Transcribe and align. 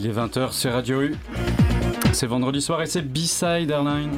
il 0.00 0.06
est 0.06 0.12
20h, 0.12 0.52
c'est 0.52 0.70
Radio 0.70 1.02
U. 1.02 1.14
C'est 2.14 2.26
vendredi 2.26 2.62
soir 2.62 2.80
et 2.80 2.86
c'est 2.86 3.02
B-Side 3.02 3.70
Airline. 3.70 4.10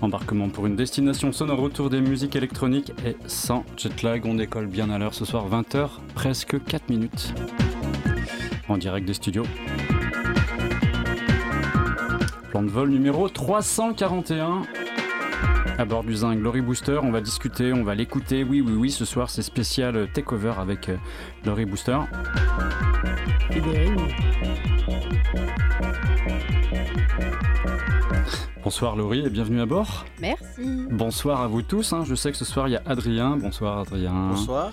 Embarquement 0.00 0.48
pour 0.48 0.66
une 0.66 0.76
destination 0.76 1.32
sonore 1.32 1.60
autour 1.60 1.90
des 1.90 2.00
musiques 2.00 2.36
électroniques 2.36 2.92
et 3.04 3.16
sans 3.26 3.64
jet 3.76 4.02
lag. 4.04 4.24
On 4.26 4.34
décolle 4.34 4.68
bien 4.68 4.90
à 4.90 4.98
l'heure 4.98 5.14
ce 5.14 5.24
soir, 5.24 5.48
20h, 5.50 5.88
presque 6.14 6.62
4 6.64 6.88
minutes. 6.88 7.34
En 8.68 8.78
direct 8.78 9.08
des 9.08 9.14
studios. 9.14 9.46
Plan 12.50 12.62
de 12.62 12.68
vol 12.68 12.90
numéro 12.90 13.28
341. 13.28 14.62
À 15.78 15.84
bord 15.84 16.04
du 16.04 16.14
Zing 16.14 16.38
Glory 16.38 16.60
Booster, 16.60 17.00
on 17.02 17.10
va 17.10 17.20
discuter, 17.20 17.72
on 17.72 17.82
va 17.82 17.94
l'écouter. 17.94 18.44
Oui, 18.44 18.60
oui, 18.60 18.74
oui, 18.74 18.90
ce 18.90 19.04
soir 19.04 19.30
c'est 19.30 19.42
spécial 19.42 19.96
euh, 19.96 20.06
takeover 20.06 20.52
avec 20.58 20.90
euh, 20.90 20.96
Glory 21.42 21.64
Booster. 21.64 21.98
Bonsoir 28.62 28.96
Laurie 28.96 29.24
et 29.26 29.30
bienvenue 29.30 29.60
à 29.60 29.66
bord. 29.66 30.04
Merci. 30.20 30.86
Bonsoir 30.90 31.40
à 31.40 31.46
vous 31.48 31.62
tous. 31.62 31.92
hein. 31.92 32.04
Je 32.06 32.14
sais 32.14 32.30
que 32.30 32.36
ce 32.38 32.44
soir 32.44 32.68
il 32.68 32.72
y 32.72 32.76
a 32.76 32.82
Adrien. 32.86 33.36
Bonsoir 33.36 33.78
Adrien. 33.80 34.28
Bonsoir. 34.30 34.70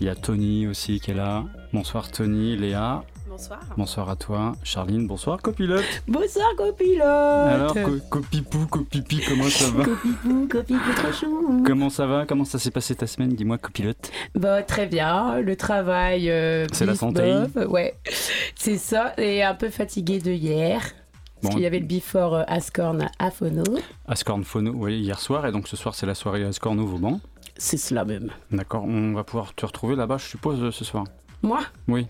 Il 0.00 0.06
y 0.06 0.10
a 0.10 0.14
Tony 0.16 0.66
aussi 0.66 1.00
qui 1.00 1.12
est 1.12 1.14
là. 1.14 1.44
Bonsoir 1.72 2.10
Tony, 2.10 2.56
Léa. 2.56 3.04
Bonsoir. 3.40 3.60
Bonsoir 3.78 4.10
à 4.10 4.16
toi. 4.16 4.52
Charline, 4.62 5.06
bonsoir 5.06 5.40
copilote. 5.40 5.82
Bonsoir 6.06 6.46
copilote. 6.58 7.00
Alors 7.06 7.72
co- 7.72 7.96
copipou, 8.10 8.66
copipi, 8.66 9.22
comment 9.26 9.48
ça 9.48 9.70
va? 9.70 9.82
Copipou, 9.86 10.46
copipou 10.46 10.92
trop 10.94 11.10
chou. 11.12 11.62
Comment 11.64 11.88
ça 11.88 12.04
va? 12.06 12.26
Comment 12.26 12.44
ça 12.44 12.58
s'est 12.58 12.70
passé 12.70 12.94
ta 12.94 13.06
semaine? 13.06 13.30
Dis-moi 13.30 13.56
copilote. 13.56 14.10
Bah 14.34 14.62
très 14.62 14.84
bien, 14.84 15.40
le 15.40 15.56
travail. 15.56 16.28
euh, 16.30 16.66
C'est 16.74 16.84
la 16.84 16.94
santé. 16.94 17.34
Ouais, 17.66 17.94
c'est 18.56 18.76
ça. 18.76 19.14
Et 19.16 19.42
un 19.42 19.54
peu 19.54 19.70
fatigué 19.70 20.18
de 20.18 20.32
hier. 20.32 20.82
Parce 21.40 21.42
Bon. 21.42 21.48
qu'il 21.56 21.62
y 21.62 21.66
avait 21.66 21.78
le 21.78 21.86
before 21.86 22.34
euh, 22.34 22.42
Ascorn 22.46 23.08
à 23.18 23.30
Phono. 23.30 23.64
Ascorn 24.06 24.44
Phono, 24.44 24.72
oui, 24.74 24.98
hier 25.00 25.18
soir. 25.18 25.46
Et 25.46 25.52
donc 25.52 25.66
ce 25.66 25.78
soir 25.78 25.94
c'est 25.94 26.04
la 26.04 26.14
soirée 26.14 26.44
Ascorn 26.44 26.78
au 26.78 26.84
Vauban. 26.86 27.20
C'est 27.56 27.78
cela 27.78 28.04
même. 28.04 28.30
D'accord, 28.50 28.84
on 28.84 29.12
va 29.14 29.24
pouvoir 29.24 29.54
te 29.54 29.64
retrouver 29.64 29.96
là-bas, 29.96 30.18
je 30.18 30.24
suppose, 30.26 30.70
ce 30.74 30.84
soir. 30.84 31.04
Moi 31.42 31.60
Oui. 31.88 32.06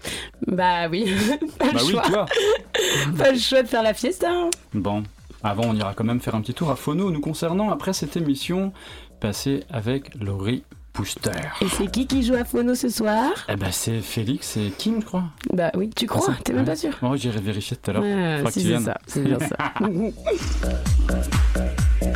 Bah 0.46 0.88
oui. 0.90 1.04
pas 1.58 1.66
bah 1.66 1.70
le 1.78 1.84
oui, 1.84 1.90
choix. 1.92 2.02
toi. 2.02 2.26
Pas 3.18 3.30
le 3.32 3.38
choix 3.38 3.62
de 3.62 3.68
faire 3.68 3.82
la 3.82 3.94
fiesta. 3.94 4.28
hein. 4.30 4.50
Bon, 4.74 5.02
avant 5.42 5.64
on 5.66 5.74
ira 5.74 5.94
quand 5.94 6.04
même 6.04 6.20
faire 6.20 6.34
un 6.34 6.40
petit 6.40 6.54
tour 6.54 6.70
à 6.70 6.76
Phono 6.76 7.10
nous 7.10 7.20
concernant 7.20 7.70
après 7.70 7.92
cette 7.92 8.16
émission 8.16 8.72
passée 9.20 9.64
avec 9.70 10.14
Laurie 10.20 10.64
Booster. 10.94 11.30
Et 11.60 11.68
c'est 11.68 11.90
qui 11.90 12.06
qui 12.06 12.22
joue 12.24 12.34
à 12.34 12.44
Phono 12.44 12.74
ce 12.74 12.88
soir? 12.88 13.30
Eh 13.48 13.56
ben 13.56 13.70
c'est 13.70 14.00
Félix 14.00 14.56
et 14.56 14.72
Kim 14.76 15.00
je 15.00 15.06
crois. 15.06 15.24
Bah 15.52 15.70
oui, 15.74 15.90
tu 15.94 16.06
crois 16.06 16.26
Ah, 16.28 16.32
ça- 16.36 16.42
T'es 16.42 16.52
même 16.52 16.64
pas 16.64 16.76
sûr? 16.76 16.96
Bon, 17.00 17.14
j'irai 17.16 17.40
vérifier 17.40 17.76
tout 17.76 17.90
à 17.90 17.94
l'heure. 17.94 18.42
Ah, 18.44 18.50
si, 18.50 18.62
c'est 18.62 18.78
ça, 18.80 18.98
c'est 19.06 19.22
bien 19.22 19.38
ça. 19.38 19.56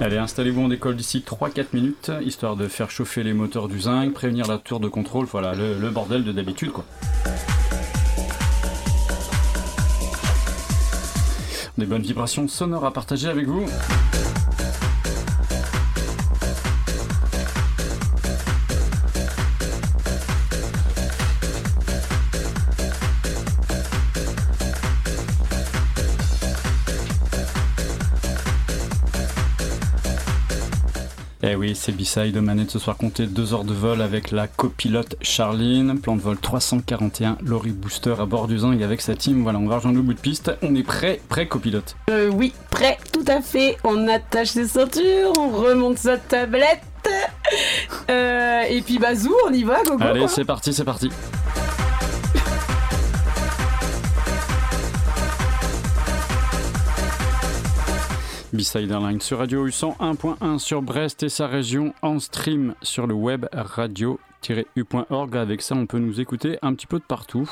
Allez, 0.00 0.18
installez-vous, 0.18 0.60
on 0.60 0.68
décolle 0.68 0.96
d'ici 0.96 1.24
3-4 1.26 1.66
minutes, 1.72 2.10
histoire 2.20 2.56
de 2.56 2.68
faire 2.68 2.90
chauffer 2.90 3.22
les 3.22 3.32
moteurs 3.32 3.68
du 3.68 3.80
zinc, 3.80 4.12
prévenir 4.12 4.46
la 4.46 4.58
tour 4.58 4.80
de 4.80 4.88
contrôle, 4.88 5.24
voilà, 5.26 5.54
le, 5.54 5.78
le 5.78 5.90
bordel 5.90 6.24
de 6.24 6.32
d'habitude 6.32 6.72
quoi. 6.72 6.84
Des 11.78 11.86
bonnes 11.86 12.02
vibrations 12.02 12.46
sonores 12.48 12.84
à 12.84 12.92
partager 12.92 13.28
avec 13.28 13.46
vous. 13.46 13.64
Eh 31.46 31.56
oui, 31.56 31.74
c'est 31.74 31.92
B-Side 31.92 32.34
manette 32.38 32.70
ce 32.70 32.78
soir 32.78 32.96
compté 32.96 33.26
2 33.26 33.52
heures 33.52 33.64
de 33.64 33.74
vol 33.74 34.00
avec 34.00 34.30
la 34.30 34.46
copilote 34.46 35.16
Charline, 35.20 36.00
plan 36.00 36.16
de 36.16 36.22
vol 36.22 36.38
341, 36.38 37.36
Laurie 37.44 37.72
Booster 37.72 38.14
à 38.18 38.24
bord 38.24 38.48
du 38.48 38.58
Zing 38.58 38.82
avec 38.82 39.02
sa 39.02 39.14
team. 39.14 39.42
Voilà, 39.42 39.58
on 39.58 39.66
va 39.66 39.76
rejoindre 39.76 39.98
le 39.98 40.02
bout 40.02 40.14
de 40.14 40.18
piste. 40.18 40.52
On 40.62 40.74
est 40.74 40.82
prêt, 40.82 41.20
prêt 41.28 41.46
copilote. 41.46 41.96
Euh, 42.08 42.30
oui, 42.30 42.54
prêt, 42.70 42.96
tout 43.12 43.26
à 43.28 43.42
fait. 43.42 43.76
On 43.84 44.08
attache 44.08 44.48
ses 44.48 44.68
ceintures, 44.68 45.34
on 45.38 45.50
remonte 45.50 45.98
sa 45.98 46.16
tablette. 46.16 46.80
Euh, 48.08 48.62
et 48.62 48.80
puis 48.80 48.98
bazou, 48.98 49.34
on 49.46 49.52
y 49.52 49.64
va, 49.64 49.82
gogo. 49.82 50.02
Allez, 50.02 50.28
c'est 50.28 50.46
parti, 50.46 50.72
c'est 50.72 50.84
parti. 50.84 51.10
B-Side 58.54 59.20
sur 59.20 59.38
Radio 59.38 59.66
U 59.66 59.70
101.1 59.70 60.58
sur 60.58 60.80
Brest 60.80 61.24
et 61.24 61.28
sa 61.28 61.48
région 61.48 61.92
en 62.02 62.20
stream 62.20 62.74
sur 62.82 63.08
le 63.08 63.14
web 63.14 63.46
radio-u.org. 63.52 65.36
Avec 65.36 65.60
ça, 65.60 65.74
on 65.74 65.86
peut 65.86 65.98
nous 65.98 66.20
écouter 66.20 66.58
un 66.62 66.72
petit 66.74 66.86
peu 66.86 67.00
de 67.00 67.04
partout. 67.04 67.50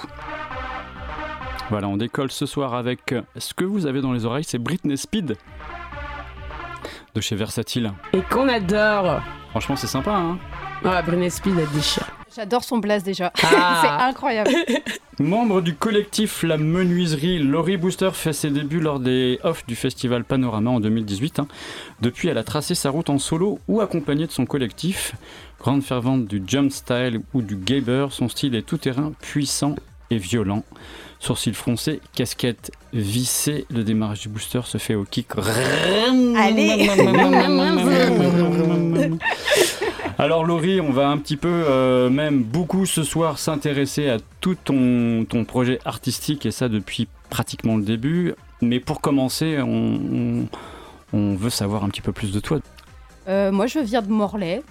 Voilà, 1.71 1.89
on 1.89 1.97
décolle 1.97 2.31
ce 2.31 2.47
soir 2.47 2.75
avec 2.75 3.15
ce 3.37 3.53
que 3.53 3.65
vous 3.65 3.87
avez 3.87 4.01
dans 4.01 4.13
les 4.13 4.25
oreilles, 4.25 4.45
c'est 4.45 4.59
Britney 4.59 4.97
Speed 4.97 5.37
de 7.15 7.21
chez 7.21 7.35
Versatile. 7.35 7.93
Et 8.13 8.23
qu'on 8.23 8.49
adore. 8.49 9.23
Franchement, 9.51 9.75
c'est 9.75 9.89
sympa, 9.89 10.13
hein 10.13 10.39
Ah, 10.85 11.03
Britney 11.03 11.31
Speed, 11.31 11.59
elle 11.59 11.71
déchire. 11.71 12.07
J'adore 12.35 12.65
son 12.65 12.79
blaze 12.79 13.03
déjà. 13.05 13.33
Ah. 13.43 13.81
c'est 13.83 14.05
incroyable. 14.09 14.51
Membre 15.19 15.61
du 15.61 15.75
collectif 15.75 16.43
La 16.43 16.57
Menuiserie, 16.57 17.39
Laurie 17.39 17.77
Booster 17.77 18.11
fait 18.13 18.33
ses 18.33 18.51
débuts 18.51 18.81
lors 18.81 18.99
des 18.99 19.39
off 19.45 19.67
du 19.67 19.77
festival 19.77 20.25
Panorama 20.25 20.71
en 20.71 20.81
2018. 20.81 21.39
hein. 21.41 21.49
Depuis, 22.01 22.29
elle 22.29 22.39
a 22.39 22.45
tracé 22.45 22.75
sa 22.75 22.91
route 22.91 23.11
en 23.11 23.19
solo 23.19 23.59
ou 23.69 23.81
accompagnée 23.81 24.27
de 24.27 24.33
son 24.33 24.47
collectif. 24.47 25.15
Grande 25.61 25.83
fervente 25.83 26.27
du 26.27 26.43
jump 26.47 26.73
style 26.73 27.21
ou 27.35 27.43
du 27.43 27.57
gabber, 27.57 28.07
son 28.11 28.29
style 28.29 28.55
est 28.55 28.63
tout 28.63 28.79
terrain, 28.79 29.13
puissant 29.21 29.77
et 30.11 30.17
violent. 30.17 30.65
Sourcils 31.21 31.55
froncés, 31.55 32.01
casquette 32.17 32.73
vissée, 32.93 33.65
le 33.71 33.85
démarrage 33.85 34.23
du 34.23 34.29
booster 34.29 34.63
se 34.65 34.79
fait 34.79 34.97
au 34.97 35.05
kick. 35.05 35.29
Allez. 36.37 36.91
Alors 40.19 40.45
Laurie, 40.45 40.81
on 40.81 40.91
va 40.91 41.09
un 41.09 41.19
petit 41.19 41.37
peu, 41.37 41.49
euh, 41.49 42.11
même 42.11 42.43
beaucoup 42.43 42.87
ce 42.87 43.03
soir, 43.03 43.39
s'intéresser 43.39 44.09
à 44.09 44.19
tout 44.41 44.55
ton, 44.55 45.27
projet 45.47 45.79
artistique 45.85 46.47
et 46.47 46.51
ça 46.51 46.69
depuis 46.69 47.09
pratiquement 47.31 47.77
le 47.77 47.83
début. 47.83 48.35
Mais 48.61 48.79
pour 48.79 49.01
commencer, 49.01 49.59
on, 49.61 50.47
veut 51.13 51.51
savoir 51.51 51.85
un 51.85 51.89
petit 51.89 52.01
peu 52.01 52.13
plus 52.13 52.33
de 52.33 52.41
toi. 52.41 52.59
Euh, 53.29 53.51
moi, 53.53 53.67
je 53.67 53.79
viens 53.79 54.03
de 54.03 54.09
Morlaix. 54.09 54.63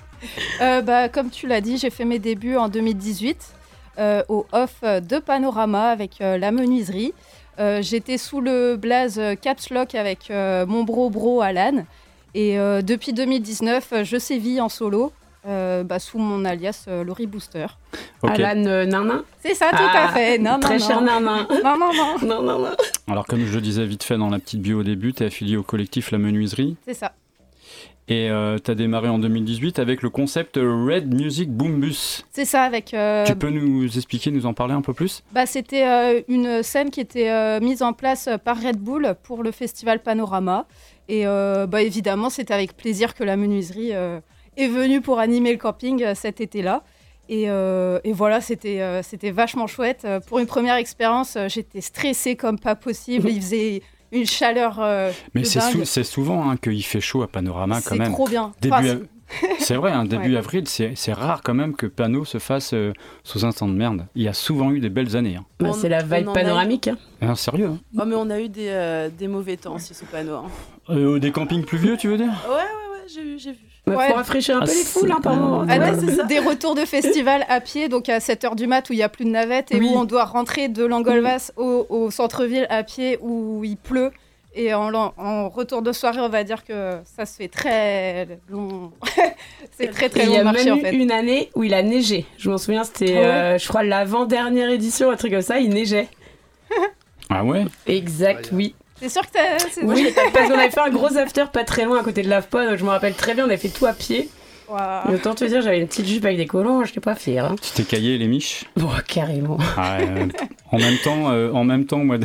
Euh, 0.62 0.82
bah, 0.82 1.10
comme 1.10 1.32
tu 1.32 1.48
l'as 1.48 1.62
dit, 1.62 1.78
j'ai 1.78 1.90
fait 1.90 2.06
mes 2.06 2.20
débuts 2.20 2.56
en 2.56 2.70
2018 2.70 3.54
euh, 3.98 4.24
au 4.30 4.46
off 4.52 4.82
de 4.84 5.18
Panorama 5.20 5.90
avec 5.90 6.20
la 6.20 6.52
menuiserie. 6.52 7.14
J'étais 7.80 8.18
sous 8.18 8.42
le 8.42 8.76
blaze 8.76 9.22
Caps 9.42 9.70
Lock 9.72 9.96
avec 9.96 10.32
mon 10.32 10.84
bro 10.84 11.10
bro 11.10 11.42
Alan. 11.42 11.86
Et 12.34 12.58
depuis 12.82 13.14
2019, 13.14 13.88
euh, 13.92 14.04
je 14.04 14.18
sévis 14.18 14.62
en 14.62 14.70
solo 14.70 15.12
euh, 15.48 15.84
bah, 15.84 16.00
sous 16.00 16.20
mon 16.20 16.46
alias 16.46 16.86
euh, 16.88 17.04
Laurie 17.04 17.28
Booster. 17.28 17.66
Alan 18.24 18.66
euh, 18.66 18.86
Nanin. 18.86 19.24
C'est 19.40 19.56
ça, 19.56 19.70
tout 19.72 19.78
Ah, 19.80 20.06
à 20.10 20.14
fait. 20.14 20.38
Non, 20.38 20.60
Très 20.60 20.78
non. 20.78 20.88
cher 20.88 21.02
Nanin. 21.02 21.48
Non, 21.64 21.78
non, 21.78 21.92
non. 21.94 22.28
Non, 22.28 22.42
non, 22.44 22.60
non. 22.60 22.76
Alors 23.08 23.26
comme 23.26 23.44
je 23.46 23.54
le 23.56 23.62
disais 23.62 23.86
vite 23.86 24.04
fait 24.04 24.18
dans 24.18 24.30
la 24.30 24.40
petite 24.40 24.62
bio 24.62 24.80
au 24.80 24.84
début, 24.84 25.14
tu 25.14 25.24
es 25.24 25.26
affilié 25.28 25.58
au 25.58 25.64
collectif 25.64 26.12
La 26.12 26.18
Menuiserie 26.20 26.76
C'est 26.86 26.94
ça. 26.94 27.14
et 28.08 28.30
tu 28.64 28.72
as 28.72 28.76
démarré 28.76 29.08
en 29.10 29.20
2018 29.20 29.80
avec 29.80 30.02
le 30.02 30.10
concept 30.10 30.58
Red 30.58 31.14
Music 31.14 31.50
Boom 31.50 31.80
Bus. 31.80 32.26
C'est 32.32 32.46
ça, 32.46 32.64
avec. 32.64 32.94
euh, 32.94 33.26
tu 33.26 33.36
peux 33.36 33.50
nous 33.50 33.86
expliquer, 33.86 34.32
nous 34.32 34.46
en 34.46 34.54
parler 34.54 34.74
un 34.74 34.82
peu 34.82 34.94
plus? 34.94 35.24
Bah, 35.32 35.46
c'était 35.46 35.88
euh, 35.88 36.22
une 36.28 36.62
scène 36.64 36.90
qui 36.92 37.00
était 37.00 37.30
euh, 37.30 37.60
mise 37.62 37.82
en 37.82 37.94
place 37.94 38.28
euh, 38.28 38.38
par 38.38 38.62
Red 38.62 38.78
Bull 38.78 39.16
pour 39.24 39.44
le 39.44 39.52
festival 39.52 40.00
Panorama. 40.04 40.66
Et 41.10 41.26
euh, 41.26 41.68
bah, 41.68 41.82
évidemment, 41.82 42.30
c'était 42.30 42.54
avec 42.54 42.76
plaisir 42.78 43.16
que 43.16 43.24
la 43.24 43.38
menuiserie 43.38 43.92
euh, 43.94 44.20
est 44.62 44.68
venue 44.68 45.02
pour 45.02 45.20
animer 45.20 45.52
le 45.52 45.58
camping 45.58 46.04
euh, 46.04 46.14
cet 46.16 46.42
été-là. 46.42 46.84
Et, 47.30 47.50
euh, 47.50 48.00
et 48.04 48.12
voilà, 48.14 48.42
c'était 48.42 48.82
euh, 48.82 49.02
c'était 49.04 49.32
vachement 49.32 49.68
chouette. 49.68 50.06
Pour 50.28 50.40
une 50.40 50.48
première 50.48 50.76
expérience, 50.76 51.38
j'étais 51.48 51.80
stressée 51.82 52.36
comme 52.36 52.60
pas 52.60 52.76
possible. 52.76 53.30
Il 53.30 53.42
faisait 53.42 53.82
une 54.12 54.26
chaleur 54.26 54.80
euh, 54.82 55.12
Mais 55.34 55.46
c'est 55.46 55.62
sou- 55.62 55.86
c'est 55.86 56.04
souvent 56.04 56.50
hein, 56.50 56.58
qu'il 56.58 56.84
fait 56.84 57.00
chaud 57.00 57.22
à 57.24 57.28
Panorama 57.28 57.76
quand 57.76 57.92
C'est 57.96 57.98
même. 58.00 58.12
trop 58.12 58.28
bien. 58.28 58.52
Début 58.60 58.74
Enfin, 58.76 58.88
av- 58.90 59.06
C'est 59.60 59.76
vrai, 59.76 59.92
hein, 59.94 60.04
début 60.04 60.32
Ouais. 60.34 60.38
avril, 60.40 60.68
c'est 60.68 60.92
c'est 60.96 61.14
rare 61.14 61.42
quand 61.42 61.54
même 61.54 61.74
que 61.74 61.86
Pano 61.86 62.26
se 62.26 62.38
fasse 62.38 62.74
euh, 62.74 62.92
sous 63.24 63.46
un 63.46 63.54
temps 63.54 63.70
de 63.70 63.74
merde. 63.74 64.06
Il 64.14 64.24
y 64.24 64.28
a 64.28 64.34
souvent 64.34 64.72
eu 64.72 64.82
des 64.82 64.90
belles 64.90 65.16
années. 65.16 65.38
Hein. 65.38 65.46
Bah, 65.62 65.72
c'est 65.72 65.88
la 65.88 66.04
vibe 66.04 66.34
panoramique. 66.34 66.90
hein. 66.90 66.98
Ah, 67.22 67.36
sérieux 67.36 67.68
hein. 67.68 67.78
Oh, 67.98 68.04
mais 68.06 68.16
on 68.16 68.30
a 68.30 68.42
eu 68.42 68.50
des, 68.50 68.68
euh, 68.68 69.10
des 69.10 69.30
mauvais 69.30 69.56
temps 69.56 69.76
aussi 69.76 69.94
sous 69.94 70.06
panneau. 70.08 70.34
hein. 70.36 70.46
Euh, 70.90 71.18
Des 71.20 71.32
campings 71.32 71.64
pluvieux, 71.64 71.96
tu 71.96 72.10
veux 72.10 72.18
dire? 72.18 72.34
Ouais, 72.46 72.56
ouais, 72.56 72.58
ouais, 72.58 73.08
j'ai 73.08 73.24
vu, 73.24 73.40
j'ai 73.40 73.52
vu. 73.54 73.60
Il 73.88 73.94
Ouais. 73.94 74.08
faut 74.10 74.14
rafraîchir 74.14 74.58
un 74.58 74.60
Ah, 74.62 74.66
peu 74.66 74.72
les 74.72 74.84
foules, 74.84 75.12
hein, 75.12 75.20
par 75.22 75.36
moment. 75.36 75.66
Ah, 75.68 75.78
Ouais, 75.80 75.92
des, 75.96 76.08
c'est 76.08 76.16
ça. 76.18 76.24
des 76.24 76.40
retours 76.40 76.76
de 76.76 76.86
festival 76.86 77.46
à 77.50 77.60
pied, 77.62 77.90
donc 77.90 78.10
à 78.10 78.20
7h 78.20 78.56
du 78.56 78.68
mat 78.68 78.90
où 78.90 78.94
il 78.94 78.98
n'y 78.98 79.04
a 79.04 79.10
plus 79.10 79.26
de 79.26 79.32
navette 79.32 79.72
et 79.72 79.78
Oui. 79.80 79.90
où 79.92 79.98
on 79.98 80.04
doit 80.06 80.24
rentrer 80.26 80.68
de 80.70 80.86
Langolvas 80.86 81.52
au, 81.58 81.88
au 81.90 82.12
centre-ville 82.12 82.68
à 82.70 82.84
pied 82.84 83.18
où 83.22 83.64
il 83.64 83.78
pleut. 83.78 84.12
Et 84.54 84.74
en, 84.74 84.94
en 84.94 85.50
retour 85.50 85.82
de 85.82 85.94
soirée, 85.94 86.20
on 86.20 86.28
va 86.30 86.44
dire 86.44 86.64
que 86.66 86.98
ça 87.06 87.26
se 87.26 87.38
fait 87.38 87.48
très 87.48 88.28
long. 88.50 88.92
c'est 89.78 89.88
très 89.88 90.08
Et 90.08 90.10
très 90.10 90.24
il 90.26 90.30
y 90.32 90.34
long 90.34 90.40
a 90.42 90.44
marché 90.44 90.66
même 90.66 90.74
en 90.74 90.78
eu 90.78 90.82
fait. 90.82 90.94
une 90.96 91.12
année 91.12 91.50
où 91.56 91.64
il 91.64 91.74
a 91.74 91.82
neigé. 91.82 92.26
Je 92.38 92.50
m'en 92.50 92.58
souviens, 92.58 92.84
c'était, 92.84 93.14
Ah 93.18 93.20
ouais 93.22 93.26
euh, 93.26 93.58
je 93.58 93.68
crois, 93.68 93.84
l'avant-dernière 93.84 94.70
édition, 94.70 95.10
un 95.10 95.16
truc 95.16 95.32
comme 95.32 95.42
ça, 95.42 95.60
il 95.60 95.70
neigeait. 95.70 96.08
Ah 97.30 97.44
ouais? 97.46 97.66
Exact, 97.88 98.50
oui. 98.52 98.76
C'est 99.02 99.10
sûr 99.10 99.22
que 99.24 99.32
t'as. 99.34 99.58
c'est- 99.72 99.84
Oui, 99.84 100.14
parce 100.34 100.48
qu'on 100.48 100.54
avait 100.58 100.70
fait 100.72 100.80
un 100.80 100.90
gros 100.90 101.18
after 101.18 101.46
pas 101.52 101.64
très 101.64 101.86
loin 101.86 102.00
à 102.00 102.04
côté 102.04 102.22
de 102.22 102.30
l'AFPA, 102.30 102.68
donc 102.68 102.78
je 102.78 102.84
me 102.84 102.90
rappelle 102.90 103.14
très 103.16 103.34
bien, 103.34 103.44
on 103.46 103.48
avait 103.48 103.58
fait 103.58 103.70
tout 103.70 103.86
à 103.86 103.94
pied. 103.94 104.30
Mais 105.10 105.16
autant 105.16 105.36
te 105.36 105.44
dire, 105.44 105.62
j'avais 105.62 105.80
une 105.82 105.88
petite 105.88 106.06
jupe 106.08 106.24
avec 106.24 106.38
des 106.38 106.46
collants, 106.48 106.84
je 106.86 106.90
n'étais 106.92 107.02
pas 107.02 107.16
fière. 107.16 107.44
Hein. 107.46 107.56
Tu 107.62 107.72
t'es 107.72 107.84
caillé 107.84 108.18
les 108.18 108.28
miches? 108.28 108.64
Bon, 108.78 108.88
carrément. 109.06 109.58
Ah, 109.76 109.98
euh, 109.98 110.28
En 110.72 110.78
même 110.78 110.98
temps, 111.04 111.30
euh, 111.32 111.52
en 111.52 111.66
même 111.66 111.86
temps, 111.86 111.98
moi. 111.98 112.16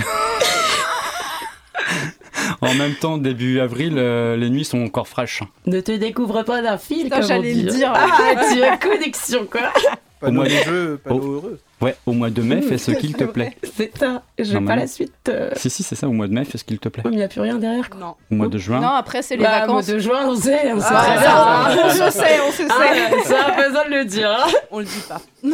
en 2.61 2.75
même 2.75 2.95
temps, 2.95 3.19
début 3.19 3.59
avril, 3.59 3.95
euh, 3.97 4.37
les 4.37 4.49
nuits 4.51 4.65
sont 4.65 4.81
encore 4.85 5.09
fraîches. 5.09 5.43
Ne 5.67 5.81
te 5.81 5.91
découvre 5.93 6.43
pas 6.45 6.63
d'un 6.63 6.79
fil, 6.79 7.05
Putain, 7.05 7.17
comme 7.17 7.25
on 7.25 7.29
j'allais 7.29 7.53
dit. 7.53 7.63
le 7.65 7.73
dire. 7.73 7.93
Ah, 7.95 8.45
tu 8.53 8.63
as 8.63 8.77
connexion, 8.77 9.47
quoi. 9.51 9.73
Pas 10.21 10.29
Au 10.29 10.33
mois 10.33 10.45
de 10.45 10.51
jeu, 10.51 11.01
pas 11.03 11.11
heureux. 11.15 11.59
Ouais, 11.83 11.95
au 12.07 12.13
mois 12.13 12.31
de 12.31 12.41
mai, 12.41 12.63
fais 12.69 12.79
ce 12.79 12.91
qu'il 12.93 13.15
te 13.15 13.25
plaît. 13.25 13.55
C'est 13.77 13.97
ça. 13.99 14.23
Je 14.39 14.57
pas 14.59 14.77
la 14.77 14.87
suite. 14.87 15.13
euh. 15.29 15.51
Si, 15.57 15.69
si, 15.69 15.83
c'est 15.83 15.95
ça, 15.95 16.09
au 16.09 16.13
mois 16.13 16.27
de 16.27 16.33
mai, 16.33 16.45
fais 16.47 16.57
ce 16.57 16.65
qu'il 16.65 16.79
te 16.79 16.89
plaît. 16.89 17.03
Oh, 17.05 17.09
mais 17.11 17.17
il 17.17 17.19
n'y 17.19 17.25
a 17.25 17.29
plus 17.29 17.41
rien 17.43 17.57
derrière, 17.59 17.91
quoi. 17.91 18.01
Non. 18.01 18.15
Au 18.31 18.35
mois 18.35 18.49
de 18.49 18.57
juin. 18.59 18.81
Non, 18.81 18.89
après, 18.89 19.21
c'est 19.23 19.37
les 19.37 19.43
Bah, 19.43 19.61
vacances. 19.61 19.87
mois 19.87 19.95
de 19.95 19.99
juin, 20.01 20.27
on 20.27 20.37
sait. 20.37 20.73
On 20.73 20.81
sait 20.81 20.87
Ah, 20.91 21.05
très 21.05 21.25
ça, 21.25 21.75
bien. 21.75 21.85
on 21.85 21.91
se 21.91 22.19
sait, 22.19 22.41
on 22.47 22.51
se 22.51 22.57
sait. 22.57 22.69
Ah, 22.71 23.23
ça 23.25 23.47
a 23.47 23.51
pas 23.53 23.67
besoin 23.69 23.85
de 23.85 23.91
le 23.95 24.05
dire. 24.07 24.31
hein. 24.31 24.51
On 24.71 24.79
le 24.79 24.85
dit 24.87 25.03
pas. 25.09 25.21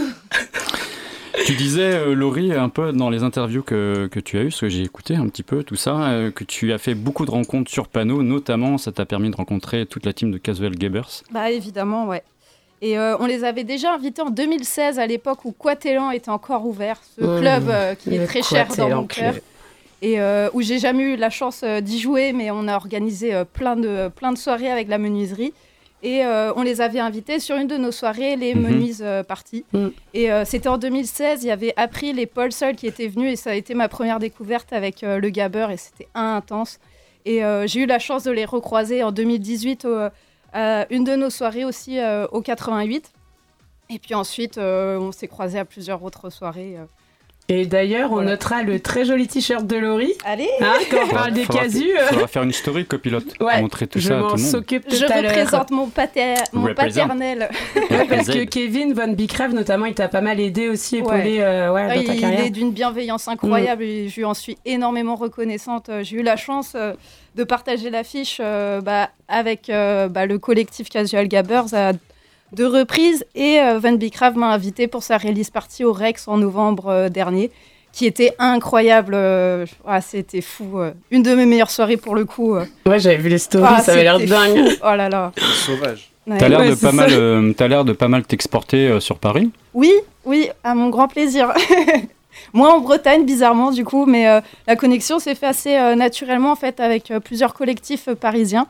Tu 1.46 1.54
disais, 1.54 1.94
euh, 1.94 2.14
Laurie, 2.14 2.52
un 2.52 2.68
peu 2.68 2.92
dans 2.92 3.08
les 3.08 3.22
interviews 3.22 3.62
que, 3.62 4.06
que 4.12 4.20
tu 4.20 4.36
as 4.38 4.42
eues, 4.42 4.48
parce 4.48 4.60
que 4.60 4.68
j'ai 4.68 4.82
écouté 4.82 5.16
un 5.16 5.26
petit 5.28 5.42
peu 5.42 5.64
tout 5.64 5.76
ça, 5.76 5.96
euh, 6.10 6.30
que 6.30 6.44
tu 6.44 6.72
as 6.74 6.78
fait 6.78 6.94
beaucoup 6.94 7.24
de 7.24 7.30
rencontres 7.30 7.70
sur 7.70 7.88
panneau, 7.88 8.22
notamment 8.22 8.76
ça 8.76 8.92
t'a 8.92 9.06
permis 9.06 9.30
de 9.30 9.36
rencontrer 9.36 9.86
toute 9.86 10.04
la 10.04 10.12
team 10.12 10.30
de 10.30 10.36
Casual 10.36 10.74
Gabbers. 10.76 11.08
Bah 11.32 11.50
évidemment, 11.50 12.06
ouais. 12.06 12.22
Et 12.84 12.98
euh, 12.98 13.16
on 13.20 13.26
les 13.26 13.44
avait 13.44 13.62
déjà 13.64 13.94
invités 13.94 14.22
en 14.22 14.30
2016 14.30 14.98
à 14.98 15.06
l'époque 15.06 15.44
où 15.44 15.52
Quatelan 15.52 16.10
était 16.10 16.30
encore 16.30 16.66
ouvert, 16.66 17.00
ce 17.16 17.24
Mmh. 17.24 17.38
club 17.40 17.68
euh, 17.68 17.94
qui 17.94 18.16
est 18.16 18.26
très 18.26 18.42
cher 18.42 18.66
dans 18.76 18.88
mon 18.88 19.06
cœur. 19.06 19.34
Et 20.04 20.20
euh, 20.20 20.50
où 20.52 20.62
j'ai 20.62 20.80
jamais 20.80 21.04
eu 21.04 21.16
la 21.16 21.30
chance 21.30 21.60
euh, 21.62 21.80
d'y 21.80 22.00
jouer, 22.00 22.32
mais 22.32 22.50
on 22.50 22.66
a 22.66 22.74
organisé 22.74 23.40
plein, 23.52 23.76
de, 23.76 24.08
plein 24.08 24.32
de 24.32 24.36
soirées 24.38 24.68
avec 24.70 24.88
la 24.88 24.98
menuiserie. 24.98 25.54
Et 26.04 26.22
on 26.56 26.62
les 26.62 26.80
avait 26.80 26.98
invités 26.98 27.38
sur 27.38 27.54
une 27.56 27.68
de 27.68 27.76
nos 27.76 27.92
soirées, 27.92 28.34
les 28.34 28.56
Mhm. 28.56 28.60
menuises 28.62 29.04
parties. 29.28 29.64
Mm. 29.72 29.86
Et 30.14 30.28
c'était 30.44 30.68
en 30.68 30.76
2016, 30.76 31.44
il 31.44 31.46
y 31.46 31.50
avait 31.52 31.72
April 31.76 32.18
et 32.18 32.26
Paul 32.26 32.50
Sol 32.50 32.74
qui 32.74 32.88
étaient 32.88 33.06
venus, 33.06 33.32
et 33.32 33.36
ça 33.36 33.50
a 33.50 33.54
été 33.54 33.72
ma 33.74 33.86
première 33.88 34.18
découverte 34.18 34.72
avec 34.72 35.02
le 35.02 35.28
Gabber, 35.30 35.68
et 35.70 35.76
c'était 35.76 36.08
intense. 36.16 36.80
Et 37.24 37.42
j'ai 37.66 37.82
eu 37.82 37.86
la 37.86 38.00
chance 38.00 38.24
de 38.24 38.32
les 38.32 38.44
recroiser 38.44 39.04
en 39.04 39.12
2018 39.12 39.84
au- 39.84 39.94
à 39.94 40.10
une 40.54 41.04
de 41.04 41.16
nos 41.16 41.30
soirées 41.30 41.64
aussi 41.64 41.98
euh, 41.98 42.26
au 42.28 42.40
88. 42.40 43.12
Et 43.90 43.98
puis 43.98 44.14
ensuite, 44.14 44.58
euh, 44.58 44.98
on 44.98 45.12
s'est 45.12 45.28
croisés 45.28 45.58
à 45.58 45.64
plusieurs 45.64 46.02
autres 46.02 46.30
soirées. 46.30 46.76
Et 47.54 47.66
d'ailleurs, 47.66 48.10
on 48.10 48.14
Voilà. 48.14 48.30
notera 48.30 48.62
le 48.62 48.80
très 48.80 49.04
joli 49.04 49.26
t-shirt 49.28 49.66
de 49.66 49.76
Laurie. 49.76 50.14
Allez 50.24 50.48
Hein, 50.60 50.72
quand 50.90 50.98
on 51.04 51.08
parle 51.08 51.32
des 51.32 51.44
casus, 51.44 51.90
euh, 51.98 52.06
Faudra 52.08 52.26
faire 52.28 52.42
une 52.44 52.52
story 52.52 52.86
copilote, 52.86 53.24
Ouais, 53.40 53.60
montrer 53.60 53.86
tout 53.86 53.98
je 53.98 54.08
ça 54.08 54.14
à 54.18 54.20
m'en 54.20 54.28
tout 54.30 54.36
le 54.36 54.42
monde. 54.42 54.50
s'occupe 54.50 54.88
tout 54.88 54.96
Je 54.96 55.04
à 55.04 55.20
l'heure. 55.20 55.30
représente 55.32 55.70
mon, 55.70 55.86
pater... 55.88 56.34
mon 56.52 56.72
paternel. 56.74 57.50
Ouais, 57.90 58.06
parce 58.08 58.28
que. 58.28 58.44
Kevin 58.44 58.94
Von 58.94 59.08
Bicrave, 59.12 59.52
notamment, 59.54 59.86
il 59.86 59.94
t'a 59.94 60.08
pas 60.08 60.20
mal 60.20 60.40
aidé 60.40 60.68
aussi, 60.68 60.96
épaulé 60.98 61.38
euh, 61.40 61.72
ouais, 61.72 61.86
Ah, 61.90 61.94
dans 61.96 62.04
ta 62.04 62.14
il 62.14 62.20
carrière. 62.20 62.44
est 62.46 62.50
d'une 62.50 62.72
bienveillance 62.72 63.28
incroyable 63.28 63.82
et 63.82 64.08
je 64.08 64.16
lui 64.16 64.24
en 64.24 64.34
suis 64.34 64.56
énormément 64.64 65.14
reconnaissante. 65.16 65.88
Euh, 65.88 66.02
J'ai 66.02 66.16
eu 66.18 66.22
la 66.22 66.36
chance 66.36 66.72
euh, 66.74 66.94
de 67.34 67.44
partager 67.44 67.90
l'affiche 67.90 68.38
euh, 68.42 68.80
bah, 68.80 69.10
avec 69.28 69.68
euh, 69.70 70.08
bah, 70.08 70.26
le 70.26 70.38
collectif 70.38 70.88
Casual 70.88 71.28
Gabbers 71.28 71.74
à 71.74 71.92
deux 72.52 72.66
reprises 72.66 73.24
et 73.34 73.60
euh, 73.60 73.78
Van 73.78 73.92
Bicrave 73.92 74.36
m'a 74.36 74.52
invité 74.52 74.86
pour 74.86 75.02
sa 75.02 75.16
release 75.18 75.50
party 75.50 75.84
au 75.84 75.92
Rex 75.92 76.28
en 76.28 76.36
novembre 76.38 76.88
euh, 76.88 77.08
dernier 77.08 77.50
qui 77.92 78.06
était 78.06 78.32
incroyable. 78.38 79.12
euh, 79.14 79.66
ah, 79.86 80.00
C'était 80.00 80.40
fou. 80.40 80.78
euh, 80.80 80.92
une 81.10 81.22
de 81.22 81.34
mes 81.34 81.44
meilleures 81.46 81.70
soirées 81.70 81.96
pour 81.98 82.14
le 82.14 82.24
coup. 82.24 82.54
euh. 82.54 82.64
Ouais, 82.86 82.98
j'avais 82.98 83.16
vu 83.18 83.28
les 83.28 83.38
stories, 83.38 83.66
Ah, 83.68 83.80
ça 83.82 83.92
avait 83.92 84.02
l'air 84.04 84.18
dingue. 84.18 84.68
fou. 84.70 84.76
Oh 84.82 84.94
là 84.96 85.08
là. 85.08 85.32
Sauvage. 85.66 86.10
Ouais. 86.26 86.38
T'as 86.38 86.48
l'air 86.48 86.60
Ouais, 86.60 86.70
de 86.70 86.74
pas 86.76 86.92
mal, 86.92 87.10
euh, 87.12 87.52
t'as 87.52 87.68
l'air 87.68 87.84
de 87.84 87.92
pas 87.92 88.08
mal 88.08 88.22
t'exporter 88.24 88.86
euh, 88.88 89.00
sur 89.00 89.18
Paris. 89.18 89.50
Oui, 89.74 89.92
oui, 90.24 90.48
à 90.64 90.74
mon 90.74 90.88
grand 90.88 91.08
plaisir. 91.08 91.52
Moi 92.54 92.72
en 92.72 92.80
Bretagne, 92.80 93.24
bizarrement, 93.26 93.70
du 93.72 93.84
coup, 93.84 94.06
mais 94.06 94.26
euh, 94.28 94.40
la 94.66 94.76
connexion 94.76 95.18
s'est 95.18 95.34
faite 95.34 95.50
assez 95.50 95.76
euh, 95.76 95.94
naturellement, 95.94 96.52
en 96.52 96.56
fait, 96.56 96.80
avec 96.80 97.10
euh, 97.10 97.20
plusieurs 97.20 97.52
collectifs 97.54 98.08
euh, 98.08 98.14
parisiens. 98.14 98.66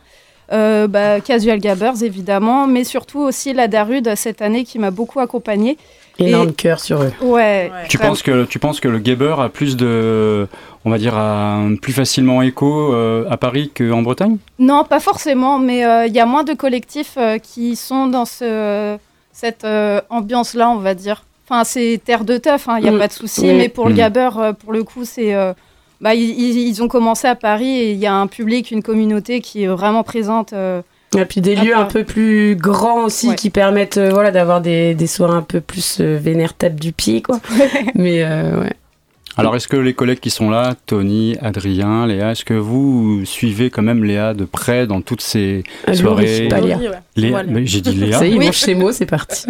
Euh, 0.52 0.86
bah, 0.86 1.20
Casual 1.20 1.58
Gabbers, 1.60 2.02
évidemment, 2.02 2.66
mais 2.66 2.84
surtout 2.84 3.20
aussi 3.20 3.52
la 3.52 3.68
Darude 3.68 4.14
cette 4.16 4.42
année 4.42 4.64
qui 4.64 4.78
m'a 4.78 4.90
beaucoup 4.90 5.20
accompagnée. 5.20 5.78
Énorme 6.18 6.52
cœur 6.52 6.78
sur 6.80 7.02
eux. 7.02 7.12
Ouais. 7.22 7.70
Ouais. 7.72 7.88
Tu 7.88 7.96
penses 7.96 8.22
que 8.22 8.44
tu 8.44 8.58
penses 8.58 8.80
que 8.80 8.88
le 8.88 8.98
Gabber 8.98 9.34
a 9.38 9.48
plus 9.48 9.76
de, 9.76 10.46
on 10.84 10.90
va 10.90 10.98
dire, 10.98 11.16
a 11.16 11.60
plus 11.80 11.94
facilement 11.94 12.42
écho 12.42 12.92
euh, 12.92 13.24
à 13.30 13.38
Paris 13.38 13.70
qu'en 13.74 14.02
Bretagne? 14.02 14.36
Non, 14.58 14.84
pas 14.84 15.00
forcément, 15.00 15.58
mais 15.58 15.86
euh, 15.86 16.06
il 16.06 16.12
y 16.12 16.20
a 16.20 16.26
moins 16.26 16.44
de 16.44 16.52
collectifs 16.52 17.14
euh, 17.16 17.38
qui 17.38 17.76
sont 17.76 18.08
dans 18.08 18.26
ce, 18.26 18.98
cette 19.32 19.64
euh, 19.64 20.02
ambiance-là, 20.10 20.68
on 20.68 20.76
va 20.76 20.94
dire. 20.94 21.24
Enfin, 21.48 21.64
c'est 21.64 21.98
terre 22.04 22.24
de 22.24 22.36
teuf, 22.36 22.68
il 22.76 22.82
n'y 22.82 22.88
a 22.88 22.92
Mm. 22.92 22.98
pas 22.98 23.08
de 23.08 23.12
souci, 23.14 23.46
mais 23.54 23.68
pour 23.70 23.86
le 23.88 23.94
Mm. 23.94 23.96
Gabber, 23.96 24.30
euh, 24.36 24.52
pour 24.52 24.72
le 24.74 24.84
coup, 24.84 25.04
c'est. 25.06 25.34
Bah, 26.02 26.14
ils, 26.14 26.28
ils- 26.68 26.82
ont 26.82 26.88
commencé 26.88 27.26
à 27.26 27.34
Paris 27.34 27.70
et 27.78 27.92
il 27.92 27.98
y 27.98 28.06
a 28.06 28.14
un 28.14 28.26
public, 28.26 28.70
une 28.70 28.82
communauté 28.82 29.40
qui 29.40 29.62
est 29.62 29.68
vraiment 29.68 30.02
présente. 30.02 30.52
euh, 30.52 30.82
Et 31.16 31.24
puis 31.24 31.40
des 31.40 31.54
lieux 31.56 31.76
un 31.76 31.84
peu 31.84 32.04
plus 32.04 32.56
grands 32.56 33.04
aussi 33.04 33.28
Ouais. 33.28 33.34
qui 33.36 33.50
permettent 33.50 33.98
euh, 33.98 34.10
voilà, 34.10 34.30
d'avoir 34.30 34.60
des, 34.60 34.94
des 34.94 35.06
soirées 35.06 35.36
un 35.36 35.42
peu 35.42 35.60
plus 35.60 35.98
euh, 36.00 36.18
vénère 36.20 36.54
tape 36.54 36.74
du 36.80 36.92
pied. 36.92 37.22
Quoi. 37.22 37.40
Mais 37.94 38.22
euh, 38.24 38.60
ouais. 38.60 38.72
Alors, 39.36 39.56
est-ce 39.56 39.66
que 39.68 39.76
les 39.76 39.94
collègues 39.94 40.20
qui 40.20 40.30
sont 40.30 40.50
là, 40.50 40.74
Tony, 40.86 41.36
Adrien, 41.40 42.06
Léa, 42.06 42.32
est-ce 42.32 42.44
que 42.44 42.54
vous 42.54 43.24
suivez 43.24 43.70
quand 43.70 43.80
même 43.82 44.04
Léa 44.04 44.34
de 44.34 44.44
près 44.44 44.86
dans 44.86 45.00
toutes 45.00 45.22
ces 45.22 45.64
Laurie, 45.86 45.96
soirées? 45.96 46.48
pas 46.48 46.60
Léa. 46.60 46.78
Léa, 47.16 47.30
Voilà. 47.30 47.48
mais 47.50 47.66
j'ai 47.66 47.80
dit 47.80 47.92
Léa. 47.94 48.18
Ça 48.18 48.26
y 48.26 48.28
est, 48.28 48.32
il 48.32 48.38
Oui. 48.38 48.46
mange 48.46 48.56
ses 48.58 48.74
mots, 48.74 48.92
c'est 48.92 49.06
parti. 49.06 49.46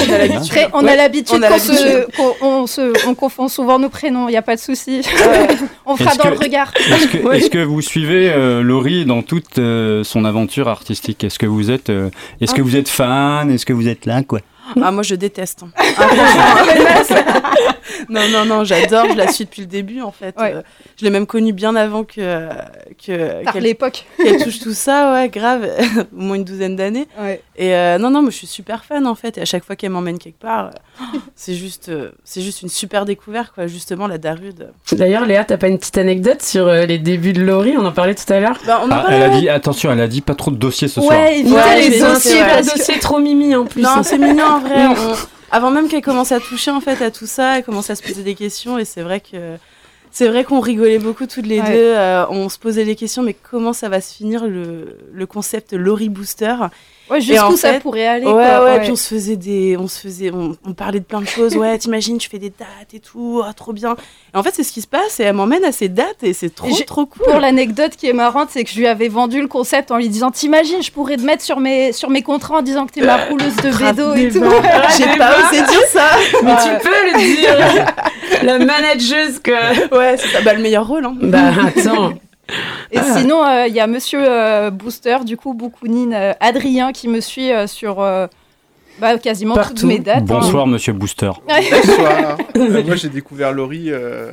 On 0.00 0.12
a 0.12 0.18
l'habitude. 0.18 0.36
Après, 0.50 0.68
on 0.74 0.84
Ouais. 0.84 0.90
a 0.90 0.96
l'habitude 0.96 1.36
On 1.38 1.42
a 1.42 1.48
qu'on 1.48 1.58
se, 1.58 1.72
l'habitude. 1.72 2.14
qu'on- 2.16 2.46
on, 2.46 2.66
se- 2.66 3.08
on 3.08 3.14
confond 3.14 3.48
souvent 3.48 3.78
nos 3.78 3.88
prénoms, 3.88 4.28
il 4.28 4.32
n'y 4.32 4.36
a 4.36 4.42
pas 4.42 4.56
de 4.56 4.60
souci. 4.60 5.00
on 5.86 5.96
fera 5.96 6.10
Est-ce 6.10 6.18
dans 6.18 6.24
que- 6.24 6.28
le 6.34 6.38
regard. 6.38 6.72
Est-ce 6.76 7.06
que, 7.08 7.18
Oui. 7.28 7.36
est-ce 7.36 7.50
que 7.50 7.64
vous 7.64 7.80
suivez 7.80 8.30
euh, 8.30 8.62
Laurie 8.62 9.04
dans 9.06 9.22
toute 9.22 9.58
euh, 9.58 10.04
son 10.04 10.24
aventure 10.26 10.68
artistique? 10.68 11.24
Est-ce 11.24 11.38
que 11.38 11.46
vous 11.46 11.70
êtes, 11.70 11.88
euh, 11.90 12.10
est-ce 12.40 12.54
que 12.54 12.60
vous 12.62 12.76
êtes 12.76 12.88
fan? 12.88 13.50
Est-ce 13.50 13.64
que 13.66 13.72
vous 13.72 13.88
êtes 13.88 14.04
là? 14.06 14.22
Quoi? 14.22 14.40
Ah, 14.80 14.90
moi, 14.90 15.02
je 15.02 15.14
déteste. 15.14 15.64
hein. 15.64 15.70
Ah, 15.98 16.06
non, 18.08 18.20
non, 18.30 18.44
non, 18.44 18.64
j'adore. 18.64 19.06
Je 19.10 19.16
la 19.16 19.28
suis 19.28 19.44
depuis 19.44 19.62
le 19.62 19.66
début, 19.68 20.00
en 20.00 20.12
fait. 20.12 20.34
Ouais. 20.38 20.54
Euh, 20.56 20.62
je 20.98 21.04
l'ai 21.04 21.10
même 21.10 21.26
connue 21.26 21.52
bien 21.52 21.74
avant 21.76 22.04
que 22.04 22.48
que- 23.04 23.44
Par 23.44 23.52
qu'elle 23.54 23.62
l'époque. 23.62 24.04
qu'elle 24.22 24.42
touche 24.42 24.60
tout 24.60 24.74
ça, 24.74 25.12
ouais, 25.14 25.28
grave. 25.28 25.68
Au 26.16 26.20
moins 26.20 26.36
une 26.36 26.44
douzaine 26.44 26.76
d'années. 26.76 27.06
Et 27.56 27.74
euh, 27.74 27.98
non, 27.98 28.10
non, 28.10 28.22
moi, 28.22 28.30
je 28.30 28.36
suis 28.36 28.46
super 28.46 28.84
fan, 28.84 29.06
en 29.06 29.14
fait. 29.14 29.38
Et 29.38 29.42
à 29.42 29.44
chaque 29.44 29.64
fois 29.64 29.76
qu'elle 29.76 29.90
m'emmène 29.90 30.18
quelque 30.18 30.40
part, 30.40 30.70
euh, 31.00 31.04
c'est 31.36 31.54
juste, 31.54 31.88
euh, 31.88 32.10
c'est 32.24 32.42
juste 32.42 32.62
une 32.62 32.68
super 32.68 33.04
découverte, 33.04 33.52
quoi. 33.54 33.66
Justement, 33.66 34.06
la 34.06 34.18
Darude. 34.18 34.70
D'ailleurs, 34.92 35.26
Léa, 35.26 35.44
t'as 35.44 35.56
pas 35.56 35.68
une 35.68 35.78
petite 35.78 35.98
anecdote 35.98 36.42
sur 36.42 36.66
euh, 36.68 36.86
les 36.86 36.98
débuts 36.98 37.32
de 37.32 37.42
Laurie? 37.42 37.76
On 37.76 37.84
en 37.84 37.92
parlait 37.92 38.14
tout 38.14 38.30
à 38.32 38.40
l'heure. 38.40 38.58
Bah, 38.66 38.82
Ah, 38.90 39.06
Elle 39.10 39.22
a 39.22 39.28
dit 39.30 39.48
attention, 39.48 39.90
elle 39.92 40.00
a 40.00 40.08
dit 40.08 40.20
pas 40.20 40.34
trop 40.34 40.50
de 40.50 40.56
dossiers 40.56 40.88
ce 40.88 41.00
soir. 41.00 41.18
Ouais, 41.18 41.40
évitez 41.40 41.54
Ouais, 41.54 41.76
les 41.80 41.88
dossiers, 41.90 42.02
dossiers. 42.02 42.40
pas 42.40 42.46
parce 42.54 42.68
que- 42.72 42.78
dossier 42.78 42.98
trop 42.98 43.18
mimi 43.18 43.54
en 43.54 43.64
plus. 43.64 43.82
Non, 43.82 44.02
c'est 44.02 44.18
mignon 44.18 44.61
vrai. 44.62 44.86
On- 44.88 45.16
Avant 45.54 45.70
même 45.70 45.88
qu'elle 45.88 46.00
commence 46.02 46.32
à 46.32 46.40
toucher 46.40 46.70
en 46.70 46.80
fait 46.80 47.02
à 47.02 47.10
tout 47.10 47.26
ça, 47.26 47.58
elle 47.58 47.64
commence 47.64 47.90
à 47.90 47.94
se 47.94 48.02
poser 48.02 48.22
des 48.22 48.34
questions 48.34 48.78
et 48.78 48.86
c'est 48.86 49.02
vrai 49.02 49.20
que 49.20 49.56
c'est 50.10 50.26
vrai 50.28 50.44
qu'on 50.44 50.60
rigolait 50.60 50.98
beaucoup 50.98 51.26
toutes 51.26 51.46
les 51.46 51.60
Ouais. 51.60 51.66
deux. 51.72 51.94
euh, 51.94 52.24
on 52.30 52.48
se 52.48 52.58
posait 52.58 52.84
les 52.84 52.96
questions, 52.96 53.22
mais 53.22 53.34
comment 53.34 53.72
ça 53.74 53.88
va 53.90 54.00
se 54.00 54.14
finir 54.14 54.46
le, 54.46 54.96
le 55.12 55.26
concept 55.26 55.72
Lori 55.74 56.08
Booster? 56.08 56.54
Ouais, 57.12 57.20
jusqu'où 57.20 57.56
ça 57.56 57.72
fait- 57.74 57.80
pourrait 57.80 58.06
aller. 58.06 58.26
Ouais, 58.26 58.32
quoi, 58.32 58.64
ouais. 58.64 58.80
Puis 58.80 58.90
on 58.90 58.96
se 58.96 59.08
faisait 59.14 59.36
des, 59.36 59.76
on 59.78 59.86
se 59.88 60.00
faisait, 60.00 60.30
on, 60.32 60.56
on 60.66 60.72
parlait 60.72 61.00
de 61.00 61.04
plein 61.04 61.20
de 61.20 61.26
choses. 61.28 61.56
Ouais, 61.56 61.76
t'imagines, 61.78 62.18
tu 62.18 62.28
fais 62.28 62.38
des 62.38 62.50
dates 62.50 62.94
et 62.94 63.00
tout, 63.00 63.42
ah, 63.44 63.52
trop 63.52 63.72
bien. 63.72 63.96
Et 64.34 64.36
en 64.38 64.42
fait, 64.42 64.50
c'est 64.54 64.62
ce 64.64 64.72
qui 64.72 64.80
se 64.80 64.86
passe 64.86 65.20
et 65.20 65.24
elle 65.24 65.34
m'emmène 65.34 65.64
à 65.64 65.72
ces 65.72 65.88
dates 65.88 66.22
et 66.22 66.32
c'est 66.32 66.54
trop, 66.54 66.68
Et 66.68 66.72
j'ai- 66.72 66.84
trop 66.84 67.06
cool. 67.06 67.24
Pour 67.24 67.38
l'anecdote 67.40 67.96
qui 67.96 68.08
est 68.08 68.12
marrante, 68.12 68.48
c'est 68.50 68.64
que 68.64 68.70
je 68.70 68.78
lui 68.78 68.86
avais 68.86 69.08
vendu 69.08 69.40
le 69.40 69.46
concept 69.48 69.90
en 69.90 69.96
lui 69.98 70.08
disant 70.08 70.30
T'imagines, 70.30 70.82
je 70.82 70.90
pourrais 70.90 71.16
te 71.16 71.22
mettre 71.22 71.42
sur 71.42 71.60
mes, 71.60 71.92
sur 71.92 72.10
mes 72.10 72.22
contrats 72.22 72.58
en 72.58 72.62
disant 72.62 72.86
que 72.86 72.92
t'es 72.92 73.02
ma 73.02 73.16
rouleuse 73.26 73.56
de 73.56 73.70
bédo 73.70 74.14
et 74.14 74.28
tout. 74.30 74.40
J'ai 74.96 75.18
pas 75.18 75.36
osé 75.48 75.60
dire 75.62 75.86
ça. 75.90 76.10
Mais 76.42 76.54
tu 76.56 76.88
peux 76.88 76.90
le 77.12 77.18
dire 77.36 77.86
La 78.42 78.58
manageuse 78.58 79.38
que... 79.38 79.52
Ouais, 79.96 80.16
c'est 80.16 80.28
ça. 80.28 80.40
Bah, 80.42 80.54
le 80.54 80.62
meilleur 80.62 80.86
rôle. 80.86 81.04
Hein. 81.04 81.14
Bah 81.20 81.50
attends. 81.76 82.14
Et 82.90 82.98
sinon, 83.16 83.44
euh, 83.44 83.66
il 83.68 83.74
y 83.74 83.80
a 83.80 83.86
monsieur 83.86 84.20
euh, 84.22 84.70
Booster, 84.70 85.18
du 85.24 85.36
coup, 85.36 85.54
Boukounine, 85.54 86.12
euh, 86.12 86.32
Adrien, 86.40 86.92
qui 86.92 87.08
me 87.08 87.20
suit 87.20 87.52
euh, 87.52 87.66
sur 87.66 88.00
euh, 88.00 88.26
bah, 89.00 89.16
quasiment 89.18 89.56
toutes 89.56 89.84
mes 89.84 89.98
dates. 89.98 90.18
hein. 90.18 90.24
Bonsoir 90.26 90.66
Monsieur 90.66 90.92
Booster. 90.92 91.30
Bonsoir. 91.48 92.36
Euh, 92.56 92.82
moi, 92.84 92.96
j'ai 92.96 93.08
découvert 93.08 93.52
Laurie 93.52 93.86
euh, 93.88 94.32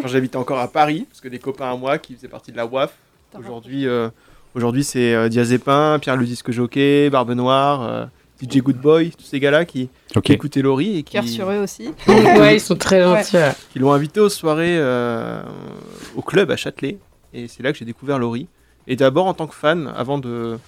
quand 0.00 0.06
j'habitais 0.08 0.36
encore 0.36 0.58
à 0.60 0.68
Paris, 0.68 1.06
parce 1.08 1.20
que 1.20 1.28
des 1.28 1.38
copains 1.40 1.72
à 1.72 1.76
moi 1.76 1.98
qui 1.98 2.14
faisaient 2.14 2.28
partie 2.28 2.52
de 2.52 2.56
la 2.56 2.66
WAF. 2.66 2.92
Aujourd'hui, 3.38 3.86
euh, 3.86 4.08
aujourd'hui 4.54 4.82
c'est 4.84 5.14
euh, 5.14 5.28
Diazépin, 5.28 5.98
Pierre 6.00 6.16
le 6.16 6.24
disque 6.26 6.50
jockey, 6.52 7.10
Barbe 7.10 7.32
Noire, 7.32 7.82
euh, 7.82 8.04
DJ 8.42 8.58
Good 8.58 8.76
Boy, 8.80 9.10
tous 9.10 9.24
ces 9.24 9.38
gars-là 9.40 9.64
qui, 9.64 9.88
Ok. 10.16 10.24
qui 10.24 10.32
écoutaient 10.32 10.62
Laurie 10.62 10.98
et 10.98 11.02
qui, 11.02 11.12
Cœur 11.12 11.24
sur 11.26 11.50
eux 11.50 11.58
aussi. 11.58 11.90
ouais, 12.08 12.56
ils 12.56 12.60
sont 12.60 12.76
très 12.76 13.02
gentils. 13.02 13.36
ouais. 13.36 13.50
qui 13.72 13.78
l'ont 13.78 13.92
invité 13.92 14.20
aux 14.20 14.28
soirées 14.30 14.78
euh, 14.78 15.42
au 16.16 16.22
club 16.22 16.50
à 16.50 16.56
Châtelet. 16.56 16.98
Et 17.34 17.46
c'est 17.48 17.62
là 17.62 17.72
que 17.72 17.78
j'ai 17.78 17.84
découvert 17.84 18.18
Laurie. 18.18 18.46
Et 18.86 18.96
d'abord 18.96 19.26
en 19.26 19.34
tant 19.34 19.46
que 19.46 19.54
fan, 19.54 19.92
avant 19.96 20.18
de, 20.18 20.58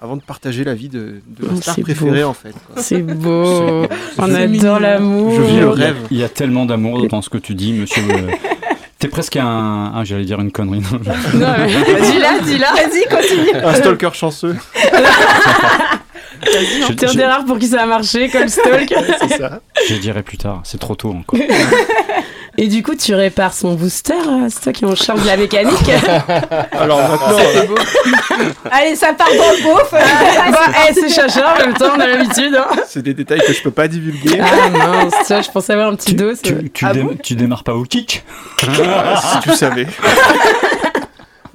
avant 0.00 0.16
de 0.16 0.22
partager 0.22 0.64
la 0.64 0.74
vie 0.74 0.88
de, 0.88 1.20
de 1.26 1.46
ma 1.46 1.52
Oh, 1.54 1.60
star 1.60 1.76
préférée 1.80 2.22
beau. 2.22 2.28
en 2.28 2.34
fait. 2.34 2.54
C'est 2.76 3.02
beau. 3.02 3.86
On 4.18 4.26
Je- 4.26 4.34
adore 4.58 4.80
l'amour. 4.80 5.32
Je 5.34 5.42
vis 5.42 5.60
le 5.60 5.68
rêve. 5.70 5.96
Il 6.10 6.18
y 6.18 6.24
a 6.24 6.28
tellement 6.28 6.66
d'amour 6.66 7.06
dans 7.08 7.22
ce 7.22 7.30
que 7.30 7.38
tu 7.38 7.54
dis, 7.54 7.72
Monsieur. 7.72 8.02
euh, 8.10 8.30
T'es 8.98 9.08
presque 9.08 9.36
un. 9.36 9.92
Ah, 9.94 10.02
j'allais 10.04 10.24
dire 10.24 10.40
une 10.40 10.50
connerie. 10.52 10.80
non, 10.80 10.98
mais 11.58 11.66
dis-la, 12.12 12.38
dis-la. 12.40 12.72
Vas-y, 12.72 13.04
continue. 13.08 13.54
Un 13.62 13.74
stalker 13.74 14.10
chanceux, 14.14 14.56
T'es 16.96 17.06
un 17.06 17.14
des 17.14 17.24
rares 17.24 17.44
pour 17.44 17.58
qui 17.58 17.66
ça 17.68 17.82
a 17.82 17.86
marché, 17.86 18.28
comme 18.28 18.48
Stalk. 18.48 18.92
c'est 19.20 19.28
ça. 19.38 19.60
Je 19.88 19.94
dirai 19.96 20.22
plus 20.22 20.36
tard. 20.38 20.60
C'est 20.64 20.78
trop 20.78 20.94
tôt 20.94 21.10
encore. 21.10 21.38
Et 22.56 22.68
du 22.68 22.82
coup, 22.84 22.94
tu 22.94 23.14
répares 23.14 23.52
son 23.52 23.74
booster. 23.74 24.12
euh, 24.14 24.46
C'est 24.48 24.60
toi 24.62 24.72
qui 24.72 24.84
en 24.84 24.94
charge 24.94 25.22
de 25.22 25.26
la 25.26 25.36
mécanique. 25.36 25.88
Alors 26.72 26.98
maintenant, 27.08 27.36
euh, 27.38 28.48
Allez, 28.70 28.94
ça 28.94 29.12
part 29.12 29.26
dans 29.28 29.50
le 29.50 29.62
beauf. 29.62 29.90
bah, 29.90 29.98
eh, 30.88 30.94
c'est 30.94 31.08
chacha 31.08 31.54
en 31.54 31.58
même 31.58 31.74
temps, 31.74 31.90
on 31.96 32.00
a 32.00 32.06
l'habitude. 32.06 32.54
hein. 32.56 32.76
c'est 32.86 33.02
des 33.02 33.12
détails 33.14 33.40
que 33.44 33.52
je 33.52 33.62
peux 33.62 33.70
pas 33.72 33.88
divulguer. 33.88 34.38
Ah 34.40 34.68
mince, 34.70 35.14
tu 35.26 35.32
vois, 35.32 35.42
je 35.42 35.50
pensais 35.50 35.72
avoir 35.72 35.88
un 35.88 35.96
petit 35.96 36.10
Tu, 36.10 36.14
dos. 36.14 36.32
tu, 36.42 36.70
tu 36.70 36.84
Ah 36.86 36.92
dé- 36.92 37.02
bon 37.02 37.16
tu 37.22 37.34
démarres 37.34 37.64
pas 37.64 37.74
au 37.74 37.82
kick? 37.82 38.24
Ah, 38.62 39.20
si 39.42 39.48
tu 39.50 39.56
savais. 39.56 39.86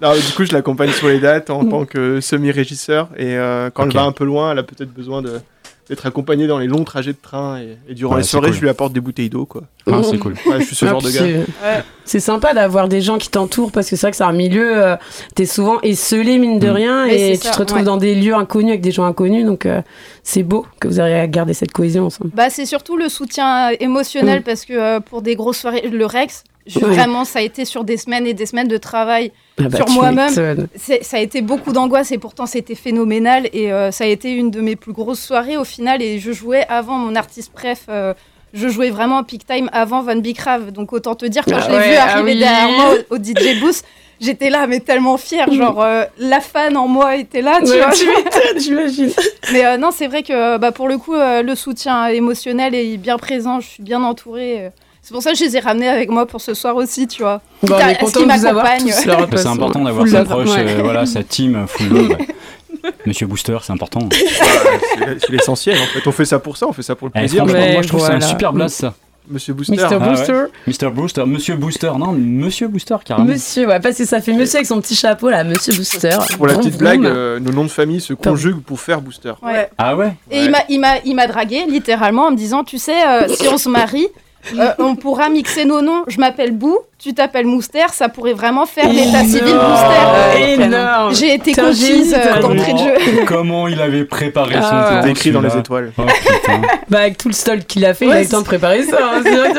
Non, 0.01 0.13
du 0.13 0.21
coup, 0.33 0.45
je 0.45 0.53
l'accompagne 0.53 0.93
sur 0.93 1.09
les 1.09 1.19
dates 1.19 1.49
en 1.49 1.65
tant 1.65 1.83
que 1.83 2.21
semi-régisseur. 2.21 3.09
Et 3.17 3.35
euh, 3.35 3.69
quand 3.69 3.83
elle 3.83 3.91
va 3.93 4.03
un 4.03 4.13
peu 4.13 4.23
loin, 4.23 4.53
elle 4.53 4.59
a 4.59 4.63
peut-être 4.63 4.93
besoin 4.93 5.21
de- 5.21 5.41
d'être 5.89 6.05
accompagnée 6.05 6.45
dans 6.47 6.59
les 6.59 6.67
longs 6.67 6.83
trajets 6.83 7.13
de 7.13 7.17
train. 7.21 7.59
Et, 7.59 7.77
et 7.89 7.93
durant 7.95 8.13
Ouais, 8.15 8.21
les 8.21 8.27
soirées, 8.27 8.47
cool. 8.49 8.55
je 8.55 8.61
lui 8.61 8.69
apporte 8.69 8.93
des 8.93 8.99
bouteilles 9.01 9.29
d'eau. 9.29 9.45
quoi. 9.45 9.63
Ah, 9.91 10.01
C'est 10.03 10.17
cool. 10.19 10.33
Ouais, 10.45 10.59
je 10.59 10.65
suis 10.65 10.75
ce 10.75 10.85
Ah, 10.85 10.89
genre 10.89 11.01
de 11.01 11.09
gars. 11.09 11.19
c'est- 11.19 11.33
Ouais. 11.37 11.83
C'est 12.05 12.19
sympa 12.19 12.53
d'avoir 12.53 12.87
des 12.87 13.01
gens 13.01 13.17
qui 13.17 13.29
t'entourent 13.29 13.71
parce 13.71 13.89
que 13.89 13.95
c'est 13.95 14.01
vrai 14.07 14.11
que 14.11 14.17
c'est 14.17 14.23
un 14.23 14.31
milieu, 14.31 14.83
euh, 14.83 14.95
t'es 15.35 15.45
souvent 15.45 15.79
esselé 15.81 16.37
mine 16.37 16.59
de 16.59 16.69
Mm. 16.69 16.73
rien 16.73 17.05
et 17.05 17.37
tu 17.37 17.45
ça, 17.45 17.51
te 17.51 17.59
retrouves 17.59 17.79
ouais. 17.79 17.83
dans 17.85 17.97
des 17.97 18.15
lieux 18.15 18.33
inconnus 18.35 18.69
avec 18.69 18.81
des 18.81 18.91
gens 18.91 19.05
inconnus 19.05 19.45
donc 19.45 19.65
euh, 19.65 19.81
c'est 20.23 20.43
beau 20.43 20.65
que 20.79 20.87
vous 20.87 20.99
ayez 20.99 21.15
à 21.19 21.27
garder 21.27 21.53
cette 21.53 21.71
cohésion 21.71 22.05
ensemble. 22.05 22.31
Bah, 22.33 22.49
c'est 22.49 22.65
surtout 22.65 22.97
le 22.97 23.09
soutien 23.09 23.69
émotionnel 23.79 24.39
Mm. 24.39 24.43
parce 24.43 24.65
que 24.65 24.73
euh, 24.73 24.99
pour 24.99 25.21
des 25.21 25.35
grosses 25.35 25.57
soirées, 25.59 25.87
le 25.87 26.05
Rex, 26.05 26.43
je- 26.67 26.79
Ouais. 26.79 26.85
vraiment, 26.85 27.25
ça 27.25 27.39
a 27.39 27.41
été 27.41 27.65
sur 27.65 27.83
des 27.83 27.97
semaines 27.97 28.25
et 28.27 28.33
des 28.33 28.45
semaines 28.45 28.67
de 28.67 28.77
travail. 28.77 29.31
Ah 29.59 29.69
bah, 29.69 29.77
Sur 29.77 29.89
moi-même. 29.89 30.29
Ça 30.75 31.17
a 31.17 31.19
été 31.19 31.41
beaucoup 31.41 31.71
d'angoisse 31.73 32.11
et 32.11 32.17
pourtant 32.17 32.45
c'était 32.45 32.75
phénoménal 32.75 33.49
et 33.53 33.71
euh, 33.71 33.91
ça 33.91 34.03
a 34.05 34.07
été 34.07 34.31
une 34.31 34.51
de 34.51 34.61
mes 34.61 34.75
plus 34.75 34.93
grosses 34.93 35.19
soirées 35.21 35.57
au 35.57 35.63
final 35.63 36.01
et 36.01 36.19
je 36.19 36.31
jouais 36.31 36.65
avant 36.69 36.95
mon 36.95 37.15
artiste 37.15 37.51
préf. 37.51 37.83
euh, 37.89 38.13
je 38.53 38.67
jouais 38.67 38.89
vraiment 38.89 39.23
peak 39.23 39.45
time 39.45 39.69
avant 39.73 40.01
Van 40.01 40.15
Bicrave. 40.15 40.71
Donc 40.71 40.91
autant 40.93 41.13
te 41.15 41.25
dire, 41.25 41.43
quand 41.45 41.57
Ah 41.57 41.61
je 41.65 41.69
l'ai 41.69 41.77
ouais, 41.77 41.89
vu 41.91 41.95
ah 41.99 42.03
arriver 42.13 42.31
oui. 42.33 42.39
derrière 42.39 42.69
moi 42.71 42.93
au, 43.11 43.15
au 43.15 43.17
DJ 43.17 43.59
Boost, 43.59 43.85
j'étais 44.19 44.49
là 44.49 44.65
mais 44.65 44.79
tellement 44.79 45.17
fière. 45.17 45.51
Genre 45.53 45.79
euh, 45.83 46.05
la 46.17 46.39
fan 46.41 46.75
en 46.75 46.87
moi 46.87 47.15
était 47.15 47.41
là, 47.43 47.59
tu 47.63 47.69
Ouais, 47.71 47.77
vois. 47.77 47.91
tu 47.91 48.59
j'imagine. 48.59 49.11
Mais 49.53 49.77
non, 49.77 49.91
c'est 49.91 50.07
vrai 50.07 50.23
que 50.23 50.57
bah, 50.57 50.71
pour 50.71 50.87
le 50.87 50.97
coup, 50.97 51.13
le 51.15 51.53
soutien 51.55 52.07
émotionnel 52.07 52.73
est 52.73 52.97
bien 52.97 53.17
présent. 53.17 53.59
Je 53.59 53.67
suis 53.67 53.83
bien 53.83 54.03
entourée. 54.03 54.71
Euh. 55.09 55.11
C'est 55.11 55.13
pour 55.13 55.23
ça 55.23 55.31
que 55.31 55.37
je 55.37 55.43
les 55.45 55.57
ai 55.57 55.59
ramenés 55.59 55.87
avec 55.89 56.09
moi 56.09 56.25
pour 56.25 56.39
ce 56.41 56.53
soir 56.53 56.75
aussi, 56.75 57.07
tu 57.07 57.21
vois. 57.23 57.41
Bon, 57.63 57.75
on 57.75 57.77
à 57.77 57.91
est 57.91 57.97
content 57.97 58.21
de 58.21 58.25
vous 58.31 58.45
avoir 58.45 58.65
C'est 58.77 59.45
important 59.47 59.83
d'avoir 59.83 60.05
love, 60.05 60.25
proche, 60.25 60.49
ouais. 60.49 60.65
euh, 60.67 60.81
voilà, 60.83 61.05
sa 61.05 61.23
team 61.23 61.65
full 61.67 61.87
love. 61.89 62.09
ouais. 62.09 62.27
Monsieur 63.05 63.27
Booster, 63.27 63.57
c'est 63.61 63.73
important. 63.73 64.01
Ouais, 64.01 65.17
c'est 65.19 65.29
l'essentiel 65.31 65.77
en 65.77 65.85
fait. 65.85 66.07
On 66.07 66.11
fait 66.11 66.25
ça 66.25 66.39
pour 66.39 66.55
ça, 66.57 66.67
on 66.67 66.73
fait 66.73 66.81
ça 66.81 66.95
pour 66.95 67.07
le 67.07 67.11
Eh, 67.15 67.19
plaisir. 67.19 67.45
moi 67.45 67.81
je 67.81 67.87
trouve 67.87 67.99
c'est 68.01 68.05
voilà. 68.07 68.25
un 68.25 68.29
super 68.29 68.53
blast 68.53 68.75
ça. 68.79 68.93
Monsieur 69.29 69.53
Booster. 69.53 69.75
Mr. 69.75 69.87
Ah 69.91 69.97
ouais. 69.97 70.09
Booster. 70.09 70.43
Mr. 70.65 70.89
Booster, 70.91 71.23
Monsieur 71.25 71.55
Booster, 71.55 71.91
non, 71.99 72.13
Monsieur 72.13 72.67
Booster 72.67 72.95
carrément. 73.05 73.27
Monsieur, 73.27 73.67
ouais, 73.67 73.79
parce 73.79 73.97
que 73.97 74.05
ça 74.05 74.21
fait 74.21 74.33
monsieur 74.33 74.57
avec 74.57 74.65
son 74.67 74.79
petit 74.81 74.95
chapeau 74.95 75.29
là, 75.29 75.43
monsieur 75.43 75.73
Booster. 75.73 76.17
Pour 76.37 76.47
la 76.47 76.55
petite 76.55 76.77
blague, 76.77 77.05
euh, 77.05 77.39
nos 77.39 77.51
noms 77.51 77.65
de 77.65 77.69
famille 77.69 78.01
se 78.01 78.13
conjuguent 78.13 78.61
pour 78.61 78.79
faire 78.79 79.01
Booster. 79.01 79.33
Ouais. 79.43 79.69
Ah 79.77 79.95
ouais 79.95 80.13
Et 80.31 80.39
Ouais. 80.39 80.45
il 80.45 80.51
m'a- 80.51 80.63
il 80.69 80.79
m'a 80.79 80.97
il 81.05 81.15
m'a 81.15 81.27
dragué 81.27 81.65
littéralement 81.67 82.27
en 82.27 82.31
me 82.31 82.37
disant, 82.37 82.63
tu 82.63 82.77
sais, 82.79 83.05
euh, 83.05 83.27
si 83.27 83.47
on 83.49 83.57
se 83.59 83.69
marie, 83.69 84.07
Euh, 84.53 84.73
on 84.79 84.95
pourra 84.95 85.29
mixer 85.29 85.65
nos 85.65 85.81
noms. 85.81 86.03
Je 86.07 86.19
m'appelle 86.19 86.51
Bou, 86.51 86.79
tu 86.99 87.13
t'appelles 87.13 87.45
Mouster, 87.45 87.85
ça 87.93 88.09
pourrait 88.09 88.33
vraiment 88.33 88.65
faire 88.65 88.91
l'état 88.91 89.23
civil 89.23 89.55
Mouster. 89.55 90.51
Énorme. 90.61 91.15
J'ai 91.15 91.33
été 91.35 91.53
génie, 91.73 92.13
euh, 92.13 92.39
d'entrée 92.41 92.73
de 92.73 92.77
jeu. 92.77 92.93
Comment 93.25 93.67
il 93.69 93.79
avait 93.81 94.03
préparé 94.03 94.55
son 94.55 94.59
Ah, 94.71 95.01
écrit 95.07 95.31
dans 95.31 95.39
les 95.41 95.55
étoiles. 95.57 95.91
Oh 95.97 96.01
putain. 96.03 96.61
Bah, 96.89 96.99
avec 97.01 97.17
tout 97.17 97.27
le 97.29 97.33
stock 97.35 97.59
qu'il 97.67 97.85
a 97.85 97.93
fait, 97.93 98.05
il 98.05 98.09
Ouais, 98.09 98.15
a 98.15 98.19
eu 98.21 98.23
le 98.23 98.29
temps 98.29 98.39
de 98.41 98.45
préparer 98.45 98.83
ça. 98.83 98.97
hein, 98.99 99.21
c'est 99.23 99.35
vrai. 99.35 99.49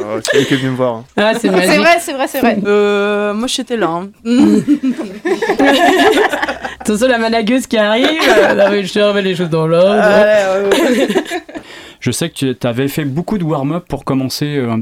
Oh, 0.00 0.18
c'est 0.22 0.38
lui 0.38 0.46
qui 0.46 0.54
est 0.54 0.56
venu 0.56 0.70
me 0.70 0.76
voir. 0.76 0.94
hein. 0.96 1.04
ah, 1.16 1.32
c'est 1.34 1.40
C'est 1.40 1.50
magique. 1.50 1.78
vrai, 1.80 1.96
c'est 2.00 2.12
vrai, 2.12 2.26
c'est 2.28 2.38
vrai. 2.40 2.56
Euh, 2.64 3.34
moi, 3.34 3.48
j'étais 3.48 3.76
là. 3.76 3.88
hein. 3.88 4.08
Attention, 6.80 7.08
la 7.08 7.18
managueuse 7.18 7.66
qui 7.66 7.76
arrive. 7.76 8.06
non, 8.56 8.70
mais 8.70 8.84
je 8.84 9.00
remets 9.00 9.22
les 9.22 9.34
choses 9.34 9.50
dans 9.50 9.66
l'ordre. 9.66 10.02
Je 11.98 12.10
sais 12.12 12.28
que 12.30 12.52
tu 12.52 12.66
avais 12.66 12.86
fait 12.88 13.04
beaucoup 13.04 13.36
de 13.38 13.42
warm-up 13.44 13.84
pour 13.88 14.04
commencer, 14.04 14.58
euh, 14.58 14.76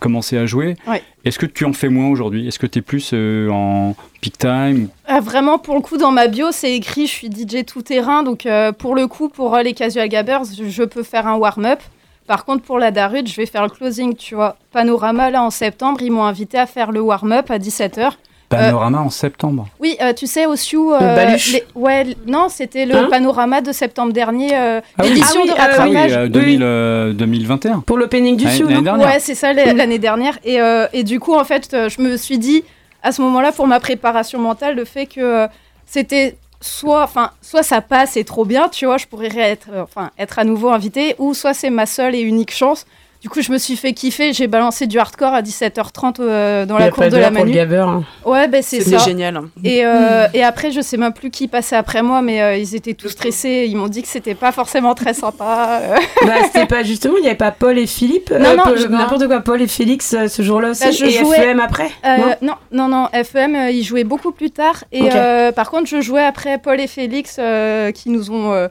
commencer 0.00 0.36
à 0.36 0.46
jouer. 0.46 0.74
Ouais. 0.88 1.02
Est-ce 1.26 1.40
que 1.40 1.46
tu 1.46 1.64
en 1.64 1.72
fais 1.72 1.88
moins 1.88 2.06
aujourd'hui? 2.06 2.46
Est-ce 2.46 2.60
que 2.60 2.68
tu 2.68 2.78
es 2.78 2.82
plus 2.82 3.10
euh, 3.12 3.50
en 3.50 3.96
peak 4.20 4.38
time? 4.38 4.86
Ah, 5.08 5.18
vraiment, 5.18 5.58
pour 5.58 5.74
le 5.74 5.80
coup, 5.80 5.96
dans 5.96 6.12
ma 6.12 6.28
bio, 6.28 6.52
c'est 6.52 6.72
écrit 6.72 7.08
je 7.08 7.12
suis 7.12 7.26
DJ 7.26 7.66
tout 7.66 7.82
terrain. 7.82 8.22
Donc, 8.22 8.46
euh, 8.46 8.70
pour 8.70 8.94
le 8.94 9.08
coup, 9.08 9.28
pour 9.28 9.56
euh, 9.56 9.62
les 9.62 9.72
casual 9.74 10.08
gabbers, 10.08 10.44
je, 10.44 10.68
je 10.68 10.82
peux 10.84 11.02
faire 11.02 11.26
un 11.26 11.34
warm-up. 11.34 11.80
Par 12.28 12.44
contre, 12.44 12.62
pour 12.62 12.78
la 12.78 12.92
Darut, 12.92 13.26
je 13.26 13.34
vais 13.34 13.46
faire 13.46 13.64
le 13.64 13.70
closing, 13.70 14.14
tu 14.14 14.36
vois. 14.36 14.56
Panorama, 14.70 15.28
là, 15.30 15.42
en 15.42 15.50
septembre, 15.50 16.00
ils 16.00 16.12
m'ont 16.12 16.22
invité 16.22 16.58
à 16.58 16.66
faire 16.66 16.92
le 16.92 17.00
warm-up 17.00 17.50
à 17.50 17.58
17h. 17.58 18.12
Panorama 18.48 19.00
en 19.00 19.10
septembre. 19.10 19.66
Oui, 19.80 19.96
euh, 20.00 20.12
tu 20.12 20.26
sais, 20.26 20.46
au 20.46 20.54
Sioux... 20.56 20.92
Le 20.92 20.98
baluche. 20.98 21.52
les- 21.52 21.64
Ouais, 21.74 22.06
non, 22.26 22.48
c'était 22.48 22.86
le 22.86 22.94
Hein 22.94 23.08
panorama 23.10 23.60
de 23.60 23.72
septembre 23.72 24.12
dernier, 24.12 24.56
euh, 24.56 24.80
Ah 24.98 25.02
oui. 25.02 25.08
l'édition 25.10 25.40
Ah 25.40 25.42
oui, 25.44 25.48
de 25.48 25.54
ah 25.56 25.66
oui, 25.68 25.74
Ah 25.78 25.84
oui, 25.88 25.96
rattrapage. 25.96 26.16
euh, 26.16 26.28
2000, 26.28 26.62
euh, 26.62 27.12
2021. 27.12 27.80
Pour 27.80 27.98
l'opening 27.98 28.36
du 28.36 28.48
Sioux. 28.48 28.66
Ouais, 28.68 29.18
c'est 29.18 29.34
ça 29.34 29.52
l'année 29.52 29.98
dernière. 29.98 30.38
Et, 30.44 30.60
euh, 30.60 30.86
et 30.92 31.02
du 31.04 31.18
coup, 31.20 31.34
en 31.34 31.44
fait, 31.44 31.70
euh, 31.74 31.88
je 31.88 32.00
me 32.00 32.16
suis 32.16 32.38
dit, 32.38 32.62
à 33.02 33.12
ce 33.12 33.20
moment-là, 33.22 33.52
pour 33.52 33.66
ma 33.66 33.80
préparation 33.80 34.38
mentale, 34.38 34.76
le 34.76 34.84
fait 34.84 35.06
que 35.06 35.20
euh, 35.20 35.46
c'était 35.84 36.36
soit, 36.60 37.02
enfin, 37.02 37.30
soit 37.42 37.62
ça 37.62 37.80
passe, 37.80 38.12
c'est 38.12 38.24
trop 38.24 38.44
bien, 38.44 38.68
tu 38.68 38.86
vois, 38.86 38.96
je 38.96 39.06
pourrais 39.06 39.28
être, 39.36 39.68
euh, 39.72 39.82
enfin, 39.82 40.10
être 40.18 40.38
à 40.38 40.44
nouveau 40.44 40.70
invitée, 40.70 41.14
ou 41.18 41.34
soit 41.34 41.52
c'est 41.54 41.70
ma 41.70 41.86
seule 41.86 42.14
et 42.14 42.20
unique 42.20 42.52
chance. 42.52 42.86
Du 43.26 43.30
coup, 43.30 43.42
je 43.42 43.50
me 43.50 43.58
suis 43.58 43.74
fait 43.74 43.92
kiffer, 43.92 44.32
j'ai 44.32 44.46
balancé 44.46 44.86
du 44.86 45.00
hardcore 45.00 45.34
à 45.34 45.42
17h30 45.42 46.18
euh, 46.20 46.64
dans 46.64 46.78
la 46.78 46.92
cour 46.92 47.02
de 47.06 47.08
la 47.08 47.10
d'heure 47.10 47.30
pour 47.32 47.38
le 47.40 47.44
Manu. 47.46 47.52
gabber. 47.56 47.78
hein. 47.78 48.04
Ouais, 48.24 48.46
ben 48.46 48.62
c'est 48.62 48.80
ça. 48.82 48.98
génial. 48.98 49.40
Et, 49.64 49.84
euh, 49.84 50.28
et 50.32 50.44
après, 50.44 50.70
je 50.70 50.80
sais 50.80 50.96
même 50.96 51.12
plus 51.12 51.30
qui 51.30 51.48
passait 51.48 51.74
après 51.74 52.02
moi, 52.04 52.22
mais 52.22 52.40
euh, 52.40 52.56
ils 52.56 52.76
étaient 52.76 52.94
tous 52.94 53.08
stressés. 53.08 53.66
Ils 53.68 53.76
m'ont 53.76 53.88
dit 53.88 54.02
que 54.02 54.06
c'était 54.08 54.36
pas 54.36 54.52
forcément 54.52 54.94
très 54.94 55.12
sympa. 55.12 55.80
Bah, 56.24 56.34
c'était 56.44 56.66
pas 56.66 56.84
justement, 56.84 57.16
il 57.16 57.22
n'y 57.22 57.26
avait 57.26 57.34
pas 57.36 57.50
Paul 57.50 57.76
et 57.80 57.88
Philippe 57.88 58.30
Non, 58.30 58.54
non, 58.56 58.74
N'importe 58.90 59.26
quoi, 59.26 59.40
Paul 59.40 59.60
et 59.60 59.66
Félix 59.66 60.14
ce 60.28 60.42
jour-là 60.42 60.70
aussi. 60.70 60.84
Bah, 60.84 60.90
je 60.92 61.04
et 61.06 61.10
jouais- 61.10 61.36
FEM 61.36 61.58
après 61.58 61.90
Euh, 62.04 62.16
non 62.42 62.54
non, 62.70 62.88
non, 62.88 62.88
non, 62.88 63.08
FEM, 63.24 63.56
euh, 63.56 63.70
ils 63.72 63.82
jouaient 63.82 64.04
beaucoup 64.04 64.30
plus 64.30 64.52
tard. 64.52 64.84
Et 64.92 65.08
euh, 65.12 65.50
par 65.50 65.68
contre, 65.72 65.88
je 65.88 66.00
jouais 66.00 66.22
après 66.22 66.58
Paul 66.58 66.78
et 66.80 66.86
Félix 66.86 67.38
euh, 67.40 67.90
qui 67.90 68.08
nous 68.10 68.30
ont 68.30 68.68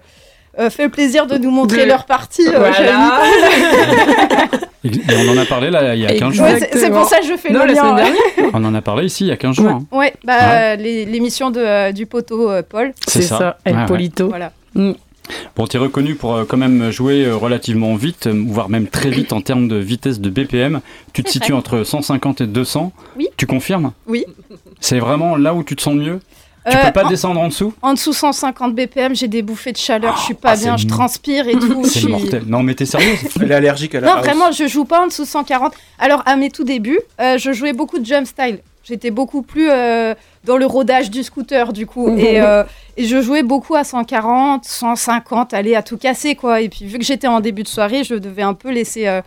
euh, 0.60 0.70
fait 0.70 0.84
le 0.86 0.90
plaisir 0.90 1.28
de 1.28 1.38
nous 1.38 1.52
montrer 1.52 1.84
De- 1.84 1.88
leur 1.90 2.06
partie. 2.06 2.48
euh, 2.48 2.58
Voilà. 2.58 3.22
On 4.86 5.30
en 5.30 5.38
a 5.38 5.46
parlé 5.46 5.72
là 5.72 5.96
il 5.96 6.02
y 6.02 6.06
a 6.06 6.14
15 6.14 6.30
mis- 6.32 6.36
jours. 6.38 6.46
Ouais, 6.46 6.60
c'est- 6.72 6.92
pour 6.92 7.06
ça 7.06 7.20
que 7.20 7.26
je 7.26 7.36
fais 7.38 7.52
Non, 7.52 7.66
le 7.66 7.74
lien. 7.74 7.96
ouais. 7.96 8.04
On 8.54 8.64
en 8.64 8.76
a 8.76 8.82
parlé 8.82 9.06
ici 9.06 9.24
il 9.26 9.28
y 9.28 9.32
a 9.32 9.38
15 9.38 9.56
jours. 9.56 9.68
hein. 9.70 9.84
Ouais, 9.92 10.14
bah, 10.24 10.34
euh, 10.52 10.76
l'émission 10.76 11.50
de, 11.50 11.60
euh, 11.60 11.92
du 11.92 12.06
poteau 12.06 12.52
euh, 12.52 12.62
Paul. 12.68 12.94
C'est 13.08 13.24
ça, 13.24 13.58
El 13.66 13.74
Ouais, 13.74 13.80
ouais. 13.82 13.86
Polito. 13.88 14.28
Voilà. 14.30 14.52
Bon, 15.56 15.66
tu 15.66 15.78
es 15.78 15.80
reconnu 15.80 16.14
pour 16.14 16.36
euh, 16.36 16.46
quand 16.48 16.58
même 16.58 16.92
jouer 16.92 17.26
euh, 17.26 17.36
relativement 17.36 17.96
vite, 17.96 18.28
voire 18.28 18.70
même 18.70 18.86
très 18.86 19.10
vite 19.10 19.34
en 19.34 19.42
termes 19.42 19.68
de 19.68 19.78
vitesse 19.78 20.20
de 20.20 20.30
BPM. 20.30 20.82
Tu 21.14 21.24
te 21.24 21.32
situes 21.32 21.54
entre 21.54 21.84
150 21.84 22.42
et 22.42 22.46
200. 22.48 22.92
Oui. 23.18 23.30
Tu 23.36 23.48
confirmes? 23.48 23.92
Oui. 24.06 24.24
C'est 24.80 25.00
vraiment 25.00 25.36
là 25.36 25.56
où 25.56 25.64
tu 25.64 25.76
te 25.76 25.82
sens 25.82 25.96
mieux? 25.96 26.20
Tu 26.70 26.76
Euh, 26.76 26.86
peux 26.86 26.92
pas 26.94 27.06
en, 27.06 27.10
descendre 27.10 27.40
en 27.42 27.48
dessous 27.48 27.74
en 27.82 27.94
dessous 27.94 28.14
150 28.14 28.74
BPM, 28.74 29.16
j'ai 29.16 29.28
des 29.28 29.42
bouffées 29.44 29.72
de 29.72 29.78
chaleur, 29.78 30.18
je 30.18 30.24
suis 30.24 30.34
pas 30.34 30.52
Ah, 30.54 30.56
bien, 30.56 30.78
je 30.78 30.88
transpire 30.88 31.48
et 31.48 31.54
tout. 31.54 31.84
C'est 31.86 32.08
mortel. 32.08 32.44
Non, 32.48 32.64
mais 32.64 32.74
t'es 32.74 32.86
sérieuse 32.86 33.20
Elle 33.42 33.52
est 33.52 33.56
allergique 33.56 33.94
à 33.96 34.00
la 34.00 34.08
Non, 34.08 34.14
house. 34.16 34.26
vraiment, 34.26 34.52
je 34.52 34.68
joue 34.68 34.86
pas 34.86 35.02
en 35.04 35.08
dessous 35.08 35.24
de 35.24 35.28
140. 35.28 35.74
Alors, 36.00 36.24
à 36.26 36.36
mes 36.38 36.50
tout 36.50 36.64
débuts, 36.64 37.00
euh, 37.22 37.38
je 37.38 37.52
jouais 37.54 37.74
beaucoup 37.74 38.00
de 38.00 38.06
jump 38.06 38.26
style. 38.26 38.60
J'étais 38.84 39.10
beaucoup 39.12 39.42
plus 39.42 39.70
euh, 39.72 40.14
dans 40.44 40.58
le 40.58 40.66
rodage 40.68 41.10
du 41.10 41.24
scooter, 41.24 41.72
du 41.74 41.86
coup. 41.88 42.16
Et, 42.18 42.40
euh, 42.42 42.64
et 42.98 43.06
je 43.06 43.22
jouais 43.22 43.44
beaucoup 43.44 43.76
à 43.76 43.84
140, 43.84 44.64
150, 44.66 45.54
aller 45.54 45.76
à 45.76 45.84
tout 45.84 45.98
casser, 45.98 46.36
quoi. 46.36 46.62
Et 46.62 46.70
puis, 46.70 46.86
vu 46.86 46.98
que 47.00 47.06
j'étais 47.06 47.28
en 47.28 47.42
début 47.42 47.64
de 47.64 47.68
soirée, 47.68 48.04
je 48.04 48.16
devais 48.16 48.44
un 48.44 48.54
peu 48.54 48.72
laisser 48.72 49.08
euh, 49.08 49.22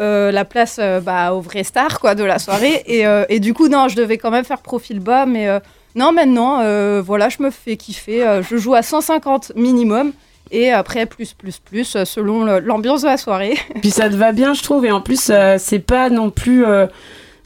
euh, 0.00 0.30
la 0.32 0.44
place 0.44 0.76
euh, 0.80 1.00
bah, 1.00 1.32
aux 1.34 1.40
vraies 1.40 1.64
stars, 1.64 1.98
quoi, 2.00 2.14
de 2.14 2.22
la 2.24 2.38
soirée. 2.38 2.82
Et, 2.86 3.06
euh, 3.06 3.24
et 3.28 3.40
du 3.40 3.52
coup, 3.54 3.68
non, 3.68 3.88
je 3.88 3.96
devais 3.96 4.18
quand 4.18 4.30
même 4.30 4.44
faire 4.44 4.58
profil 4.62 5.00
bas. 5.00 5.26
Mais 5.26 5.48
euh, 5.48 5.58
non, 5.98 6.12
maintenant, 6.12 6.60
euh, 6.60 7.02
voilà, 7.04 7.28
je 7.28 7.42
me 7.42 7.50
fais 7.50 7.76
kiffer. 7.76 8.26
Euh, 8.26 8.42
je 8.42 8.56
joue 8.56 8.74
à 8.74 8.82
150 8.82 9.52
minimum. 9.56 10.12
Et 10.50 10.70
après, 10.70 11.04
plus, 11.04 11.34
plus, 11.34 11.58
plus, 11.58 11.94
euh, 11.96 12.04
selon 12.06 12.44
l'ambiance 12.60 13.02
de 13.02 13.06
la 13.08 13.18
soirée. 13.18 13.54
Puis 13.82 13.90
ça 13.90 14.08
te 14.08 14.14
va 14.14 14.32
bien, 14.32 14.54
je 14.54 14.62
trouve. 14.62 14.86
Et 14.86 14.90
en 14.92 15.00
plus, 15.02 15.28
euh, 15.30 15.56
c'est 15.58 15.78
pas 15.78 16.08
non 16.08 16.30
plus 16.30 16.64
euh, 16.64 16.86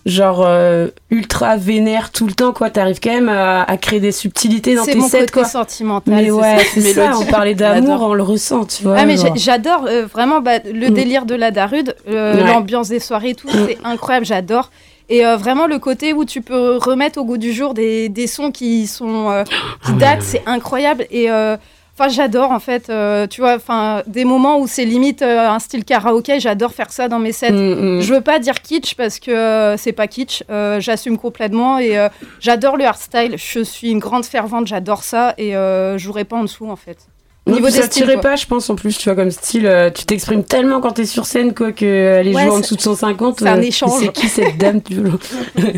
genre 0.06 0.42
euh, 0.44 0.86
ultra 1.10 1.56
vénère 1.56 2.12
tout 2.12 2.26
le 2.28 2.32
temps, 2.32 2.52
quoi. 2.52 2.70
T'arrives 2.70 3.00
quand 3.02 3.10
même 3.12 3.28
à, 3.28 3.62
à 3.62 3.76
créer 3.76 3.98
des 4.00 4.12
subtilités 4.12 4.74
dans 4.76 4.84
C'est 4.84 4.92
tes 4.92 4.98
mon 4.98 5.08
sets, 5.08 5.20
côté 5.20 5.32
quoi. 5.32 5.44
sentimental. 5.44 6.14
Mais 6.14 6.30
ouais, 6.30 6.58
c'est 6.74 6.80
ça. 6.80 7.12
On 7.20 7.24
parlait 7.24 7.54
d'amour, 7.56 8.02
on 8.02 8.14
le 8.14 8.22
ressent, 8.22 8.64
tu 8.66 8.84
vois. 8.84 8.96
Ah 8.98 9.04
mais 9.06 9.16
j'adore 9.36 9.86
euh, 9.88 10.06
vraiment 10.06 10.40
bah, 10.40 10.58
le 10.64 10.88
Mm. 10.90 10.94
délire 10.94 11.24
de 11.26 11.34
la 11.34 11.50
Darude, 11.50 11.96
euh, 12.08 12.36
Ouais. 12.36 12.52
l'ambiance 12.52 12.88
des 12.88 13.00
soirées 13.00 13.30
et 13.30 13.34
tout, 13.34 13.48
c'est 13.48 13.78
incroyable, 13.84 14.26
j'adore. 14.26 14.70
Et 15.12 15.26
euh, 15.26 15.36
vraiment 15.36 15.66
le 15.66 15.78
côté 15.78 16.14
où 16.14 16.24
tu 16.24 16.40
peux 16.40 16.78
remettre 16.78 17.20
au 17.20 17.24
goût 17.26 17.36
du 17.36 17.52
jour 17.52 17.74
des, 17.74 18.08
des 18.08 18.26
sons 18.26 18.50
qui 18.50 18.86
sont 18.86 19.30
euh, 19.30 19.44
qui 19.84 19.92
datent, 19.92 20.22
c'est 20.22 20.42
incroyable. 20.46 21.06
Et 21.10 21.30
euh, 21.30 21.58
enfin 21.92 22.08
j'adore 22.08 22.50
en 22.50 22.60
fait, 22.60 22.90
tu 23.28 23.42
vois, 23.42 23.56
enfin 23.56 24.02
des 24.06 24.24
moments 24.24 24.58
où 24.58 24.66
c'est 24.66 24.86
limite 24.86 25.20
un 25.20 25.58
style 25.58 25.84
karaoké, 25.84 26.40
j'adore 26.40 26.72
faire 26.72 26.90
ça 26.90 27.08
dans 27.08 27.18
mes 27.18 27.32
sets. 27.32 27.52
Mm, 27.52 27.98
mm. 27.98 28.00
Je 28.00 28.14
veux 28.14 28.22
pas 28.22 28.38
dire 28.38 28.62
kitsch 28.62 28.94
parce 28.94 29.18
que 29.18 29.74
c'est 29.76 29.92
pas 29.92 30.06
kitsch, 30.06 30.44
j'assume 30.78 31.18
complètement 31.18 31.78
et 31.78 32.08
j'adore 32.40 32.78
le 32.78 32.86
hardstyle. 32.86 33.34
Je 33.36 33.60
suis 33.62 33.90
une 33.90 33.98
grande 33.98 34.24
fervente, 34.24 34.66
j'adore 34.66 35.04
ça 35.04 35.34
et 35.36 35.52
je 35.52 35.96
jouerai 35.98 36.24
pas 36.24 36.36
en 36.36 36.44
dessous 36.44 36.70
en 36.70 36.76
fait. 36.76 37.11
Non, 37.44 37.54
Niveau 37.56 37.70
ça 37.70 37.82
styles, 37.82 38.04
tirait 38.04 38.20
pas, 38.20 38.36
je 38.36 38.46
pense, 38.46 38.70
en 38.70 38.76
plus, 38.76 38.96
tu 38.96 39.04
vois, 39.08 39.16
comme 39.16 39.32
style, 39.32 39.66
euh, 39.66 39.90
tu 39.90 40.04
t'exprimes 40.04 40.44
tellement 40.44 40.80
quand 40.80 40.92
t'es 40.92 41.04
sur 41.06 41.26
scène, 41.26 41.54
quoi, 41.54 41.72
que 41.72 41.84
euh, 41.84 42.20
aller 42.20 42.32
Ouais, 42.32 42.42
jouer 42.42 42.50
en 42.52 42.56
c'est- 42.56 42.62
dessous 42.62 42.76
de 42.76 42.80
150, 42.82 43.40
c'est 43.40 43.48
un 43.48 43.58
euh, 43.58 43.62
échange. 43.62 43.98
C'est 44.00 44.12
qui 44.12 44.28
cette 44.28 44.58
dame, 44.58 44.80
tu 44.80 44.94
veux 44.94 45.10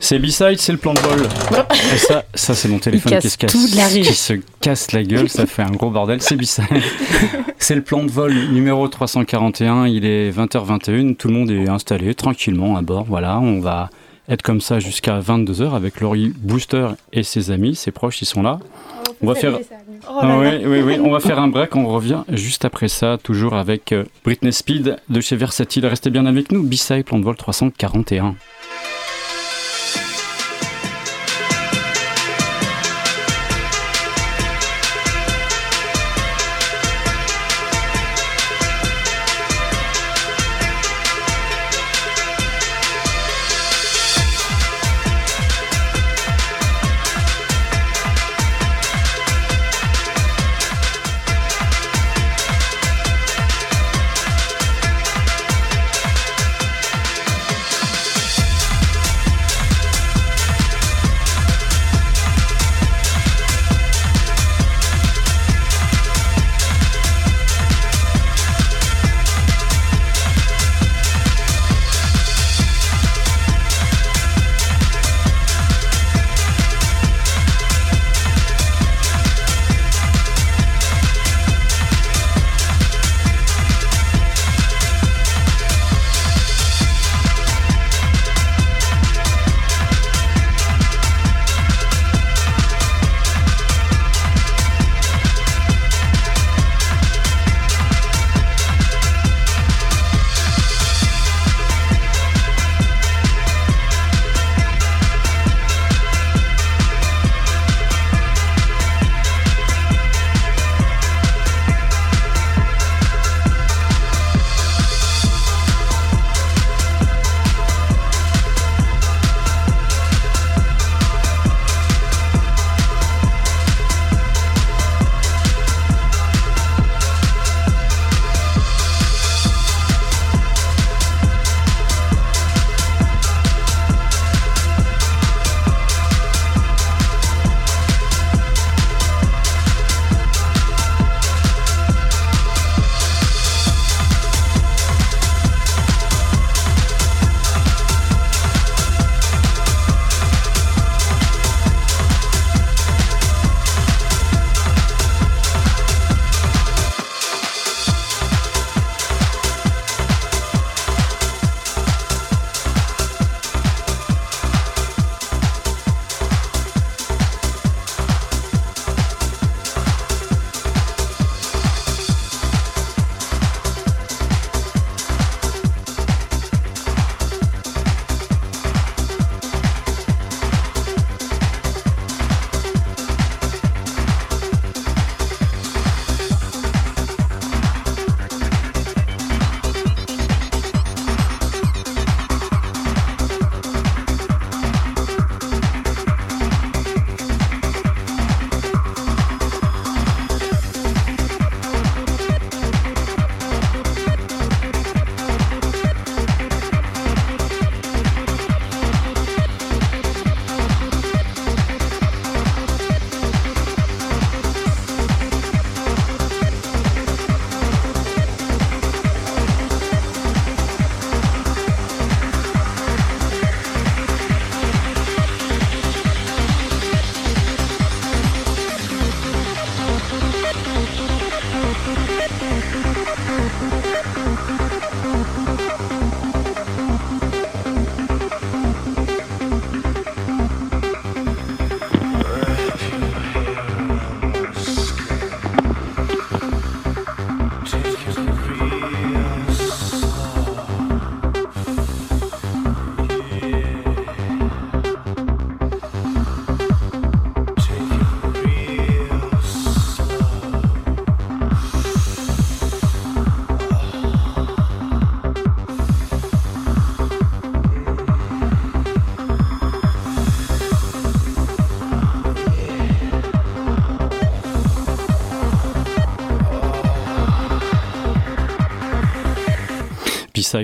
C'est 0.00 0.18
B-side, 0.18 0.58
c'est 0.58 0.72
le 0.72 0.78
plan 0.78 0.94
de 0.94 0.98
vol. 1.00 1.28
Et 1.94 1.98
ça, 1.98 2.24
ça 2.34 2.54
c'est 2.54 2.68
mon 2.68 2.78
téléphone 2.78 3.18
qui 3.18 3.28
se 3.28 3.36
casse 3.36 3.52
tout 3.52 3.68
de 3.68 3.76
la 3.76 3.86
qui 3.88 4.04
se 4.14 4.32
casse 4.60 4.92
la 4.92 5.02
gueule, 5.02 5.28
ça 5.28 5.44
fait 5.46 5.62
un 5.62 5.70
gros 5.70 5.90
bordel. 5.90 6.22
C'est 6.22 6.36
B-side. 6.36 6.64
c'est 7.58 7.74
le 7.74 7.82
plan 7.82 8.02
de 8.02 8.10
vol 8.10 8.32
numéro 8.50 8.88
341. 8.88 9.86
Il 9.86 10.04
est 10.06 10.30
20h21. 10.30 11.16
Tout 11.16 11.28
le 11.28 11.34
monde 11.34 11.50
est 11.50 11.68
installé 11.68 12.14
tranquillement 12.14 12.76
à 12.76 12.82
bord. 12.82 13.04
Voilà, 13.04 13.38
on 13.38 13.60
va 13.60 13.90
être 14.28 14.42
comme 14.42 14.60
ça 14.62 14.80
jusqu'à 14.80 15.20
22h 15.20 15.74
avec 15.74 16.00
Laurie 16.00 16.32
Booster 16.36 16.88
et 17.12 17.22
ses 17.22 17.50
amis, 17.50 17.74
ses 17.76 17.90
proches, 17.90 18.22
ils 18.22 18.26
sont 18.26 18.42
là. 18.42 18.58
On 19.22 19.26
va 19.26 19.34
faire- 19.34 19.58
Oh 20.08 20.18
Ah 20.20 20.26
là 20.26 20.42
là. 20.42 20.58
oui, 20.58 20.64
oui, 20.66 20.80
oui, 20.82 21.00
on 21.02 21.10
va 21.10 21.20
faire 21.20 21.38
un 21.38 21.48
break, 21.48 21.76
on 21.76 21.86
revient 21.86 22.22
juste 22.28 22.64
après 22.64 22.88
ça, 22.88 23.18
toujours 23.22 23.54
avec 23.54 23.92
euh, 23.92 24.04
Britney 24.24 24.52
Speed 24.52 24.96
de 25.08 25.20
chez 25.20 25.36
Versatile. 25.36 25.86
Restez 25.86 26.10
bien 26.10 26.26
avec 26.26 26.50
nous, 26.52 26.62
B-Side, 26.62 27.04
plan 27.04 27.18
de 27.18 27.24
vol 27.24 27.36
341. 27.36 28.34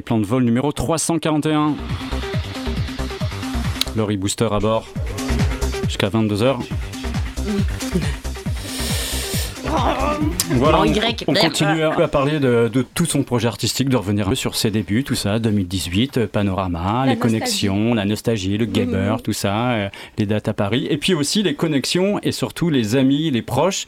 Plan 0.05 0.19
de 0.19 0.27
vol 0.27 0.45
numéro 0.45 0.71
341. 0.71 1.75
Laurie 3.97 4.19
Booster 4.19 4.49
à 4.51 4.59
bord 4.59 4.87
jusqu'à 5.87 6.11
22h. 6.11 6.57
Voilà, 10.51 10.81
on, 11.27 11.35
continue 11.35 11.83
à, 11.83 11.93
à 11.93 12.09
parler 12.09 12.41
de, 12.41 12.71
de 12.73 12.83
tout 12.83 13.05
son 13.05 13.23
projet 13.23 13.49
artistique, 13.49 13.89
de 13.89 13.97
revenir 13.97 14.27
un 14.27 14.31
peu 14.31 14.35
sur 14.35 14.57
ses 14.57 14.71
débuts, 14.71 15.05
tout 15.05 15.15
ça, 15.15 15.39
2018, 15.39 16.19
euh, 16.19 16.27
Panorama, 16.27 17.05
La 17.05 17.13
les 17.13 17.19
connexions, 17.19 17.95
la 17.95 18.05
nostalgie, 18.05 18.57
le 18.57 18.65
gamer, 18.65 19.23
tout 19.23 19.33
ça, 19.33 19.73
euh, 19.73 19.89
les 20.17 20.27
dates 20.27 20.49
à 20.49 20.55
Paris, 20.55 20.87
et 20.91 20.97
puis 20.97 21.15
aussi 21.15 21.43
les 21.43 21.55
connexions 21.55 22.19
et 22.23 22.33
surtout 22.33 22.71
les 22.71 22.97
amis, 22.97 23.31
les 23.31 23.43
proches. 23.43 23.87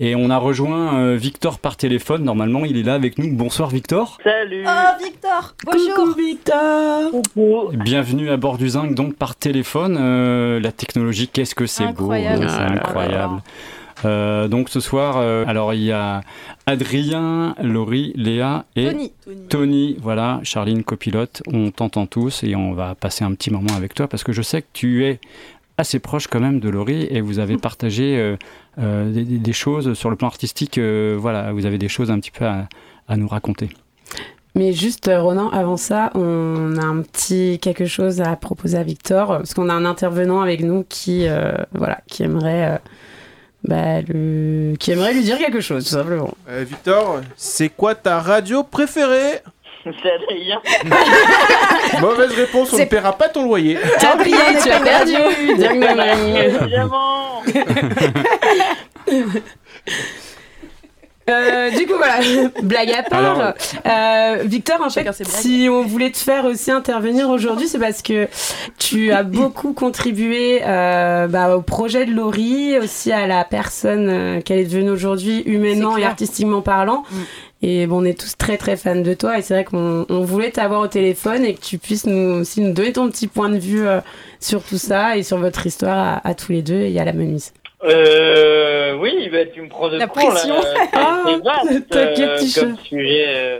Et 0.00 0.14
on 0.16 0.30
a 0.30 0.38
rejoint 0.38 0.98
euh, 0.98 1.16
Victor 1.16 1.58
par 1.58 1.76
téléphone, 1.76 2.24
normalement 2.24 2.64
il 2.64 2.78
est 2.78 2.82
là 2.82 2.94
avec 2.94 3.18
nous. 3.18 3.36
Bonsoir 3.36 3.68
Victor. 3.68 4.18
Salut 4.24 4.64
Oh, 4.66 5.04
Victor 5.40 5.54
Bonjour 5.64 5.94
Coucou 5.94 6.14
Victor 6.20 7.10
Coucou. 7.10 7.70
Bienvenue 7.76 8.30
à 8.30 8.36
bord 8.36 8.58
du 8.58 8.68
Zinc, 8.68 8.94
donc 8.94 9.14
par 9.14 9.34
téléphone. 9.36 9.96
Euh, 9.98 10.60
la 10.60 10.72
technologie, 10.72 11.28
qu'est-ce 11.28 11.54
que 11.54 11.66
c'est 11.66 11.84
beau, 11.86 12.04
Incroyable. 12.10 12.46
c'est 12.48 12.56
Ah 12.58 12.72
incroyable. 12.72 13.42
Euh, 14.04 14.48
donc 14.48 14.68
ce 14.70 14.80
soir, 14.80 15.16
euh, 15.18 15.44
alors 15.46 15.72
il 15.74 15.82
y 15.82 15.92
a 15.92 16.22
Adrien, 16.66 17.54
Laurie, 17.62 18.12
Léa 18.16 18.64
et 18.76 18.86
Tony. 18.90 19.12
Tony, 19.48 19.96
voilà, 20.00 20.40
Charline 20.42 20.84
copilote, 20.84 21.42
on 21.52 21.70
t'entend 21.70 22.06
tous 22.06 22.42
et 22.44 22.54
on 22.56 22.72
va 22.72 22.94
passer 22.94 23.24
un 23.24 23.32
petit 23.34 23.50
moment 23.50 23.74
avec 23.76 23.94
toi 23.94 24.08
parce 24.08 24.24
que 24.24 24.32
je 24.32 24.40
sais 24.42 24.62
que 24.62 24.68
tu 24.72 25.04
es 25.04 25.20
assez 25.78 25.98
proche 25.98 26.26
quand 26.28 26.40
même 26.40 26.60
de 26.60 26.68
Laurie 26.68 27.06
et 27.10 27.20
vous 27.20 27.38
avez 27.38 27.56
partagé 27.58 28.16
euh, 28.18 28.36
euh, 28.78 29.10
des, 29.12 29.24
des- 29.24 29.38
des 29.38 29.52
choses 29.52 29.94
sur 29.94 30.10
le 30.10 30.16
plan 30.16 30.28
artistique, 30.28 30.78
euh, 30.78 31.16
voilà, 31.18 31.52
vous 31.52 31.64
avez 31.66 31.78
des 31.78 31.88
choses 31.88 32.10
un 32.10 32.18
petit 32.20 32.30
peu 32.30 32.44
à, 32.46 32.68
à 33.08 33.16
nous 33.16 33.28
raconter. 33.28 33.68
Mais 34.54 34.72
juste, 34.72 35.08
euh, 35.08 35.20
Ronan, 35.22 35.48
avant 35.50 35.76
ça, 35.76 36.10
on 36.14 36.76
a 36.76 36.84
un 36.84 37.02
petit 37.02 37.58
quelque 37.60 37.86
chose 37.86 38.20
à 38.20 38.34
proposer 38.36 38.78
à 38.78 38.82
Victor, 38.82 39.30
euh, 39.30 39.36
parce 39.38 39.54
qu'on 39.54 39.68
a 39.68 39.74
un 39.74 39.84
intervenant 39.84 40.40
avec 40.40 40.62
nous 40.62 40.84
qui, 40.88 41.28
euh, 41.28 41.52
voilà, 41.72 42.00
qui 42.08 42.24
aimerait, 42.24 42.72
euh, 42.72 42.78
bah, 43.62 44.00
le... 44.08 44.74
qui 44.78 44.90
aimerait 44.90 45.14
lui 45.14 45.22
dire 45.22 45.38
quelque 45.38 45.60
chose, 45.60 45.84
tout 45.84 45.90
simplement. 45.90 46.34
Euh, 46.48 46.64
Victor, 46.66 47.20
c'est 47.36 47.68
quoi 47.68 47.94
ta 47.94 48.18
radio 48.18 48.64
préférée? 48.64 49.40
C'est 49.84 50.12
Adrien. 50.12 50.60
Mauvaise 52.00 52.32
réponse, 52.32 52.72
on 52.74 52.78
ne 52.78 52.84
paiera 52.84 53.16
pas 53.16 53.28
ton 53.30 53.44
loyer. 53.44 53.78
Adrien, 54.02 54.60
tu 54.62 54.70
as 54.70 54.80
perdu. 54.80 55.14
Évidemment 55.48 57.42
Euh, 61.30 61.70
du 61.70 61.86
coup, 61.86 61.94
voilà, 61.96 62.18
blague 62.62 62.90
à 62.90 63.02
part. 63.02 63.18
Alors- 63.40 63.54
Euh, 63.86 64.42
Victor, 64.44 64.80
en 64.82 64.90
fait, 64.90 65.08
si 65.24 65.68
on 65.70 65.82
voulait 65.84 66.10
te 66.10 66.18
faire 66.18 66.44
aussi 66.44 66.70
intervenir 66.70 67.28
aujourd'hui, 67.30 67.68
c'est 67.68 67.78
parce 67.78 68.02
que 68.02 68.28
tu 68.78 69.12
as 69.12 69.22
beaucoup 69.40 69.72
contribué 69.72 70.60
euh, 70.64 71.26
bah, 71.28 71.56
au 71.56 71.62
projet 71.62 72.06
de 72.06 72.12
Laurie, 72.12 72.78
aussi 72.78 73.12
à 73.12 73.26
la 73.26 73.44
personne 73.44 74.08
euh, 74.08 74.40
qu'elle 74.40 74.58
est 74.58 74.64
devenue 74.64 74.90
aujourd'hui, 74.90 75.42
humainement 75.46 75.96
et 75.96 76.04
artistiquement 76.04 76.60
parlant. 76.62 77.04
Mm. 77.10 77.16
Et 77.62 77.86
bon, 77.86 78.00
on 78.00 78.04
est 78.06 78.18
tous 78.18 78.38
très 78.38 78.56
très 78.56 78.76
fans 78.78 78.96
de 78.96 79.12
toi 79.12 79.38
et 79.38 79.42
c'est 79.42 79.52
vrai 79.52 79.64
qu'on 79.64 80.06
on 80.08 80.20
voulait 80.22 80.50
t'avoir 80.50 80.80
au 80.80 80.86
téléphone 80.86 81.44
et 81.44 81.52
que 81.54 81.60
tu 81.60 81.76
puisses 81.76 82.06
nous 82.06 82.40
aussi 82.40 82.62
nous 82.62 82.72
donner 82.72 82.92
ton 82.94 83.06
petit 83.10 83.26
point 83.26 83.50
de 83.50 83.58
vue 83.58 83.86
euh, 83.86 84.00
sur 84.40 84.62
tout 84.62 84.78
ça 84.78 85.18
et 85.18 85.22
sur 85.22 85.36
votre 85.36 85.66
histoire 85.66 85.98
à, 85.98 86.26
à 86.26 86.32
tous 86.34 86.52
les 86.52 86.62
deux 86.62 86.80
et 86.80 86.98
à 86.98 87.04
la 87.04 87.12
menuise. 87.12 87.52
Euh, 87.84 88.96
oui, 88.98 89.28
bah, 89.32 89.46
tu 89.52 89.62
me 89.62 89.68
prends 89.68 89.88
de 89.88 89.96
La 89.96 90.06
court, 90.06 90.22
là. 90.28 90.30
pression. 90.34 90.54
C'est- 90.60 90.88
Ah, 90.92 91.22
c'est 91.26 91.42
vaste, 91.42 91.88
t'inquiète, 91.90 92.28
euh, 92.58 92.60
comme 92.60 92.76
sujet. 92.78 93.24
euh, 93.28 93.58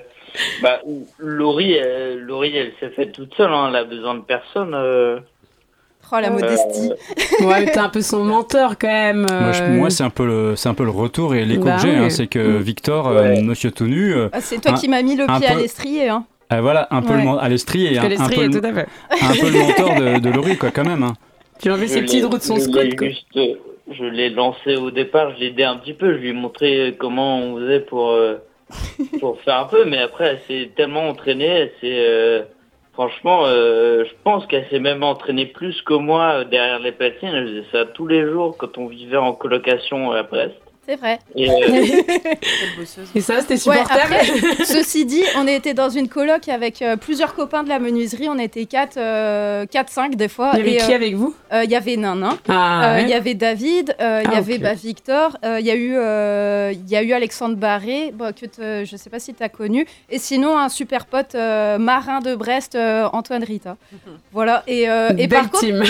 bah, 0.63 0.81
Laurie, 1.19 1.73
elle, 1.73 2.19
Laurie, 2.21 2.57
elle 2.57 2.73
s'est 2.81 2.91
faite 2.95 3.13
toute 3.13 3.35
seule, 3.35 3.51
hein, 3.53 3.67
elle 3.71 3.77
a 3.77 3.85
besoin 3.85 4.15
de 4.15 4.21
personne. 4.21 4.73
euh. 4.75 5.19
Oh, 6.13 6.17
la 6.21 6.31
modestie. 6.31 6.91
Ouais, 7.41 7.67
t'es 7.67 7.79
un 7.79 7.89
peu 7.89 8.01
son 8.03 8.25
menteur 8.25 8.77
quand 8.79 8.89
même. 8.89 9.27
Moi, 9.31 9.53
je- 9.53 9.63
euh, 9.63 9.69
moi, 9.69 9.91
c'est 9.91 10.03
un 10.03 10.11
peu 10.11 10.27
le, 10.27 10.57
c'est 10.57 10.69
un 10.69 10.75
peu 10.75 10.83
le 10.83 10.91
retour 10.91 11.37
et 11.37 11.45
l'écho 11.45 11.63
Bah 11.65 11.77
que 11.77 11.83
j'ai, 11.83 11.91
oui. 11.91 11.97
hein, 12.05 12.11
c'est 12.11 12.27
que 12.27 12.39
Mm. 12.41 12.59
Victor, 12.63 13.07
euh, 13.09 13.23
Ouais. 13.35 13.43
Monsieur 13.43 13.71
Tonu, 13.71 14.13
euh, 14.15 14.29
Ah, 14.33 14.41
c'est 14.41 14.61
toi 14.61 14.73
Un- 14.73 14.75
qui 14.75 14.89
m'as 14.89 15.03
mis 15.03 15.15
le 15.15 15.27
pied 15.27 15.47
à 15.47 15.55
l'estrier. 15.55 16.09
Hein. 16.09 16.25
euh, 16.53 16.61
voilà, 16.61 16.89
un 16.91 17.01
peu 17.03 17.15
Ouais. 17.15 17.23
le, 17.23 17.39
à 17.39 17.49
l'estrie 17.49 17.87
et 17.87 17.97
un, 17.97 18.01
que 18.01 18.07
un 18.07 18.09
l'estrie 18.09 18.35
peu, 18.37 18.47
le- 18.47 18.61
tout 18.61 18.67
à 18.67 18.73
fait. 18.73 18.87
un 19.23 19.35
peu 19.41 19.51
le 19.51 19.59
mentor 19.61 19.95
de, 19.95 20.19
de 20.19 20.31
Laurie, 20.35 20.57
quoi, 20.57 20.71
quand 20.73 20.85
même. 20.85 21.05
hein. 21.05 21.15
Tu 21.63 21.71
as 21.71 21.77
Je 21.77 21.87
ses 21.87 22.01
petites 22.03 22.21
l'ai- 22.23 22.25
roues 22.27 22.39
de 22.39 22.43
son 22.43 22.55
quoi. 22.73 22.83
juste, 22.83 23.25
euh, 23.37 23.55
je 23.91 24.05
l'ai 24.05 24.31
lancé 24.31 24.77
au 24.77 24.91
départ, 24.91 25.35
je 25.35 25.41
l'ai 25.41 25.47
aidé 25.47 25.65
un 25.65 25.77
petit 25.77 25.95
peu, 25.95 26.13
je 26.15 26.19
lui 26.19 26.31
ai 26.31 26.33
montré 26.33 26.97
comment 26.99 27.39
on 27.39 27.57
faisait 27.59 27.81
pour, 27.81 28.11
euh, 28.11 28.37
pour 29.21 29.41
faire 29.41 29.59
un 29.59 29.65
peu, 29.67 29.85
mais 29.85 29.99
après, 29.99 30.27
elle 30.27 30.41
s'est 30.41 30.71
tellement 30.77 31.09
entraînée, 31.09 31.71
euh, 31.85 32.43
franchement, 32.93 33.43
euh, 33.47 34.05
je 34.05 34.13
pense 34.23 34.47
qu'elle 34.47 34.67
s'est 34.69 34.79
même 34.79 35.03
entraînée 35.03 35.47
plus 35.47 35.83
que 35.83 35.95
moi 35.95 36.45
derrière 36.45 36.79
les 36.79 36.93
platines, 36.93 37.31
elle 37.35 37.49
faisait 37.49 37.67
ça 37.73 37.85
tous 37.87 38.07
les 38.07 38.23
jours 38.23 38.57
quand 38.57 38.79
on 38.79 38.87
vivait 38.87 39.17
en 39.17 39.33
colocation 39.33 40.13
à 40.13 40.23
Brest. 40.23 40.57
C'est 40.91 40.97
vrai. 40.97 41.21
Et, 41.37 41.49
euh, 41.49 41.55
Et 43.15 43.21
ça, 43.21 43.41
c'était 43.41 43.55
Ouais, 43.69 43.77
supportable. 43.77 44.15
après, 44.15 44.27
ceci 44.65 45.05
dit, 45.05 45.23
on 45.37 45.47
était 45.47 45.73
dans 45.75 45.89
une 45.89 46.09
coloc 46.09 46.49
avec 46.49 46.83
euh, 46.83 46.97
plusieurs 46.97 47.35
copains 47.35 47.63
de 47.63 47.69
la 47.69 47.79
menuiserie. 47.79 48.29
On 48.29 48.39
était 48.39 48.65
4, 48.67 48.97
4-5 49.67 50.17
des 50.17 50.27
fois. 50.29 50.51
Il 50.55 50.59
y 50.59 50.63
avait 50.63 50.73
Et, 50.75 50.77
qui 50.79 50.93
euh, 50.93 50.97
avec 50.97 51.15
vous? 51.15 51.33
euh, 51.53 51.63
Il 51.65 51.71
y 51.71 51.77
avait 51.77 51.97
Nanin. 51.97 52.37
Ah, 52.49 52.95
Euh, 52.95 52.99
Il 53.01 53.05
ouais. 53.05 53.11
y 53.11 53.15
avait 53.15 53.35
David, 53.35 53.95
euh, 54.01 54.23
il 54.25 54.31
y 54.31 54.35
Ah, 54.35 54.39
avait 54.39 54.59
bah, 54.59 54.75
Victor, 54.75 55.37
euh, 55.45 55.61
il 55.61 55.67
y 55.67 55.71
a 55.71 55.75
eu, 55.77 55.95
euh, 55.97 56.73
il 56.75 56.89
y 56.91 56.97
a 56.97 57.03
eu 57.03 57.13
Alexandre 57.13 57.55
Barré, 57.57 58.11
bon, 58.13 58.35
que 58.35 58.47
te- 58.47 58.85
je 58.85 58.97
sais 58.97 59.11
pas 59.11 59.21
si 59.21 59.33
tu 59.35 59.43
as 59.45 59.49
connu, 59.49 59.87
et 60.11 60.19
sinon 60.19 60.59
un 60.59 60.69
super 60.69 61.07
pote 61.07 61.35
euh, 61.37 61.79
marin 61.79 62.19
de 62.21 62.35
Brest, 62.35 62.75
euh, 62.75 63.07
Antoine 63.13 63.45
Rita. 63.45 63.77
Voilà, 64.33 64.63
et, 64.69 64.89
euh, 64.89 65.11
et 65.19 65.27
par 65.29 65.51
contre, 65.51 65.59
team. 65.65 65.83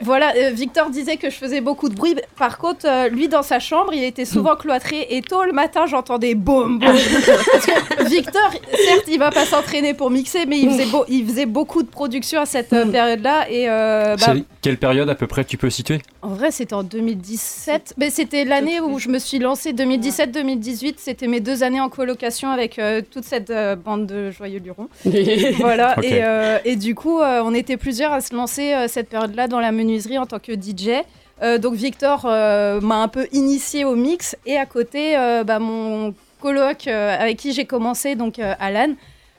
voilà, 0.00 0.32
euh, 0.36 0.50
Victor 0.52 0.88
disait 0.90 1.16
que 1.18 1.28
je 1.30 1.36
faisais 1.36 1.60
beaucoup 1.60 1.88
de 1.90 1.94
bruit. 1.94 2.16
Par 2.38 2.56
contre, 2.58 2.86
euh, 2.86 3.08
lui, 3.08 3.28
dans 3.28 3.42
sa 3.42 3.60
chambre, 3.60 3.92
il 3.92 4.02
était 4.02 4.24
souvent 4.24 4.41
cloîtré. 4.56 5.06
Et 5.10 5.22
tôt 5.22 5.44
le 5.44 5.52
matin, 5.52 5.86
j'entendais 5.86 6.34
boum, 6.34 6.78
boum. 6.78 6.88
Parce 6.88 7.66
que 7.66 8.04
Victor, 8.04 8.50
certes, 8.52 9.04
il 9.08 9.18
va 9.18 9.30
pas 9.30 9.44
s'entraîner 9.46 9.94
pour 9.94 10.10
mixer, 10.10 10.46
mais 10.46 10.58
il 10.58 10.70
faisait, 10.70 10.86
beau- 10.86 11.04
il 11.08 11.26
faisait 11.26 11.46
beaucoup 11.46 11.82
de 11.82 11.88
production 11.88 12.40
à 12.40 12.46
cette 12.46 12.72
euh, 12.72 12.86
période-là. 12.86 13.50
Et 13.50 13.68
euh, 13.68 14.16
bah, 14.16 14.34
quelle 14.60 14.76
période 14.78 15.08
à 15.08 15.14
peu 15.14 15.26
près 15.26 15.44
tu 15.44 15.56
peux 15.56 15.70
situer? 15.70 16.00
En 16.22 16.28
vrai, 16.28 16.50
c'était 16.50 16.74
en 16.74 16.82
2017. 16.82 17.94
Mais 17.96 18.10
c'était 18.10 18.44
l'année 18.44 18.80
où 18.80 18.98
je 18.98 19.08
me 19.08 19.18
suis 19.18 19.38
lancée. 19.38 19.72
2017-2018, 19.72 20.94
c'était 20.98 21.26
mes 21.26 21.40
deux 21.40 21.62
années 21.62 21.80
en 21.80 21.88
colocation 21.88 22.50
avec 22.50 22.78
euh, 22.78 23.00
toute 23.10 23.24
cette 23.24 23.50
euh, 23.50 23.76
bande 23.76 24.06
de 24.06 24.30
joyeux 24.30 24.60
lurons. 24.60 24.88
Voilà, 25.58 25.96
et, 26.02 26.22
euh, 26.22 26.58
et 26.64 26.76
du 26.76 26.94
coup, 26.94 27.20
euh, 27.20 27.42
on 27.44 27.54
était 27.54 27.76
plusieurs 27.76 28.12
à 28.12 28.20
se 28.20 28.34
lancer 28.34 28.72
euh, 28.74 28.86
cette 28.88 29.08
période-là 29.08 29.48
dans 29.48 29.60
la 29.60 29.72
menuiserie 29.72 30.18
en 30.18 30.26
tant 30.26 30.38
que 30.38 30.52
DJ. 30.52 31.02
Euh, 31.42 31.58
donc 31.58 31.74
Victor 31.74 32.22
euh, 32.24 32.80
m'a 32.80 32.96
un 33.02 33.08
peu 33.08 33.26
initié 33.32 33.84
au 33.84 33.96
mix 33.96 34.36
et 34.46 34.56
à 34.56 34.66
côté, 34.66 35.16
euh, 35.16 35.42
bah, 35.44 35.58
mon 35.58 36.14
coloc 36.40 36.86
euh, 36.86 37.16
avec 37.18 37.36
qui 37.38 37.52
j'ai 37.52 37.64
commencé, 37.64 38.14
donc 38.14 38.38
euh, 38.38 38.54
Alan, 38.60 38.94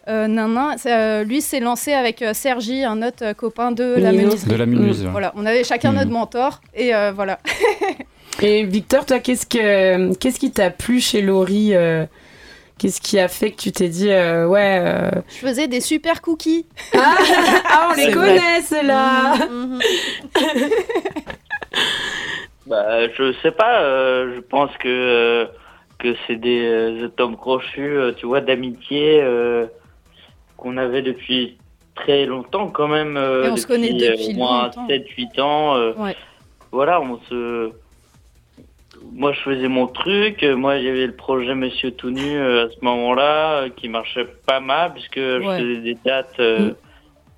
euh, 0.10 0.28
Nanin, 0.28 0.76
euh, 0.86 1.24
lui 1.24 1.42
s'est 1.42 1.62
lancé 1.62 1.94
avec 1.94 2.22
euh, 2.22 2.34
Sergi, 2.34 2.84
un 2.84 3.02
autre 3.02 3.24
euh, 3.24 3.34
copain 3.34 3.72
de 3.72 3.96
la 3.98 4.12
menuiserie. 4.12 4.50
De 4.50 4.56
la 4.56 4.66
ouais. 4.66 5.10
Voilà, 5.12 5.32
on 5.38 5.46
avait 5.46 5.64
chacun 5.64 5.94
notre 5.94 6.12
mentor 6.12 6.62
et 6.76 6.94
euh, 6.94 7.12
voilà. 7.14 7.40
Et 8.42 8.64
Victor, 8.64 9.06
toi, 9.06 9.20
qu'est-ce 9.20 9.46
que 9.46 10.14
qu'est-ce 10.16 10.40
qui 10.40 10.50
t'a 10.52 10.72
plu 10.72 11.00
chez 11.00 11.22
Laurie 11.22 11.76
euh, 11.76 12.06
Qu'est-ce 12.80 13.00
qui 13.00 13.20
a 13.20 13.28
fait 13.28 13.52
que 13.52 13.58
tu 13.62 13.72
t'es 13.72 13.88
dit 13.88 14.10
euh, 14.10 14.48
ouais 14.48 14.80
euh, 14.82 15.12
Je 15.30 15.48
faisais 15.48 15.68
des 15.68 15.80
super 15.80 16.20
cookies. 16.22 16.66
ah, 16.98 17.16
ah, 17.70 17.90
on 17.92 17.94
les 17.96 18.12
connaît 18.12 18.62
ceux-là 18.68 19.36
Mhm. 19.48 19.80
Bah, 22.68 23.08
je 23.10 23.34
sais 23.42 23.52
pas, 23.52 23.82
euh, 23.82 24.36
je 24.36 24.40
pense 24.42 24.72
que, 24.78 24.88
euh, 24.88 25.46
que 26.00 26.16
c'est 26.26 26.36
des 26.38 26.66
euh, 26.66 27.06
atomes 27.08 27.38
crochus, 27.38 27.98
euh, 27.98 28.14
tu 28.14 28.26
vois, 28.26 28.42
d'amitié 28.42 29.24
qu'on 30.58 30.78
avait 30.78 31.02
depuis 31.02 31.58
très 31.96 32.26
longtemps 32.26 32.70
quand 32.70 32.88
même. 32.88 33.18
Et 33.18 33.50
on 33.50 33.58
se 33.58 33.68
connaît 33.68 33.94
depuis 33.94 34.34
au 34.34 34.38
moins 34.38 34.66
longtemps. 34.66 34.88
7-8 34.88 35.42
ans. 35.42 35.94
Ouais. 35.98 36.16
Voilà, 36.72 37.02
on 37.02 37.20
se... 37.30 37.72
Moi, 39.12 39.34
je 39.34 39.40
faisais 39.42 39.68
mon 39.68 39.88
truc. 39.88 40.44
Moi, 40.44 40.78
il 40.78 40.86
y 40.86 40.90
avait 40.90 41.06
le 41.06 41.16
projet 41.16 41.54
Monsieur 41.54 41.92
Tout 41.92 42.10
Nu 42.10 42.40
à 42.40 42.70
ce 42.70 42.84
moment-là 42.84 43.66
qui 43.76 43.90
marchait 43.90 44.26
pas 44.48 44.62
mal 44.62 44.94
puisque 44.94 45.20
je 45.20 45.42
faisais 45.42 45.82
des 45.82 45.98
dates 46.06 46.40
Mm. 46.40 46.76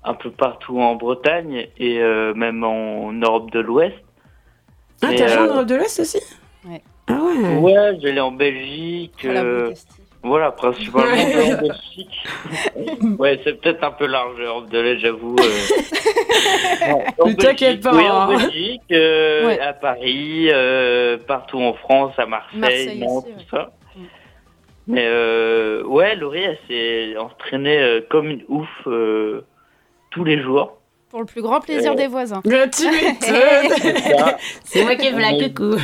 un 0.04 0.14
peu 0.14 0.30
partout 0.30 0.78
en 0.80 0.94
Bretagne 0.94 1.66
et 1.78 1.98
même 2.34 2.62
en 2.62 3.12
Europe 3.12 3.50
de 3.50 3.58
l'Ouest. 3.58 3.96
Ah, 5.02 5.08
t'as 5.16 5.26
joué 5.28 5.38
en 5.38 5.46
Europe 5.54 5.66
de 5.66 5.74
l'Est 5.76 6.00
aussi 6.00 6.20
Ouais. 6.68 6.82
Ah 7.08 7.18
ouais. 7.22 7.56
Ouais, 7.58 7.98
j'allais 8.00 8.20
en 8.20 8.32
Belgique. 8.32 9.24
Euh, 9.24 9.72
voilà, 10.22 10.50
principalement 10.50 11.12
Ouais. 11.12 11.54
en 11.54 11.60
Belgique. 11.62 13.18
ouais, 13.18 13.40
c'est 13.44 13.60
peut-être 13.60 13.84
un 13.84 13.92
peu 13.92 14.06
large 14.06 14.40
Europe 14.40 14.68
de 14.70 14.78
l'Est, 14.80 14.98
j'avoue. 14.98 15.36
euh. 15.38 17.32
T'inquiète 17.38 17.80
pas, 17.82 17.94
Oui, 17.94 18.04
en 18.10 18.20
hein. 18.22 18.36
Belgique, 18.36 18.82
euh, 18.90 19.46
Ouais. 19.46 19.60
à 19.60 19.72
Paris, 19.72 20.48
euh, 20.50 21.16
partout 21.18 21.60
en 21.60 21.74
France, 21.74 22.14
à 22.18 22.26
Marseille, 22.26 22.98
Nantes, 22.98 23.26
tout 23.38 23.56
ça. 23.56 23.70
Mm. 23.94 24.00
Mais 24.88 25.06
euh, 25.06 25.82
ouais, 25.84 26.16
Laurie, 26.16 26.42
elle 26.42 26.58
s'est 26.68 27.16
entraînée 27.18 28.00
comme 28.10 28.28
une 28.30 28.42
ouf 28.48 28.68
euh, 28.86 29.44
tous 30.10 30.24
les 30.24 30.40
jours. 30.42 30.78
Pour 31.10 31.20
le 31.20 31.26
plus 31.26 31.40
grand 31.40 31.60
plaisir 31.60 31.94
des 31.94 32.08
voisins. 32.08 32.42
Tu 32.42 32.48
m'étonnes. 32.50 33.20
Ça, 33.20 34.36
C'est 34.64 34.82
moi 34.82 34.96
qui 34.96 35.06
ai 35.06 35.12
fait 35.12 35.20
la 35.20 35.48
coucou. 35.48 35.76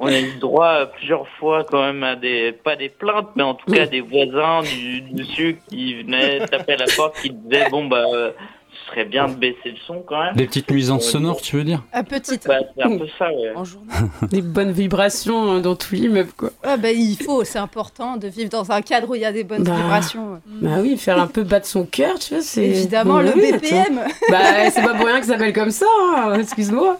on 0.00 0.06
a 0.06 0.18
eu 0.18 0.32
droit 0.40 0.86
plusieurs 0.86 1.28
fois 1.38 1.64
quand 1.70 1.82
même 1.82 2.02
à 2.02 2.16
des, 2.16 2.52
pas 2.52 2.74
des 2.74 2.88
plaintes, 2.88 3.28
mais 3.36 3.42
en 3.42 3.54
tout 3.54 3.70
cas 3.70 3.86
des 3.86 4.00
voisins 4.00 4.62
du 4.62 5.02
dessus 5.12 5.58
qui 5.68 6.02
venaient 6.02 6.46
taper 6.46 6.72
à 6.72 6.76
la 6.78 6.86
porte, 6.96 7.20
qui 7.20 7.30
disaient 7.30 7.68
bon 7.70 7.84
bah 7.86 8.04
euh, 8.14 8.32
ce 8.72 8.90
serait 8.92 9.04
bien 9.04 9.28
de 9.28 9.34
baisser 9.34 9.56
le 9.70 9.76
son 9.86 10.02
quand 10.06 10.22
même. 10.22 10.34
Des 10.36 10.46
petites 10.46 10.70
nuisances 10.70 11.04
sonores, 11.04 11.40
tu 11.40 11.56
veux 11.56 11.64
dire 11.64 11.82
À 11.92 12.02
petite. 12.02 12.46
Bah, 12.46 12.58
c'est 12.76 12.82
un 12.82 12.96
peu 12.98 13.06
ça, 13.18 13.30
ouais. 13.32 13.52
En 13.54 13.64
journée. 13.64 13.88
Des 14.30 14.42
bonnes 14.42 14.72
vibrations 14.72 15.56
euh, 15.56 15.60
dans 15.60 15.74
tout 15.76 15.94
l'immeuble, 15.94 16.30
quoi. 16.36 16.50
Ah 16.62 16.76
bah, 16.76 16.90
il 16.92 17.16
faut, 17.16 17.44
c'est 17.44 17.58
important 17.58 18.16
de 18.16 18.28
vivre 18.28 18.50
dans 18.50 18.70
un 18.70 18.82
cadre 18.82 19.10
où 19.10 19.14
il 19.14 19.20
y 19.22 19.24
a 19.24 19.32
des 19.32 19.44
bonnes 19.44 19.64
Bah, 19.64 19.74
vibrations. 19.74 20.40
Bah 20.46 20.76
oui, 20.80 20.96
faire 20.96 21.20
un 21.20 21.26
peu 21.26 21.42
battre 21.42 21.66
son 21.66 21.84
cœur, 21.84 22.18
tu 22.18 22.34
vois, 22.34 22.42
c'est. 22.42 22.64
Évidemment, 22.64 23.20
le 23.20 23.32
oui, 23.34 23.52
BPM. 23.52 24.00
Bah, 24.30 24.70
c'est 24.70 24.82
pas 24.82 24.94
pour 24.94 25.06
rien 25.06 25.20
que 25.20 25.26
ça 25.26 25.32
s'appelle 25.32 25.52
comme 25.52 25.70
ça, 25.70 25.86
hein, 26.16 26.34
excuse-moi. 26.40 26.98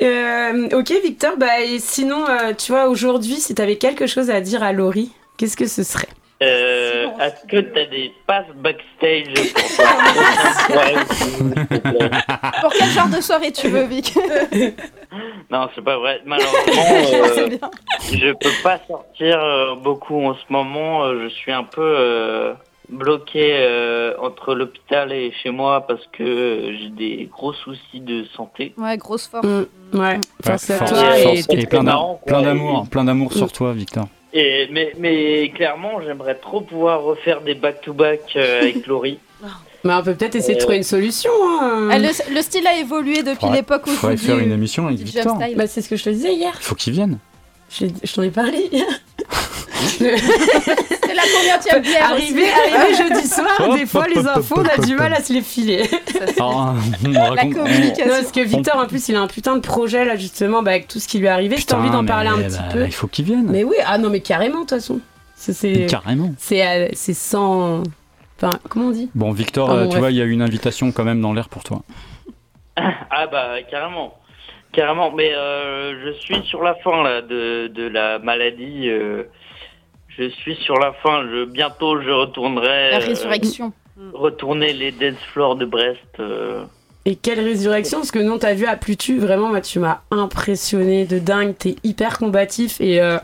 Euh, 0.00 0.68
ok, 0.72 0.92
Victor, 1.02 1.36
bah, 1.36 1.60
et 1.60 1.78
sinon, 1.80 2.24
euh, 2.28 2.52
tu 2.56 2.72
vois, 2.72 2.88
aujourd'hui, 2.88 3.36
si 3.36 3.54
t'avais 3.54 3.76
quelque 3.76 4.06
chose 4.06 4.30
à 4.30 4.40
dire 4.40 4.62
à 4.62 4.72
Laurie, 4.72 5.10
qu'est-ce 5.36 5.56
que 5.56 5.66
ce 5.66 5.82
serait? 5.82 6.08
Euh, 6.40 7.06
Est-ce 7.20 7.44
que 7.46 7.56
t'as 7.60 7.86
des 7.86 8.12
passes 8.26 8.46
backstage 8.54 9.34
pour 9.52 9.76
toi. 10.74 10.84
Pour 12.60 12.72
quel 12.72 12.88
genre 12.90 13.08
de 13.08 13.20
soirée 13.20 13.50
tu 13.52 13.68
veux, 13.68 13.84
Vic? 13.84 14.14
Non, 15.50 15.68
c'est 15.74 15.82
pas 15.82 15.96
vrai. 15.98 16.20
Malheureusement, 16.26 16.82
euh, 17.38 17.48
je 18.12 18.32
peux 18.34 18.62
pas 18.62 18.78
sortir 18.86 19.40
euh, 19.42 19.74
beaucoup 19.76 20.22
en 20.26 20.34
ce 20.34 20.40
moment. 20.50 21.04
Euh, 21.04 21.22
Je 21.24 21.28
suis 21.28 21.50
un 21.50 21.64
peu 21.64 21.80
euh, 21.82 22.52
bloqué 22.90 23.54
euh, 23.58 24.14
entre 24.20 24.54
l'hôpital 24.54 25.10
et 25.12 25.32
chez 25.42 25.50
moi 25.50 25.86
parce 25.86 26.06
que 26.12 26.72
j'ai 26.78 26.90
des 26.90 27.28
gros 27.32 27.54
soucis 27.54 28.00
de 28.00 28.24
santé. 28.36 28.74
Ouais, 28.76 28.96
grosse 28.98 29.26
force. 29.26 29.46
Mm, 29.46 29.64
Ouais, 29.98 30.20
force 30.44 30.70
à 30.70 30.78
toi 30.80 31.18
et- 31.18 31.38
et 31.50 31.60
Et 31.62 31.66
plein 31.66 31.82
d'amour, 31.82 32.86
plein 32.90 33.04
d'amour 33.04 33.30
Mm. 33.32 33.36
sur 33.38 33.50
toi, 33.50 33.72
Victor. 33.72 34.04
Et, 34.32 34.68
mais, 34.70 34.92
mais 34.98 35.50
clairement, 35.54 36.00
j'aimerais 36.04 36.34
trop 36.34 36.60
pouvoir 36.60 37.02
refaire 37.02 37.40
des 37.40 37.54
back-to-back 37.54 38.20
euh, 38.36 38.60
avec 38.62 38.86
Laurie. 38.86 39.18
Mais 39.84 39.94
on 39.94 40.02
peut 40.02 40.14
peut-être 40.14 40.34
essayer 40.34 40.54
de 40.54 40.58
Euh, 40.58 40.62
trouver 40.62 40.76
une 40.78 40.82
solution. 40.82 41.30
hein. 41.60 41.88
Ah, 41.90 41.98
le, 41.98 42.08
le 42.34 42.42
style 42.42 42.66
a 42.66 42.76
évolué 42.78 43.22
depuis 43.22 43.36
Faudrait- 43.40 43.56
l'époque 43.56 43.86
où 43.86 43.90
Faudrait 43.90 44.16
je 44.16 44.22
faire 44.24 44.36
du- 44.36 44.42
une 44.42 44.52
émission 44.52 44.86
avec 44.88 44.98
Victor. 44.98 45.38
Bah, 45.56 45.66
c'est 45.66 45.80
ce 45.82 45.88
que 45.88 45.96
je 45.96 46.04
te 46.04 46.10
disais 46.10 46.34
hier. 46.34 46.52
Il 46.58 46.62
faut 46.64 46.74
qu'il 46.74 46.92
vienne. 46.92 47.18
Je, 47.70 47.86
je 48.02 48.12
t'en 48.14 48.22
ai 48.22 48.30
parlé. 48.30 48.70
C'est 49.80 50.10
la 50.10 51.22
combienième 51.22 51.82
bière 51.82 52.10
Arrivé, 52.10 52.44
arrivé 52.50 52.94
jeudi 52.96 53.26
soir, 53.28 53.46
Hop, 53.60 53.76
des 53.76 53.86
fois 53.86 54.02
hop, 54.02 54.08
les 54.14 54.26
infos, 54.26 54.58
hop, 54.60 54.66
on 54.76 54.82
a 54.82 54.84
du 54.84 54.94
mal 54.96 55.12
à 55.12 55.22
se 55.22 55.32
les 55.32 55.42
filer. 55.42 55.88
Alors, 56.38 56.74
on 57.04 57.08
La 57.10 57.44
Non, 57.44 57.50
communication. 57.52 58.04
parce 58.08 58.32
que 58.32 58.40
Victor, 58.40 58.76
en 58.76 58.86
plus, 58.86 59.08
il 59.08 59.16
a 59.16 59.20
un 59.20 59.26
putain 59.26 59.54
de 59.56 59.60
projet 59.60 60.04
là, 60.04 60.16
justement, 60.16 60.62
bah, 60.62 60.70
avec 60.72 60.88
tout 60.88 60.98
ce 60.98 61.06
qui 61.08 61.18
lui 61.18 61.26
est 61.26 61.30
arrivé. 61.30 61.56
J'ai 61.56 61.74
envie 61.74 61.90
d'en 61.90 62.04
parler 62.04 62.28
un 62.28 62.38
petit 62.38 62.56
bah, 62.58 62.68
peu. 62.72 62.84
Il 62.86 62.92
faut 62.94 63.06
qu'il 63.06 63.24
vienne. 63.26 63.46
Mais 63.50 63.64
oui, 63.64 63.76
ah 63.86 63.98
non, 63.98 64.10
mais 64.10 64.20
carrément, 64.20 64.56
de 64.56 64.60
toute 64.60 64.70
façon. 64.70 65.00
C'est- 65.36 65.86
Carrément. 65.88 66.32
c'est 66.38 66.66
euh, 66.66 66.88
c'est 66.94 67.14
sans. 67.14 67.82
Enfin, 68.40 68.58
comment 68.68 68.86
on 68.86 68.90
dit? 68.90 69.08
Bon, 69.14 69.30
Victor, 69.32 69.70
euh, 69.70 69.82
tu 69.82 69.88
bref. 69.90 69.98
vois, 70.00 70.10
il 70.10 70.16
y 70.16 70.20
a 70.22 70.24
une 70.24 70.42
invitation 70.42 70.90
quand 70.90 71.04
même 71.04 71.20
dans 71.20 71.32
l'air 71.32 71.48
pour 71.48 71.62
toi. 71.64 71.82
Ah 72.76 73.26
bah 73.30 73.54
carrément, 73.70 74.14
carrément. 74.78 75.10
Mais 75.12 75.32
euh, 75.34 75.94
je 76.04 76.12
suis 76.20 76.42
sur 76.44 76.62
la 76.62 76.74
fin 76.76 77.02
là 77.02 77.20
de, 77.22 77.66
de 77.68 77.88
la 77.88 78.18
maladie. 78.18 78.88
euh, 78.88 79.24
je 80.16 80.28
suis 80.28 80.56
sur 80.56 80.78
la 80.78 80.92
fin. 81.02 81.22
Je, 81.30 81.44
bientôt 81.44 82.00
je 82.00 82.10
retournerai 82.10 82.90
La 82.90 82.96
euh, 82.96 83.06
résurrection. 83.06 83.72
retourner 84.12 84.72
les 84.72 84.92
dance 84.92 85.22
floors 85.32 85.56
de 85.56 85.64
Brest. 85.66 85.98
euh. 86.20 86.64
Et 87.04 87.16
quelle 87.16 87.40
résurrection 87.40 87.98
Parce 88.00 88.10
que 88.10 88.18
non, 88.18 88.38
t'as 88.38 88.52
vu 88.52 88.66
à 88.66 88.76
Plutu, 88.76 89.18
vraiment, 89.18 89.48
moi, 89.48 89.62
tu 89.62 89.78
m'as 89.78 90.00
impressionné 90.10 91.06
de 91.06 91.18
dingue. 91.18 91.54
T'es 91.56 91.76
hyper 91.82 92.18
combatif 92.18 92.80
et, 92.82 93.00
euh, 93.00 93.16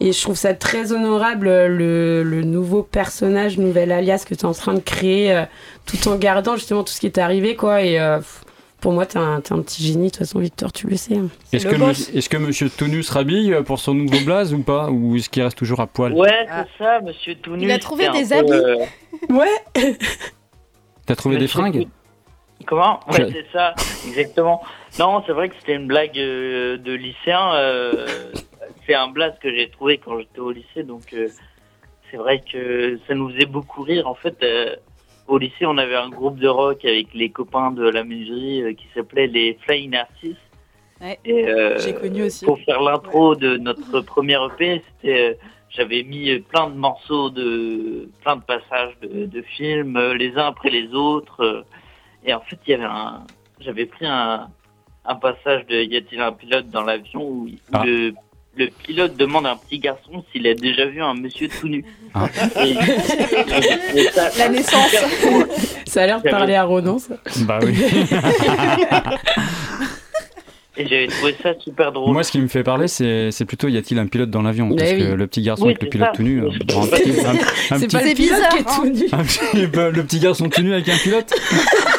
et 0.00 0.12
je 0.12 0.20
trouve 0.20 0.36
ça 0.36 0.52
très 0.52 0.92
honorable 0.92 1.46
le, 1.46 2.22
le 2.24 2.42
nouveau 2.42 2.82
personnage, 2.82 3.56
nouvel 3.56 3.90
alias 3.90 4.24
que 4.28 4.34
t'es 4.34 4.44
en 4.44 4.52
train 4.52 4.74
de 4.74 4.80
créer, 4.80 5.34
euh, 5.34 5.44
tout 5.86 6.08
en 6.08 6.16
gardant 6.16 6.56
justement 6.56 6.82
tout 6.84 6.92
ce 6.92 7.00
qui 7.00 7.06
est 7.06 7.16
arrivé, 7.18 7.56
quoi. 7.56 7.80
Et 7.82 7.98
euh, 7.98 8.18
pff, 8.18 8.42
pour 8.82 8.92
moi, 8.92 9.06
t'es 9.06 9.18
un, 9.18 9.40
petit 9.40 9.82
génie. 9.82 10.06
De 10.06 10.10
toute 10.10 10.18
façon, 10.18 10.40
Victor, 10.40 10.72
tu 10.72 10.86
le 10.88 10.96
sais. 10.96 11.16
hein. 11.16 11.28
Est-ce 11.52 11.66
que, 11.66 12.16
est-ce 12.18 12.28
que 12.28 12.36
Monsieur 12.36 12.68
Tonu 12.68 13.02
se 13.02 13.12
rhabille 13.12 13.56
pour 13.64 13.78
son 13.78 13.94
nouveau 13.94 14.18
blaze 14.24 14.52
ou 14.52 14.58
pas 14.62 14.90
Ou 14.90 15.16
est-ce 15.16 15.30
qu'il 15.30 15.42
reste 15.42 15.56
toujours 15.56 15.80
à 15.80 15.86
poil? 15.86 16.12
Ouais, 16.12 16.46
Ah. 16.50 16.66
c'est 16.78 16.84
ça, 16.84 17.00
Monsieur 17.00 17.36
tout 17.36 17.56
nu. 17.56 17.64
Il 17.64 17.70
a 17.70 17.78
trouvé 17.78 18.08
des 18.10 18.26
peu, 18.28 18.34
habits. 18.34 18.52
euh, 18.52 18.84
Ouais 19.30 19.48
T'as 21.06 21.16
trouvé 21.16 21.36
des 21.38 21.48
fringues? 21.48 21.88
Comment? 22.66 23.00
Ouais, 23.10 23.26
c'est 23.32 23.46
ça, 23.52 23.74
exactement. 24.06 24.62
Non, 24.98 25.22
c'est 25.26 25.32
vrai 25.32 25.48
que 25.48 25.54
c'était 25.58 25.74
une 25.74 25.86
blague 25.88 26.16
euh, 26.18 26.76
de 26.78 26.92
lycéen. 26.92 27.54
euh, 27.54 28.32
c'est 28.86 28.94
un 28.94 29.08
blaze 29.08 29.32
que 29.42 29.52
j'ai 29.52 29.68
trouvé 29.70 29.98
quand 29.98 30.18
j'étais 30.18 30.38
au 30.40 30.50
lycée, 30.52 30.82
donc 30.84 31.12
euh, 31.12 31.28
c'est 32.10 32.16
vrai 32.16 32.40
que 32.52 32.98
ça 33.08 33.14
nous 33.14 33.30
faisait 33.30 33.46
beaucoup 33.46 33.82
rire. 33.82 34.06
En 34.06 34.14
fait, 34.14 34.36
euh, 34.42 34.76
au 35.32 35.38
lycée, 35.38 35.64
on 35.64 35.78
avait 35.78 35.96
un 35.96 36.10
groupe 36.10 36.38
de 36.38 36.46
rock 36.46 36.84
avec 36.84 37.14
les 37.14 37.30
copains 37.30 37.70
de 37.70 37.88
la 37.88 38.04
menuiserie 38.04 38.62
euh, 38.62 38.74
qui 38.74 38.86
s'appelait 38.94 39.26
les 39.28 39.54
Flying 39.62 39.90
Narcisses. 39.90 40.36
Ouais. 41.00 41.18
Et, 41.24 41.48
euh, 41.48 41.78
J'ai 41.78 41.94
connu 41.94 42.24
aussi. 42.24 42.44
Pour 42.44 42.58
faire 42.60 42.82
l'intro 42.82 43.34
de 43.34 43.56
notre 43.56 44.00
premier 44.12 44.36
EP, 44.44 44.82
c'était, 44.86 45.30
euh, 45.30 45.34
j'avais 45.70 46.02
mis 46.02 46.38
plein 46.40 46.68
de 46.68 46.74
morceaux 46.76 47.30
de, 47.30 48.10
plein 48.22 48.36
de 48.36 48.42
passages 48.42 48.92
de, 49.00 49.24
de 49.24 49.42
films, 49.42 49.98
les 50.18 50.36
uns 50.36 50.48
après 50.48 50.68
les 50.68 50.92
autres. 50.92 51.64
et 52.26 52.34
en 52.34 52.40
fait, 52.40 52.58
il 52.66 52.70
y 52.72 52.74
avait 52.74 52.84
un, 52.84 53.24
j'avais 53.60 53.86
pris 53.86 54.04
un, 54.06 54.48
un 55.06 55.14
passage 55.14 55.64
de 55.66 55.76
Y 55.82 55.96
a-t-il 55.96 56.20
un 56.20 56.32
pilote 56.32 56.68
dans 56.68 56.82
l'avion 56.82 57.22
où, 57.22 57.46
où 57.46 57.50
Ah. 57.72 57.84
le, 57.86 58.12
le 58.56 58.68
pilote 58.68 59.16
demande 59.16 59.46
à 59.46 59.52
un 59.52 59.56
petit 59.56 59.78
garçon 59.78 60.24
s'il 60.30 60.46
a 60.46 60.54
déjà 60.54 60.86
vu 60.86 61.02
un 61.02 61.14
monsieur 61.14 61.48
tout 61.48 61.68
nu. 61.68 61.84
Ah. 62.14 62.26
Et 63.94 64.04
ça 64.12 64.30
La 64.38 64.48
naissance. 64.48 64.94
Ça 65.86 66.02
a 66.02 66.06
l'air 66.06 66.22
de 66.22 66.28
parler 66.28 66.54
à 66.54 66.64
Ronan, 66.64 66.98
ça. 66.98 67.14
Bah 67.46 67.58
oui. 67.62 67.74
Et 70.74 70.86
j'avais 70.88 71.06
trouvé 71.06 71.36
ça 71.42 71.50
super 71.60 71.92
drôle. 71.92 72.14
Moi, 72.14 72.22
ce 72.22 72.32
qui 72.32 72.40
me 72.40 72.48
fait 72.48 72.62
parler, 72.62 72.88
c'est 72.88 73.44
plutôt 73.46 73.68
y 73.68 73.76
a-t-il 73.76 73.98
un 73.98 74.06
pilote 74.06 74.30
dans 74.30 74.40
l'avion? 74.40 74.68
Mais 74.68 74.76
Parce 74.76 74.92
oui. 74.92 74.98
que 75.00 75.04
le 75.12 75.26
petit 75.26 75.42
garçon 75.42 75.64
Oui, 75.66 75.72
avec 75.72 75.82
le 75.82 75.88
pilote 75.90 76.08
ça. 76.10 76.16
tout 76.16 76.22
nu. 76.22 76.42
euh, 76.42 76.48
un 76.48 76.86
petit- 76.86 77.20
un- 77.20 77.74
un 77.76 77.78
C'est 77.78 77.86
petit- 77.88 77.96
pas 77.96 78.02
le 78.02 78.14
pilote 78.14 78.16
bizarre, 78.16 78.48
qui 78.48 78.56
est 78.58 78.64
tout 78.64 78.86
nu. 78.86 79.04
un 79.12 79.22
petit- 79.24 79.66
bah, 79.66 79.90
le 79.90 80.02
petit 80.02 80.18
garçon 80.18 80.48
tout 80.48 80.62
nu 80.62 80.72
avec 80.72 80.88
un 80.88 80.96
pilote 80.96 81.30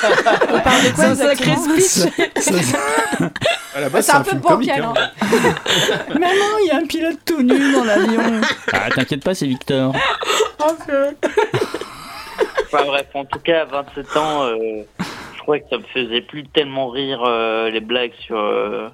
On 0.03 0.59
parle 0.59 0.83
de 0.85 0.89
quoi, 0.95 1.03
un 1.05 1.15
sacré 1.15 1.51
speech 1.55 2.09
C'est 2.41 4.11
un 4.11 4.17
un 4.17 4.21
peu 4.23 4.35
bancal, 4.37 4.81
hein. 4.83 4.93
Maman, 6.09 6.57
il 6.63 6.67
y 6.67 6.71
a 6.71 6.77
un 6.77 6.85
pilote 6.85 7.17
tout 7.25 7.41
nu 7.43 7.71
dans 7.73 7.83
l'avion. 7.83 8.41
Ah, 8.71 8.89
t'inquiète 8.89 9.23
pas, 9.23 9.35
c'est 9.35 9.45
Victor. 9.47 9.93
Enfin 10.59 11.11
bref, 12.87 13.05
en 13.13 13.25
tout 13.25 13.39
cas, 13.39 13.61
à 13.61 13.65
27 13.65 14.17
ans, 14.17 14.43
euh, 14.45 14.55
je 15.43 15.45
crois 15.45 15.59
que 15.59 15.67
ça 15.69 15.77
me 15.77 15.83
faisait 15.83 16.21
plus 16.21 16.45
tellement 16.45 16.87
rire 16.87 17.21
euh, 17.25 17.69
les 17.69 17.81
blagues 17.81 18.13
sur 18.25 18.37
euh, 18.37 18.87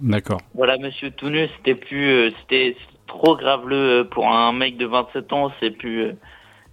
D'accord. 0.00 0.40
voilà 0.54 0.76
Monsieur 0.78 1.12
tout 1.12 1.28
nu, 1.28 1.46
c'était 1.58 1.76
plus, 1.76 2.08
euh, 2.10 2.30
c'était 2.40 2.76
trop 3.06 3.36
graveleux 3.36 4.00
euh, 4.00 4.04
pour 4.04 4.28
un 4.28 4.52
mec 4.52 4.76
de 4.78 4.86
27 4.86 5.32
ans, 5.32 5.52
c'est 5.60 5.70
plus, 5.70 6.02
euh, 6.02 6.12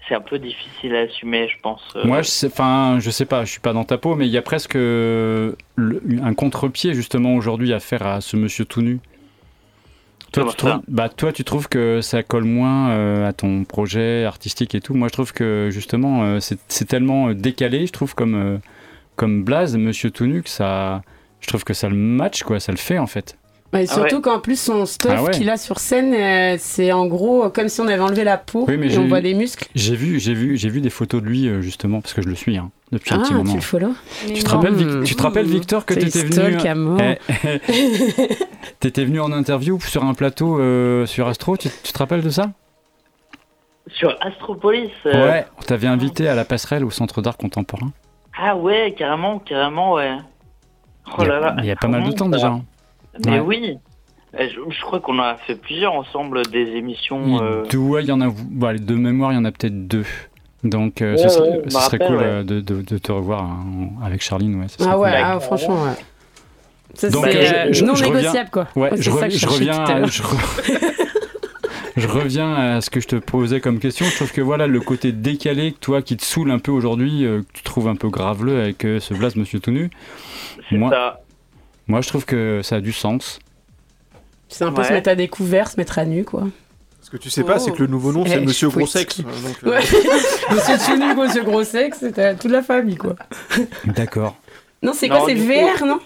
c'est 0.10 0.16
un 0.16 0.22
peu 0.22 0.40
difficile 0.40 0.96
à 0.96 1.02
assumer, 1.02 1.48
je 1.48 1.62
pense. 1.62 1.84
euh. 1.96 2.06
Moi, 2.08 2.24
je 2.24 2.28
sais, 2.30 2.48
enfin, 2.48 2.98
je 3.00 3.12
sais 3.12 3.26
pas, 3.26 3.46
je 3.46 3.52
suis 3.52 3.60
pas 3.62 3.74
dans 3.74 3.84
ta 3.84 4.00
peau, 4.00 4.16
mais 4.16 4.26
il 4.26 4.32
y 4.32 4.38
a 4.38 4.42
presque 4.42 4.76
euh, 4.76 5.52
le- 5.76 6.02
un 6.24 6.34
contre-pied 6.34 6.96
justement 6.96 7.36
aujourd'hui 7.36 7.74
à 7.74 7.80
faire 7.80 8.04
à 8.08 8.20
ce 8.22 8.36
monsieur 8.36 8.66
tout 8.66 8.82
nu. 8.82 9.00
Toi, 10.34 10.44
Comment 10.44 10.50
tu 10.52 10.58
trouves, 10.58 10.72
ça? 10.72 10.82
bah, 10.88 11.10
toi, 11.10 11.32
tu 11.32 11.44
trouves 11.44 11.70
que 11.70 12.02
ça 12.02 12.24
colle 12.24 12.46
moins 12.46 12.90
euh, 12.90 13.28
à 13.30 13.34
ton 13.34 13.64
projet 13.64 14.26
artistique 14.26 14.74
et 14.74 14.82
tout. 14.82 14.96
Moi, 14.96 15.08
je 15.08 15.14
trouve 15.14 15.34
que 15.34 15.70
justement, 15.72 16.24
euh, 16.24 16.40
c'est 16.40 16.58
c'est 16.68 16.86
tellement 16.86 17.30
euh, 17.30 17.34
décalé, 17.36 17.86
je 17.86 17.92
trouve, 17.94 18.16
comme, 18.16 18.36
euh, 18.36 18.58
comme 19.18 19.44
Blaze, 19.44 19.76
monsieur 19.76 20.10
tout 20.12 20.26
nu, 20.26 20.42
que 20.44 20.50
ça, 20.50 21.02
je 21.42 21.48
trouve 21.48 21.66
que 21.66 21.74
ça 21.74 21.90
le 21.90 21.96
match, 21.96 22.44
quoi, 22.44 22.60
ça 22.62 22.72
le 22.72 22.78
fait 22.78 22.98
en 23.00 23.08
fait. 23.08 23.38
Et 23.74 23.80
Ah 23.80 23.86
surtout 23.86 24.16
ouais. 24.16 24.22
qu'en 24.22 24.40
plus, 24.40 24.58
son 24.58 24.86
stuff 24.86 25.12
Ah 25.14 25.24
ouais. 25.24 25.32
qu'il 25.32 25.50
a 25.50 25.58
sur 25.58 25.80
scène, 25.80 26.14
euh, 26.14 26.56
c'est 26.58 26.94
en 26.94 27.06
gros 27.06 27.50
comme 27.50 27.68
si 27.68 27.82
on 27.82 27.88
avait 27.88 28.00
enlevé 28.00 28.24
la 28.24 28.38
peau 28.38 28.64
Oui, 28.66 28.78
mais 28.78 28.86
et 28.86 28.90
j'ai 28.92 28.98
on 28.98 29.08
voit 29.10 29.20
des 29.20 29.34
muscles. 29.34 29.68
J'ai 29.76 29.96
vu, 29.98 30.22
j'ai 30.22 30.34
vu, 30.34 30.56
j'ai 30.56 30.70
vu 30.70 30.80
des 30.80 30.90
photos 30.90 31.22
de 31.22 31.28
lui 31.28 31.50
euh, 31.50 31.62
justement 31.62 32.00
parce 32.00 32.14
que 32.14 32.22
je 32.22 32.30
le 32.30 32.36
suis 32.36 32.56
hein, 32.58 32.72
depuis 32.94 33.14
un 33.14 33.18
Ah, 33.20 33.24
petit 33.24 33.34
moment. 33.34 33.52
tu 33.52 33.58
le 33.58 33.62
follow 33.62 33.94
Tu 34.34 34.42
te 34.42 34.50
rappelles, 34.50 34.74
Vic- 34.74 34.88
Mmh. 34.88 35.04
tu 35.04 35.16
te 35.16 35.22
rappelles 35.22 35.46
Victor 35.48 35.86
que 35.86 35.94
t'étais 35.96 36.24
venu, 36.24 36.58
eh, 37.02 37.58
t'étais 38.80 39.04
venu 39.04 39.20
en 39.20 39.34
interview 39.34 39.80
sur 39.82 40.06
un 40.06 40.14
plateau 40.14 40.60
euh, 40.62 41.06
sur 41.06 41.28
Astro. 41.28 41.58
Tu, 41.58 41.68
tu 41.84 41.92
te 41.92 41.98
rappelles 41.98 42.22
de 42.24 42.30
ça? 42.30 42.52
Sur 43.92 44.16
Astropolis. 44.22 44.92
euh, 45.08 45.30
Ouais, 45.30 45.46
on 45.60 45.62
t'avait 45.64 45.88
invité 45.88 46.30
à 46.30 46.36
la 46.36 46.46
passerelle 46.46 46.86
au 46.86 46.90
Centre 46.92 47.22
d'art 47.22 47.36
contemporain. 47.38 47.92
Ah 48.40 48.56
ouais, 48.56 48.94
carrément, 48.98 49.40
carrément, 49.40 49.94
ouais. 49.94 50.18
Oh 51.08 51.12
il 51.20 51.28
y 51.28 51.30
a, 51.30 51.34
là 51.34 51.40
là. 51.40 51.56
il 51.60 51.66
y 51.66 51.72
a 51.72 51.76
pas 51.76 51.88
mal 51.88 52.04
de 52.04 52.12
temps 52.12 52.30
déjà. 52.30 52.60
Mais 53.26 53.40
Ouais. 53.40 53.40
oui. 53.40 53.78
Eh, 54.38 54.50
Je, 54.50 54.60
je 54.70 54.82
crois 54.82 55.00
qu'on 55.00 55.20
a 55.20 55.36
fait 55.48 55.56
plusieurs 55.56 55.94
ensemble, 55.94 56.44
des 56.48 56.76
émissions. 56.76 57.42
euh, 57.42 57.64
Il 57.72 58.06
y 58.06 58.12
en 58.12 58.22
avoir. 58.22 58.44
Bah, 58.52 58.74
de 58.74 58.94
mémoire, 58.96 59.32
il 59.32 59.36
y 59.36 59.38
en 59.40 59.46
a 59.46 59.52
peut-être 59.52 59.88
deux. 59.88 60.06
Donc, 60.64 61.02
euh, 61.02 61.14
Ouais, 61.14 61.18
ce 61.18 61.30
serait, 61.30 61.50
ouais, 61.50 61.62
je 61.66 61.70
ce 61.70 61.76
me 61.76 61.82
serait 61.82 61.98
rappelle, 61.98 62.08
cool 62.08 62.18
ouais. 62.18 62.24
euh, 62.26 62.44
de, 62.44 62.60
de- 62.60 62.82
de 62.82 62.98
te 62.98 63.12
revoir 63.12 63.44
hein, 63.44 63.66
avec 64.04 64.22
Charline. 64.22 64.60
Ouais, 64.60 64.68
ce 64.68 64.78
serait 64.80 64.90
Ah 64.92 64.98
ouais, 65.00 65.12
cool. 65.12 65.20
ah, 65.24 65.40
franchement, 65.40 65.84
ouais. 65.84 65.96
Ça, 66.94 67.10
Donc, 67.10 67.26
c'est 67.30 67.38
euh, 67.38 67.68
euh, 67.70 67.74
je- 67.74 67.86
non 67.86 67.96
je 67.96 68.04
reviens- 68.04 68.18
négociable, 68.22 68.50
quoi. 68.50 68.68
Ouais, 68.76 68.90
je, 68.96 69.02
c'est 69.04 69.10
re- 69.12 69.20
ça 69.20 69.28
que 69.30 69.34
je 69.34 69.48
reviens, 69.48 69.74
tout 69.86 69.92
à 69.92 69.96
à, 69.96 70.00
l'heure. 70.00 70.10
Je, 71.98 72.08
re- 72.08 72.12
je 72.12 72.18
reviens 72.20 72.54
à 72.54 72.82
ce 72.82 72.90
que 72.90 73.00
je 73.02 73.08
te 73.08 73.16
posais 73.18 73.60
comme 73.60 73.80
question. 73.80 74.06
Je 74.06 74.16
trouve 74.16 74.32
que 74.32 74.42
voilà, 74.42 74.68
le 74.68 74.80
côté 74.80 75.12
décalé, 75.12 75.74
toi, 75.74 76.02
qui 76.02 76.16
te 76.18 76.24
saoule 76.24 76.52
un 76.52 76.60
peu 76.60 76.72
aujourd'hui, 76.72 77.26
euh, 77.26 77.42
que 77.42 77.48
tu 77.58 77.64
trouves 77.64 77.88
un 77.88 77.96
peu 77.96 78.10
graveleux 78.10 78.60
avec 78.62 78.86
euh, 78.86 79.00
ce 79.00 79.14
blast 79.14 79.36
Monsieur 79.36 79.60
tout 79.60 79.72
nu. 79.72 79.90
Moi, 80.72 80.90
ça. 80.92 81.22
moi, 81.88 82.02
je 82.02 82.08
trouve 82.08 82.26
que 82.26 82.62
ça 82.64 82.78
a 82.78 82.80
du 82.82 82.94
sens. 82.94 83.40
C'est 84.50 84.64
un 84.64 84.72
peu 84.72 84.82
Ouais. 84.82 84.88
se 84.88 84.94
mettre 84.94 85.10
à 85.10 85.16
découvert, 85.16 85.68
se 85.70 85.78
mettre 85.78 86.00
à 86.00 86.06
nu, 86.06 86.24
quoi. 86.24 86.44
Ce 87.02 87.10
que 87.10 87.18
tu 87.18 87.30
sais 87.30 87.44
pas, 87.44 87.58
c'est 87.60 87.72
que 87.72 87.80
le 87.84 87.88
nouveau 87.88 88.12
nom, 88.12 88.24
Eh, 88.26 88.30
c'est 88.30 88.40
Monsieur 88.42 88.68
Gros. 88.70 88.86
Sexe. 88.86 89.20
euh, 89.22 89.24
donc, 89.24 89.58
euh, 89.66 89.70
Ouais. 89.72 89.80
Monsieur 90.56 90.78
tout 90.86 90.98
nu, 90.98 91.14
monsieur 91.16 91.44
gros 91.44 91.64
sexe, 91.64 92.00
c'était 92.00 92.36
toute 92.36 92.52
la 92.52 92.62
famille, 92.64 92.96
quoi. 92.98 93.16
D'accord. 93.86 94.36
Non, 94.84 94.92
c'est 94.94 95.08
quoi 95.10 95.24
C'est 95.26 95.36
coup- 95.36 95.42
VR, 95.44 95.86
non? 95.86 96.00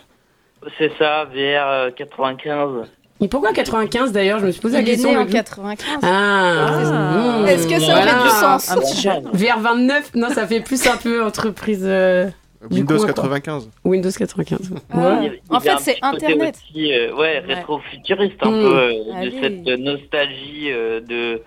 C'est 0.78 0.92
ça, 1.00 1.26
VR 1.26 1.68
euh, 1.68 1.92
95. 1.92 2.88
Et 3.24 3.28
pourquoi 3.28 3.54
95 3.54 4.12
d'ailleurs 4.12 4.40
Je 4.40 4.48
me 4.48 4.52
suis 4.52 4.62
posé 4.62 4.76
la 4.78 4.82
Il 4.82 4.88
est 4.90 4.92
question. 4.94 5.12
né 5.12 5.18
en 5.18 5.24
le- 5.26 5.30
95. 5.32 6.00
Ah, 6.04 7.42
mmh. 7.44 7.48
Est-ce 7.48 7.68
que 7.68 7.80
ça 7.80 7.86
Voilà. 7.94 8.16
aurait 8.20 8.24
du 8.24 8.30
sens 8.30 8.72
Un 8.72 8.78
petit 8.78 9.02
jeune. 9.02 9.24
VR 9.34 9.60
29 9.60 10.12
Non, 10.16 10.30
ça 10.30 10.48
fait 10.48 10.62
plus 10.62 10.86
un 10.88 10.98
peu 10.98 11.24
entreprise. 11.24 11.84
euh, 11.86 12.28
Windows 12.70 12.96
coin, 12.98 13.06
quoi. 13.06 13.14
95. 13.14 13.70
Windows 13.84 14.10
95. 14.12 14.60
Ah. 14.92 14.98
Ouais. 14.98 15.14
Il 15.24 15.34
il 15.50 15.56
En 15.56 15.60
fait, 15.60 15.72
c'est 15.80 15.98
Internet. 16.02 16.56
Aussi, 16.72 16.94
euh, 16.94 17.12
ouais, 17.14 17.18
Ouais. 17.18 17.40
rétro-futuriste 17.56 18.36
un 18.42 18.50
Mm. 18.52 18.62
peu, 18.62 18.76
euh, 18.78 18.94
Ah 19.16 19.26
de 19.26 19.30
oui. 19.30 19.36
cette 19.42 19.80
nostalgie 19.80 20.72
euh, 20.72 21.00
de 21.02 21.42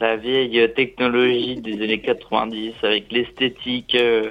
la 0.00 0.16
vieille 0.16 0.68
technologie 0.74 1.56
des 1.56 1.74
années 1.82 2.00
90 2.00 2.72
avec 2.82 3.10
l'esthétique 3.12 3.94
euh, 3.94 4.30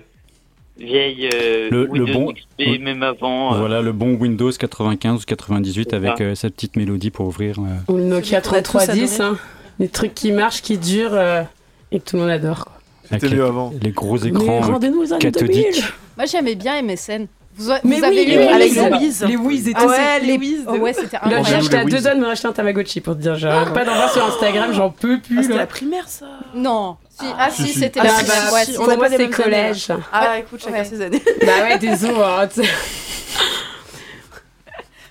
vieille 0.79 1.29
euh, 1.33 1.69
Le- 1.71 2.05
bon- 2.05 2.31
XP, 2.31 2.45
oui. 2.59 2.79
même 2.79 3.03
avant. 3.03 3.53
euh, 3.53 3.57
Voilà 3.59 3.81
le 3.81 3.91
bon 3.91 4.13
Windows 4.15 4.51
95 4.51 5.21
ou 5.21 5.25
98 5.25 5.87
C'est 5.89 5.95
avec 5.95 6.21
euh, 6.21 6.35
sa 6.35 6.49
petite 6.49 6.75
mélodie 6.75 7.11
pour 7.11 7.27
ouvrir. 7.27 7.57
euh. 7.59 7.93
Ou 7.93 7.97
le 7.97 8.03
Nokia 8.05 8.41
Celui 8.41 8.49
qu'on 8.51 8.55
a 8.57 8.61
tous 8.61 8.71
3310, 8.71 9.13
adoré. 9.21 9.29
hein. 9.29 9.37
les 9.79 9.87
trucs 9.89 10.13
qui 10.15 10.31
marchent, 10.31 10.61
qui 10.61 10.77
durent 10.77 11.13
euh, 11.13 11.43
et 11.91 11.99
que 11.99 12.05
tout 12.09 12.15
le 12.15 12.23
monde 12.23 12.31
adore. 12.31 12.65
C'était 13.11 13.27
les, 13.29 13.35
mieux 13.37 13.45
avant. 13.45 13.73
les 13.81 13.91
gros 13.91 14.17
écrans 14.17 14.61
cathodiques. 15.19 15.65
2000. 15.71 15.83
Moi, 16.17 16.25
j'aimais 16.25 16.55
bien 16.55 16.81
MSN. 16.83 17.25
Vous, 17.57 17.71
a- 17.71 17.79
Mais 17.83 17.95
vous 17.97 18.01
oui, 18.03 18.07
avez 18.07 18.25
les 18.25 18.33
eu 18.35 18.39
avec 18.39 18.71
les 18.73 18.81
Wiz. 18.97 19.25
Les 19.27 19.35
Wiz 19.35 19.67
et 19.67 19.73
Ah 19.75 19.81
tout 19.81 19.89
ouais, 19.89 20.19
les 20.21 20.37
Wiz. 20.37 20.63
Oh 20.67 20.75
ouais, 20.77 20.93
c'était 20.93 21.17
j'ai 21.45 21.55
acheté 21.55 21.77
à 21.77 21.83
deux 21.83 21.99
doigts 22.01 22.15
de 22.15 22.19
me 22.19 22.25
racheter 22.27 22.47
un 22.47 22.53
Tamagotchi 22.53 23.01
pour 23.01 23.15
te 23.15 23.21
dire. 23.21 23.35
J'arrête 23.35 23.73
pas 23.73 23.83
d'en 23.83 23.95
voir 23.95 24.11
sur 24.13 24.23
Instagram, 24.25 24.71
j'en 24.73 24.89
peux 24.91 25.17
Ah, 25.21 25.25
plus. 25.27 25.41
c'était 25.41 25.53
là. 25.53 25.59
la 25.61 25.67
primaire, 25.67 26.07
ça. 26.07 26.25
Non. 26.53 26.95
Si, 27.09 27.25
ah, 27.37 27.49
si, 27.51 27.63
si, 27.63 27.73
si. 27.73 27.79
c'était 27.79 27.99
Ah, 27.99 28.03
la 28.05 28.13
primaire. 28.13 28.53
Ouais, 28.53 28.63
si, 28.65 28.71
on 28.77 28.83
Pour 28.83 28.91
a 28.91 28.95
moi, 28.95 29.05
pas 29.05 29.09
les 29.09 29.17
c'est 29.17 29.23
mêmes 29.23 29.33
années, 29.33 29.43
collège. 29.43 29.77
ça. 29.85 29.97
Ah, 30.13 30.39
écoute, 30.39 30.61
chacun 30.63 30.83
ses 30.85 31.01
années. 31.01 31.21
Bah 31.45 31.51
ouais, 31.63 31.77
désolé. 31.77 32.13
hein. 32.17 32.47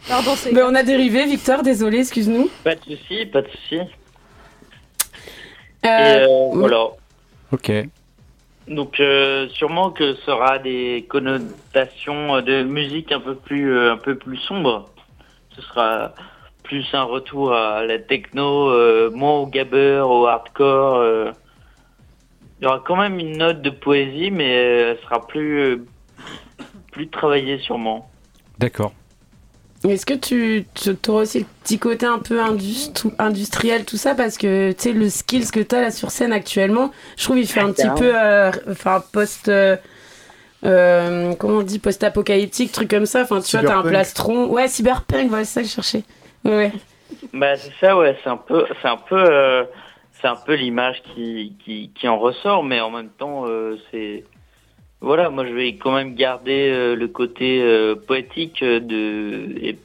Pardon, 0.09 0.35
c'est. 0.37 0.53
Mais 0.53 0.63
on 0.63 0.75
a 0.75 0.83
dérivé, 0.83 1.27
Victor, 1.27 1.63
désolé, 1.63 1.99
excuse-nous. 1.99 2.49
Pas 2.65 2.75
de 2.77 2.81
souci, 2.81 3.27
pas 3.27 3.43
de 3.43 3.49
souci. 3.49 3.79
Euh, 5.85 5.89
Et 5.89 6.25
euh, 6.25 6.27
voilà. 6.55 6.87
Ok. 7.53 7.71
Donc 8.69 9.01
euh, 9.01 9.49
sûrement 9.49 9.91
que 9.91 10.15
aura 10.31 10.59
des 10.59 11.07
connotations 11.09 12.41
de 12.43 12.63
musique 12.63 13.13
un 13.13 13.21
peu 13.21 13.35
plus 13.35 13.73
euh, 13.73 13.93
un 13.93 13.97
peu 13.97 14.17
plus 14.17 14.37
sombre. 14.37 14.91
Ce 15.57 15.63
sera 15.63 16.13
plus 16.63 16.87
un 16.93 17.05
retour 17.05 17.55
à 17.55 17.85
la 17.85 17.99
techno, 17.99 18.69
euh, 18.69 19.11
moins 19.11 19.39
au 19.39 19.47
gabber, 19.47 20.03
au 20.05 20.27
hardcore. 20.27 20.97
euh. 20.97 21.33
Il 22.61 22.65
y 22.65 22.67
aura 22.67 22.83
quand 22.85 22.97
même 22.97 23.19
une 23.19 23.39
note 23.39 23.63
de 23.63 23.71
poésie, 23.71 24.31
mais 24.31 24.57
euh, 24.57 24.91
elle 24.91 24.99
sera 25.05 25.27
plus 25.27 25.61
euh, 25.61 25.87
plus 26.93 27.09
travaillée 27.09 27.59
sûrement. 27.59 28.11
D'accord. 28.59 28.93
Est-ce 29.87 30.05
que 30.07 30.15
tu, 30.15 30.67
tu 30.75 30.91
auras 31.09 31.23
aussi 31.23 31.41
le 31.41 31.45
petit 31.63 31.79
côté 31.79 32.05
un 32.07 32.19
peu 32.19 32.41
industri- 32.41 33.13
industriel, 33.19 33.85
tout 33.85 33.97
ça 33.97 34.15
Parce 34.15 34.37
que 34.37 34.73
tu 34.73 34.83
sais, 34.83 34.93
le 34.93 35.09
skills 35.09 35.51
que 35.53 35.61
tu 35.61 35.75
as 35.77 35.81
là 35.83 35.91
sur 35.93 36.11
scène 36.11 36.33
actuellement, 36.33 36.91
je 37.17 37.25
trouve 37.25 37.39
il 37.39 37.47
fait 37.47 37.61
un 37.61 37.73
petit 37.73 37.89
peu 37.97 38.11
euh, 38.15 38.51
enfin, 38.71 39.03
post. 39.13 39.49
euh, 39.49 39.77
euh, 40.65 41.35
comment 41.39 41.59
on 41.59 41.63
dit 41.63 41.79
Post-apocalyptique, 41.79 42.73
truc 42.73 42.91
comme 42.91 43.07
ça. 43.07 43.23
Enfin, 43.23 43.41
tu 43.41 43.57
vois, 43.57 43.61
t'as 43.61 43.75
un 43.75 43.83
Cyberpunk. 43.83 43.89
plastron. 43.89 44.47
Ouais, 44.49 44.67
cyberpunk, 44.69 45.29
voilà, 45.29 45.45
c'est 45.45 45.53
ça 45.55 45.63
que 45.63 45.69
je 45.69 45.73
cherchais. 45.73 46.03
Ouais, 46.45 46.57
ouais. 46.57 46.73
Bah 47.33 47.57
c'est 47.57 47.73
ça 47.81 47.97
ouais, 47.97 48.17
c'est 48.23 48.29
un 48.31 48.37
peu 48.37 48.67
c'est 48.83 48.89
un 48.89 48.97
peu 48.99 49.17
euh, 49.17 49.65
c'est 50.21 50.29
un 50.29 50.37
peu 50.37 50.55
l'image 50.55 51.03
qui, 51.15 51.55
qui 51.65 51.91
qui 51.95 52.07
en 52.07 52.19
ressort 52.19 52.63
mais 52.63 52.81
en 52.81 52.91
même 52.91 53.09
temps 53.09 53.45
euh, 53.47 53.77
c'est 53.91 54.25
voilà, 55.01 55.31
moi 55.31 55.47
je 55.47 55.53
vais 55.53 55.75
quand 55.77 55.93
même 55.95 56.15
garder 56.15 56.71
euh, 56.71 56.95
le 56.97 57.09
côté 57.09 57.61
euh, 57.63 57.95
poétique 57.95 58.63
euh, 58.63 58.81
de 58.81 59.55
et 59.63 59.79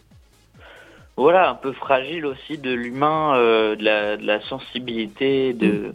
voilà, 1.15 1.49
un 1.51 1.53
peu 1.55 1.71
fragile 1.73 2.25
aussi 2.25 2.57
de 2.57 2.71
l'humain, 2.73 3.35
euh, 3.35 3.75
de, 3.75 3.83
la, 3.83 4.17
de 4.17 4.25
la 4.25 4.41
sensibilité, 4.41 5.53
de 5.53 5.93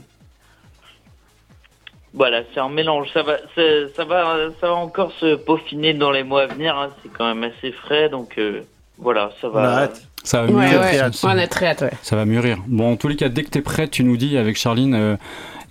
voilà, 2.14 2.42
c'est 2.54 2.60
un 2.60 2.68
mélange. 2.68 3.08
Ça 3.12 3.22
va, 3.22 3.36
ça 3.54 4.04
va, 4.04 4.36
ça 4.60 4.68
va 4.68 4.74
encore 4.74 5.12
se 5.12 5.34
peaufiner 5.34 5.92
dans 5.94 6.10
les 6.10 6.22
mois 6.22 6.42
à 6.42 6.46
venir. 6.46 6.76
hein. 6.76 6.90
C'est 7.02 7.12
quand 7.12 7.26
même 7.34 7.44
assez 7.50 7.72
frais, 7.72 8.08
donc 8.08 8.38
euh, 8.38 8.62
voilà, 8.96 9.30
ça 9.40 9.48
va. 9.48 9.88
Ça 10.24 10.42
va 10.42 10.50
mûrir. 10.52 10.80
ouais. 10.80 10.94
ça- 11.12 11.28
On 11.28 11.38
a 11.38 11.46
très 11.46 11.66
hâte, 11.66 11.82
ouais. 11.82 11.92
Ça 12.02 12.16
va 12.16 12.24
mûrir. 12.24 12.58
Bon, 12.66 12.92
en 12.92 12.96
tous 12.96 13.08
les 13.08 13.16
cas, 13.16 13.28
dès 13.28 13.42
que 13.44 13.50
tu 13.50 13.58
es 13.58 13.62
prêt, 13.62 13.88
tu 13.88 14.04
nous 14.04 14.16
dis 14.16 14.36
avec 14.38 14.56
Charline 14.56 14.94
euh, 14.94 15.16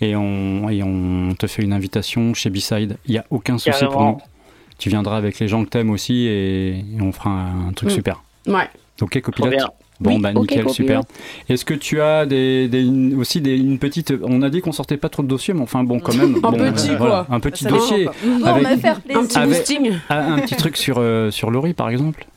et, 0.01 0.15
on, 0.15 0.69
et 0.69 0.83
on 0.83 1.33
te 1.35 1.47
fait 1.47 1.63
une 1.63 1.73
invitation 1.73 2.33
chez 2.33 2.49
B-Side. 2.49 2.97
Il 3.07 3.11
n'y 3.11 3.17
a 3.17 3.25
aucun 3.29 3.57
souci 3.57 3.85
pour 3.85 4.03
nous. 4.03 4.17
Tu 4.77 4.89
viendras 4.89 5.17
avec 5.17 5.39
les 5.39 5.47
gens 5.47 5.63
que 5.65 5.69
t'aimes 5.69 5.89
aussi 5.89 6.27
et, 6.27 6.77
et 6.79 7.01
on 7.01 7.11
fera 7.11 7.31
un, 7.31 7.71
truc 7.73 7.89
Mm. 7.89 7.93
super. 7.93 8.23
Ouais. 8.47 8.69
Ok, 9.01 9.19
copilote. 9.21 9.55
Bon, 9.99 10.15
Oui, 10.17 10.21
bah 10.21 10.31
nickel, 10.31 10.69
super. 10.69 11.01
Est-ce 11.49 11.65
que 11.65 11.73
tu 11.73 11.99
as 12.01 12.27
des, 12.27 12.67
des- 12.67 12.83
une- 12.85 13.15
aussi 13.19 13.41
des, 13.41 13.57
une 13.57 13.79
petite. 13.79 14.13
On 14.21 14.43
a 14.43 14.49
dit 14.51 14.61
qu'on 14.61 14.71
sortait 14.71 14.97
pas 14.97 15.09
trop 15.09 15.23
de 15.23 15.27
dossiers, 15.27 15.55
mais 15.55 15.61
enfin 15.61 15.83
bon, 15.83 15.99
quand 15.99 16.13
même. 16.13 16.35
Un 16.43 16.51
bon, 16.51 16.51
petit, 16.51 16.89
voilà, 16.95 17.25
quoi. 17.27 17.35
Un 17.35 17.39
petit 17.39 17.63
Ça 17.63 17.71
dossier. 17.71 18.07
on 18.23 18.37
va 18.61 18.77
faire 18.77 19.01
Un 19.15 19.25
petit 19.25 19.37
Avec- 19.39 19.57
boosting. 19.57 19.91
Un, 20.11 20.33
un 20.33 20.39
petit 20.39 20.55
truc 20.55 20.77
sur, 20.77 20.97
euh, 20.99 21.31
sur 21.31 21.49
Laurie, 21.49 21.73
par 21.73 21.89
exemple 21.89 22.27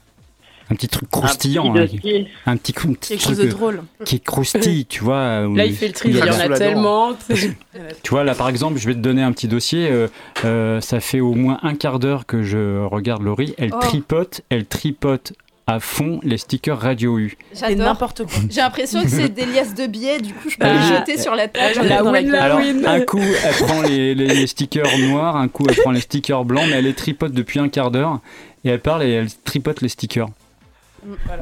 Un 0.71 0.75
petit 0.77 0.89
truc 0.89 1.11
croustillant. 1.11 1.75
Un 1.75 1.87
petit 1.87 1.97
hein, 1.97 1.99
dossier. 2.01 2.29
un 2.47 2.57
petit, 2.57 2.75
un 2.87 2.93
petit 2.93 3.09
Quelque 3.09 3.23
truc 3.23 3.37
chose 3.37 3.39
de 3.39 3.49
euh, 3.49 3.51
drôle. 3.51 3.83
qui 4.05 4.21
croustille, 4.21 4.87
tu 4.89 5.03
vois. 5.03 5.41
Là, 5.49 5.65
il 5.65 5.75
fait 5.75 5.89
le 5.89 5.93
tri, 5.95 6.11
il 6.11 6.17
y 6.17 6.23
en 6.23 6.39
a 6.39 6.49
tellement. 6.59 7.11
Tu 8.03 8.11
vois, 8.11 8.25
là, 8.25 8.35
par 8.35 8.49
exemple, 8.49 8.79
je 8.79 8.87
vais 8.87 8.95
te 8.95 9.01
donner 9.01 9.23
un 9.23 9.33
petit 9.33 9.49
dossier. 9.49 9.89
euh, 9.91 10.09
euh, 10.45 10.81
ça 10.81 11.01
fait 11.01 11.21
au 11.21 11.35
moins 11.35 11.59
un 11.63 11.75
quart 11.75 11.99
d'heure 11.99 12.25
que 12.27 12.43
je 12.43 12.85
regarde 12.85 13.23
Laurie. 13.23 13.55
Elle 13.59 13.71
Oh. 13.75 13.79
tripote, 13.81 14.43
elle 14.49 14.65
tripote 14.67 15.33
à 15.67 15.79
fond 15.79 16.19
les 16.25 16.37
stickers 16.39 16.79
Radio 16.81 17.17
U. 17.19 17.37
J'adore. 17.55 17.87
n'importe 17.87 18.25
quoi. 18.25 18.41
J'ai 18.51 18.61
l'impression 18.61 19.03
que 19.03 19.09
c'est 19.09 19.29
des 19.29 19.47
liasses 19.47 19.75
de 19.75 19.87
billets, 19.87 20.19
du 20.21 20.33
coup 20.35 20.49
je 20.51 20.57
peux 20.57 20.67
Ah. 20.67 20.73
les 20.75 20.97
jeter 20.97 21.17
sur 21.23 21.35
la 21.37 21.47
table. 21.47 21.87
La 21.89 22.03
la 22.03 22.03
win, 22.05 22.13
gueule. 22.25 22.33
la 22.33 22.43
Alors, 22.45 22.59
win. 22.59 22.85
un 22.87 23.01
coup, 23.01 23.21
elle 23.21 23.55
prend 23.67 23.83
les, 23.83 24.15
les- 24.17 24.35
les 24.35 24.47
stickers 24.49 24.99
noirs, 24.99 25.37
un 25.37 25.47
coup, 25.47 25.65
elle 25.69 25.77
prend 25.77 25.93
les 25.93 26.01
stickers 26.01 26.45
blancs, 26.45 26.65
mais 26.69 26.77
elle 26.77 26.85
les 26.87 26.95
tripote 26.95 27.33
depuis 27.33 27.61
un 27.61 27.69
quart 27.69 27.91
d'heure. 27.93 28.19
Et 28.65 28.69
elle 28.71 28.81
parle 28.81 29.05
et 29.05 29.11
elle 29.11 29.29
tripote 29.45 29.81
les 29.81 29.89
stickers. 29.89 30.29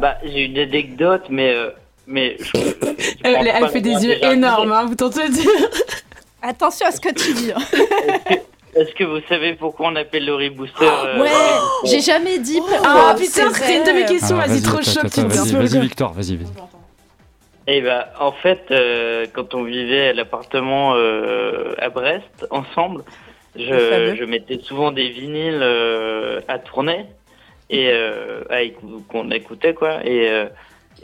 Bah, 0.01 0.17
j'ai 0.25 0.45
une 0.45 0.59
anecdote, 0.59 1.25
mais 1.31 1.53
euh, 1.53 1.71
mais 2.07 2.37
je- 2.39 2.45
je 2.55 3.15
Elle, 3.25 3.69
fait 3.71 3.81
des 3.81 4.05
yeux 4.07 4.25
énormes, 4.25 4.73
hein, 4.73 4.87
vous 4.87 4.95
tentez 4.95 5.29
de 5.29 5.33
dire. 5.33 5.51
Attention 6.43 6.87
à 6.87 6.91
ce 6.93 7.01
que 7.01 7.13
tu 7.13 7.33
dis. 7.35 7.53
hein. 7.53 8.35
Est-ce 8.75 8.93
que 8.95 9.03
vous 9.05 9.21
savez 9.29 9.55
pourquoi 9.55 9.89
on 9.89 9.97
appelle 9.97 10.25
Laurie 10.27 10.51
Booster 10.51 10.85
euh, 10.85 11.21
ouais, 11.21 11.31
j'ai 11.85 12.01
jamais 12.01 12.39
dit 12.39 12.59
pourquoi. 12.59 12.79
Ah 12.85 13.15
c'est 13.17 13.25
putain, 13.43 13.53
c'était 13.53 13.79
une 13.79 13.85
de 13.85 13.93
mes 13.93 14.05
questions. 14.05 14.37
Vas-y, 14.37 14.63
trop 14.63 14.79
attends, 14.79 15.03
petite 15.03 15.53
Vas-y, 15.53 15.81
Victor, 15.81 16.13
vas-y, 16.13 16.37
vas-y. 16.37 16.53
Eh 17.71 17.83
ben, 17.83 18.05
en 18.19 18.33
fait, 18.33 18.63
euh, 18.71 19.27
quand 19.35 19.55
on 19.55 19.63
vivait 19.65 20.09
à 20.09 20.13
l'appartement 20.15 20.95
euh, 20.95 21.75
à 21.79 21.91
Brest 21.91 22.47
ensemble, 22.51 23.03
Le 23.57 24.15
je, 24.15 24.25
mettais 24.25 24.59
souvent 24.63 24.91
des 24.91 25.09
vinyles 25.11 25.61
euh, 25.61 26.41
à 26.49 26.59
tourner 26.59 27.05
et 27.71 27.89
euh, 27.93 28.43
qu'on 29.09 29.31
écoutait 29.31 29.75
quoi. 29.75 30.05
Et 30.05 30.29
euh, 30.29 30.47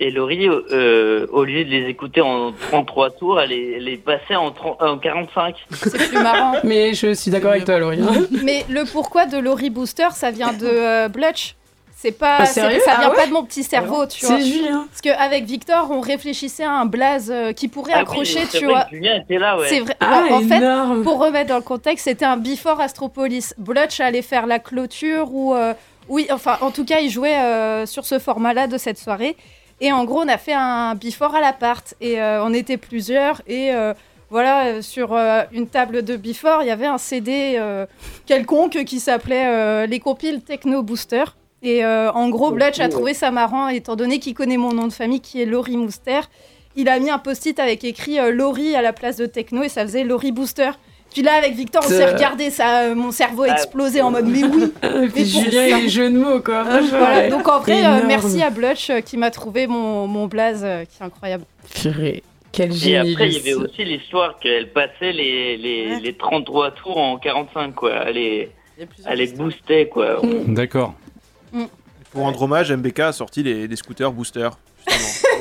et 0.01 0.11
Laurie, 0.11 0.49
euh, 0.49 1.25
au 1.31 1.45
lieu 1.45 1.65
de 1.65 1.71
les 1.71 1.89
écouter 1.89 2.21
en 2.21 2.51
33 2.51 3.11
tours, 3.11 3.41
elle 3.41 3.51
les, 3.51 3.79
les 3.79 3.97
passait 3.97 4.35
en, 4.35 4.51
30 4.51 4.83
en 4.83 4.99
45. 4.99 5.55
C'est 5.71 6.09
plus 6.09 6.19
marrant. 6.21 6.55
Mais 6.65 6.95
je 6.95 7.15
suis 7.15 7.31
d'accord 7.31 7.53
avec 7.53 7.65
toi, 7.65 7.79
Laurie. 7.79 8.01
hein. 8.03 8.25
Mais 8.43 8.65
le 8.69 8.91
pourquoi 8.91 9.27
de 9.27 9.39
Laurie 9.39 9.71
Booster, 9.71 10.09
ça 10.13 10.33
vient 10.33 10.53
de 10.53 10.67
euh, 10.67 11.09
Blutch. 11.09 11.55
C'est 11.97 12.11
pas, 12.19 12.39
Ah, 12.41 12.45
sérieux 12.47 12.81
ça 12.85 12.95
Ah 12.97 13.01
vient 13.03 13.11
ouais 13.11 13.17
pas 13.17 13.27
de 13.29 13.33
mon 13.33 13.45
petit 13.45 13.63
cerveau, 13.63 14.05
tu 14.07 14.27
vois. 14.27 14.37
C'est 14.41 14.45
Julien. 14.45 14.87
Parce 14.91 15.01
qu'avec 15.01 15.45
Victor, 15.45 15.89
on 15.93 16.01
réfléchissait 16.01 16.65
à 16.65 16.73
un 16.73 16.87
blaze 16.87 17.33
qui 17.57 17.69
pourrait 17.69 17.93
Ah 17.95 18.01
accrocher, 18.01 18.41
tu 18.53 18.67
vois. 18.67 18.83
que 18.91 18.97
Julien 18.97 19.21
était 19.23 19.39
là, 19.39 19.57
ouais. 19.57 19.69
C'est 19.69 19.79
vrai. 19.81 19.95
Ah, 20.01 20.25
en 20.33 20.41
fait, 20.41 21.03
pour 21.05 21.19
remettre 21.25 21.49
dans 21.51 21.57
le 21.57 21.63
contexte, 21.63 22.05
c'était 22.05 22.25
un 22.27 22.37
before 22.37 22.81
Astropolis. 22.81 23.55
Blutch 23.59 24.01
allait 24.01 24.21
faire 24.23 24.47
la 24.47 24.59
clôture 24.59 25.33
ou 25.33 25.55
euh, 25.55 25.73
oui, 26.09 26.27
enfin, 26.31 26.59
en 26.61 26.71
tout 26.71 26.85
cas, 26.85 27.01
il 27.01 27.11
jouait 27.11 27.37
euh, 27.37 27.87
sur 27.87 28.05
ce 28.05 28.19
format-là 28.19 28.67
de 28.67 28.79
cette 28.79 28.99
soirée. 28.99 29.37
Et 29.81 29.93
en 29.93 30.05
gros, 30.05 30.21
on 30.21 30.29
a 30.29 30.39
fait 30.39 30.53
un 30.53 30.95
before 30.95 31.35
à 31.35 31.41
l'appart. 31.41 31.95
Et 32.01 32.21
euh, 32.21 32.45
on 32.45 32.53
était 32.55 32.77
plusieurs. 32.77 33.43
Et 33.47 33.73
euh, 33.73 33.93
voilà, 34.31 34.67
euh, 34.67 34.83
sur 34.83 35.17
une 35.53 35.67
table 35.67 36.03
de 36.03 36.17
before, 36.17 36.63
il 36.63 36.69
y 36.69 36.71
avait 36.71 36.87
un 36.87 36.99
CD 36.99 37.61
quelconque 38.27 38.85
qui 38.85 39.01
s'appelait 39.01 39.87
Les 39.87 40.01
compiles 40.01 40.43
Techno 40.43 40.83
Booster. 40.83 41.25
Et 41.63 41.85
en 41.85 42.29
gros, 42.29 42.51
Blutch 42.51 42.79
a 42.79 42.89
trouvé 42.89 43.15
ça 43.15 43.31
marrant, 43.31 43.69
étant 43.69 43.97
donné 43.97 44.19
qu'il 44.19 44.35
connaît 44.35 44.59
mon 44.59 44.73
nom 44.73 44.87
de 44.87 44.93
famille 44.93 45.21
qui 45.21 45.41
est 45.41 45.47
Laurie 45.47 45.79
Mouster. 45.79 46.21
Il 46.77 46.89
a 46.89 46.99
mis 46.99 47.09
un 47.09 47.19
post-it 47.19 47.59
avec 47.59 47.85
écrit 47.85 48.19
Laurie 48.33 48.75
à 48.75 48.83
la 48.83 48.93
place 48.93 49.17
de 49.17 49.27
Techno 49.27 49.63
et 49.63 49.69
ça 49.69 49.83
faisait 49.83 50.05
Laurie 50.05 50.33
Booster. 50.33 50.73
Puis 51.15 51.23
là, 51.23 51.35
avec 51.35 51.55
Victor, 51.55 51.81
on 51.87 51.89
s'est 51.89 52.13
regardé, 52.13 52.51
ça, 52.51 52.81
euh, 52.81 52.95
mon 52.97 53.13
cerveau 53.13 53.45
a 53.45 53.53
explosé 53.53 54.03
en 54.03 54.11
mode 54.11 54.27
mais 54.27 54.43
oui. 54.43 54.73
Et 55.05 55.09
puis 55.09 55.25
Julien, 55.25 55.71
ça. 55.71 55.79
il 55.79 55.85
est 55.87 55.89
jeu 55.89 56.11
de 56.11 56.19
mots, 56.19 56.41
quoi. 56.41 56.65
Voilà, 56.65 57.19
ouais. 57.21 57.29
donc 57.31 57.47
en 57.49 57.61
vrai, 57.61 57.87
euh, 57.87 58.01
merci 58.05 58.43
à 58.43 58.51
Blutch 58.51 58.91
euh, 58.91 59.01
qui 59.01 59.17
m'a 59.17 59.31
trouvé 59.31 59.69
mon, 59.69 60.09
mon 60.09 60.27
blaze 60.27 60.63
euh, 60.65 60.85
qui 60.85 61.01
est 61.01 61.07
incroyable. 61.07 61.45
Purée, 61.73 62.25
quel 62.51 62.73
Et 62.73 62.75
génie. 62.75 63.13
après, 63.13 63.29
il 63.29 63.35
y 63.35 63.37
avait 63.39 63.55
aussi 63.55 63.85
l'histoire 63.85 64.37
qu'elle 64.41 64.73
passait 64.73 65.13
les, 65.13 65.57
les, 65.57 66.01
les 66.01 66.13
33 66.17 66.73
tours 66.73 66.99
en 66.99 67.17
45, 67.17 67.75
quoi. 67.77 67.93
Elle 68.09 68.15
les, 68.17 68.51
elle 69.07 69.19
les 69.19 69.29
boostait, 69.29 69.87
quoi. 69.87 70.21
D'accord. 70.49 70.95
Pour 72.11 72.23
rendre 72.23 72.43
hommage, 72.43 72.73
MBK 72.73 72.99
a 73.01 73.13
sorti 73.13 73.45
les, 73.45 73.69
les 73.69 73.77
scooters 73.77 74.11
booster. 74.13 74.49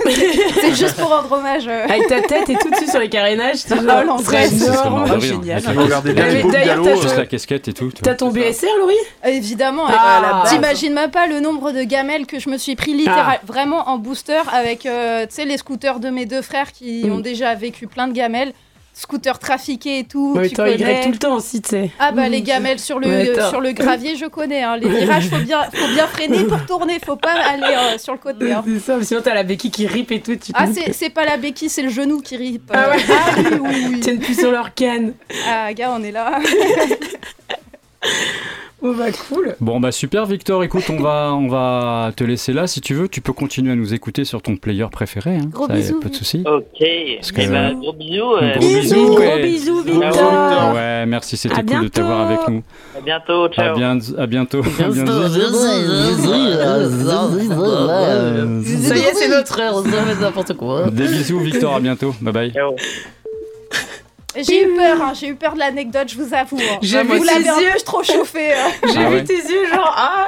C'est 0.61 0.75
juste 0.75 0.95
pour 0.97 1.09
rendre 1.09 1.31
hommage. 1.31 1.63
euh. 1.67 1.85
Avec 1.85 2.07
ta 2.07 2.21
tête 2.21 2.49
et 2.49 2.55
tout 2.55 2.69
dessus 2.69 2.87
sur 2.89 2.99
les 2.99 3.09
carénages, 3.09 3.57
Oh, 3.71 4.17
serait 4.23 4.47
Ça 4.47 4.65
serait 4.73 4.87
énorme. 4.87 5.03
rire. 5.03 5.19
génial. 5.21 5.61
D'ailleurs, 5.63 6.81
t'as- 6.83 6.95
Juste 6.95 7.17
la 7.17 7.25
casquette 7.25 7.67
et 7.67 7.73
tout. 7.73 7.89
tu 7.91 8.01
T'as 8.01 8.11
vois. 8.11 8.17
ton 8.17 8.29
BSR, 8.29 8.67
Laurie? 8.79 8.95
Évidemment, 9.25 9.85
Ah, 9.87 10.43
euh, 10.45 10.49
t'imagines 10.49 10.93
même 10.93 11.11
pas 11.11 11.27
le 11.27 11.39
nombre 11.39 11.71
de 11.71 11.83
gamelles 11.83 12.25
que 12.25 12.39
je 12.39 12.49
me 12.49 12.57
suis 12.57 12.75
pris 12.75 12.93
littéralement 12.93 13.23
Ah. 13.35 13.39
vraiment 13.45 13.89
en 13.89 13.97
booster 13.97 14.41
avec 14.51 14.85
euh, 14.85 15.25
tu 15.25 15.35
sais, 15.35 15.45
les 15.45 15.57
scooters 15.57 15.99
de 15.99 16.09
mes 16.09 16.25
deux 16.25 16.41
frères 16.41 16.71
qui 16.71 17.05
Mm. 17.05 17.13
ont 17.13 17.19
déjà 17.19 17.55
vécu 17.55 17.87
plein 17.87 18.07
de 18.07 18.13
gamelles, 18.13 18.53
scooters 18.93 19.39
trafiqués 19.39 19.99
et 19.99 20.03
tout. 20.03 20.37
Tu 20.43 20.51
toi, 20.53 20.69
Y 20.69 20.77
connais. 20.77 21.03
tout 21.03 21.11
le 21.11 21.17
temps 21.17 21.35
aussi, 21.35 21.61
tu 21.61 21.69
sais. 21.69 21.89
Ah 21.99 22.11
bah 22.11 22.29
les 22.29 22.41
gamelles 22.43 22.79
sur 22.79 22.99
le, 22.99 23.33
sur 23.49 23.59
le 23.59 23.71
gravier, 23.71 24.15
je 24.15 24.25
connais. 24.27 24.61
hein. 24.63 24.77
Les 24.77 24.87
virages, 24.87 25.29
faut 25.29 25.37
bien, 25.39 25.63
faut 25.73 25.93
bien 25.93 26.05
freiner 26.07 26.43
pour 26.43 26.63
tourner, 26.67 26.99
faut 27.03 27.15
pas 27.15 27.33
aller 27.33 27.63
euh, 27.75 27.97
sur 27.97 28.13
le 28.13 28.19
côté. 28.19 28.51
hein. 28.51 28.63
C'est 28.65 28.79
ça, 28.79 29.01
sinon 29.03 29.21
t'as 29.23 29.33
la 29.33 29.43
béquille 29.43 29.71
qui 29.71 29.87
rip 29.87 30.11
et 30.11 30.21
tout. 30.21 30.35
Tu 30.35 30.51
Ah, 30.53 30.65
c'est 30.91 31.09
pas 31.09 31.25
la 31.25 31.37
béquille, 31.37 31.69
c'est 31.69 31.81
le 31.81 31.89
genou 31.89 32.21
qui 32.21 32.37
ripe. 32.37 32.71
Ah 32.73 32.89
ouais. 32.91 33.03
Ah 33.09 33.31
oui, 33.37 33.45
oui, 33.61 33.85
oui. 33.93 33.99
Tiennent 33.99 34.19
plus 34.19 34.37
sur 34.39 34.51
leur 34.51 34.73
canne. 34.73 35.13
Ah, 35.49 35.73
gars, 35.73 35.91
on 35.97 36.03
est 36.03 36.11
là. 36.11 36.39
Oh 38.86 38.93
bah 38.97 39.05
cool. 39.29 39.55
Bon 39.61 39.79
bah 39.79 39.93
super 39.93 40.25
Victor, 40.25 40.61
écoute, 40.63 40.84
on 40.89 40.99
va 41.01 41.34
on 41.34 41.47
va 41.47 42.11
te 42.15 42.23
laisser 42.25 42.51
là 42.51 42.67
si 42.67 42.81
tu 42.81 42.93
veux. 42.93 43.07
Tu 43.07 43.21
peux 43.21 43.31
continuer 43.31 43.71
à 43.71 43.75
nous 43.75 43.93
écouter 43.93 44.25
sur 44.25 44.41
ton 44.41 44.57
player 44.57 44.86
préféré. 44.91 45.38
Hein. 45.38 45.47
Gros 45.51 45.67
Ça, 45.67 45.73
y 45.73 45.77
a 45.77 45.79
bisous. 45.79 45.99
Pas 46.01 46.09
de 46.09 46.15
souci. 46.15 46.43
Ok. 46.45 46.65
Que, 46.79 47.41
Eh 47.41 47.47
ben, 47.47 47.53
euh, 47.53 47.73
gros 47.75 47.93
bisous. 47.93 48.34
euh, 48.36 48.53
Gros 48.59 48.67
bisous. 48.67 49.05
Gros 49.05 49.21
et- 49.21 49.41
bisous, 49.41 49.81
Victor. 49.84 50.73
Ouais, 50.75 51.05
merci, 51.05 51.38
c'était 51.38 51.55
cool 51.55 51.63
de 51.63 51.69
bientôt. 51.69 51.89
t'avoir 51.89 52.21
avec 52.27 52.47
nous. 52.49 52.61
À 52.97 53.01
bientôt. 53.01 53.43
À, 53.45 53.49
Ciao. 53.51 53.75
bien, 53.77 53.97
à 54.17 54.27
bientôt. 54.27 54.59
À 54.61 54.89
bientôt. 54.89 55.27
Ça 55.29 55.38
y 58.97 58.99
est, 58.99 59.13
c'est 59.13 59.29
notre 59.29 59.59
heure, 59.61 59.75
on 59.77 59.84
se 59.84 59.88
fait 59.89 60.21
n'importe 60.21 60.53
quoi. 60.55 60.89
Des 60.91 61.07
bisous 61.07 61.39
Victor, 61.39 61.75
à 61.75 61.79
bientôt. 61.79 62.13
Bye 62.21 62.34
bye. 62.34 62.51
Ciao. 62.51 62.75
J'ai 64.36 64.63
eu 64.65 64.75
peur, 64.75 65.01
hein, 65.01 65.13
j'ai 65.19 65.27
eu 65.27 65.36
peur 65.36 65.53
de 65.53 65.59
l'anecdote, 65.59 66.09
je 66.09 66.15
vous 66.21 66.34
avoue. 66.34 66.57
hein. 66.59 66.79
J'ai 66.81 67.03
vu 67.03 67.19
tes 67.19 67.36
yeux. 67.39 67.71
peu 67.73 67.79
trop 67.86 68.03
chauffé. 68.03 68.53
euh. 68.53 68.55
J'ai 68.93 68.99
Ah 68.99 69.09
vu 69.09 69.15
ouais. 69.17 69.23
tes 69.23 69.36
yeux, 69.38 69.67
genre, 69.71 69.93
ah 69.95 70.25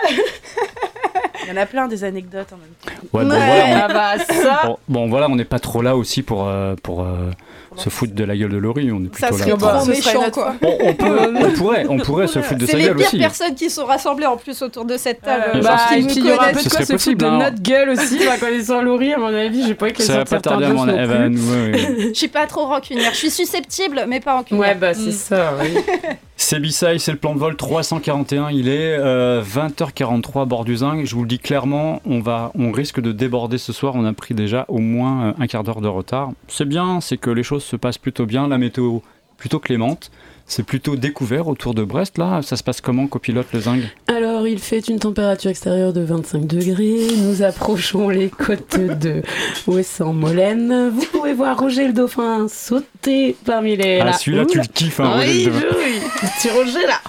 Il 1.44 1.50
y 1.50 1.52
en 1.52 1.58
a 1.62 1.66
plein 1.66 1.88
des 1.88 2.04
anecdotes 2.04 2.54
en 2.54 2.58
même 2.58 2.74
temps. 2.84 3.02
Ouais, 3.18 3.24
bon, 3.24 3.30
Ouais. 3.32 3.38
voilà, 3.38 3.86
Ah 3.86 3.94
bah 4.18 4.24
ça 4.24 4.62
on, 4.64 4.68
bon, 4.68 4.78
bon, 4.88 5.10
voilà, 5.10 5.28
on 5.30 5.36
n'est 5.36 5.44
pas 5.46 5.60
trop 5.60 5.82
là 5.82 5.96
aussi 5.96 6.22
pour, 6.24 6.48
euh, 6.48 6.76
pour 6.84 7.02
euh, 7.02 7.32
se 7.76 7.90
foutre 7.90 8.14
de 8.16 8.24
la 8.24 8.36
gueule 8.38 8.52
de 8.52 8.58
Laurie. 8.58 8.92
On 8.92 9.02
est 9.04 9.16
Ça 9.18 9.28
plutôt 9.28 9.38
serait 9.40 9.52
là. 9.52 9.56
bah, 9.58 9.78
trop 9.80 9.86
méchant, 9.88 10.22
notre 10.22 10.32
quoi. 10.32 10.56
On, 10.62 10.78
on 10.90 10.94
peut, 10.94 11.20
on 11.36 11.52
pourrait, 11.52 11.86
on 11.90 11.98
pourrait 11.98 12.28
se 12.28 12.40
foutre 12.42 12.60
de 12.60 12.66
C'est 12.66 12.72
sa 12.74 12.78
les 12.78 12.84
gueule 12.86 12.96
pires 12.98 13.08
aussi. 13.08 13.18
personnes 13.18 13.56
qui 13.56 13.70
sont 13.70 13.86
rassemblées 13.86 14.26
en 14.26 14.38
plus 14.38 14.62
autour 14.62 14.86
de 14.86 14.98
cette 14.98 15.22
table. 15.22 15.44
Euh, 15.56 15.60
Je 15.60 15.64
Bah, 15.64 15.78
et 15.98 16.04
puis 16.04 16.16
il 16.18 16.26
y 16.26 16.32
aura 16.32 16.48
un 16.48 16.54
peu 16.54 16.64
de 16.64 16.70
quoi 16.70 16.80
se 16.80 16.84
foutre 16.84 16.88
de 16.88 16.94
possible, 16.94 17.26
hein. 17.26 17.38
notre 17.40 17.62
gueule 17.62 17.90
aussi, 17.90 18.20
bah, 18.20 18.38
connaissant 18.40 18.82
Laurie, 18.82 19.14
à 19.14 19.18
mon 19.18 19.34
avis, 19.34 19.66
j'ai 19.66 19.76
pas 19.76 19.90
qu'elle 19.92 20.06
Ça 20.06 20.14
va 20.14 20.26
sorte 20.26 20.30
pas 20.44 20.50
tarder 20.50 20.66
à 20.66 20.70
mon. 20.74 20.86
Je 21.36 22.12
suis 22.14 22.28
pas 22.28 22.46
trop 22.48 22.66
rancunière. 22.66 23.12
Je 23.12 23.18
suis 23.18 23.30
susceptible, 23.32 24.06
mais 24.08 24.20
pas 24.20 24.34
rancunière. 24.36 24.62
Ouais, 24.70 24.76
bah 24.76 24.94
c'est 24.94 25.10
Mm. 25.10 25.12
ça, 25.12 25.54
oui. 25.62 25.70
C'est 26.38 26.60
Bissai, 26.60 27.00
c'est 27.00 27.14
le 27.14 27.18
plan 27.18 27.34
de 27.34 27.40
vol 27.40 27.56
341. 27.56 28.50
Il 28.52 28.68
est 28.68 28.98
euh, 29.00 29.42
20h43 29.42 30.42
à 30.42 30.46
bord 30.46 30.66
du 30.66 30.76
Zinc. 30.78 31.06
Je 31.06 31.16
vous 31.16 31.22
le 31.22 31.30
dis 31.30 31.40
clairement, 31.40 32.02
on, 32.06 32.20
va, 32.20 32.52
on 32.60 32.72
risque 32.74 33.00
de 33.00 33.14
déborder 33.14 33.58
ce 33.58 33.72
soir. 33.72 33.94
On 33.96 34.04
a 34.06 34.12
pris 34.12 34.34
déjà 34.34 34.66
au 34.68 34.80
moins 34.80 35.28
euh, 35.28 35.34
un 35.40 35.48
quart 35.48 35.64
d'heure 35.64 35.80
de 35.80 35.88
retard. 35.88 36.32
C'est 36.50 36.68
bien, 36.68 37.00
c'est 37.00 37.16
que 37.16 37.30
les 37.30 37.42
choses 37.44 37.64
se 37.66 37.76
passent 37.76 37.98
plutôt 37.98 38.26
bien. 38.26 38.48
La 38.48 38.58
météo 38.58 39.00
plutôt 39.38 39.60
clémente. 39.60 40.12
C'est 40.48 40.64
plutôt 40.64 40.96
découvert 40.96 41.48
autour 41.48 41.74
de 41.74 41.84
Brest 41.84 42.20
là. 42.20 42.42
Ça 42.44 42.56
se 42.56 42.64
passe 42.64 42.80
comment, 42.80 43.08
copilote 43.08 43.48
le 43.52 43.62
Zinc? 43.62 43.82
Alors, 44.08 44.48
il 44.48 44.60
fait 44.60 44.88
une 44.88 45.00
température 45.00 45.50
extérieure 45.50 45.92
de 45.92 46.02
25 46.02 46.46
degrés. 46.46 47.08
Nous 47.18 47.42
approchons 47.42 48.10
les 48.10 48.30
côtes 48.30 48.80
de 48.80 49.24
Ouessant-Molène. 49.66 50.90
Vous 50.90 51.06
pouvez 51.12 51.34
voir 51.34 51.60
Roger 51.60 51.88
le 51.88 51.94
Dauphin 51.94 52.48
sauter 52.48 53.36
parmi 53.44 53.76
les. 53.76 54.00
Ah, 54.00 54.06
là. 54.06 54.14
celui-là, 54.14 54.46
tu 54.46 54.60
le 54.60 54.66
kiffes, 54.66 55.00
hein, 55.00 55.14
Roger 55.16 55.28
Oui, 55.28 55.46
le 55.46 55.52
Dauphin. 55.52 55.76
oui, 55.80 56.00
petit 56.22 56.50
Roger 56.50 56.86
là. 56.88 57.02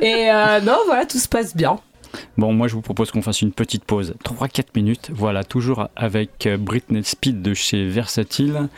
Et 0.00 0.30
euh, 0.30 0.60
non, 0.60 0.78
voilà, 0.86 1.04
tout 1.04 1.18
se 1.18 1.28
passe 1.28 1.54
bien. 1.54 1.78
Bon, 2.36 2.52
moi 2.52 2.66
je 2.66 2.74
vous 2.74 2.80
propose 2.80 3.10
qu'on 3.10 3.22
fasse 3.22 3.40
une 3.42 3.52
petite 3.52 3.84
pause, 3.84 4.14
3-4 4.24 4.64
minutes, 4.74 5.10
voilà, 5.14 5.44
toujours 5.44 5.88
avec 5.94 6.48
Britney 6.58 7.04
Speed 7.04 7.40
de 7.40 7.54
chez 7.54 7.86
Versatile. 7.86 8.68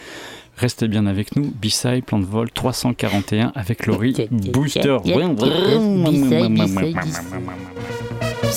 Restez 0.62 0.86
bien 0.86 1.06
avec 1.06 1.34
nous, 1.34 1.52
B-Side, 1.60 2.04
plan 2.04 2.20
de 2.20 2.24
vol 2.24 2.48
341 2.48 3.50
avec 3.56 3.84
Laurie, 3.86 4.14
Booster. 4.30 4.98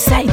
Bye. 0.07 0.27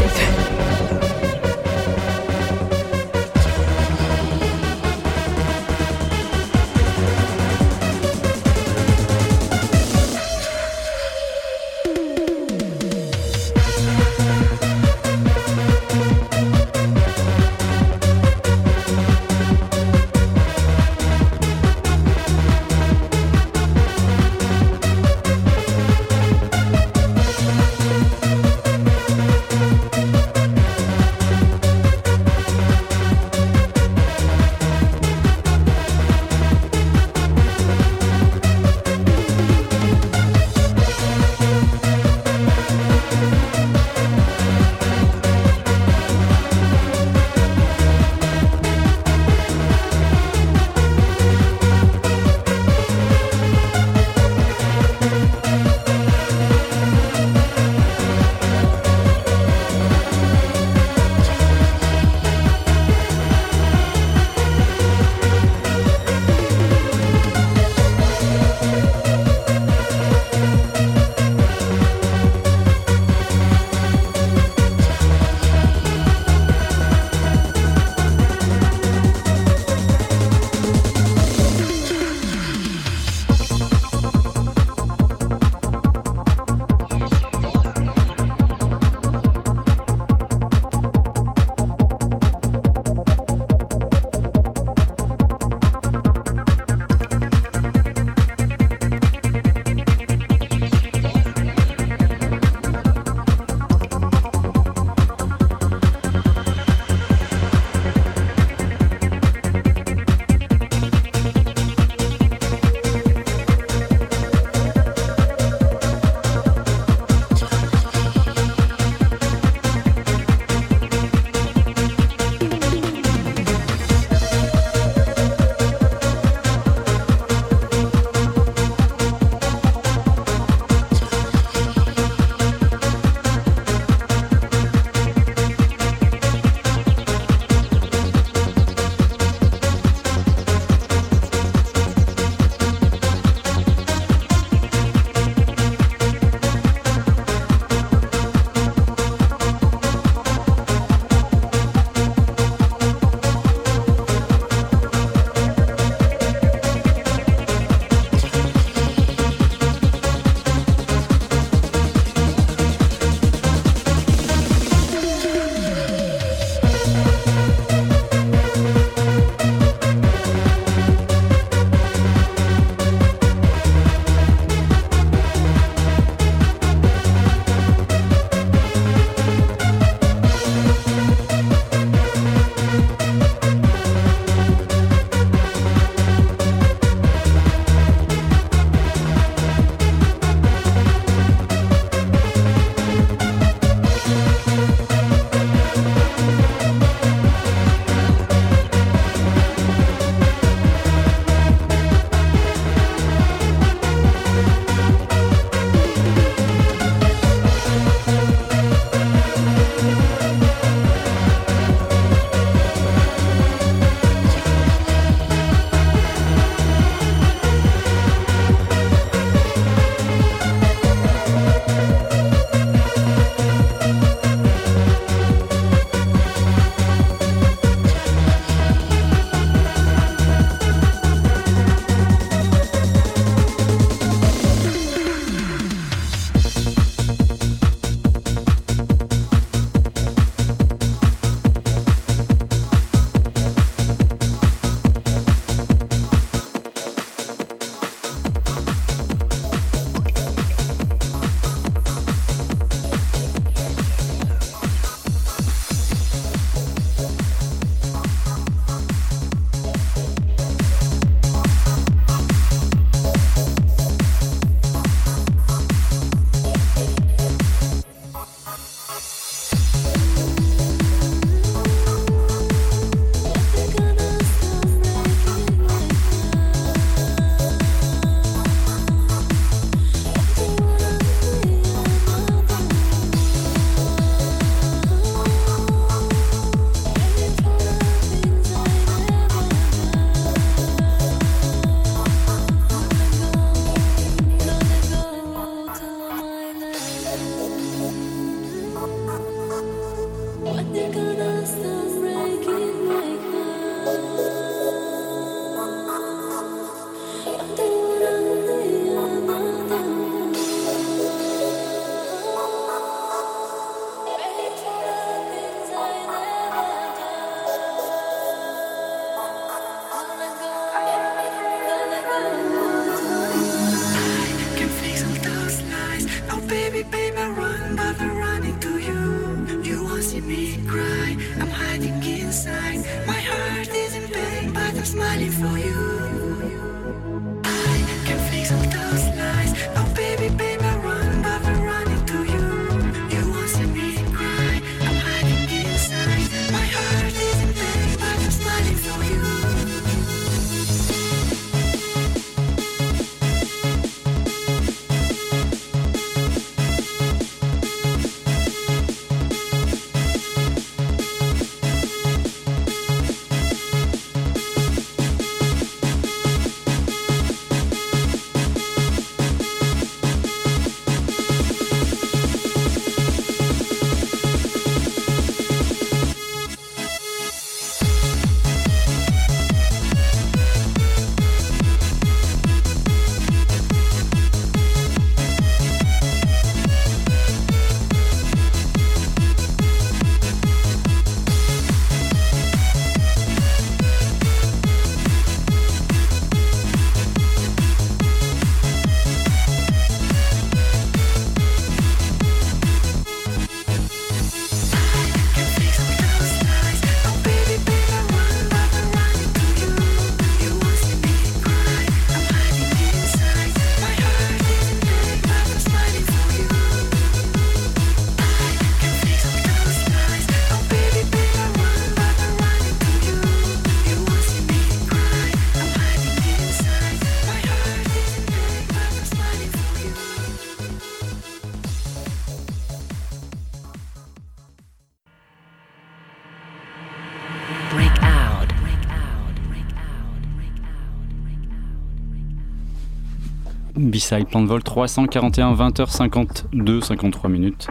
B-side 444.03 444.27
plan 444.27 444.43
de 444.43 444.49
vol 444.49 444.63
341 444.63 445.55
20h52 445.55 446.81
53 446.81 447.31
minutes. 447.31 447.69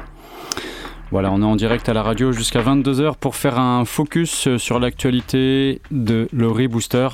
Voilà, 1.12 1.30
on 1.30 1.42
est 1.42 1.46
en 1.46 1.58
direct 1.58 1.90
à 1.90 1.94
la 1.94 2.04
radio 2.04 2.32
jusqu'à 2.32 2.62
22h 2.62 3.16
pour 3.16 3.36
faire 3.36 3.60
un 3.60 3.84
focus 3.84 4.56
sur 4.56 4.80
l'actualité 4.80 5.82
de 5.92 6.30
Laurie 6.32 6.70
Booster. 6.70 7.10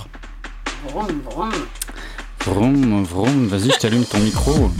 Vroom, 0.87 1.21
vroom. 1.31 1.49
Vroom, 2.47 3.03
vroom, 3.03 3.47
vas-y, 3.47 3.71
je 3.71 3.77
t'allume 3.77 4.05
ton 4.05 4.19
micro. 4.19 4.71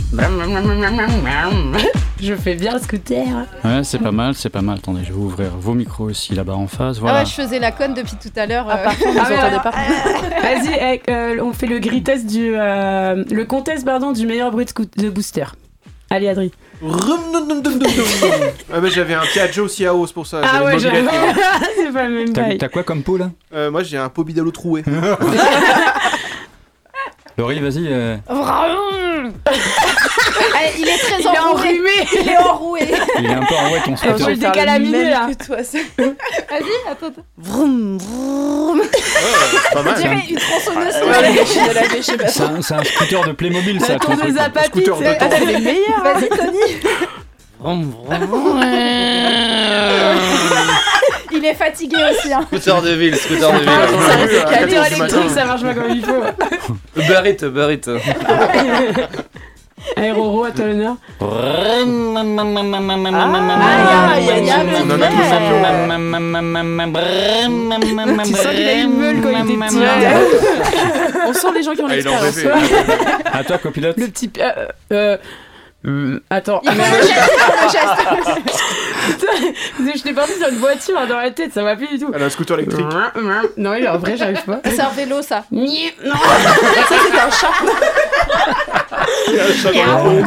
Je 2.20 2.34
fais 2.34 2.54
bien 2.54 2.72
le 2.74 2.78
scooter. 2.80 3.26
Ouais, 3.62 3.84
c'est 3.84 3.98
pas 3.98 4.10
mal, 4.10 4.34
c'est 4.34 4.48
pas 4.48 4.62
mal. 4.62 4.78
Attendez, 4.78 5.02
je 5.04 5.12
vais 5.12 5.18
ouvrir 5.18 5.50
vos 5.60 5.74
micros 5.74 6.04
aussi 6.04 6.34
là-bas 6.34 6.54
en 6.54 6.66
face. 6.66 6.96
Ah 6.98 7.00
Voilà. 7.00 7.18
ouais, 7.20 7.26
je 7.26 7.32
faisais 7.32 7.58
la 7.58 7.70
conne 7.70 7.92
depuis 7.94 8.16
tout 8.20 8.32
à 8.36 8.46
l'heure. 8.46 8.66
Ah, 8.70 8.78
euh. 8.78 8.84
par 8.84 8.98
contre, 8.98 9.12
vous 9.12 9.18
Ah 9.20 9.28
ouais, 9.28 9.36
entendez 9.36 9.48
alors, 9.50 9.62
pas 9.62 9.70
Vas-y, 10.42 10.72
eh, 10.80 11.10
euh, 11.10 11.36
on 11.42 11.52
fait 11.52 11.66
le 11.66 11.78
gris 11.78 12.02
test 12.02 12.26
du. 12.26 12.52
euh, 12.56 13.22
le 13.30 13.44
contest, 13.44 13.84
pardon, 13.84 14.12
du 14.12 14.26
meilleur 14.26 14.50
bruit 14.50 14.64
de, 14.96 15.10
booster. 15.10 15.44
Allez, 16.10 16.28
Adri. 16.28 16.50
Ah, 18.72 18.80
mais 18.80 18.90
j'avais 18.90 19.14
un 19.14 19.22
Piaggio 19.32 19.68
Ciao, 19.68 20.06
c'est 20.06 20.12
pour 20.14 20.26
ça. 20.26 20.40
Ah 20.44 20.60
j'avais 20.78 20.98
ouais, 20.98 21.02
mobilette. 21.02 21.36
c'est 21.76 21.92
pas 21.92 22.04
le 22.08 22.14
même 22.14 22.58
T'as 22.58 22.68
quoi 22.68 22.82
comme 22.84 23.02
peau 23.02 23.16
là? 23.16 23.30
Euh, 23.52 23.70
Moi, 23.70 23.82
j'ai 23.82 23.96
un 23.98 24.08
Pobidalo 24.08 24.50
troué. 24.52 24.84
Laurie, 27.38 27.60
vas-y. 27.60 27.86
euh, 27.86 28.16
Vroom. 28.28 29.32
Allez, 29.46 30.72
il 30.78 30.88
est 30.88 30.98
très 30.98 31.20
Il 31.20 31.24
est 31.26 31.38
enroué. 31.38 31.52
enrhumé. 31.68 31.90
Il 32.20 32.28
est 32.28 32.36
enroué. 32.36 32.80
il 33.20 33.26
est 33.26 33.32
un 33.34 33.42
peu 33.44 33.54
enroué 33.54 33.78
ton 33.84 33.92
Je 33.94 34.00
scooter. 34.00 34.26
vais 34.26 34.32
le 34.34 34.38
à 34.68 34.78
minuit 34.80 35.04
là. 35.10 35.28
Vas-y, 35.48 35.78
attends. 36.90 37.06
attends. 37.06 37.22
Vroom. 37.36 37.98
Pas 39.72 39.80
On 39.80 39.82
une 40.28 40.36
tronçonneuse. 40.38 40.94
C'est 42.62 42.74
un, 42.74 42.84
scooter 42.84 43.22
de 43.28 43.32
Playmobil 43.32 43.80
ça. 43.80 43.86
C'est- 43.86 43.98
temps. 44.84 44.98
Ah, 45.20 45.28
meilleurs. 45.60 46.04
hein. 46.04 46.12
Vas-y, 46.14 46.28
Tony. 46.28 46.76
Vroom, 47.60 47.94
vroom. 48.26 48.60
Il 51.38 51.44
est 51.44 51.54
fatigué 51.54 51.96
aussi. 52.10 52.32
Hein. 52.32 52.40
Scooter 52.48 52.82
de 52.82 52.90
ville, 52.90 53.16
scooter 53.16 53.52
de 53.52 53.58
ville. 53.58 53.68
ça, 53.68 54.16
vu, 54.16 54.28
c'est 54.30 54.40
à 54.40 54.46
voiture 54.46 54.50
4 54.50 54.52
heures 54.52 54.66
du 54.68 54.74
électrique, 54.74 54.98
matin. 55.00 55.28
ça 55.34 55.44
marche 55.44 55.62
pas 55.62 55.74
comme 55.74 55.90
il 55.90 56.04
faut. 56.04 56.22
Uber 56.96 57.20
Eats, 57.30 57.46
Uber. 57.46 57.78
Aéroro, 59.96 60.44
à 60.44 60.50
toi 60.50 60.66
l'honneur. 60.66 60.96
Ah, 61.20 61.24
le 61.24 61.86
On 61.86 62.16
en 64.90 65.00
a 65.00 65.06
tous 65.06 65.22
Tu 68.24 68.34
sens 68.34 68.46
qu'il 68.54 68.68
a 68.68 68.72
une 68.74 68.96
meule 68.98 69.20
quand 69.22 69.28
il 69.30 69.34
était 69.44 69.66
petit. 69.66 69.78
Ouais. 69.78 69.86
On 71.28 71.32
sent 71.32 71.46
les 71.54 71.62
gens 71.62 71.72
qui 71.72 71.82
ont 71.82 71.86
Ah, 71.88 71.94
l'expérience. 71.94 72.42
À 73.32 73.44
toi, 73.44 73.58
copilote. 73.58 73.96
Le 73.96 74.06
petit. 74.08 74.30
euh, 74.92 75.16
euh, 75.86 76.20
attends. 76.28 76.60
Il 76.64 76.70
fait 76.72 76.76
le 77.00 77.02
geste, 77.06 77.22
il 77.32 77.38
fait 77.38 78.16
le 78.16 78.22
geste. 78.24 78.38
Putain, 79.78 79.92
je 79.96 80.02
t'ai 80.02 80.12
parti 80.12 80.32
sur 80.38 80.48
une 80.48 80.56
voiture 80.58 81.06
dans 81.08 81.18
la 81.18 81.30
tête, 81.30 81.52
ça 81.54 81.62
va 81.62 81.76
plus 81.76 81.86
du 81.88 81.98
tout. 81.98 82.10
Elle 82.14 82.22
a 82.22 82.26
un 82.26 82.30
scooter 82.30 82.58
électrique. 82.58 82.86
Non, 83.56 83.72
mais 83.78 83.86
en 83.88 83.98
vrai, 83.98 84.16
j'arrive 84.16 84.42
pas. 84.44 84.60
C'est 84.64 84.80
un 84.80 84.90
vélo, 84.90 85.22
ça. 85.22 85.44
Non, 85.52 85.64
Il 85.64 86.10
a 86.10 87.24
un 87.26 87.30
chat 87.30 87.48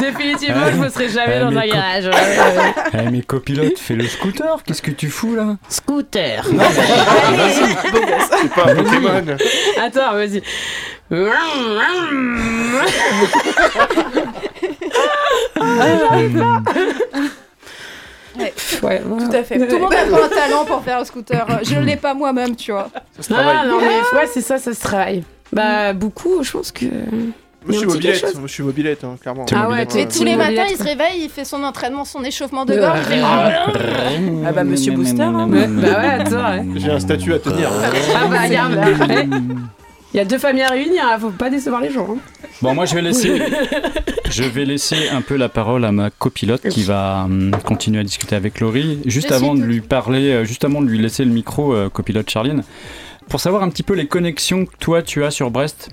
définitivement, 0.00 0.66
je 0.72 0.76
me 0.76 0.88
serais 0.88 1.08
jamais 1.08 1.36
Eh, 1.36 1.40
dans 1.40 1.48
un 1.56 1.66
garage. 1.66 2.10
Eh 2.94 3.10
mais 3.10 3.22
copilote, 3.22 3.78
fais 3.78 3.94
le 3.94 4.06
scooter. 4.06 4.62
Qu'est-ce 4.64 4.82
que 4.82 4.90
tu 4.90 5.08
fous 5.08 5.34
là? 5.34 5.56
Scooter. 5.68 6.44
C'est 8.40 8.54
pas 8.54 8.70
un 8.70 8.74
Pokémon. 8.74 9.24
Attends, 9.82 10.12
vas-y. 10.14 10.42
Ouais. 18.38 18.52
Ouais, 18.82 19.00
Tout 19.00 19.36
à 19.36 19.42
fait. 19.42 19.58
Tout 19.68 19.76
le 19.76 19.82
monde 19.82 19.92
a 19.92 20.06
pas 20.06 20.24
un 20.24 20.28
talent 20.28 20.64
pour 20.64 20.82
faire 20.82 20.98
un 21.00 21.04
scooter. 21.04 21.46
Je 21.64 21.74
ne 21.74 21.84
l'ai 21.84 21.96
pas 21.96 22.14
moi-même, 22.14 22.56
tu 22.56 22.72
vois. 22.72 22.88
Ça 23.16 23.22
se 23.22 23.32
Ah 23.32 23.42
travaille. 23.42 23.68
non, 23.68 23.78
mais 23.80 24.18
ouais, 24.18 24.26
c'est 24.32 24.40
ça, 24.40 24.58
ça 24.58 24.72
se 24.72 24.80
travaille. 24.80 25.22
Bah, 25.52 25.92
beaucoup, 25.92 26.42
je 26.42 26.50
pense 26.52 26.72
que. 26.72 26.86
Moi, 26.86 27.32
je 27.68 27.72
suis 27.78 27.86
mobilette. 27.86 28.34
Moi, 28.34 28.44
je 28.46 28.52
suis 28.52 28.62
mobilette, 28.62 29.04
hein, 29.04 29.16
clairement. 29.20 29.44
Ah 29.54 29.68
ouais, 29.68 29.82
Et 29.96 30.08
tous 30.08 30.24
les 30.24 30.34
matins, 30.34 30.64
il 30.68 30.76
se 30.76 30.82
réveille, 30.82 31.20
il 31.24 31.28
fait 31.28 31.44
son 31.44 31.62
entraînement, 31.62 32.04
son 32.06 32.24
échauffement 32.24 32.64
de 32.64 32.74
De- 32.74 32.80
gorge. 32.80 32.98
Ah 34.46 34.52
bah, 34.52 34.64
Monsieur 34.64 34.92
Booster, 34.92 35.22
hein. 35.22 35.46
Bah 35.48 35.58
ouais, 35.58 36.20
attends, 36.20 36.50
ouais. 36.50 36.64
J'ai 36.76 36.90
un 36.90 37.00
statut 37.00 37.34
à 37.34 37.38
tenir. 37.38 37.70
Ah 38.16 38.26
bah, 38.28 38.38
regarde. 38.44 38.78
Il 40.14 40.18
y 40.18 40.20
a 40.20 40.24
deux 40.24 40.38
familles 40.38 40.62
à 40.62 40.68
réunir, 40.68 41.02
hein, 41.04 41.18
faut 41.18 41.30
pas 41.30 41.48
décevoir 41.50 41.80
les 41.80 41.90
gens. 41.90 42.06
hein. 42.10 42.18
Bon, 42.60 42.74
moi 42.74 42.84
je 42.84 42.94
vais 42.94 43.02
laisser, 43.02 43.42
je 44.30 44.42
vais 44.42 44.64
laisser 44.66 45.08
un 45.08 45.22
peu 45.22 45.36
la 45.36 45.48
parole 45.48 45.84
à 45.84 45.90
ma 45.92 46.10
copilote 46.10 46.68
qui 46.68 46.82
va 46.82 47.22
hum, 47.24 47.50
continuer 47.64 48.00
à 48.00 48.04
discuter 48.04 48.36
avec 48.36 48.60
Laurie. 48.60 49.00
Juste 49.06 49.30
Je 49.30 49.34
avant 49.34 49.54
de 49.54 49.62
lui 49.62 49.80
parler, 49.80 50.30
euh, 50.30 50.44
juste 50.44 50.64
avant 50.64 50.82
de 50.82 50.86
lui 50.86 50.98
laisser 50.98 51.24
le 51.24 51.30
micro, 51.32 51.72
euh, 51.74 51.88
copilote 51.88 52.28
Charline, 52.28 52.62
pour 53.28 53.40
savoir 53.40 53.62
un 53.62 53.70
petit 53.70 53.82
peu 53.82 53.94
les 53.94 54.06
connexions 54.06 54.66
que 54.66 54.76
toi 54.78 55.02
tu 55.02 55.24
as 55.24 55.30
sur 55.30 55.50
Brest 55.50 55.88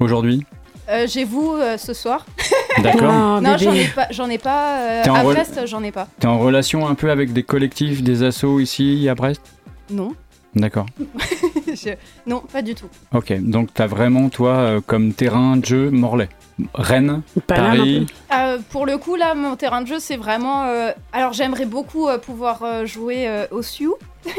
aujourd'hui. 0.00 0.44
Euh, 0.88 1.06
J'ai 1.08 1.24
vous 1.24 1.52
euh, 1.54 1.76
ce 1.76 1.92
soir. 1.94 2.24
D'accord. 2.82 3.40
Non, 3.42 3.56
j'en 3.58 3.72
ai 3.72 3.86
pas. 3.86 4.06
J'en 4.10 4.28
ai 4.30 4.38
pas 4.38 4.78
euh, 4.78 5.02
T'es 5.04 5.10
en 5.10 5.14
à 5.16 5.22
Brest, 5.24 5.60
j'en 5.66 5.82
ai 5.82 5.90
pas. 5.92 6.08
T'es 6.20 6.26
en 6.26 6.38
relation 6.38 6.86
un 6.86 6.94
peu 6.94 7.10
avec 7.10 7.32
des 7.32 7.42
collectifs, 7.42 8.02
des 8.02 8.22
assos 8.22 8.60
ici 8.60 9.08
à 9.08 9.14
Brest? 9.14 9.42
Non. 9.90 10.14
D'accord. 10.54 10.86
Je- 11.74 11.90
Non, 12.26 12.40
pas 12.40 12.62
du 12.62 12.74
tout. 12.74 12.88
Ok, 13.14 13.32
donc 13.40 13.68
t'as 13.74 13.86
vraiment, 13.86 14.28
toi, 14.28 14.50
euh, 14.56 14.80
comme 14.84 15.12
terrain 15.12 15.56
de 15.56 15.64
jeu 15.64 15.90
Morlaix. 15.90 16.28
Rennes, 16.74 17.22
Paris. 17.46 18.06
Euh, 18.32 18.58
pour 18.70 18.84
le 18.86 18.98
coup, 18.98 19.16
là, 19.16 19.34
mon 19.34 19.56
terrain 19.56 19.80
de 19.82 19.86
jeu, 19.86 19.98
c'est 19.98 20.16
vraiment. 20.16 20.64
euh, 20.64 20.92
Alors, 21.12 21.32
j'aimerais 21.32 21.64
beaucoup 21.66 22.08
euh, 22.08 22.18
pouvoir 22.18 22.62
euh, 22.62 22.86
jouer 22.86 23.26
euh, 23.26 23.46
au 23.50 23.62
Sioux. 23.62 23.96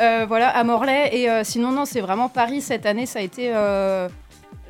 Euh, 0.00 0.26
voilà, 0.28 0.48
à 0.50 0.62
Morlaix. 0.62 1.10
Et 1.12 1.28
euh, 1.28 1.42
sinon, 1.42 1.72
non, 1.72 1.84
c'est 1.84 2.00
vraiment 2.00 2.28
Paris 2.28 2.60
cette 2.60 2.86
année. 2.86 3.04
Ça 3.04 3.18
a 3.18 3.22
été. 3.22 3.50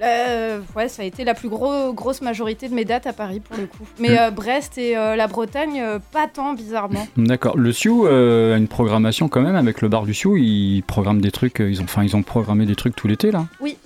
Euh, 0.03 0.59
euh, 0.59 0.61
ouais, 0.77 0.89
ça 0.89 1.03
a 1.03 1.05
été 1.05 1.25
la 1.25 1.35
plus 1.35 1.49
gros- 1.49 1.93
grosse 1.93 2.21
majorité 2.23 2.69
de 2.69 2.75
mes 2.75 2.85
dates 2.85 3.07
à 3.07 3.13
Paris 3.13 3.41
pour 3.41 3.57
le 3.57 3.67
coup. 3.67 3.85
Mais 3.99 4.11
Mm. 4.11 4.19
euh, 4.21 4.31
Brest 4.31 4.79
et 4.79 4.97
euh, 4.97 5.17
la 5.17 5.27
Bretagne, 5.27 5.81
euh, 5.81 5.99
pas 6.13 6.27
tant 6.27 6.55
bizarrement. 6.55 7.07
D'accord. 7.17 7.57
Le 7.57 7.73
Sioux 7.73 8.07
euh, 8.07 8.55
a 8.55 8.59
une 8.59 8.69
programmation 8.69 9.29
quand 9.29 9.41
même 9.41 9.57
avec 9.57 9.81
le 9.83 9.89
bar 9.89 10.05
du 10.05 10.15
Sioux. 10.15 10.37
Ils 10.37 10.83
programment 10.87 11.21
des 11.21 11.31
trucs. 11.31 11.61
euh, 11.61 11.71
Ils 11.71 11.81
ont, 11.81 11.85
enfin, 11.85 12.03
ils 12.05 12.17
ont 12.17 12.23
programmé 12.23 12.67
des 12.67 12.77
trucs 12.77 12.95
tout 12.97 13.09
l'été 13.09 13.31
là. 13.31 13.47
Oui. 13.61 13.77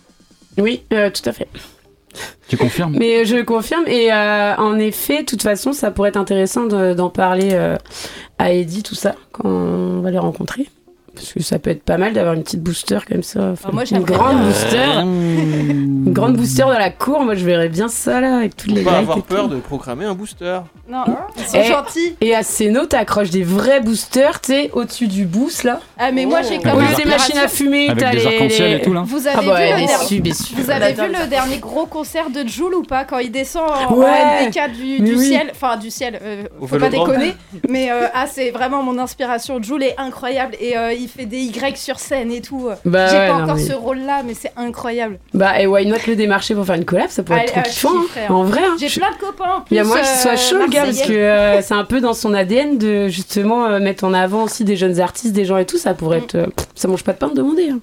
Oui, 0.58 0.82
euh, 0.92 1.10
tout 1.10 1.26
à 1.28 1.32
fait. 1.32 1.48
Tu 2.46 2.58
confirmes? 2.58 2.94
Mais 2.98 3.24
je 3.24 3.38
confirme, 3.42 3.84
et 3.86 4.12
euh, 4.12 4.54
en 4.56 4.78
effet, 4.78 5.20
de 5.22 5.26
toute 5.26 5.40
façon, 5.42 5.72
ça 5.72 5.90
pourrait 5.90 6.10
être 6.10 6.18
intéressant 6.18 6.66
de- 6.66 6.92
d'en 6.92 7.08
parler 7.08 7.50
euh, 7.52 7.76
à 8.38 8.52
Eddie, 8.52 8.82
tout 8.82 8.94
ça, 8.94 9.14
quand 9.32 9.48
on 9.48 10.00
va 10.02 10.10
les 10.10 10.18
rencontrer. 10.18 10.68
Parce 11.14 11.32
que 11.34 11.42
ça 11.42 11.58
peut 11.58 11.70
être 11.70 11.82
pas 11.82 11.98
mal 11.98 12.14
d'avoir 12.14 12.34
une 12.34 12.42
petite 12.42 12.62
booster 12.62 12.98
comme 13.06 13.22
ça. 13.22 13.50
Enfin, 13.52 13.68
moi, 13.72 13.84
une 13.84 14.00
grande 14.00 14.38
bien. 14.38 14.46
booster. 14.46 15.00
Une 15.04 16.12
grande 16.12 16.36
booster 16.36 16.62
dans 16.62 16.70
la 16.78 16.90
cour, 16.90 17.20
moi 17.20 17.34
je 17.34 17.44
verrais 17.44 17.68
bien 17.68 17.88
ça 17.88 18.20
là, 18.20 18.36
avec 18.38 18.56
toutes 18.56 18.70
les 18.72 18.82
Faut 18.82 18.90
pas 18.90 18.96
lights 18.96 19.02
avoir 19.02 19.18
et 19.18 19.22
peur 19.22 19.48
tout. 19.48 19.54
de 19.54 19.60
programmer 19.60 20.04
un 20.04 20.14
booster. 20.14 20.58
Non, 20.88 21.04
ils 21.38 21.44
sont 21.44 21.58
Et- 21.58 21.64
gentils. 21.64 22.16
Et 22.20 22.34
à 22.34 22.42
Céno, 22.42 22.86
t'accroches 22.86 23.30
des 23.30 23.42
vrais 23.44 23.80
boosters, 23.80 24.40
tu 24.40 24.52
sais, 24.52 24.70
au-dessus 24.72 25.06
du 25.06 25.24
boost 25.26 25.64
là. 25.64 25.80
Ah, 25.98 26.10
mais 26.12 26.26
moi, 26.26 26.42
j'ai 26.42 26.58
lieu 26.58 26.62
inspiration- 26.66 26.96
des 26.96 27.04
machines 27.10 27.38
à 27.38 27.48
fumer, 27.48 27.88
Avec 27.90 28.02
t'as 28.04 28.10
des 28.10 28.18
les- 28.18 28.26
arcs-en-ciel 28.26 28.72
et 28.80 28.82
tout, 28.82 28.92
là. 28.92 29.02
Vous 29.06 29.26
avez 29.26 29.36
Ah 29.38 29.42
bah, 29.46 29.54
vu, 29.56 29.62
le 29.62 29.66
dernier- 29.68 29.88
sûr, 30.06 30.20
bien 30.22 30.34
sûr. 30.34 30.56
vous 30.58 30.70
avez 30.70 30.92
vu 30.92 31.02
le 31.08 31.26
dernier 31.28 31.58
gros 31.58 31.86
concert 31.86 32.30
de 32.30 32.46
Joule 32.48 32.74
ou 32.74 32.82
pas 32.82 33.04
quand 33.04 33.18
il 33.18 33.30
descend 33.30 33.70
en, 33.70 33.94
Ouais. 33.94 34.06
en 34.46 34.50
du, 34.68 34.98
Mais 35.00 35.08
du 35.10 35.14
oui. 35.16 35.26
ciel, 35.28 35.50
enfin 35.52 35.76
du 35.76 35.90
ciel, 35.90 36.18
euh, 36.22 36.44
Au 36.60 36.66
faut 36.66 36.78
pas 36.78 36.88
déconner, 36.88 37.34
mais 37.68 37.90
euh, 37.90 38.06
ah 38.14 38.26
c'est 38.26 38.50
vraiment 38.50 38.82
mon 38.82 38.98
inspiration. 38.98 39.62
Joule 39.62 39.82
est 39.82 39.94
incroyable 39.98 40.56
et 40.60 40.76
euh, 40.76 40.92
il 41.02 41.08
fait 41.08 41.26
des 41.26 41.38
Y 41.42 41.76
sur 41.76 41.98
scène 41.98 42.32
et 42.32 42.40
tout. 42.40 42.68
Bah 42.84 43.06
J'ai 43.08 43.16
ouais, 43.16 43.28
pas 43.28 43.36
non, 43.38 43.42
encore 43.44 43.56
mais- 43.56 43.64
ce 43.66 43.72
rôle-là, 43.72 44.22
mais 44.24 44.34
c'est 44.34 44.52
incroyable. 44.56 45.18
Bah, 45.34 45.60
et 45.60 45.66
why 45.66 45.86
not 45.86 45.96
le 46.06 46.16
démarcher 46.16 46.54
pour 46.54 46.64
faire 46.64 46.76
une 46.76 46.84
collab, 46.84 47.08
ça 47.10 47.22
pourrait 47.22 47.40
Allez, 47.40 47.48
être 47.50 47.54
trop 47.54 47.62
je 47.64 47.70
kiffant. 47.70 48.20
hein. 48.28 48.32
En 48.34 48.44
vrai, 48.44 48.60
hein. 48.64 48.76
J'ai 48.78 48.88
Je- 48.88 48.98
plein 49.00 49.10
de 49.10 49.16
copains 49.16 49.56
en 49.56 49.60
plus. 49.62 49.74
Il 49.74 49.76
y 49.76 49.80
a 49.80 49.84
moi 49.84 49.98
qui 50.00 50.06
soit 50.20 50.32
euh, 50.32 50.36
chaud 50.36 50.58
le 50.58 50.68
gars 50.68 50.84
parce 50.84 51.02
que 51.02 51.12
euh, 51.12 51.60
c'est 51.62 51.74
un 51.74 51.84
peu 51.84 52.00
dans 52.00 52.14
son 52.14 52.32
ADN 52.34 52.78
de 52.78 53.08
justement 53.08 53.66
euh, 53.66 53.78
mettre 53.80 54.04
en 54.04 54.14
avant 54.14 54.44
aussi 54.44 54.64
des 54.64 54.76
jeunes 54.76 55.00
artistes, 55.00 55.32
des 55.32 55.44
gens 55.44 55.58
et 55.58 55.66
tout. 55.66 55.78
Ça 55.78 55.94
pourrait 55.94 56.20
Mm. 56.20 56.24
être. 56.24 56.34
euh, 56.36 56.46
ça 56.74 56.88
mange 56.88 57.04
pas 57.04 57.12
de 57.12 57.18
pain 57.18 57.28
de 57.28 57.34
demander. 57.34 57.68
hein. 57.70 57.80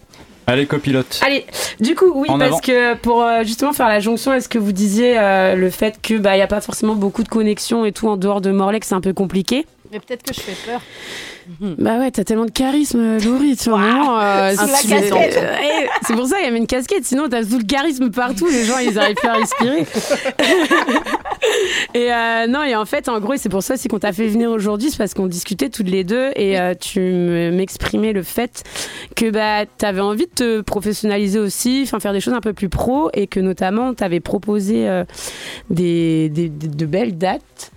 Allez, 0.47 0.65
copilote. 0.65 1.20
Allez, 1.24 1.45
du 1.80 1.93
coup, 1.93 2.11
oui, 2.15 2.28
En 2.28 2.39
parce 2.39 2.49
avant. 2.49 2.59
que 2.59 2.95
pour 2.95 3.22
euh, 3.24 3.43
justement 3.43 3.72
faire 3.72 3.88
la 3.88 3.99
jonction, 3.99 4.34
est-ce 4.34 4.49
que 4.49 4.57
vous 4.57 4.72
disiez 4.72 5.13
euh, 5.20 5.53
le 5.55 5.70
fait 5.70 5.99
que 6.01 6.15
bah 6.17 6.36
il 6.36 6.39
y 6.39 6.41
a 6.41 6.47
pas 6.47 6.59
forcément 6.59 6.95
beaucoup 6.95 7.22
de 7.22 7.30
connexions 7.30 7.86
et 7.86 7.91
tout 7.91 8.07
en 8.07 8.17
dehors 8.17 8.41
de 8.41 8.49
Morlaix, 8.49 8.80
que 8.80 8.88
c'est 8.88 8.95
un 8.95 9.01
peu 9.01 9.13
compliqué? 9.13 9.67
Mais 9.91 9.99
peut-être 9.99 10.24
que 10.24 10.34
je 10.34 10.39
fais 10.39 10.55
peur. 10.72 10.82
Bah 11.78 11.97
ouais, 12.00 12.12
t'as 12.12 12.24
tellement 12.24 12.45
de 12.45 12.52
charisme, 12.52 13.00
euh, 13.00 13.20
Laurie, 13.20 13.58
tu 13.58 13.70
vois. 13.70 13.80
vraiment, 13.80 14.20
euh, 14.20 14.54
si 14.76 14.88
tu-. 14.88 14.93
Euh, 14.93 15.56
eh, 15.62 15.88
c'est 16.06 16.14
pour 16.16 16.28
ça 16.28 16.36
qu'il 16.38 16.45
y 16.45 16.47
avait 16.47 16.58
une 16.58 16.68
casquette, 16.68 17.06
sinon 17.06 17.28
t'as 17.30 17.43
tout 17.43 17.58
le 17.58 17.66
charisme 17.66 18.10
partout, 18.12 18.47
les 18.47 18.64
gens 18.66 18.78
ils 18.78 18.97
arrivent 19.00 19.16
plus 19.16 19.28
à 19.28 19.34
respirer. 19.34 19.82
et 21.93 22.14
euh, 22.14 22.47
non, 22.47 22.64
et 22.64 22.76
en 22.76 22.86
fait, 22.86 23.10
en 23.10 23.20
gros, 23.20 23.34
et 23.34 23.38
c'est 23.38 23.50
pour 23.50 23.64
ça 23.64 23.74
aussi 23.76 23.88
qu'on 23.88 24.00
t'a 24.00 24.14
fait 24.14 24.28
venir 24.28 24.50
aujourd'hui, 24.52 24.89
c'est 24.91 24.97
parce 24.97 25.14
qu'on 25.14 25.28
discutait 25.28 25.70
toutes 25.70 25.89
les 25.89 26.04
deux 26.04 26.30
et 26.36 26.60
euh, 26.60 26.74
tu 26.80 27.00
me- 27.00 27.52
m'exprimais 27.52 28.14
le 28.14 28.24
fait 28.24 28.64
que 29.16 29.30
bah, 29.30 29.66
t'avais 29.78 30.02
envie 30.02 30.26
de 30.28 30.32
te 30.34 30.62
professionnaliser 30.62 31.39
aussi, 31.39 31.82
enfin 31.84 32.00
faire 32.00 32.14
des 32.14 32.22
choses 32.22 32.34
un 32.34 32.41
peu 32.41 32.54
plus 32.54 32.70
pro 32.70 33.10
et 33.14 33.28
que 33.28 33.39
notamment 33.39 33.93
t'avais 33.93 34.20
proposé 34.20 34.88
euh, 34.88 35.04
des, 35.70 36.30
des- 36.30 36.50
des- 36.50 36.68
de 36.68 36.86
belles 36.86 37.18
dates 37.18 37.72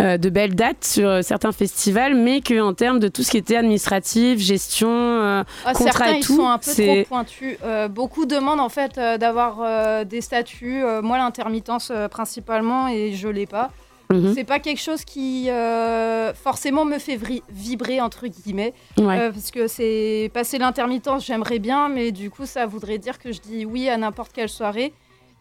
euh, 0.00 0.18
de 0.18 0.30
belles 0.30 0.54
dates 0.54 0.84
sur 0.84 1.08
euh, 1.08 1.22
certains 1.22 1.52
festivals, 1.52 2.14
mais 2.14 2.40
qu'en 2.40 2.74
termes 2.74 2.98
de 2.98 3.08
tout 3.08 3.22
ce 3.22 3.30
qui 3.30 3.36
était 3.36 3.56
administratif, 3.56 4.38
gestion, 4.38 4.88
euh, 4.90 5.42
Ah, 5.64 5.72
contrat 5.72 5.92
certains 5.92 6.14
et 6.14 6.18
ils 6.18 6.24
tout, 6.24 6.36
sont 6.36 6.48
un 6.48 6.58
peu 6.58 6.72
trop 6.72 7.04
pointus. 7.04 7.56
Beaucoup 7.90 8.26
demandent 8.26 8.60
en 8.60 8.68
fait 8.68 8.96
d'avoir 8.96 10.04
des 10.04 10.20
statuts. 10.20 10.82
Moi 11.02 11.18
l'intermittence 11.18 11.92
principalement 12.10 12.88
et 12.88 13.12
je 13.12 13.28
l'ai 13.28 13.46
pas. 13.46 13.70
Mhm. 14.10 14.34
C'est 14.34 14.44
pas 14.44 14.58
quelque 14.58 14.80
chose 14.80 15.04
qui 15.04 15.48
euh, 15.50 16.34
forcément 16.34 16.84
me 16.84 16.98
fait 16.98 17.18
vibrer 17.48 18.00
entre 18.00 18.26
guillemets. 18.26 18.74
Ouais. 18.98 19.18
Euh, 19.20 19.32
parce 19.32 19.50
que 19.50 19.68
c'est 19.68 20.30
passer 20.34 20.58
l'intermittence 20.58 21.24
j'aimerais 21.24 21.60
bien 21.60 21.88
mais 21.88 22.10
du 22.10 22.28
coup 22.30 22.44
ça 22.44 22.66
voudrait 22.66 22.98
dire 22.98 23.18
que 23.18 23.32
je 23.32 23.40
dis 23.40 23.64
oui 23.64 23.88
à 23.88 23.96
n'importe 23.96 24.32
quelle 24.32 24.48
soirée. 24.48 24.92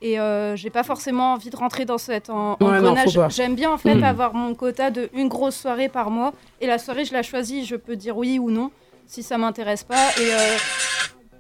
Et 0.02 0.20
euh, 0.20 0.56
j'ai 0.56 0.70
pas 0.70 0.84
forcément 0.84 1.34
envie 1.34 1.50
de 1.50 1.56
rentrer 1.58 1.84
dans 1.86 1.98
cet 1.98 2.30
en- 2.30 2.58
Ouais, 2.62 2.68
engrenage. 2.78 3.18
J'aime 3.30 3.56
bien 3.56 3.72
en 3.72 3.78
fait 3.78 3.96
Mhm. 3.96 4.04
avoir 4.04 4.34
mon 4.34 4.56
quota 4.56 4.92
de 4.92 5.10
une 5.14 5.28
grosse 5.28 5.58
soirée 5.58 5.90
par 5.90 6.10
mois. 6.10 6.34
Et 6.62 6.68
la 6.68 6.78
soirée, 6.80 7.04
je 7.06 7.14
la 7.14 7.22
choisis, 7.24 7.68
je 7.68 7.76
peux 7.76 7.96
dire 7.98 8.16
oui 8.18 8.40
ou 8.40 8.50
non 8.50 8.72
si 9.08 9.24
ça 9.24 9.38
m'intéresse 9.38 9.84
pas. 9.84 10.10
Et 10.22 10.34
euh, 10.34 10.58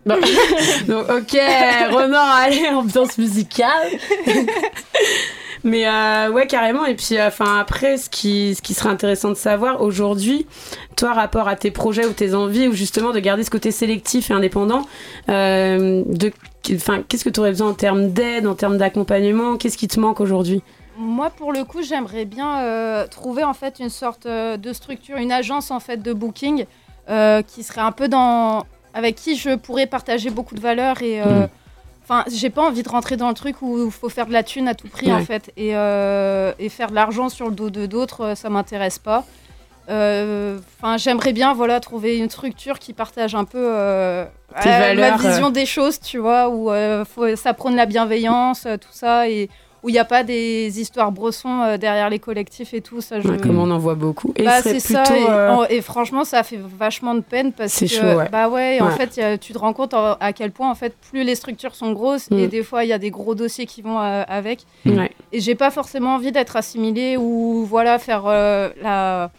Bon. 0.05 0.15
Donc, 0.87 1.09
ok, 1.09 1.37
Ronan, 1.91 2.23
allez, 2.33 2.67
ambiance 2.69 3.17
musicale. 3.17 3.89
Mais 5.63 5.87
euh, 5.87 6.31
ouais, 6.31 6.47
carrément. 6.47 6.85
Et 6.85 6.95
puis, 6.95 7.17
euh, 7.17 7.29
après, 7.59 7.97
ce 7.97 8.09
qui, 8.09 8.55
ce 8.55 8.61
qui 8.61 8.73
serait 8.73 8.89
intéressant 8.89 9.29
de 9.29 9.35
savoir 9.35 9.81
aujourd'hui, 9.81 10.45
toi, 10.95 11.13
rapport 11.13 11.47
à 11.47 11.55
tes 11.55 11.71
projets 11.71 12.05
ou 12.05 12.13
tes 12.13 12.33
envies, 12.33 12.67
ou 12.67 12.73
justement 12.73 13.11
de 13.11 13.19
garder 13.19 13.43
ce 13.43 13.49
côté 13.49 13.71
sélectif 13.71 14.31
et 14.31 14.33
indépendant, 14.33 14.83
euh, 15.29 16.03
de, 16.05 16.31
enfin, 16.73 17.03
qu'est-ce 17.07 17.23
que 17.23 17.29
tu 17.29 17.39
aurais 17.39 17.51
besoin 17.51 17.69
en 17.69 17.73
termes 17.73 18.09
d'aide, 18.09 18.47
en 18.47 18.55
termes 18.55 18.77
d'accompagnement? 18.77 19.57
Qu'est-ce 19.57 19.77
qui 19.77 19.87
te 19.87 19.99
manque 19.99 20.21
aujourd'hui? 20.21 20.61
Moi, 20.97 21.29
pour 21.29 21.53
le 21.53 21.63
coup, 21.63 21.81
j'aimerais 21.81 22.25
bien 22.25 22.59
euh, 22.59 23.07
trouver 23.07 23.43
en 23.43 23.53
fait 23.53 23.79
une 23.79 23.89
sorte 23.89 24.25
euh, 24.25 24.57
de 24.57 24.73
structure, 24.73 25.17
une 25.17 25.31
agence 25.31 25.71
en 25.71 25.79
fait 25.79 26.01
de 26.01 26.11
booking 26.11 26.65
euh, 27.09 27.41
qui 27.41 27.63
serait 27.63 27.81
un 27.81 27.93
peu 27.93 28.09
dans, 28.09 28.65
avec 28.93 29.15
qui 29.15 29.37
je 29.37 29.55
pourrais 29.55 29.87
partager 29.87 30.29
beaucoup 30.29 30.55
de 30.55 30.59
valeurs 30.59 31.01
et 31.01 31.21
euh, 31.21 31.25
Mhm. 31.25 31.47
Enfin, 32.09 32.23
j'ai 32.33 32.49
pas 32.49 32.63
envie 32.63 32.81
de 32.81 32.89
rentrer 32.89 33.17
dans 33.17 33.27
le 33.27 33.35
truc 33.35 33.61
où 33.61 33.85
il 33.85 33.91
faut 33.91 34.09
faire 34.09 34.25
de 34.25 34.33
la 34.33 34.41
thune 34.41 34.67
à 34.67 34.73
tout 34.73 34.87
prix 34.87 35.13
en 35.13 35.23
fait. 35.23 35.51
Et, 35.57 35.75
euh, 35.75 36.53
et 36.57 36.69
faire 36.69 36.89
de 36.89 36.95
l'argent 36.95 37.29
sur 37.29 37.49
le 37.49 37.53
dos 37.53 37.69
de 37.69 37.85
d'autres, 37.85 38.21
euh, 38.21 38.35
ça 38.35 38.49
m'intéresse 38.49 38.97
pas. 38.97 39.25
Euh, 39.89 40.57
Enfin, 40.81 40.97
j'aimerais 40.97 41.33
bien 41.33 41.53
voilà 41.53 41.79
trouver 41.79 42.17
une 42.17 42.29
structure 42.29 42.79
qui 42.79 42.93
partage 42.93 43.35
un 43.35 43.43
peu 43.43 43.59
euh, 43.61 44.25
valeurs, 44.63 45.21
ma 45.21 45.29
vision 45.29 45.51
des 45.51 45.67
choses, 45.67 45.99
tu 45.99 46.17
vois, 46.17 46.49
où 46.49 46.71
faut, 47.05 47.35
ça 47.35 47.53
prône 47.53 47.75
la 47.75 47.85
bienveillance, 47.85 48.65
tout 48.81 48.91
ça, 48.91 49.29
et 49.29 49.49
où 49.83 49.89
il 49.89 49.93
n'y 49.93 49.99
a 49.99 50.05
pas 50.05 50.23
des 50.23 50.79
histoires 50.81 51.11
brossons 51.11 51.61
euh, 51.61 51.77
derrière 51.77 52.09
les 52.09 52.19
collectifs 52.19 52.73
et 52.73 52.81
tout. 52.81 53.01
Ça, 53.01 53.19
je... 53.19 53.27
Ouais, 53.27 53.37
Comme 53.37 53.59
on 53.59 53.69
en 53.71 53.77
voit 53.77 53.95
beaucoup. 53.95 54.33
Et 54.35 54.43
Bah, 54.43 54.61
ça, 54.61 54.71
et, 55.15 55.25
euh, 55.29 55.51
en- 55.51 55.63
et 55.65 55.81
franchement, 55.81 56.23
ça 56.25 56.43
fait 56.43 56.59
vachement 56.77 57.15
de 57.15 57.21
peine 57.21 57.53
parce 57.53 57.71
C'est 57.73 57.85
que 57.87 57.91
chaud, 57.93 58.17
ouais. 58.17 58.29
bah 58.31 58.49
ouais, 58.49 58.79
en 58.81 58.91
fait, 58.91 59.17
a- 59.19 59.37
tu 59.37 59.53
te 59.53 59.57
rends 59.57 59.73
compte 59.73 59.93
en- 59.93 60.13
à 60.19 60.33
quel 60.33 60.51
point 60.51 60.69
en 60.69 60.75
fait 60.75 60.93
plus 61.09 61.23
les 61.23 61.35
structures 61.35 61.75
sont 61.75 61.91
grosses 61.93 62.27
et 62.31 62.45
Mm. 62.45 62.47
des 62.47 62.63
fois 62.63 62.83
il 62.83 62.87
y 62.89 62.93
a 62.93 62.97
des 62.99 63.11
gros 63.11 63.35
dossiers 63.35 63.65
qui 63.65 63.81
vont 63.81 63.99
euh, 63.99 64.23
avec. 64.27 64.65
Ouais. 64.85 65.11
Et 65.31 65.39
j'ai 65.39 65.55
pas 65.55 65.71
forcément 65.71 66.15
envie 66.15 66.31
d'être 66.31 66.55
assimilée 66.55 67.17
ou 67.17 67.65
voilà 67.65 67.99
faire 67.99 68.23
la 68.81 69.31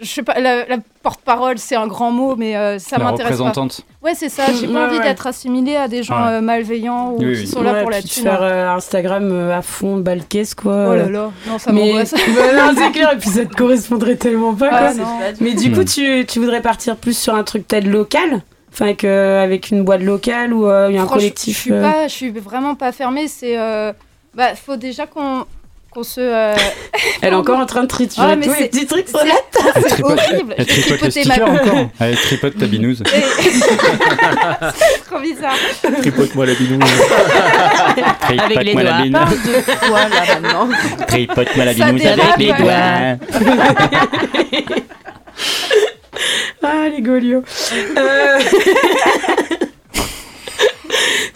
je 0.00 0.06
sais 0.08 0.22
pas 0.22 0.38
la, 0.40 0.66
la 0.66 0.76
porte-parole, 1.02 1.58
c'est 1.58 1.74
un 1.76 1.86
grand 1.86 2.10
mot 2.10 2.36
mais 2.36 2.56
euh, 2.56 2.78
ça 2.78 2.98
m'intéresse 2.98 3.18
pas. 3.38 3.44
représentante. 3.44 3.80
Ouais, 4.02 4.14
c'est 4.14 4.28
ça, 4.28 4.44
j'ai 4.52 4.66
pas 4.66 4.72
ouais, 4.72 4.80
envie 4.86 4.98
ouais. 4.98 5.02
d'être 5.02 5.26
assimilée 5.26 5.76
à 5.76 5.88
des 5.88 6.02
gens 6.02 6.20
Ouais. 6.26 6.32
euh, 6.34 6.40
malveillants 6.40 7.10
ou 7.12 7.18
Oui, 7.18 7.34
qui 7.34 7.40
oui. 7.40 7.46
sont 7.46 7.62
là 7.62 7.80
pour 7.82 7.90
la 7.90 8.00
thune. 8.02 8.22
faire 8.24 8.42
hein. 8.42 8.46
euh, 8.46 8.70
Instagram 8.76 9.28
euh, 9.32 9.56
à 9.58 9.62
fond, 9.62 9.96
balcaise, 9.98 10.54
quoi. 10.54 10.88
Oh 10.90 10.94
là 10.94 11.08
là, 11.08 11.30
non, 11.46 11.58
ça 11.58 11.72
Mais 11.72 11.86
m'angoisse. 11.86 12.12
Bah 12.36 12.52
non, 12.72 12.74
c'est 12.76 12.92
clair, 12.92 13.12
et 13.12 13.16
puis 13.18 13.28
ça 13.30 13.44
te 13.44 13.54
correspondrait 13.56 14.16
tellement 14.16 14.54
pas. 14.54 14.68
Ah, 14.70 14.92
quoi. 14.92 14.94
non. 14.94 15.18
Mais 15.40 15.54
du 15.54 15.72
coup, 15.72 15.80
Hmm. 15.80 15.84
tu, 15.84 16.26
tu 16.26 16.38
voudrais 16.38 16.62
partir 16.62 16.96
plus 16.96 17.16
sur 17.18 17.34
un 17.34 17.42
truc 17.44 17.66
peut-être 17.66 17.86
local? 17.86 18.42
Enfin, 18.72 18.84
avec, 18.84 19.02
euh, 19.04 19.42
avec 19.42 19.70
une 19.70 19.82
boîte 19.82 20.02
locale 20.02 20.52
ou 20.52 20.66
euh, 20.66 20.88
il 20.90 20.94
y 20.94 20.98
a 20.98 21.02
un 21.02 21.06
collectif 21.06 21.56
Je 21.56 21.60
suis, 21.62 21.72
euh, 21.72 21.82
pas, 21.82 22.06
je 22.06 22.12
suis 22.12 22.30
vraiment 22.30 22.74
pas 22.74 22.92
fermée. 22.92 23.26
C'est. 23.26 23.58
euh, 23.58 23.92
bah, 24.34 24.54
faut 24.54 24.76
déjà 24.76 25.06
qu'on 25.06 25.46
qu'on 25.98 26.04
se. 26.04 26.20
euh, 26.20 26.54
Elle 27.22 27.32
est 27.32 27.36
encore 27.42 27.58
en 27.58 27.66
train 27.66 27.82
de 27.82 27.88
triturer 27.88 28.26
Ah, 28.32 28.36
mais 28.36 28.46
tous 28.46 28.52
les 28.52 28.58
c'est- 28.58 28.68
petits 28.68 28.86
trucs 28.86 29.08
sur 29.08 29.18
c'est- 29.20 29.26
la 29.26 29.34
table. 29.50 29.72
C'est 29.88 29.94
tripote- 29.96 30.18
horrible. 30.30 30.54
Elle 30.56 30.66
tripote 30.66 31.02
ma- 31.02 31.10
stickers 31.10 31.48
encore. 31.50 31.88
Elle 32.00 32.16
tripote 32.16 32.58
ta 32.58 32.66
binouse. 32.66 33.02
C'est 33.12 35.04
trop 35.10 35.20
bizarre. 35.20 35.54
Tripote-moi 36.00 36.46
la 36.46 36.54
binouze. 36.54 36.80
Avec 38.28 38.48
les 38.48 38.54
Tripote-moi 38.54 38.82
la 38.82 38.90
doigts. 38.92 39.02
binouse. 39.02 39.20
Parle 39.20 39.30
de 39.30 39.86
toi 39.88 40.00
là 40.08 40.40
maintenant. 40.40 40.68
Tripote-moi 41.06 41.64
la 41.64 41.72
binouse 41.74 42.06
avec 42.06 42.16
dérape, 42.16 42.38
les 42.38 42.52
doigts. 42.52 43.18
Ah, 46.62 46.88
les 46.94 47.00
Golios. 47.02 47.42
Euh, 47.96 48.38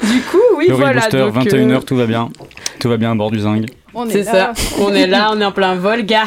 du 0.02 0.20
coup, 0.22 0.38
oui, 0.56 0.66
Laurie 0.68 0.80
voilà. 0.80 1.00
Booster, 1.02 1.18
donc, 1.18 1.34
21h, 1.36 1.72
euh, 1.72 1.80
tout 1.80 1.96
va 1.96 2.06
bien. 2.06 2.28
Tout 2.80 2.88
va 2.88 2.96
bien 2.96 3.12
à 3.12 3.14
bord 3.14 3.30
du 3.30 3.38
zinc. 3.38 3.66
On 3.94 4.08
est 4.08 4.12
C'est 4.22 4.32
là. 4.32 4.52
ça. 4.54 4.74
On 4.80 4.92
est 4.94 5.06
là, 5.06 5.30
on 5.32 5.40
est 5.40 5.44
en 5.44 5.52
plein 5.52 5.74
vol, 5.74 6.02
gars. 6.04 6.24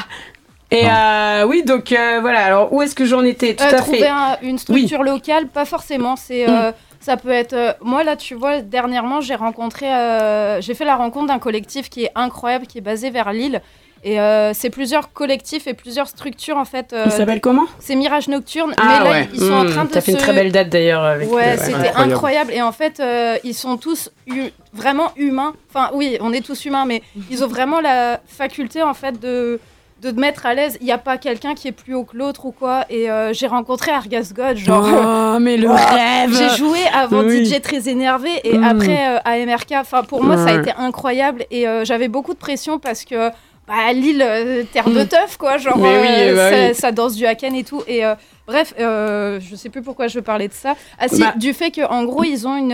Et 0.72 0.86
euh, 0.89 1.45
oui, 1.47 1.63
donc 1.63 1.91
euh, 1.91 2.20
voilà. 2.22 2.43
Alors 2.43 2.74
où 2.74 2.82
est-ce 2.82 2.95
que 2.95 3.05
j'en 3.05 3.24
étais? 3.24 3.55
Tout 3.55 3.63
Euh, 3.63 3.70
à 3.70 3.74
trouver 3.74 3.99
fait. 3.99 4.07
un- 4.07 4.38
une 4.41 4.57
structure 4.57 5.03
locale, 5.03 5.47
pas 5.47 5.63
forcément. 5.66 6.16
C'est, 6.16 6.49
euh, 6.49 6.72
ça 6.99 7.18
peut 7.18 7.30
être. 7.30 7.53
euh, 7.53 7.72
moi 7.82 8.03
là, 8.03 8.16
tu 8.16 8.34
vois, 8.34 8.61
dernièrement, 8.61 9.22
j'ai 9.22 9.36
rencontré, 9.36 9.86
euh, 9.93 10.59
j'ai 10.61 10.74
fait 10.74 10.86
la 10.86 10.95
rencontre 10.95 11.28
d'un 11.28 11.39
collectif 11.39 11.89
qui 11.89 12.05
est 12.05 12.11
incroyable, 12.16 12.66
qui 12.66 12.80
est 12.80 12.82
basé 12.82 13.09
vers 13.11 13.32
Lille. 13.32 13.61
Et 14.07 14.19
euh, 14.19 14.53
c'est 14.53 14.69
plusieurs 14.69 15.11
collectifs 15.13 15.65
et 15.65 15.73
plusieurs 15.73 16.07
structures 16.07 16.57
en 16.57 16.63
fait. 16.65 16.93
euh, 16.93 17.05
Il 17.07 17.11
s'appelle 17.11 17.41
comment? 17.41 17.65
C'est 17.79 17.95
Mirage 17.95 18.27
Nocturne. 18.27 18.71
Ah 18.77 18.83
mais 18.85 19.03
là, 19.03 19.11
ouais. 19.11 19.29
ils 19.33 19.39
sont 19.39 19.51
en 19.51 19.63
Mmh, 19.63 19.69
train 19.71 19.85
de 19.85 19.89
T'as 19.89 20.01
fait 20.01 20.11
une 20.11 20.19
se- 20.19 20.23
très 20.23 20.33
belle 20.33 20.51
date 20.51 20.69
d'ailleurs 20.69 21.03
avec. 21.03 21.31
Ouais, 21.33 21.53
euh, 21.53 21.57
c'était 21.57 21.73
incroyable. 21.89 22.11
incroyable. 22.13 22.51
Et 22.53 22.61
en 22.61 22.71
fait, 22.71 22.99
euh, 22.99 23.37
ils 23.43 23.55
sont 23.55 23.77
tous 23.77 24.11
hu- 24.27 24.51
vraiment 24.73 25.11
humains. 25.17 25.53
Enfin, 25.69 25.89
oui, 25.95 26.17
on 26.21 26.31
est 26.33 26.45
tous 26.45 26.65
humains, 26.65 26.85
mais 26.85 27.01
ils 27.31 27.43
ont 27.43 27.47
vraiment 27.47 27.81
la 27.81 28.19
faculté, 28.27 28.83
en 28.83 28.93
fait, 28.93 29.19
de, 29.19 29.59
de 30.03 30.11
te 30.11 30.19
mettre 30.19 30.45
à 30.45 30.53
l'aise. 30.53 30.77
Il 30.81 30.85
n'y 30.85 30.91
a 30.91 30.99
pas 30.99 31.17
quelqu'un 31.17 31.55
qui 31.55 31.67
est 31.67 31.71
plus 31.71 31.95
haut 31.95 32.03
que 32.03 32.15
l'autre 32.15 32.45
ou 32.45 32.51
quoi. 32.51 32.85
Et 32.91 33.09
euh, 33.09 33.33
j'ai 33.33 33.47
rencontré 33.47 33.89
Argas 33.91 34.31
God, 34.35 34.57
genre. 34.57 34.85
Oh, 34.87 35.39
mais 35.39 35.57
le 35.57 35.71
rêve 35.71 36.31
J'ai 36.31 36.55
joué 36.55 36.77
avant 36.93 37.23
Oui. 37.23 37.43
DJ 37.43 37.59
très 37.59 37.89
énervé 37.89 38.29
et 38.43 38.55
Mm. 38.59 38.63
après 38.65 39.15
euh, 39.15 39.19
AMRK. 39.25 39.71
Enfin, 39.77 40.03
pour 40.03 40.23
moi, 40.23 40.37
ça 40.37 40.49
a 40.55 40.59
été 40.61 40.71
incroyable. 40.77 41.43
Et 41.49 41.67
euh, 41.67 41.83
j'avais 41.85 42.07
beaucoup 42.07 42.35
de 42.35 42.39
pression 42.39 42.77
parce 42.77 43.03
que. 43.03 43.31
Bah, 43.68 43.91
Lille, 43.93 44.22
euh, 44.22 44.63
terre 44.72 44.89
de 44.89 45.03
teuf, 45.03 45.38
quoi. 45.38 45.57
Genre, 45.57 45.76
oui, 45.78 45.89
euh, 45.89 46.36
bah 46.36 46.49
ça, 46.51 46.68
oui. 46.68 46.76
ça 46.76 46.91
danse 46.91 47.16
du 47.16 47.26
haken 47.26 47.55
et 47.55 47.63
tout. 47.63 47.82
Et 47.88 48.05
euh, 48.05 48.13
bref, 48.45 48.74
je 48.78 49.55
sais 49.55 49.70
plus 49.70 49.82
pourquoi 49.82 50.07
je 50.07 50.20
parler 50.20 50.47
de 50.47 50.53
ça. 50.53 50.76
Ah 50.99 51.07
si, 51.07 51.20
Bah. 51.22 51.34
du 51.36 51.51
fait 51.53 51.72
qu'en 51.72 52.03
gros, 52.05 52.24
ils 52.24 52.47
ont 52.47 52.55
une, 52.55 52.74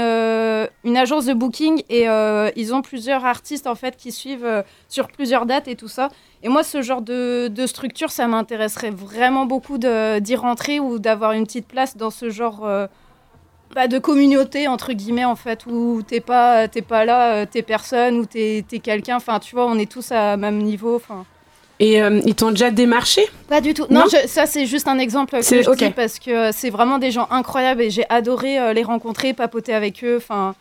une 0.83 0.97
agence 0.97 1.25
de 1.25 1.33
booking 1.33 1.83
et 1.89 2.07
ils 2.57 2.73
ont 2.73 2.81
plusieurs 2.81 3.25
artistes 3.25 3.67
en 3.67 3.75
fait 3.75 3.95
qui 3.95 4.11
suivent 4.11 4.63
sur 4.89 5.07
plusieurs 5.07 5.45
dates 5.45 5.67
et 5.67 5.75
tout 5.75 5.87
ça. 5.87 6.09
Et 6.43 6.49
moi, 6.49 6.63
ce 6.63 6.81
genre 6.81 7.01
de, 7.01 7.47
de 7.47 7.67
structure, 7.67 8.09
ça 8.11 8.27
m'intéresserait 8.27 8.89
vraiment 8.91 9.45
beaucoup 9.45 9.77
d'y 9.77 10.35
rentrer 10.35 10.79
ou 10.81 10.99
d'avoir 10.99 11.31
une 11.31 11.45
petite 11.45 11.67
place 11.67 11.95
dans 11.95 12.09
ce 12.09 12.29
genre 12.29 12.67
bah, 13.75 13.87
de 13.87 13.99
communauté, 13.99 14.67
entre 14.67 14.93
guillemets, 14.93 15.25
en 15.25 15.35
fait, 15.35 15.65
où 15.65 16.01
t'es 16.05 16.19
pas, 16.19 16.67
t'es 16.67 16.81
pas 16.81 17.05
là, 17.05 17.33
euh, 17.35 17.45
t'es 17.49 17.61
personne, 17.61 18.17
ou 18.19 18.25
t'es 18.25 18.65
es, 18.71 18.79
quelqu'un. 18.79 19.17
Enfin, 19.17 19.39
tu 19.39 19.55
vois, 19.55 19.65
on 19.65 19.77
est 19.77 19.89
tous 19.89 20.11
à 20.11 20.37
même 20.37 20.57
niveau. 20.59 20.95
Enfin. 20.95 21.25
Et 21.79 22.01
euh, 22.01 22.21
ils 22.25 22.35
t'ont 22.35 22.51
déjà 22.51 22.69
démarché? 22.69 23.23
Pas 23.47 23.59
du 23.61 23.73
tout. 23.73 23.85
Non, 23.89 24.01
Non? 24.01 24.05
je- 24.11 24.27
ça 24.27 24.45
c'est 24.45 24.65
juste 24.67 24.87
un 24.87 24.99
exemple 24.99 25.35
que 25.37 25.41
C'est- 25.41 25.63
je 25.63 25.71
dis 25.71 25.89
parce 25.89 26.19
que 26.19 26.29
euh, 26.29 26.51
c'est 26.53 26.69
vraiment 26.69 26.99
des 26.99 27.09
gens 27.09 27.27
incroyables 27.31 27.81
et 27.81 27.89
j'ai 27.89 28.05
adoré 28.09 28.73
les 28.73 28.83
rencontrer, 28.83 29.33
papoter 29.33 29.73
avec 29.73 30.03
eux. 30.03 30.17
Enfin. 30.17 30.53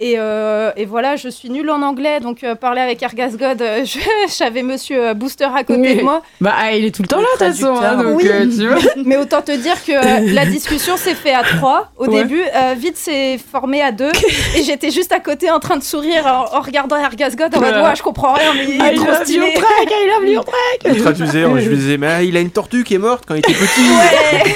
Et, 0.00 0.14
euh, 0.16 0.70
et 0.76 0.84
voilà, 0.84 1.16
je 1.16 1.28
suis 1.28 1.50
nulle 1.50 1.68
en 1.70 1.82
anglais, 1.82 2.20
donc 2.20 2.44
euh, 2.44 2.54
parler 2.54 2.80
avec 2.80 3.02
Argas 3.02 3.30
God, 3.38 3.60
euh, 3.62 3.84
j'avais 4.38 4.62
Monsieur 4.62 5.12
Booster 5.14 5.48
à 5.54 5.64
côté 5.64 5.96
de 5.96 6.02
moi. 6.02 6.22
Bah, 6.40 6.54
ah, 6.56 6.72
il 6.72 6.84
est 6.84 6.94
tout 6.94 7.02
le 7.02 7.08
temps 7.08 7.18
là, 7.20 7.26
de 7.40 7.46
toute 7.52 7.56
façon. 7.60 7.74
hein, 7.82 7.96
donc, 7.96 8.16
Oui. 8.18 8.28
euh, 8.28 8.46
tu 8.46 8.68
vois. 8.68 8.78
Mais 9.04 9.16
autant 9.16 9.42
te 9.42 9.50
dire 9.52 9.74
que 9.84 9.90
euh, 9.92 10.32
la 10.34 10.46
discussion 10.56 10.96
s'est 10.96 11.14
faite 11.16 11.34
à 11.34 11.42
trois 11.42 11.90
au 11.96 12.06
Ouais. 12.06 12.22
début, 12.22 12.42
euh, 12.54 12.74
vite 12.76 12.96
c'est 12.96 13.38
formé 13.38 13.82
à 13.82 13.90
deux, 13.90 14.12
et 14.56 14.62
j'étais 14.62 14.90
juste 14.90 15.10
à 15.12 15.18
côté 15.20 15.50
en 15.50 15.58
train 15.58 15.76
de 15.76 15.82
sourire 15.82 16.24
en, 16.26 16.56
en 16.56 16.60
regardant 16.60 16.96
Argas 16.96 17.34
God 17.36 17.54
en 17.56 17.60
mode 17.60 17.74
Ouais. 17.74 17.96
je 17.96 18.02
comprends 18.02 18.34
rien, 18.34 18.54
mais 18.54 18.64
il 18.68 18.76
I 18.76 18.88
est 18.88 18.94
trop 18.94 19.06
love 19.06 19.22
stylé. 19.24 19.46
your 19.46 19.54
track, 19.54 19.90
I 19.90 20.06
love 20.20 20.28
your 20.32 20.44
track. 20.44 20.94
Je 20.96 21.00
traduisais, 21.02 21.42
je 21.42 21.68
lui 21.68 21.76
disais, 21.76 21.96
mais 21.98 22.06
ah, 22.06 22.22
il 22.22 22.36
a 22.36 22.40
une 22.40 22.50
tortue 22.50 22.84
qui 22.84 22.94
est 22.94 22.98
morte 22.98 23.24
quand 23.26 23.34
il 23.34 23.38
était 23.40 23.52
petit. 23.52 23.80
Ouais. 23.80 24.54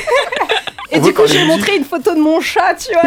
Du 1.02 1.12
coup, 1.14 1.22
j'ai 1.26 1.44
montré 1.44 1.76
une 1.76 1.84
photo 1.84 2.14
de 2.14 2.20
mon 2.20 2.40
chat, 2.40 2.74
tu 2.74 2.92
vois. 2.92 3.02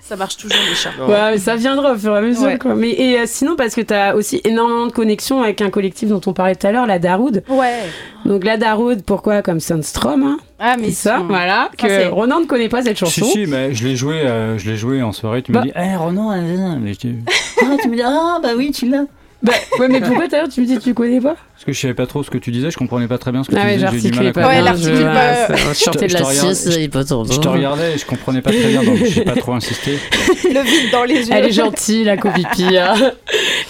Ça 0.00 0.14
marche 0.14 0.36
toujours, 0.36 0.56
les 0.68 0.76
chats. 0.76 0.90
Ouais, 1.04 1.32
mais 1.32 1.38
ça 1.38 1.56
viendra 1.56 1.92
au 1.92 1.96
fur 1.96 2.14
et 2.14 2.18
à 2.18 2.20
mesure. 2.20 2.42
Ouais. 2.44 2.58
Quoi. 2.58 2.76
Mais 2.76 2.90
et 2.90 3.18
euh, 3.18 3.24
sinon, 3.26 3.56
parce 3.56 3.74
que 3.74 3.80
tu 3.80 3.92
as 3.92 4.14
aussi 4.14 4.40
énormément 4.44 4.86
de 4.86 4.92
connexions 4.92 5.42
avec 5.42 5.60
un 5.62 5.68
collectif 5.70 6.08
dont 6.08 6.20
on 6.26 6.32
parlait 6.32 6.54
tout 6.54 6.64
à 6.64 6.70
l'heure, 6.70 6.86
la 6.86 7.00
Daroud. 7.00 7.42
Ouais. 7.48 7.80
Donc 8.24 8.44
la 8.44 8.56
Daroud, 8.56 9.02
pourquoi? 9.04 9.42
Comme 9.42 9.58
Sunstrom. 9.58 10.22
Hein. 10.22 10.38
Ah, 10.60 10.76
mais 10.78 10.90
C'est 10.90 11.08
ça, 11.08 11.18
sont- 11.18 11.24
voilà. 11.26 11.70
Enfin, 11.76 11.88
Que 11.88 12.08
Ronan 12.08 12.38
ne 12.40 12.46
connaît 12.46 12.68
pas 12.68 12.82
cette 12.82 12.96
Si, 12.98 13.04
chanson. 13.04 13.24
si, 13.32 13.46
mais 13.46 13.74
je 13.74 13.84
l'ai 13.84 13.96
joué, 13.96 14.20
euh, 14.20 14.56
je 14.58 14.70
l'ai 14.70 14.76
joué 14.76 15.02
en 15.02 15.10
soirée. 15.10 15.42
Tu 15.42 15.50
Bah. 15.50 15.60
me 15.60 15.64
dis, 15.64 15.72
eh 15.74 15.96
Renan, 15.96 16.30
euh, 16.30 16.36
euh, 16.36 16.76
mais 16.80 16.92
je 16.94 16.98
dis- 17.00 17.16
Ah, 17.62 17.74
tu 17.82 17.88
me 17.88 17.96
dis, 17.96 18.02
ah, 18.02 18.38
bah 18.40 18.50
oui, 18.56 18.70
tu 18.70 18.88
l'as. 18.88 19.06
Bah, 19.46 19.52
ouais, 19.78 19.88
mais 19.88 20.00
pourquoi 20.00 20.26
d'ailleurs 20.26 20.48
tu 20.48 20.60
me 20.60 20.66
dis 20.66 20.76
que 20.76 20.82
tu 20.82 20.92
connais 20.92 21.20
pas? 21.20 21.36
Parce 21.54 21.64
que 21.64 21.72
je 21.72 21.80
savais 21.80 21.94
pas 21.94 22.06
trop 22.06 22.22
ce 22.22 22.30
que 22.30 22.38
tu 22.38 22.50
disais, 22.50 22.70
je 22.70 22.76
comprenais 22.76 23.06
pas 23.08 23.16
très 23.18 23.30
bien 23.32 23.42
ce 23.44 23.48
que 23.48 23.54
Ah 23.56 23.60
tu 23.60 23.66
ouais, 23.66 23.74
disais. 23.76 23.88
J'ai 24.00 24.10
du 24.10 24.18
mal 24.18 24.26
à 24.26 24.32
pas 24.32 24.58
je- 24.58 24.64
l'articule 24.64 24.92
pas- 25.04 25.48
ouais, 25.48 25.74
Je 25.74 26.06
de 26.06 26.12
la 26.12 26.24
sieste, 26.24 26.76
il 26.78 26.90
pas 26.90 27.04
trop. 27.04 27.24
Je 27.24 27.38
te 27.38 27.48
regardais 27.48 27.94
et 27.94 27.98
je 27.98 28.04
comprenais 28.06 28.42
pas 28.42 28.50
très 28.50 28.68
bien, 28.68 28.82
donc 28.82 28.96
j'ai 29.04 29.22
pas 29.24 29.36
trop 29.36 29.54
insisté. 29.54 29.92
Le 30.44 30.60
vide 30.62 30.90
dans 30.92 31.04
les 31.04 31.28
yeux. 31.28 31.32
Elle 31.34 31.46
est 31.46 31.52
gentille, 31.52 32.04
la 32.04 32.16
copipi. 32.16 32.76
hein. 32.76 32.94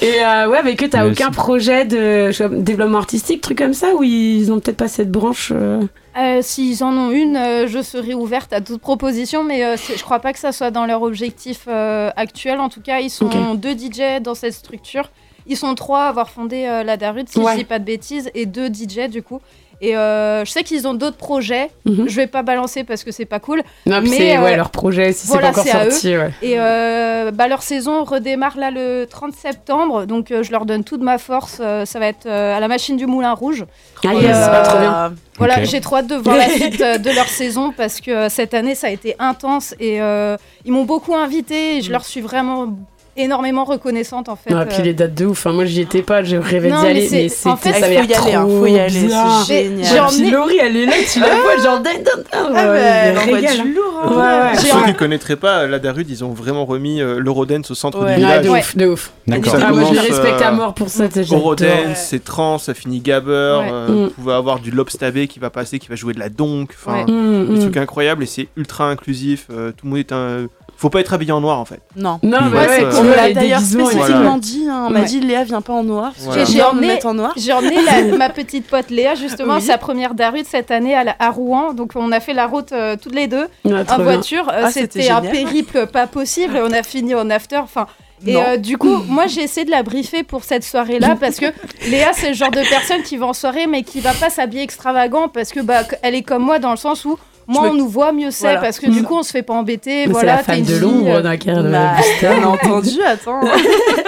Et 0.03 0.21
euh, 0.25 0.49
ouais, 0.49 0.63
mais 0.65 0.75
que 0.77 0.85
t'as 0.87 1.07
aucun 1.07 1.31
projet 1.31 1.85
de 1.85 2.27
je 2.29 2.33
sais 2.33 2.49
pas, 2.49 2.55
développement 2.55 2.99
artistique, 2.99 3.41
truc 3.41 3.59
comme 3.59 3.75
ça, 3.75 3.95
où 3.95 4.03
ils 4.03 4.51
ont 4.53 4.59
peut-être 4.61 4.77
pas 4.77 4.89
cette 4.89 5.11
branche. 5.11 5.53
euh, 5.55 5.81
Euh, 6.19 6.41
S'ils 6.43 6.83
en 6.83 6.97
ont 6.97 7.11
une, 7.11 7.37
euh, 7.37 7.67
je 7.69 7.83
serai 7.83 8.15
ouverte 8.15 8.53
à 8.53 8.61
toute 8.63 8.81
proposition, 8.81 9.45
mais 9.45 9.65
euh, 9.65 9.77
je 9.77 10.03
crois 10.03 10.19
pas 10.21 10.33
que 10.33 10.39
ça 10.39 10.51
soit 10.53 10.71
dans 10.71 10.87
leur 10.87 11.03
objectif 11.03 11.61
euh, 11.69 12.11
actuel. 12.17 12.59
En 12.59 12.69
tout 12.71 12.81
cas, 12.81 13.01
ils 13.01 13.11
sont 13.11 13.27
Ok. 13.27 13.61
deux 13.61 13.75
DJ 13.75 14.21
dans 14.23 14.35
cette 14.35 14.55
structure. 14.55 15.11
Ils 15.47 15.57
sont 15.57 15.75
trois 15.75 16.05
à 16.05 16.09
avoir 16.09 16.31
fondé 16.31 16.67
euh, 16.67 16.83
la 16.83 16.97
Darut, 16.97 17.25
si 17.29 17.39
Ouais. 17.39 17.53
je 17.53 17.59
dis 17.59 17.65
pas 17.65 17.79
de 17.79 17.85
bêtises, 17.85 18.31
et 18.35 18.47
deux 18.47 18.69
DJ 18.69 19.09
du 19.11 19.23
coup. 19.23 19.41
Et 19.83 19.95
euh, 19.95 20.43
je 20.47 20.51
sais 20.51 20.63
qu'ils 20.63 20.89
ont 20.89 20.95
d'autres 20.95 21.19
projets. 21.19 21.69
Mhm. 21.85 22.09
Je 22.09 22.17
vais 22.17 22.27
pas 22.27 22.43
balancer 22.43 22.83
parce 22.83 23.05
que 23.05 23.11
c'est 23.13 23.27
pas 23.27 23.41
cool. 23.41 23.63
Non, 23.85 24.01
Mais, 24.01 24.09
c'est 24.09 24.37
euh, 24.39 24.43
ouais, 24.43 24.57
leur 24.57 24.71
projet, 24.71 25.13
si 25.13 25.27
voilà, 25.27 25.53
c'est 25.53 25.71
pas 25.71 25.79
encore 25.81 25.93
sorti. 25.93 26.17
Ouais. 26.17 26.31
Et 26.41 26.55
euh, 26.59 27.31
bah, 27.31 27.47
leur 27.47 27.63
saison 27.63 28.03
redémarre 28.05 28.57
là 28.57 28.71
le 28.71 29.05
30 29.05 29.35
septembre, 29.35 30.07
donc 30.07 30.31
euh, 30.31 30.43
je 30.43 30.51
leur 30.51 30.65
donne 30.65 30.83
toute 30.83 31.03
ma 31.03 31.19
force. 31.19 31.59
euh, 31.61 31.85
ça 31.85 31.99
va 31.99 32.07
être 32.07 32.25
euh, 32.25 32.57
à 32.57 32.61
la 32.61 32.69
machine 32.69 32.97
du 32.97 33.05
Moulin 33.07 33.35
Rouge. 33.35 33.67
Ah, 34.03 34.15
yes, 34.15 34.35
euh, 34.35 34.47
bah, 34.51 34.63
trop 34.63 34.79
bien. 34.79 35.13
Voilà, 35.37 35.63
j'ai 35.65 35.83
trop 35.83 35.97
hâte 35.97 36.07
de 36.07 36.15
voir 36.17 36.37
la 36.37 36.49
suite 36.59 36.81
euh, 36.81 36.97
de 36.97 37.11
leur 37.11 37.27
saison 37.29 37.71
parce 37.77 38.01
que 38.01 38.11
euh, 38.11 38.29
cette 38.31 38.55
année 38.55 38.75
ça 38.75 38.87
a 38.87 38.91
été 38.91 39.15
intense 39.19 39.75
et 39.79 40.01
euh, 40.01 40.39
ils 40.65 40.73
m'ont 40.73 40.85
beaucoup 40.87 41.15
invité 41.15 41.77
et 41.77 41.83
je 41.83 41.93
leur 41.93 42.07
suis 42.07 42.23
vraiment 42.23 42.79
énormément 43.17 43.65
reconnaissante 43.65 44.29
en 44.29 44.37
fait. 44.37 44.53
Ah, 44.55 44.65
puis 44.67 44.79
euh. 44.81 44.85
les 44.85 44.95
dates 44.95 45.15
de 45.15 45.27
ouf. 45.27 45.39
Enfin, 45.47 45.53
moi, 45.53 45.65
j'y 45.65 45.81
étais 45.81 46.03
pas, 46.03 46.23
j'ai 46.23 46.39
rêvé 46.39 46.69
d'y 46.71 46.75
aller, 46.75 47.09
c'est- 47.09 47.17
mais 47.17 47.29
c'était 47.29 47.49
en 47.51 47.57
fait, 47.57 47.73
ça 47.73 47.79
faut 47.79 47.85
avait 47.85 47.95
y 48.05 48.07
l'air 48.07 48.23
aller, 48.23 48.35
hein, 48.35 48.43
trop 48.47 48.59
faut 48.61 48.67
y 48.67 48.79
aller, 48.79 48.91
c'est 48.91 48.99
génial. 49.09 49.45
j'ai 49.47 49.85
J'ai 49.85 49.99
emmené- 50.01 50.09
emmené 50.17 50.31
Laurie, 50.31 50.59
elle 50.61 50.77
est 50.77 50.87
là, 50.87 50.93
tu 51.13 51.21
la 51.21 51.27
vois, 51.37 51.57
genre 51.63 51.81
dun, 51.81 51.91
Ah, 52.33 52.39
hein. 52.39 52.53
Ouais, 52.53 52.69
ouais. 52.69 54.51
J'ai 54.61 54.69
Pour 54.69 54.79
ceux 54.79 54.85
qui 54.85 54.93
ne 54.93 54.97
connaîtraient 54.99 55.37
pas, 55.37 55.67
la 55.67 55.79
Darud, 55.79 56.09
ils 56.09 56.25
ont 56.25 56.33
vraiment 56.33 56.65
remis 56.65 57.01
euh, 57.01 57.19
l'Eurodance 57.19 57.71
au 57.71 57.75
centre 57.75 57.99
Ouais. 58.01 58.17
du 58.17 58.25
Ah, 58.25 58.39
village. 58.41 58.45
de 58.45 58.51
ouf, 58.51 58.77
de 58.77 58.87
ouf. 58.87 59.13
D'accord. 59.27 59.55
Ah, 59.61 59.73
moi, 59.73 59.85
je 59.89 59.95
les 59.95 60.01
respecte 60.01 60.43
euh, 60.43 60.49
à 60.49 60.53
mort 60.53 60.75
pour 60.75 60.89
ça. 60.89 61.05
Eurodance, 61.33 61.97
c'est 61.97 62.23
trans, 62.25 62.59
ça 62.59 62.75
finit 62.75 63.01
gabber. 63.01 63.27
Ouais. 63.61 63.69
euh, 63.73 63.87
Mm. 63.87 64.05
Vous 64.07 64.11
pouvez 64.11 64.35
avoir 64.35 64.59
du 64.61 64.71
lobstabé 64.71 65.27
qui 65.29 65.39
va 65.39 65.51
passer, 65.51 65.79
qui 65.79 65.89
va 65.89 65.95
jouer 65.97 66.13
de 66.13 66.19
la 66.19 66.29
donk. 66.29 66.71
Enfin, 66.75 67.05
Ouais. 67.05 67.13
Mmh, 67.13 67.47
des 67.47 67.53
mmh. 67.57 67.61
trucs 67.61 67.77
incroyables 67.77 68.23
et 68.23 68.27
c'est 68.27 68.49
ultra 68.57 68.89
inclusif. 68.91 69.47
euh, 69.51 69.71
tout 69.71 69.85
le 69.87 69.91
monde 69.91 69.99
est 69.99 70.13
un. 70.13 70.47
Faut 70.79 70.91
pas 70.91 71.01
être 71.01 71.15
habillé 71.15 71.33
en 71.33 71.41
noir 71.41 71.59
en 71.59 71.65
fait. 71.65 71.81
Non. 71.97 72.19
Non, 72.23 72.39
Ouais, 72.39 72.51
bah 72.53 72.59
ouais, 72.61 72.67
c'est 72.69 72.83
tu 72.83 72.89
cool. 72.91 72.97
On 72.99 73.03
me 73.05 73.15
l'a 73.17 73.33
d'ailleurs 73.33 73.61
spécifiquement 73.61 74.05
Voilà. 74.07 74.39
dit. 74.39 74.67
hein, 74.71 74.85
On 74.89 74.91
m'a 74.91 75.01
Ouais. 75.01 75.07
dit 75.07 75.21
Léa, 75.21 75.45
viens 75.45 75.63
pas 75.63 75.73
en 75.73 75.83
noir. 75.85 76.13
Voilà. 76.19 76.45
J'ai 76.45 76.59
de 76.59 76.63
emmené- 76.63 77.05
en 77.07 77.15
noir. 77.15 77.33
J'ai 77.37 77.53
emmené 77.53 77.77
la- 77.83 78.03
ma 78.19 78.29
petite 78.29 78.67
pote 78.67 78.91
Léa 78.91 79.15
justement 79.15 79.55
Oui. 79.55 79.63
sa 79.63 79.79
première 79.79 80.15
Darut 80.15 80.45
cette 80.47 80.71
année 80.71 80.95
à, 80.95 81.05
la- 81.05 81.17
à 81.19 81.31
Rouen, 81.31 81.73
donc 81.73 81.93
on 81.97 82.13
a 82.13 82.21
fait 82.21 82.35
la 82.35 82.47
route 82.47 82.73
euh, 82.73 82.97
toutes 83.03 83.15
les 83.15 83.27
deux 83.27 83.47
Ouais, 83.65 83.91
en 83.91 83.99
voiture. 84.03 84.49
Euh, 84.51 84.63
Ah, 84.65 84.71
c'était 84.71 85.09
un 85.11 85.23
périple 85.23 85.87
pas 85.87 86.07
possible. 86.07 86.61
On 86.63 86.73
a 86.73 86.83
fini 86.83 87.15
en 87.15 87.31
after. 87.31 87.57
Enfin. 87.57 87.87
Et 88.27 88.37
euh, 88.37 88.57
du 88.57 88.79
coup, 88.79 88.97
moi 89.09 89.27
j'ai 89.27 89.43
essayé 89.43 89.67
de 89.67 89.71
la 89.71 89.83
briefer 89.83 90.23
pour 90.23 90.43
cette 90.43 90.65
soirée-là 90.65 91.17
parce 91.21 91.37
que 91.37 91.47
Léa 91.91 92.13
c'est 92.15 92.29
le 92.29 92.35
genre 92.35 92.51
de 92.51 92.63
personne 92.69 93.03
qui 93.03 93.19
va 93.19 93.27
en 93.27 93.35
soirée 93.35 93.67
mais 93.67 93.83
qui 93.83 94.01
va 94.01 94.13
pas 94.15 94.31
s'habiller 94.31 94.63
extravagant 94.63 95.29
parce 95.29 95.51
que 95.53 95.61
bah 95.61 95.83
elle 96.03 96.15
est 96.15 96.23
comme 96.23 96.43
moi 96.43 96.59
dans 96.59 96.71
le 96.71 96.79
sens 96.79 97.05
où 97.05 97.19
moi 97.49 97.63
Je 97.63 97.67
me- 97.67 97.71
on 97.73 97.75
nous 97.75 97.89
voit 97.89 98.13
mieux 98.13 98.31
c'est 98.31 98.45
Voilà. 98.47 98.61
parce 98.61 98.79
que 98.81 98.87
du 98.89 99.03
coup 99.03 99.15
on 99.17 99.23
se 99.23 99.31
fait 99.31 99.43
pas 99.43 99.55
embêter. 99.55 100.07
Mais 100.07 100.13
voilà, 100.13 100.43
c'est 100.45 100.53
la 100.53 100.57
femme 100.57 100.65
de 100.65 100.77
l'ombre 100.79 101.11
euh, 101.17 101.23
d'un 101.23 101.37
carré 101.37 101.63
de 101.63 101.69
Bah, 101.71 101.93
on 102.23 102.43
a 102.43 102.47
entendu, 102.47 103.01
attends. 103.07 103.41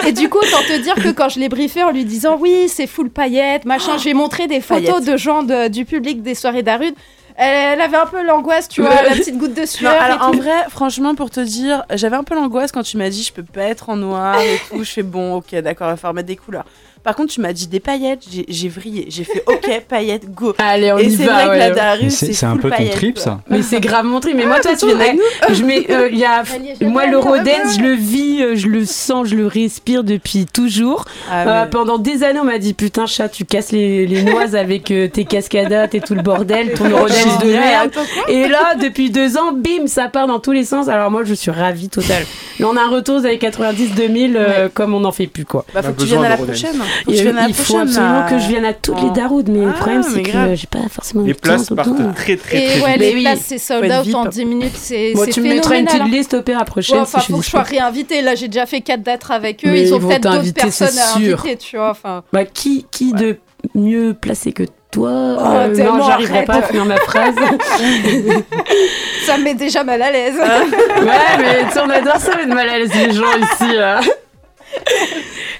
et 0.07 0.11
du 0.11 0.29
coup, 0.29 0.37
autant 0.39 0.61
te 0.67 0.77
dire 0.81 0.95
que 0.95 1.09
quand 1.11 1.29
je 1.29 1.39
l'ai 1.39 1.49
briefé 1.49 1.83
en 1.83 1.91
lui 1.91 2.05
disant 2.05 2.37
oui, 2.39 2.67
c'est 2.67 2.87
full 2.87 3.09
paillettes, 3.09 3.65
machin, 3.65 3.97
j'ai 3.97 4.13
montré 4.13 4.47
des 4.47 4.61
photos 4.61 4.85
Paillettes. 4.85 5.05
de 5.07 5.17
gens 5.17 5.43
de- 5.43 5.67
du 5.67 5.85
public 5.85 6.21
des 6.21 6.35
soirées 6.35 6.63
d'Arud. 6.63 6.93
Elle, 7.41 7.79
avait 7.79 7.95
un 7.95 8.05
peu 8.05 8.21
l'angoisse, 8.21 8.67
tu 8.67 8.81
vois, 8.81 8.89
la 9.01 9.11
petite 9.15 9.37
goutte 9.37 9.53
de 9.53 9.61
Non, 9.61 9.65
sueur. 9.65 9.93
alors 10.01 10.17
et 10.17 10.23
en 10.25 10.31
vrai, 10.31 10.65
franchement, 10.67 11.15
pour 11.15 11.29
te 11.29 11.39
dire, 11.39 11.85
j'avais 11.93 12.17
un 12.17 12.23
peu 12.25 12.35
l'angoisse 12.35 12.73
quand 12.73 12.83
tu 12.83 12.97
m'as 12.97 13.09
dit 13.09 13.23
je 13.23 13.31
peux 13.31 13.43
pas 13.43 13.61
être 13.63 13.87
en 13.89 13.95
noir 13.95 14.41
et 14.41 14.59
tout. 14.69 14.83
Je 14.83 14.91
fais 14.91 15.03
bon, 15.03 15.35
ok, 15.35 15.55
d'accord, 15.61 15.87
il 15.87 15.91
va 15.91 15.95
falloir 15.95 16.13
mettre 16.15 16.27
des 16.27 16.35
couleurs. 16.35 16.65
Par 17.03 17.15
contre, 17.15 17.33
tu 17.33 17.41
m'as 17.41 17.53
dit 17.53 17.67
des 17.67 17.79
paillettes, 17.79 18.23
j'ai- 18.49 18.69
vrillé. 18.69 19.05
J'ai 19.09 19.23
fait 19.23 19.43
ok, 19.47 19.81
paillettes, 19.89 20.31
go. 20.33 20.53
Allez, 20.57 20.91
on 20.91 20.97
et 20.97 21.05
y 21.05 21.15
c'est 21.15 21.25
va. 21.25 21.45
vrai 21.45 21.55
que 21.55 21.59
la 21.59 21.69
Darus, 21.71 22.13
C'est 22.13 22.45
un 22.45 22.57
peu 22.57 22.69
ton 22.69 22.87
trip, 22.89 23.15
quoi. 23.15 23.23
ça. 23.23 23.41
Mais 23.49 23.61
c'est 23.61 23.79
grave 23.81 24.05
mon 24.05 24.19
truc. 24.19 24.33
Mais 24.35 24.45
moi, 24.45 24.59
de 24.59 24.63
toute 24.67 24.77
toi, 24.79 24.89
tu 24.89 24.95
viens 24.95 25.05
avec 25.05 25.19
je 25.53 25.63
mets, 25.63 25.85
euh, 25.89 26.09
il 26.11 26.17
y 26.17 26.25
a, 26.25 26.43
moi, 26.81 27.03
allée, 27.03 27.11
l'eurodance, 27.11 27.75
je 27.77 27.81
le 27.81 27.93
vis, 27.93 28.41
euh, 28.43 28.55
je 28.55 28.67
le 28.67 28.85
sens, 28.85 29.27
je 29.29 29.35
le 29.35 29.47
respire 29.47 30.03
depuis 30.03 30.45
toujours. 30.45 31.05
Ah, 31.31 31.63
Euh, 31.63 31.65
pendant 31.65 31.97
des 31.97 32.23
années, 32.23 32.39
on 32.39 32.45
m'a 32.45 32.59
dit 32.59 32.73
putain, 32.73 33.05
chat, 33.05 33.29
tu 33.29 33.45
casses 33.45 33.71
les, 33.71 34.05
les 34.05 34.21
noises 34.23 34.55
avec 34.55 34.91
euh, 34.91 35.07
tes 35.07 35.25
cascadates 35.25 35.95
et 35.95 36.01
tout 36.01 36.15
le 36.15 36.21
bordel, 36.21 36.73
ton 36.73 36.89
eurodance 36.89 37.39
de 37.41 37.47
merde. 37.51 37.91
Et 38.27 38.47
là, 38.47 38.75
depuis 38.79 39.09
deux 39.09 39.37
ans, 39.37 39.51
bim, 39.53 39.87
ça 39.87 40.07
part 40.09 40.27
dans 40.27 40.39
tous 40.39 40.51
les 40.51 40.65
sens. 40.65 40.87
Alors 40.89 41.09
moi, 41.11 41.23
je 41.23 41.33
suis 41.33 41.51
ravie 41.51 41.89
totale. 41.89 42.23
Là, 42.59 42.67
on 42.69 42.75
a 42.77 42.81
un 42.81 42.89
retour 42.89 43.15
aux 43.21 43.25
années 43.25 43.37
90-2000, 43.37 44.33
euh, 44.35 44.69
comme 44.73 44.93
on 44.93 44.99
n'en 44.99 45.11
fait 45.11 45.27
plus, 45.27 45.45
quoi. 45.45 45.65
Bah, 45.73 45.81
faut 45.81 45.93
que 45.93 45.99
tu 46.01 46.05
viennes 46.07 46.25
à 46.25 46.29
la 46.29 46.37
prochaine. 46.37 46.75
Faut 47.05 47.11
que 47.11 47.17
je 47.17 47.23
vienne 47.23 47.37
à 47.37 47.41
la 47.43 47.47
il 47.47 47.53
faut 47.53 47.77
absolument 47.77 48.19
là. 48.19 48.27
que 48.29 48.39
je 48.39 48.47
vienne 48.47 48.65
à 48.65 48.73
toutes 48.73 49.01
les 49.01 49.07
Oh. 49.09 49.13
Daroudes, 49.15 49.49
mais 49.49 49.65
le 49.65 49.71
Ah, 49.71 49.73
problème 49.79 50.03
c'est 50.03 50.21
que 50.21 50.55
j'ai 50.55 50.67
pas 50.67 50.79
forcément 50.89 51.23
Les 51.23 51.29
le 51.29 51.35
temps 51.35 51.41
places 51.41 51.65
tout 51.67 51.73
le 51.73 51.75
partent 51.77 51.97
temps. 51.97 52.13
très 52.13 52.37
très 52.37 52.57
Et 52.57 52.67
très 52.67 52.81
ouais, 52.81 52.91
vite. 52.93 52.99
les 53.01 53.13
oui. 53.15 53.21
places, 53.23 53.39
c'est 53.45 53.57
sold 53.57 53.91
out 53.91 54.15
en 54.15 54.25
10 54.25 54.45
minutes, 54.45 54.71
c'est 54.75 55.13
Bon, 55.13 55.21
c'est 55.25 55.31
tu 55.31 55.41
me 55.41 55.49
mettras 55.49 55.77
une 55.77 55.85
petite 55.85 56.01
hein. 56.01 56.07
liste 56.07 56.33
opéra 56.33 56.65
prochaine 56.65 56.95
Ouais, 56.97 57.01
enfin, 57.01 57.19
faut 57.19 57.37
que 57.37 57.43
je 57.43 57.49
sois 57.49 57.61
dispo. 57.61 57.75
réinvitée. 57.77 58.21
Là, 58.21 58.35
j'ai 58.35 58.47
déjà 58.47 58.65
fait 58.65 58.81
quatre 58.81 59.01
dates 59.03 59.23
avec 59.29 59.65
eux. 59.65 59.71
Mais 59.71 59.81
ils 59.83 59.93
ont 59.93 59.99
peut-être 59.99 60.29
d'autres 60.29 60.53
personnes 60.53 60.97
à 60.97 61.15
inviter, 61.17 61.57
tu 61.57 61.77
vois. 61.77 61.91
Enfin, 61.91 62.23
Bah, 62.33 62.45
qui, 62.45 62.85
qui 62.91 63.13
de 63.13 63.37
mieux 63.75 64.13
placé 64.13 64.51
que 64.53 64.63
toi? 64.91 65.11
Oh, 65.11 65.41
Euh, 65.45 65.67
Non, 65.75 66.01
j'arriverai 66.05 66.45
pas 66.45 66.55
à 66.55 66.61
finir 66.63 66.85
ma 66.85 66.97
phrase. 66.97 67.35
ça 69.25 69.37
me 69.37 69.43
met 69.43 69.53
déjà 69.53 69.83
mal 69.83 70.01
à 70.01 70.11
l'aise. 70.11 70.35
ouais, 70.35 71.37
mais 71.39 71.65
tu 71.67 71.73
sais, 71.73 71.79
on 71.85 71.89
adore 71.89 72.17
ça, 72.17 72.35
mettre 72.35 72.55
mal 72.55 72.69
à 72.69 72.77
l'aise 72.79 72.91
les 72.93 73.13
gens 73.13 73.23
ici. 73.37 73.75
là. 73.75 73.99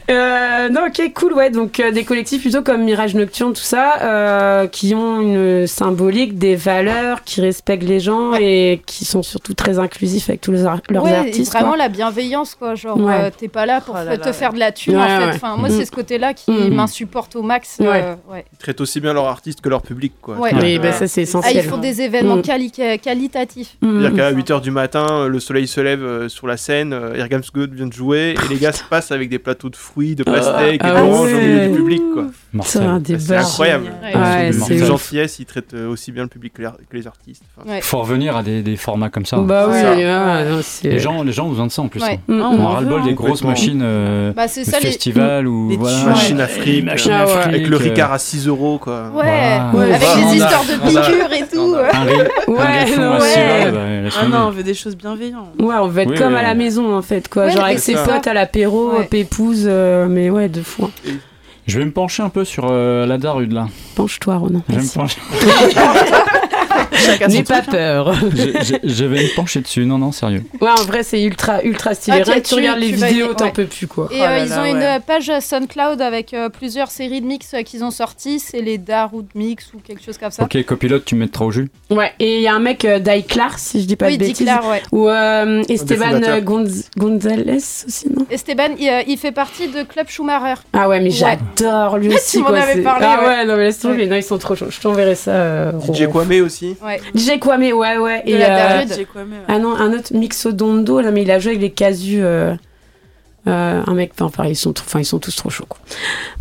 Euh, 0.10 0.70
non, 0.70 0.82
ok, 0.88 1.14
cool, 1.14 1.34
ouais. 1.34 1.50
Donc, 1.52 1.80
euh, 1.80 1.92
des 1.92 2.04
collectifs 2.04 2.42
plutôt 2.42 2.64
comme 2.64 2.84
Mirage 2.84 3.14
Nocturne, 3.16 3.54
tout 3.54 3.62
ça, 3.62 4.02
euh, 4.02 4.68
qui 4.68 4.96
ont 4.96 5.22
une 5.22 5.68
symbolique, 5.68 6.38
des 6.38 6.56
valeurs, 6.56 7.24
qui 7.24 7.42
respectent 7.42 7.84
les 7.88 8.00
gens 8.00 8.34
et 8.34 8.82
qui 8.86 9.06
sont 9.06 9.22
surtout 9.22 9.54
très 9.54 9.78
inclusifs 9.78 10.30
avec 10.30 10.42
tous 10.42 10.52
leurs, 10.52 10.68
ar- 10.68 10.82
leurs 10.90 11.04
ouais, 11.04 11.14
artistes. 11.14 11.52
vraiment 11.54 11.70
quoi. 11.70 11.78
la 11.78 11.90
bienveillance, 11.90 12.56
quoi. 12.56 12.76
Genre, 12.76 12.98
Ouais. 13.00 13.14
euh, 13.26 13.30
t'es 13.36 13.48
pas 13.48 13.66
là 13.66 13.82
pour 13.82 13.96
Oh 14.00 14.04
là 14.04 14.18
te 14.18 14.26
là, 14.26 14.34
faire 14.34 14.54
de 14.54 14.60
la 14.60 14.72
thune, 14.72 14.96
Ouais, 14.96 15.02
en 15.04 15.08
fait. 15.08 15.26
ouais. 15.28 15.32
Enfin, 15.36 15.58
moi, 15.58 15.70
Mm. 15.70 15.74
c'est 15.78 15.86
ce 15.86 15.92
côté-là 15.92 16.34
qui 16.34 16.52
Mm. 16.52 16.74
m'insupporte 16.74 17.36
au 17.36 17.44
max. 17.44 17.78
Ouais. 17.80 17.88
euh, 18.04 18.16
ouais. 18.32 18.46
Ils 18.54 18.58
traitent 18.58 18.82
aussi 18.82 19.00
bien 19.00 19.14
leurs 19.14 19.28
artistes 19.28 19.62
que 19.62 19.70
leur 19.70 19.82
public. 19.84 20.14
Quoi. 20.22 20.38
Ouais. 20.38 20.50
Oui, 20.56 20.60
Ouais. 20.62 20.80
bah, 20.80 20.92
ça 20.92 21.08
c'est 21.08 21.22
Ah, 21.22 21.24
essentiel. 21.24 21.58
ils 21.58 21.70
font 21.70 21.78
des 21.78 22.02
événements 22.02 22.38
Mm. 22.38 22.42
quali- 22.42 22.72
qualitatifs. 23.02 23.78
C'est-à-dire 23.82 24.14
qu'à 24.16 24.32
8h 24.32 24.62
du 24.62 24.72
matin, 24.72 25.28
le 25.28 25.40
soleil 25.40 25.68
se 25.68 25.82
lève 25.82 26.28
sur 26.30 26.48
la 26.48 26.58
scène, 26.58 27.00
Irgams 27.16 27.44
God 27.54 27.74
vient 27.74 27.88
de 27.88 27.94
jouer, 27.94 28.34
et 28.44 28.48
les 28.50 28.58
gars 28.60 28.72
se 28.72 28.84
passent 28.84 29.12
avec 29.12 29.30
des 29.30 29.40
plateaux 29.40 29.70
de 29.70 29.76
fruits, 29.76 29.99
de 30.16 30.24
pastèques, 30.24 30.76
et 30.84 30.86
ah 30.88 31.02
d'oranges 31.02 31.28
ouais. 31.28 31.34
au 31.34 31.42
milieu 31.42 31.68
du 31.70 31.76
public. 31.78 32.02
C'est 32.64 32.80
débat. 33.02 33.40
incroyable. 33.42 33.86
Ouais. 34.04 34.52
C'est 34.54 34.78
gentillesse, 34.80 35.38
ils 35.40 35.46
traitent 35.46 35.74
euh, 35.76 35.88
aussi 35.90 36.12
bien 36.12 36.24
le 36.24 36.30
public 36.30 36.54
que 36.54 36.64
les, 36.94 37.06
artistes. 37.08 37.44
Enfin, 37.58 37.70
Ouais. 37.70 37.82
Faut 37.82 38.00
revenir 38.00 38.36
à 38.36 38.44
des, 38.44 38.62
des 38.64 38.76
formats 38.76 39.10
comme 39.10 39.26
ça. 39.26 39.38
Bah 39.38 39.68
oui, 39.70 39.80
Ça. 39.80 39.92
ouais, 39.96 40.50
non, 40.50 40.60
c'est- 40.64 40.90
Les 40.90 41.00
gens, 41.00 41.22
les 41.24 41.32
gens 41.32 41.46
ont 41.46 41.50
besoin 41.50 41.68
de 41.68 41.72
ça 41.72 41.82
en 41.84 41.88
plus. 41.88 42.02
Ouais. 42.02 42.20
hein. 42.28 42.34
Mm, 42.34 42.42
Ah, 42.42 42.50
On 42.52 42.56
on 42.56 42.60
a 42.60 42.64
en 42.64 42.68
ras 42.70 42.82
le 42.82 42.88
bol 42.88 43.02
hein. 43.02 43.06
des 43.06 43.14
grosses 43.14 43.44
machines 43.44 43.82
euh, 43.84 44.34
Bah, 44.34 44.48
ça, 44.48 44.62
les- 44.62 44.68
ou 45.46 45.72
voilà. 45.78 45.98
tubes. 46.00 46.08
Machine 46.08 46.38
Ouais. 46.38 46.44
Afrique, 46.44 46.86
Machine 46.86 47.12
Ah 47.14 47.26
ouais. 47.26 47.32
Afrique, 47.32 47.48
avec 47.54 47.68
le 47.68 47.76
euh, 47.76 47.80
Ricard 47.80 48.12
à 48.14 48.20
6 48.20 48.48
euros. 48.48 48.78
Quoi. 48.80 49.12
Ouais, 49.14 49.60
Voilà. 49.72 49.96
avec 49.96 50.08
des 50.30 50.36
histoires 50.38 50.64
de 50.64 50.88
piqûres 50.88 51.34
et 51.34 51.48
tout. 51.56 51.76
Ouais, 51.76 51.90
bah, 53.72 54.10
Ah 54.20 54.28
non, 54.28 54.48
on 54.48 54.52
veut 54.52 54.64
des 54.64 54.74
choses 54.74 54.96
bienveillantes. 54.96 55.50
Ouais, 55.60 55.76
on 55.80 55.88
veut 55.88 56.02
être 56.02 56.10
Oui, 56.12 56.18
comme 56.18 56.34
oui. 56.34 56.40
à 56.40 56.44
la 56.44 56.56
maison 56.56 56.96
en 56.96 57.02
fait, 57.02 57.28
quoi. 57.30 57.46
Ouais, 57.46 57.52
Genre 57.52 57.64
avec 57.66 57.80
ses 57.80 57.94
ça. 57.96 58.04
potes 58.04 58.28
à 58.28 58.34
l'apéro, 58.34 58.98
Ouais. 58.98 59.06
pépouse, 59.06 59.66
euh, 59.68 59.89
mais 60.08 60.30
ouais, 60.30 60.50
de 60.50 60.62
fou. 60.62 60.86
hein. 60.86 61.12
Je 61.68 61.78
vais 61.80 61.86
me 61.86 61.92
pencher 61.92 62.24
un 62.24 62.30
peu 62.30 62.46
sur 62.46 62.68
euh, 62.70 63.06
la 63.06 63.18
Darude 63.18 63.52
là. 63.52 63.68
Penche-toi, 63.96 64.38
Ronan. 64.38 64.64
Je 64.70 64.76
vais 64.76 64.82
me 64.82 64.94
pencher. 64.94 65.20
N'aie 67.30 67.44
pas 67.44 67.58
hein. 67.60 67.64
peur. 67.70 68.14
je, 68.36 68.38
je- 68.64 68.90
je 68.94 69.06
vais 69.06 69.24
me 69.24 69.36
pencher 69.36 69.62
dessus. 69.62 69.86
Non, 69.86 69.98
non, 69.98 70.12
sérieux. 70.12 70.44
Ouais, 70.62 70.70
en 70.70 70.84
vrai, 70.84 71.04
c'est 71.04 71.22
ultra, 71.22 71.64
ultra 71.64 71.94
stylé. 71.94 72.18
Ok, 72.20 72.26
Rien 72.26 72.36
que 72.36 72.40
tu 72.42 72.50
tu- 72.50 72.56
regardes 72.56 72.80
les 72.80 72.88
tu 72.90 72.96
vidéos, 72.96 73.34
t'en 73.34 73.46
ouais. 73.46 73.52
peux 73.52 73.66
plus, 73.66 73.88
quoi. 73.88 74.08
Et 74.12 74.16
Oh 74.16 74.20
là 74.20 74.32
euh, 74.34 74.40
ils 74.46 74.50
là, 74.50 74.62
ont 74.62 74.66
une 74.66 74.78
ouais. 74.78 74.98
euh, 74.98 75.00
page 75.00 75.32
SoundCloud 75.40 76.02
avec 76.02 76.34
euh, 76.34 76.50
plusieurs 76.50 76.92
séries 76.92 77.22
de 77.22 77.26
mix 77.26 77.54
euh, 77.54 77.62
qu'ils 77.62 77.84
ont 77.84 77.92
sorties. 77.92 78.40
C'est 78.40 78.62
les 78.62 78.78
Darude 78.78 79.28
Mix 79.36 79.74
ou 79.74 79.80
quelque 79.80 80.04
chose 80.04 80.18
comme 80.18 80.32
ça. 80.32 80.44
Ok, 80.44 80.62
copilote, 80.66 81.06
tu 81.06 81.16
me 81.16 81.22
mettras 81.22 81.46
au 81.46 81.52
jus. 81.52 81.70
Ouais, 81.90 82.12
et 82.20 82.38
il 82.38 82.42
y 82.42 82.48
a 82.48 82.54
un 82.56 82.60
mec, 82.60 82.86
euh, 82.86 83.00
Daiklar, 83.00 83.58
si 83.60 83.82
je 83.82 83.86
dis 83.88 83.96
pas 83.96 84.08
oui, 84.08 84.18
de 84.18 84.24
dit 84.24 84.30
bêtises. 84.32 84.46
Claire, 84.46 84.66
ouais. 84.68 84.82
Ou 84.92 85.08
euh, 85.10 85.64
Esteban 85.70 86.22
euh, 86.24 86.42
Gonzalez 86.98 87.58
aussi, 87.88 88.10
non? 88.10 88.26
Esteban, 88.30 88.70
il, 88.78 88.88
euh, 88.90 89.02
il 89.08 89.18
fait 89.18 89.32
partie 89.32 89.68
de 89.68 89.84
Club 89.84 90.08
Schumacher. 90.10 90.62
Ah 90.74 90.88
ouais, 90.90 91.00
mais 91.00 91.10
j'adore 91.12 91.98
lui 91.98 92.10
Tu 92.10 92.16
aussi, 92.16 92.38
m'en 92.40 92.46
quoi. 92.48 92.60
avais 92.60 92.82
parlé, 92.82 93.06
Ah 93.08 93.24
ouais. 93.28 93.46
non, 93.46 93.56
mais 93.58 93.66
laisse 93.66 93.80
tomber. 93.80 94.08
Non, 94.08 94.16
ils 94.16 94.24
sont 94.24 94.38
trop 94.38 94.56
chauds. 94.56 94.70
Je 94.70 94.80
t'enverrai 94.80 95.16
ça. 95.16 95.32
euh, 95.32 95.72
DJ. 95.94 96.08
Kwame 96.08 96.42
aussi. 96.44 96.76
Ouais. 96.90 97.02
DJ 97.16 97.40
Kwame, 97.40 97.62
ouais, 97.74 97.98
ouais. 97.98 98.24
De 98.26 98.30
et, 98.30 98.38
la 98.38 98.46
euh, 98.46 98.70
Darude. 98.74 98.94
J'ai 98.96 99.06
quoi, 99.06 99.24
mais, 99.24 99.38
ouais. 99.38 99.44
Ah 99.48 99.60
non, 99.60 99.76
un 99.76 99.94
autre 99.94 100.14
Mixodondo, 100.14 101.00
là, 101.02 101.12
mais 101.12 101.22
il 101.24 101.32
a 101.32 101.40
joué 101.40 101.52
avec 101.52 101.62
les 101.62 101.72
casus. 101.72 102.20
euh, 102.22 102.54
euh, 103.48 103.82
un 103.88 103.94
mec, 103.94 104.12
enfin, 104.20 104.46
ils 104.46 104.56
sont, 104.56 104.74
trop- 104.74 104.86
enfin, 104.86 105.00
ils 105.00 105.06
sont 105.06 105.18
tous 105.18 105.34
trop 105.36 105.50
chauds. 105.50 105.66
Quoi. 105.68 105.80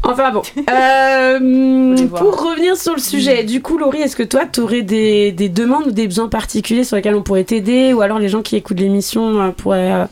Enfin 0.03 0.30
bon, 0.32 0.42
Euh, 0.70 1.96
pour 2.09 2.42
revenir 2.51 2.76
sur 2.76 2.94
le 2.94 3.01
sujet, 3.01 3.44
du 3.44 3.62
coup, 3.62 3.78
Laurie, 3.78 4.01
est-ce 4.03 4.16
que 4.16 4.24
toi, 4.24 4.46
tu 4.51 4.61
aurais 4.61 4.82
des, 4.82 5.30
des 5.32 5.49
demandes 5.49 5.86
ou 5.86 5.90
des 5.92 6.07
besoins 6.09 6.28
particuliers 6.28 6.82
sur 6.84 6.96
lesquels 6.96 7.14
on 7.14 7.22
pourrait 7.22 7.44
t'aider, 7.44 7.92
ou 7.94 8.01
alors 8.01 8.18
les 8.18 8.28
gens 8.28 8.42
qui 8.42 8.57
écoutent 8.57 8.80
l'émission 8.80 9.40
euh, 9.40 9.51
pourraient 9.51 9.92
euh, 9.92 10.05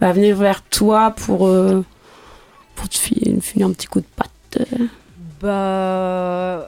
bah, 0.00 0.12
venir 0.12 0.34
vers 0.36 0.62
toi 0.62 1.10
pour, 1.14 1.46
euh, 1.46 1.84
pour 2.76 2.88
te 2.88 2.96
filer, 2.96 3.38
filer 3.40 3.64
un 3.66 3.70
petit 3.72 3.86
coup 3.86 4.00
de 4.00 4.06
patte? 4.16 4.30
Euh. 4.58 4.86
Bah. 5.42 6.66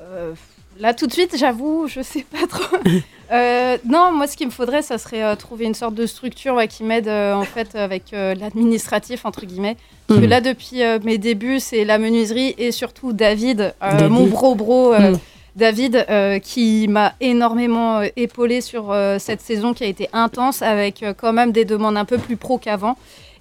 Là, 0.84 0.94
tout 0.94 1.06
de 1.06 1.12
suite, 1.12 1.34
j'avoue, 1.36 1.86
je 1.88 2.00
sais 2.02 2.24
pas 2.30 2.46
trop. 2.48 2.76
Euh, 3.32 3.78
non, 3.86 4.12
moi, 4.12 4.26
ce 4.26 4.36
qu'il 4.36 4.46
me 4.46 4.52
faudrait, 4.52 4.82
ça 4.82 4.98
serait 4.98 5.24
euh, 5.24 5.34
trouver 5.34 5.64
une 5.64 5.72
sorte 5.74 5.94
de 5.94 6.04
structure 6.04 6.54
ouais, 6.56 6.68
qui 6.68 6.84
m'aide, 6.84 7.08
euh, 7.08 7.32
en 7.32 7.42
fait, 7.44 7.74
avec 7.74 8.04
l'administratif, 8.12 9.24
entre 9.24 9.46
guillemets. 9.46 9.76
Parce 10.06 10.20
que 10.20 10.24
Mhm. 10.26 10.30
là, 10.30 10.40
depuis 10.42 10.82
mes 11.04 11.16
débuts, 11.16 11.58
c'est 11.58 11.84
la 11.86 11.96
menuiserie 11.98 12.54
et 12.58 12.70
surtout 12.70 13.14
David, 13.14 13.74
David. 13.80 14.08
mon 14.10 14.26
bro-bro. 14.26 14.92
euh, 14.92 15.12
Mhm. 15.12 15.18
David, 15.56 16.06
qui 16.42 16.86
m'a 16.88 17.14
énormément 17.20 18.02
épaulé 18.16 18.60
sur 18.60 18.94
cette 19.18 19.40
saison 19.40 19.72
qui 19.72 19.84
a 19.84 19.86
été 19.86 20.08
intense, 20.12 20.62
avec 20.62 21.02
quand 21.16 21.32
même 21.32 21.50
des 21.52 21.64
demandes 21.64 21.96
un 21.96 22.04
peu 22.04 22.18
plus 22.18 22.36
pro 22.36 22.58
qu'avant. 22.58 22.96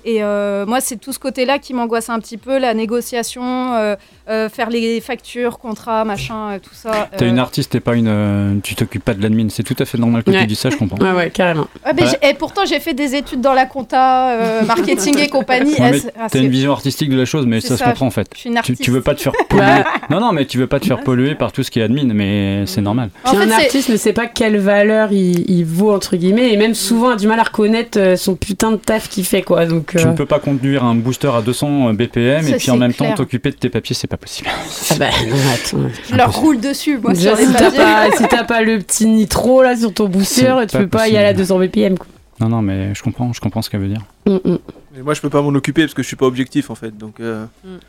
Et 0.06 0.22
euh, 0.24 0.66
moi, 0.66 0.82
c'est 0.82 0.98
tout 0.98 1.14
ce 1.14 1.20
côté-là 1.20 1.60
qui 1.60 1.74
m'angoisse 1.74 2.10
un 2.10 2.20
petit 2.20 2.38
peu, 2.38 2.58
la 2.60 2.74
négociation, 2.74 3.74
euh, 3.74 3.96
euh, 4.30 4.50
faire 4.50 4.70
les 4.70 5.00
factures, 5.02 5.60
contrats, 5.60 6.04
machin, 6.06 6.52
euh, 6.52 6.60
tout 6.60 6.74
ça. 6.74 7.10
T'es 7.18 7.28
une 7.30 7.40
artiste, 7.40 7.72
t'es 7.72 7.80
pas 7.80 7.96
une. 7.96 8.08
euh, 8.08 8.54
tu 8.64 8.76
t'occupes 8.76 9.04
pas 9.04 9.14
de 9.14 9.22
l'admin. 9.22 9.48
C'est 9.50 9.64
tout 9.64 9.76
à 9.80 9.86
fait 9.86 9.98
normal 9.98 10.24
que 10.24 10.32
Ouais. 10.32 10.40
tu 10.42 10.48
dis 10.48 10.56
ça, 10.56 10.70
je 10.70 10.76
comprends. 10.78 10.98
Ouais, 11.04 11.12
ouais, 11.12 11.30
carrément. 11.30 11.68
Ah, 11.84 11.92
mais 11.94 12.04
Ouais. 12.04 12.10
j'ai- 12.22 12.30
Et 12.30 12.34
pourtant, 12.34 12.64
j'ai 12.66 12.80
fait 12.80 12.94
des 12.94 13.16
études 13.16 13.42
dans 13.42 13.54
la 13.54 13.66
compta, 13.66 14.32
euh, 14.32 14.62
marketing 14.66 15.18
et 15.20 15.28
compagnie. 15.30 15.74
Ouais, 15.76 16.02
Ah, 16.20 16.28
T'as 16.30 16.40
une 16.40 16.50
vision 16.50 16.72
artistique 16.72 17.10
de 17.10 17.18
la 17.18 17.26
chose, 17.26 17.46
mais 17.46 17.62
ça, 17.62 17.78
se 17.78 17.84
comprend 17.84 18.08
en 18.08 18.12
fait. 18.12 18.28
je 18.34 18.40
suis 18.40 18.48
une 18.50 18.56
Tu, 18.56 18.60
artiste. 18.60 18.82
tu 18.82 18.92
veux 18.92 19.02
pas 19.02 19.16
te 19.16 19.22
faire 19.22 19.34
polluer. 19.50 19.84
non, 20.10 20.20
non, 20.20 20.32
mais 20.34 20.46
tu 20.46 20.58
veux 20.58 20.68
pas 20.68 20.80
te 20.80 20.86
faire 20.86 21.02
polluer 21.02 21.36
par 21.36 21.52
tout 21.52 21.64
ce 21.64 21.72
qui 21.72 21.80
est 21.80 21.84
admin, 21.84 22.14
mais 22.14 22.66
c'est 22.66 22.82
normal. 22.82 23.10
En 23.26 23.30
Puis 23.32 23.38
fait, 23.40 23.44
un 23.46 23.58
c'est- 23.58 23.66
artiste 23.66 23.90
ne 23.90 23.98
sait 23.98 24.14
pas 24.14 24.26
quelle 24.28 24.58
valeur 24.58 25.12
il, 25.12 25.50
il 25.50 25.64
vaut, 25.66 25.94
entre 25.94 26.16
guillemets, 26.18 26.52
et 26.54 26.58
même 26.58 26.74
souvent 26.74 27.10
a 27.12 27.16
du 27.16 27.28
mal 27.28 27.40
à 27.40 27.44
reconnaître 27.44 28.16
son 28.18 28.36
putain 28.36 28.72
de 28.72 28.78
taf 28.78 29.08
qu'il 29.10 29.26
fait, 29.26 29.42
quoi. 29.44 29.66
Donc, 29.66 29.93
Tu 30.00 30.08
euh, 30.08 30.12
ne 30.12 30.16
peux 30.16 30.26
pas 30.26 30.40
conduire 30.40 30.84
un 30.84 30.96
booster 30.96 31.30
à 31.34 31.42
200 31.42 31.94
BPM 31.94 32.44
Ça, 32.44 32.50
et 32.50 32.58
puis 32.58 32.72
en 32.72 32.78
même 32.78 32.94
clair. 32.94 33.12
temps 33.12 33.16
t'occuper 33.18 33.52
de 33.52 33.56
tes 33.56 33.70
papiers, 33.70 33.96
c'est 33.96 34.08
pas 34.08 34.18
possible. 34.18 34.50
Ah 34.92 34.96
bah, 35.00 35.10
non, 35.28 35.36
attends. 35.54 35.90
je 36.10 36.16
leur 36.16 36.36
roule 36.36 36.60
dessus, 36.60 36.98
moi, 36.98 37.14
Déjà, 37.14 37.36
sur 37.36 37.38
les 37.38 37.46
si 37.46 37.54
t'as 37.54 37.72
pas, 37.72 38.12
si 38.16 38.28
t'as 38.28 38.44
pas 38.44 38.62
le 38.62 38.80
petit 38.80 39.06
nitro 39.06 39.64
là 39.64 39.76
sur 39.76 39.94
ton 39.94 40.08
booster, 40.08 40.54
tu 40.70 40.78
pas 40.78 40.80
peux 40.80 40.88
pas 40.88 41.08
y 41.08 41.18
aller 41.18 41.28
à 41.28 41.34
200 41.34 41.58
BPM. 41.60 41.98
Quoi. 41.98 42.08
Non, 42.40 42.50
non, 42.50 42.62
mais 42.62 42.94
je 42.94 43.02
comprends, 43.02 43.32
je 43.34 43.40
comprends 43.40 43.62
ce 43.62 43.70
qu'elle 43.70 43.82
veut 43.82 43.88
dire. 43.88 44.02
Mm, 44.26 44.38
mm. 44.44 44.58
Mais 44.96 45.02
moi, 45.02 45.16
je 45.16 45.22
peux 45.22 45.30
pas 45.30 45.42
m'en 45.42 45.50
occuper 45.50 45.82
parce 45.82 45.96
que 45.96 46.04
je 46.04 46.08
suis 46.08 46.16
pas 46.16 46.28
objectif 46.28 46.70
en 46.70 46.76
fait. 46.76 46.96
Donc, 46.96 47.16
euh, 47.20 47.46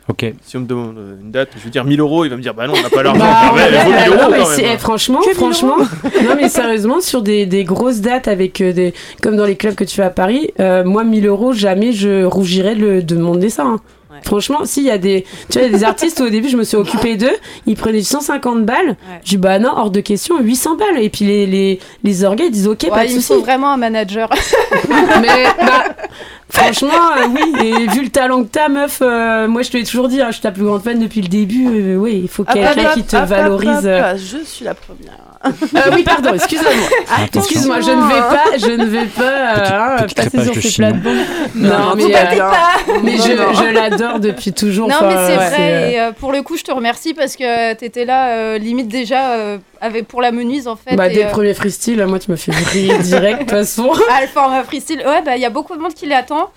Ok. 0.09 0.25
si 0.43 0.57
on 0.57 0.61
me 0.61 0.65
demande 0.65 0.97
euh, 0.97 1.21
une 1.21 1.29
date, 1.31 1.49
je 1.55 1.63
vais 1.63 1.69
dire 1.69 1.85
1000 1.85 1.99
euros. 1.99 2.25
Il 2.25 2.29
va 2.29 2.35
me 2.37 2.41
dire 2.41 2.55
Bah 2.55 2.65
non, 2.67 2.73
on 2.77 2.81
n'a 2.81 2.89
pas 2.89 3.03
l'argent. 3.03 3.19
Bah, 3.19 3.27
Ah 3.31 3.53
ouais, 3.53 3.61
ouais, 3.61 3.69
1000 4.09 4.17
non, 4.17 4.29
mais 4.31 4.37
quand 4.39 4.45
c'est- 4.45 4.61
même. 4.63 4.71
eh, 4.73 4.77
franchement, 4.79 5.19
Que 5.19 5.27
1000 5.27 5.35
franchement, 5.35 5.77
non 6.23 6.35
mais 6.35 6.49
sérieusement, 6.49 7.01
sur 7.01 7.21
des, 7.21 7.45
des 7.45 7.63
grosses 7.63 8.01
dates 8.01 8.27
avec 8.27 8.59
euh, 8.61 8.73
des, 8.73 8.93
comme 9.21 9.35
dans 9.35 9.45
les 9.45 9.55
clubs 9.55 9.75
que 9.75 9.83
tu 9.83 9.95
fais 9.95 10.01
à 10.03 10.09
Paris, 10.09 10.49
euh, 10.59 10.83
moi 10.83 11.03
1000 11.03 11.27
euros, 11.27 11.53
jamais 11.53 11.91
je 11.91 12.23
rougirais 12.23 12.75
de, 12.75 13.01
demander 13.01 13.49
ça. 13.49 13.63
hein. 13.65 13.79
Ouais. 14.09 14.17
Franchement, 14.23 14.63
s'il 14.65 14.83
y 14.85 14.91
a 14.91 14.97
des, 14.97 15.25
tu 15.51 15.59
vois, 15.59 15.67
il 15.67 15.71
y 15.71 15.75
a 15.75 15.77
des 15.77 15.83
artistes 15.83 16.19
où 16.21 16.23
au 16.23 16.29
début 16.29 16.47
je 16.47 16.55
me 16.57 16.63
suis 16.63 16.77
occupée 16.77 17.17
d'eux, 17.17 17.35
ils 17.67 17.75
prenaient 17.75 18.01
150 18.01 18.65
balles, 18.65 18.95
je 19.23 19.29
dis 19.31 19.37
bah 19.37 19.59
non, 19.59 19.71
hors 19.75 19.91
de 19.91 19.99
question, 19.99 20.39
800 20.39 20.77
balles, 20.77 20.99
et 21.03 21.09
puis 21.09 21.25
les, 21.25 21.45
les, 21.45 21.79
les 22.03 22.23
orgas 22.23 22.45
ils 22.45 22.51
disent 22.51 22.67
ok, 22.67 22.83
Ouais, 22.83 22.89
pas 22.89 23.05
de 23.05 23.19
faut 23.19 23.41
vraiment 23.41 23.71
un 23.73 23.77
manager. 23.77 24.29
Mais 25.21 25.43
bah, 25.59 25.83
franchement, 26.49 26.89
euh, 27.17 27.27
oui. 27.29 27.53
Et 27.65 27.87
vu 27.87 28.03
le 28.03 28.09
talent 28.09 28.43
que 28.43 28.49
t'as, 28.49 28.69
meuf, 28.69 28.99
euh, 29.01 29.47
moi 29.47 29.61
je 29.61 29.71
te 29.71 29.77
l'ai 29.77 29.83
toujours 29.83 30.07
dit, 30.07 30.21
hein, 30.21 30.27
je 30.27 30.33
suis 30.33 30.41
ta 30.41 30.51
plus 30.51 30.63
grande 30.63 30.83
fan 30.83 30.99
depuis 30.99 31.21
le 31.21 31.27
début. 31.27 31.67
euh, 31.67 31.95
oui, 31.95 32.21
il 32.23 32.29
faut 32.29 32.43
Hop, 32.43 32.53
quelqu'un 32.53 32.89
hop, 32.89 32.93
qui 32.93 33.03
te 33.03 33.15
hop, 33.15 33.23
hop, 33.23 33.29
valorise. 33.29 33.69
hop, 33.77 33.83
euh. 33.85 34.11
hop, 34.13 34.17
Je 34.19 34.37
suis 34.43 34.65
la 34.65 34.73
première. 34.73 35.17
Euh, 35.45 35.91
oui, 35.93 36.03
pardon, 36.03 36.33
excuse-moi. 36.33 36.71
Excuse-moi, 37.33 37.81
je 37.81 37.91
ne 37.91 38.07
vais 38.07 38.19
pas, 38.19 38.57
je 38.57 38.71
ne 38.71 38.85
vais 38.85 39.05
pas 39.05 39.23
euh, 39.23 39.97
hein, 39.99 40.03
petite 40.03 40.31
passer 40.31 40.53
sur 40.53 40.61
ces 40.61 40.75
plates-bandes. 40.77 41.17
Non, 41.55 41.69
Non, 41.69 41.95
mais, 41.95 42.15
euh, 42.15 42.99
mais 43.03 43.17
je, 43.17 43.73
l'adore 43.73 44.19
depuis 44.19 44.53
toujours. 44.53 44.87
Non, 44.87 44.95
mais 45.01 45.15
c'est 45.27 45.37
ouais, 45.37 45.49
vrai. 45.49 45.93
Et 45.93 45.99
euh, 45.99 46.11
pour 46.11 46.31
le 46.31 46.41
coup, 46.41 46.57
je 46.57 46.63
te 46.63 46.71
remercie 46.71 47.13
parce 47.13 47.35
que 47.35 47.73
t'étais 47.73 48.05
là, 48.05 48.29
euh, 48.29 48.57
limite 48.57 48.87
déjà, 48.87 49.33
euh, 49.33 49.57
avec, 49.81 50.07
pour 50.07 50.21
la 50.21 50.31
menuise 50.31 50.67
en 50.67 50.75
fait. 50.75 50.95
bah, 50.95 51.07
et, 51.07 51.13
dès 51.13 51.23
le 51.23 51.29
premier 51.29 51.53
freestyle, 51.53 52.03
moi 52.05 52.19
tu 52.19 52.31
me 52.31 52.35
fais 52.35 52.51
briller 52.51 52.97
direct 52.99 53.39
de 53.39 53.43
toute 53.43 53.51
façon. 53.51 53.91
Ah, 54.09 54.21
le 54.21 54.27
format 54.27 54.63
freestyle. 54.63 55.03
Ouais, 55.05 55.21
bah, 55.23 55.35
il 55.35 55.41
y 55.41 55.45
a 55.45 55.49
beaucoup 55.49 55.75
de 55.75 55.81
monde 55.81 55.93
qui 55.93 56.05
l'attend. 56.05 56.51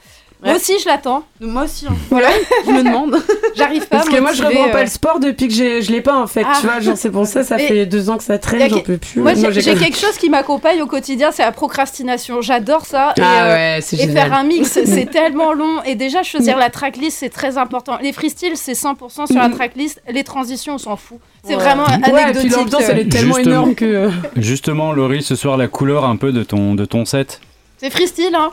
Moi 0.44 0.54
aussi, 0.54 0.74
je 0.78 0.86
l'attends. 0.86 1.24
Moi 1.40 1.64
aussi. 1.64 1.86
hein. 1.88 1.96
Voilà. 2.10 2.28
Je 2.64 2.70
me 2.70 2.84
demande. 2.84 3.16
J'arrive 3.56 3.88
pas. 3.88 3.96
à 3.96 4.00
Parce 4.00 4.08
que 4.14 4.20
moi, 4.20 4.32
je 4.32 4.44
reprends 4.44 4.68
pas 4.70 4.78
euh, 4.78 4.82
le 4.82 4.86
sport 4.88 5.18
depuis 5.18 5.48
que 5.48 5.54
j'ai- 5.54 5.82
je 5.82 5.90
l'ai 5.90 6.00
pas 6.00 6.16
en 6.16 6.28
fait. 6.28 6.44
Ah. 6.46 6.52
Tu 6.60 6.66
vois, 6.66 6.78
genre 6.78 6.96
c'est 6.96 7.10
pour 7.10 7.26
ça, 7.26 7.42
ça 7.42 7.58
Et- 7.60 7.66
fait 7.66 7.86
deux 7.86 8.08
ans 8.08 8.16
que 8.18 8.22
ça 8.22 8.38
traîne, 8.38 8.70
j'en 8.70 8.80
peux 8.80 8.98
plus. 8.98 9.20
Moi, 9.20 9.34
j'ai 9.34 9.52
j'ai 9.52 9.60
j'ai- 9.60 9.74
quelque 9.74 9.96
chose 9.98 10.16
qui 10.16 10.30
m'accompagne 10.30 10.80
au 10.80 10.86
quotidien, 10.86 11.32
c'est 11.32 11.42
la 11.42 11.50
procrastination. 11.50 12.40
J'adore 12.40 12.86
ça. 12.86 13.14
et, 13.16 13.20
Ah 13.20 13.44
euh, 13.46 13.54
ouais, 13.76 13.80
c'est 13.82 13.96
et 13.98 14.06
faire 14.08 14.32
un 14.32 14.44
mix, 14.44 14.68
c'est 14.84 15.10
tellement 15.10 15.52
long. 15.52 15.82
Et 15.84 15.96
déjà, 15.96 16.22
choisir 16.22 16.56
la 16.56 16.70
tracklist, 16.70 17.18
c'est 17.18 17.30
très 17.30 17.58
important. 17.58 17.98
Les 18.00 18.12
freestyles, 18.12 18.56
c'est 18.56 18.74
100% 18.74 19.26
sur 19.26 19.40
la 19.40 19.48
tracklist. 19.48 20.00
Les 20.08 20.22
transitions, 20.22 20.74
on 20.74 20.78
s'en 20.78 20.94
fout. 20.96 21.18
C'est 21.42 21.56
Ouais. 21.56 21.62
vraiment 21.62 21.84
Ouais, 21.84 21.94
et 21.96 22.00
puis 22.00 22.12
anecdotique. 22.12 22.52
l'ambiance, 22.52 22.82
elle 22.88 22.98
est 23.00 23.08
tellement 23.10 23.34
Justement. 23.34 23.54
énorme 23.56 23.74
que. 23.74 24.10
Justement, 24.36 24.92
Laurie, 24.92 25.22
ce 25.22 25.34
soir, 25.34 25.56
la 25.56 25.66
couleur 25.66 26.04
un 26.04 26.16
peu 26.16 26.30
de 26.30 26.44
ton, 26.44 26.74
de 26.76 26.84
ton 26.84 27.04
set. 27.04 27.40
C'est 27.78 27.90
freestyle, 27.90 28.34
hein. 28.36 28.50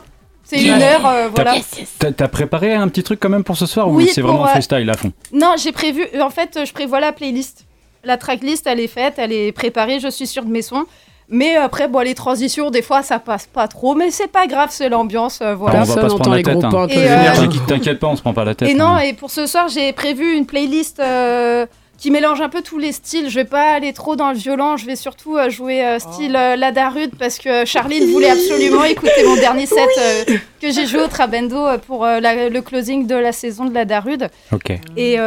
C'est 0.48 0.62
une 0.62 0.80
heure, 0.80 1.04
euh, 1.06 1.28
voilà. 1.34 1.54
T'as 2.16 2.28
préparé 2.28 2.72
un 2.74 2.86
petit 2.88 3.02
truc 3.02 3.18
quand 3.20 3.28
même 3.28 3.42
pour 3.44 3.56
ce 3.56 3.66
soir 3.66 3.88
Oui, 3.90 4.04
ou 4.04 4.06
c'est 4.06 4.20
vraiment 4.22 4.44
euh, 4.44 4.48
freestyle 4.48 4.88
à 4.88 4.94
fond 4.94 5.12
Non, 5.32 5.54
j'ai 5.62 5.72
prévu. 5.72 6.06
euh, 6.14 6.20
En 6.20 6.30
fait, 6.30 6.60
je 6.64 6.72
prévois 6.72 7.00
la 7.00 7.12
playlist. 7.12 7.64
La 8.04 8.16
tracklist, 8.16 8.66
elle 8.68 8.78
est 8.78 8.86
faite, 8.86 9.14
elle 9.16 9.32
est 9.32 9.50
préparée. 9.50 9.98
Je 9.98 10.08
suis 10.08 10.26
sûre 10.28 10.44
de 10.44 10.50
mes 10.50 10.62
sons. 10.62 10.84
Mais 11.28 11.56
après, 11.56 11.88
bon, 11.88 11.98
les 12.00 12.14
transitions, 12.14 12.70
des 12.70 12.82
fois, 12.82 13.02
ça 13.02 13.18
passe 13.18 13.46
pas 13.46 13.66
trop. 13.66 13.96
Mais 13.96 14.12
c'est 14.12 14.30
pas 14.30 14.46
grave, 14.46 14.68
c'est 14.70 14.88
l'ambiance. 14.88 15.40
euh, 15.42 15.56
voilà. 15.56 15.80
on 15.80 15.82
va 15.82 15.94
pas 15.96 16.08
se 16.08 16.14
prendre 16.14 16.30
la 16.36 16.42
tête. 16.42 16.62
hein. 16.62 16.70
Euh, 16.88 17.34
T'inquiète- 17.34 17.66
T'inquiète 17.66 17.98
pas, 17.98 18.06
on 18.06 18.14
se 18.14 18.20
prend 18.22 18.32
pas 18.32 18.44
la 18.44 18.54
tête. 18.54 18.68
Et 18.68 18.74
hein. 18.74 18.76
non, 18.78 18.98
et 18.98 19.12
pour 19.14 19.30
ce 19.32 19.46
soir, 19.46 19.66
j'ai 19.68 19.92
prévu 19.92 20.36
une 20.36 20.46
playlist 20.46 21.00
euh, 21.00 21.66
qui 21.98 22.10
mélange 22.10 22.40
un 22.40 22.48
peu 22.48 22.62
tous 22.62 22.78
les 22.78 22.92
styles. 22.92 23.28
Je 23.30 23.34
vais 23.36 23.44
pas 23.44 23.72
aller 23.72 23.92
trop 23.92 24.16
dans 24.16 24.30
le 24.30 24.36
violent, 24.36 24.76
je 24.76 24.84
vais 24.86 24.96
surtout 24.96 25.36
euh, 25.36 25.48
jouer 25.50 25.84
euh, 25.84 25.98
style 25.98 26.36
euh, 26.36 26.56
La 26.56 26.70
Darude 26.72 27.12
parce 27.18 27.38
que 27.38 27.64
Charline 27.64 28.10
voulait 28.12 28.30
absolument 28.30 28.84
écouter 28.84 29.24
mon 29.26 29.36
dernier 29.36 29.66
set 29.66 29.78
euh, 29.98 30.24
que 30.60 30.70
j'ai 30.70 30.86
joué 30.86 31.00
au 31.02 31.08
Trabendo 31.08 31.56
euh, 31.66 31.78
pour 31.78 32.04
euh, 32.04 32.20
la- 32.20 32.48
le 32.48 32.62
closing 32.62 33.06
de 33.06 33.14
la 33.14 33.32
saison 33.32 33.64
de 33.64 33.74
La 33.74 33.84
Darude. 33.84 34.28
Ok. 34.52 34.72
Et, 34.96 35.18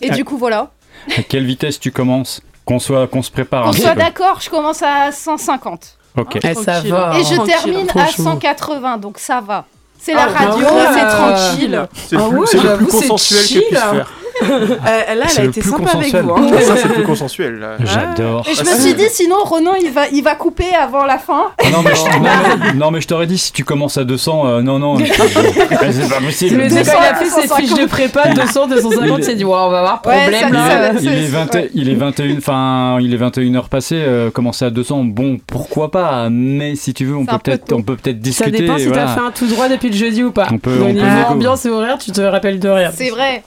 et 0.00 0.10
du 0.10 0.24
coup, 0.24 0.36
voilà. 0.36 0.70
À 1.16 1.22
quelle 1.22 1.46
vitesse 1.46 1.78
tu 1.80 1.90
commences? 1.92 2.40
Qu'on 2.64 2.78
soit, 2.78 3.06
qu'on 3.06 3.22
se 3.22 3.30
prépare 3.30 3.64
Qu'on 3.64 3.72
soit 3.72 3.94
d'accord, 3.94 4.40
je 4.42 4.50
commence 4.50 4.82
à 4.82 5.10
150. 5.10 5.96
Ok. 6.18 6.36
Eh, 6.44 6.54
ça 6.54 6.80
va. 6.82 7.18
Et 7.18 7.24
je 7.24 7.40
termine 7.46 7.88
à 7.88 7.92
franchement. 8.04 8.32
180, 8.32 8.98
donc 8.98 9.18
ça 9.18 9.40
va. 9.40 9.64
C'est 9.98 10.12
la 10.12 10.24
Ah, 10.24 10.44
radio, 10.48 10.64
bah 10.66 10.74
ouais. 10.74 10.86
c'est 10.92 11.06
tranquille. 11.06 11.88
C'est 11.94 12.16
Ah 12.16 12.18
le 12.18 12.28
plus, 12.28 12.38
ouais, 12.60 12.76
plus 12.76 12.86
c'est 12.90 13.08
consensuel 13.08 13.46
qu'elle 13.46 13.62
puisse 13.68 13.78
hein. 13.82 13.90
faire. 13.94 14.12
Euh, 14.42 14.76
là, 14.84 15.04
elle 15.08 15.28
C'est 15.28 15.40
a 15.40 15.42
le 15.44 15.48
été 15.50 15.60
plus 15.60 15.70
sympa 15.70 15.90
avec 15.90 16.12
consensuel. 16.12 16.22
vous. 16.24 16.34
hein. 16.34 16.60
Ça, 16.60 16.76
c'est 16.76 16.88
le 16.88 16.94
plus 16.94 17.02
consensuel. 17.04 17.54
là. 17.58 17.76
J'adore. 17.84 18.44
Et 18.48 18.54
je 18.54 18.62
Ah, 18.66 18.74
me 18.74 18.80
suis 18.80 18.94
dit, 18.94 19.08
sinon, 19.10 19.36
Ronan, 19.44 19.72
il 19.82 19.90
va, 19.90 20.08
il 20.12 20.22
va 20.22 20.34
couper 20.34 20.74
avant 20.74 21.04
la 21.04 21.18
fin. 21.18 21.48
Ah 21.58 21.70
non, 21.70 21.82
mais 21.82 21.94
je, 21.94 22.02
non, 22.18 22.74
non, 22.86 22.90
mais 22.90 23.00
je 23.00 23.08
t'aurais 23.08 23.26
dit, 23.26 23.38
si 23.38 23.52
tu 23.52 23.64
commences 23.64 23.98
à 23.98 24.04
200, 24.04 24.46
euh, 24.46 24.62
non, 24.62 24.78
non, 24.78 24.96
c'est 24.98 26.08
pas 26.08 26.20
possible. 26.20 26.56
Mais 26.56 26.68
c'est 26.68 26.84
quand 26.84 26.98
il 27.00 27.06
a 27.06 27.14
fait 27.14 27.24
ses 27.26 27.42
250. 27.48 27.60
fiches 27.60 27.74
de 27.78 27.86
prépa, 27.86 28.28
200, 28.28 28.66
250, 28.68 29.18
il 29.18 29.24
s'est 29.24 29.34
dit, 29.34 29.44
ouais, 29.44 29.52
on 29.54 29.70
va 29.70 29.78
avoir 29.78 30.02
Ouais, 30.06 30.20
problème 30.22 30.40
ça- 30.40 30.50
là. 30.50 30.92
ça- 30.92 31.00
Il 31.00 31.08
est, 31.08 31.22
c'est- 31.22 31.28
20 31.28 31.54
ouais. 31.54 31.70
il 31.74 31.88
est 31.90 31.94
21, 31.94 32.36
enfin, 32.38 32.98
il 33.00 33.12
est 33.14 33.16
21 33.16 33.54
heures 33.56 33.68
passées, 33.68 34.02
euh, 34.06 34.30
commencer 34.30 34.64
à 34.64 34.70
200, 34.70 35.04
bon, 35.04 35.38
pourquoi 35.46 35.90
pas, 35.90 36.28
mais 36.30 36.74
si 36.76 36.94
tu 36.94 37.04
veux, 37.04 37.16
on 37.16 37.26
peut 37.26 37.38
peut-être, 37.42 37.72
on 37.72 37.82
peut 37.82 37.96
peut-être 37.96 38.16
Ça 38.16 38.22
discuter. 38.22 38.50
dépend 38.52 38.78
si 38.78 38.90
t'as 38.90 39.08
fait 39.08 39.20
un 39.20 39.30
tout 39.30 39.46
droit 39.46 39.68
depuis 39.68 39.88
le 39.90 39.96
jeudi 39.96 40.22
ou 40.22 40.30
pas. 40.32 40.46
On 40.52 40.58
peut- 40.58 40.70
Au 40.78 40.82
on 40.82 40.86
peut 40.86 40.92
niveau 40.92 41.06
négo. 41.06 41.28
ambiance 41.30 41.66
et 41.66 41.70
horaire, 41.70 41.98
tu 41.98 42.10
te 42.12 42.20
rappelles 42.20 42.58
de 42.60 42.68
rien. 42.68 42.90
C'est 42.94 43.10
vrai. 43.10 43.42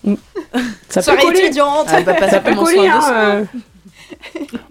Ça 0.90 1.02
peut 1.02 1.02
Soirée 1.02 1.22
coller. 1.24 1.40
étudiante. 1.40 1.88
Ah, 1.90 2.02
bah, 2.02 2.14
pas 2.14 2.30
Ça 2.30 2.40
peut 2.40 2.54
coller, 2.56 2.76
soin 2.76 2.84
de 2.86 2.90
hein. 2.90 3.02
euh. 3.14 3.44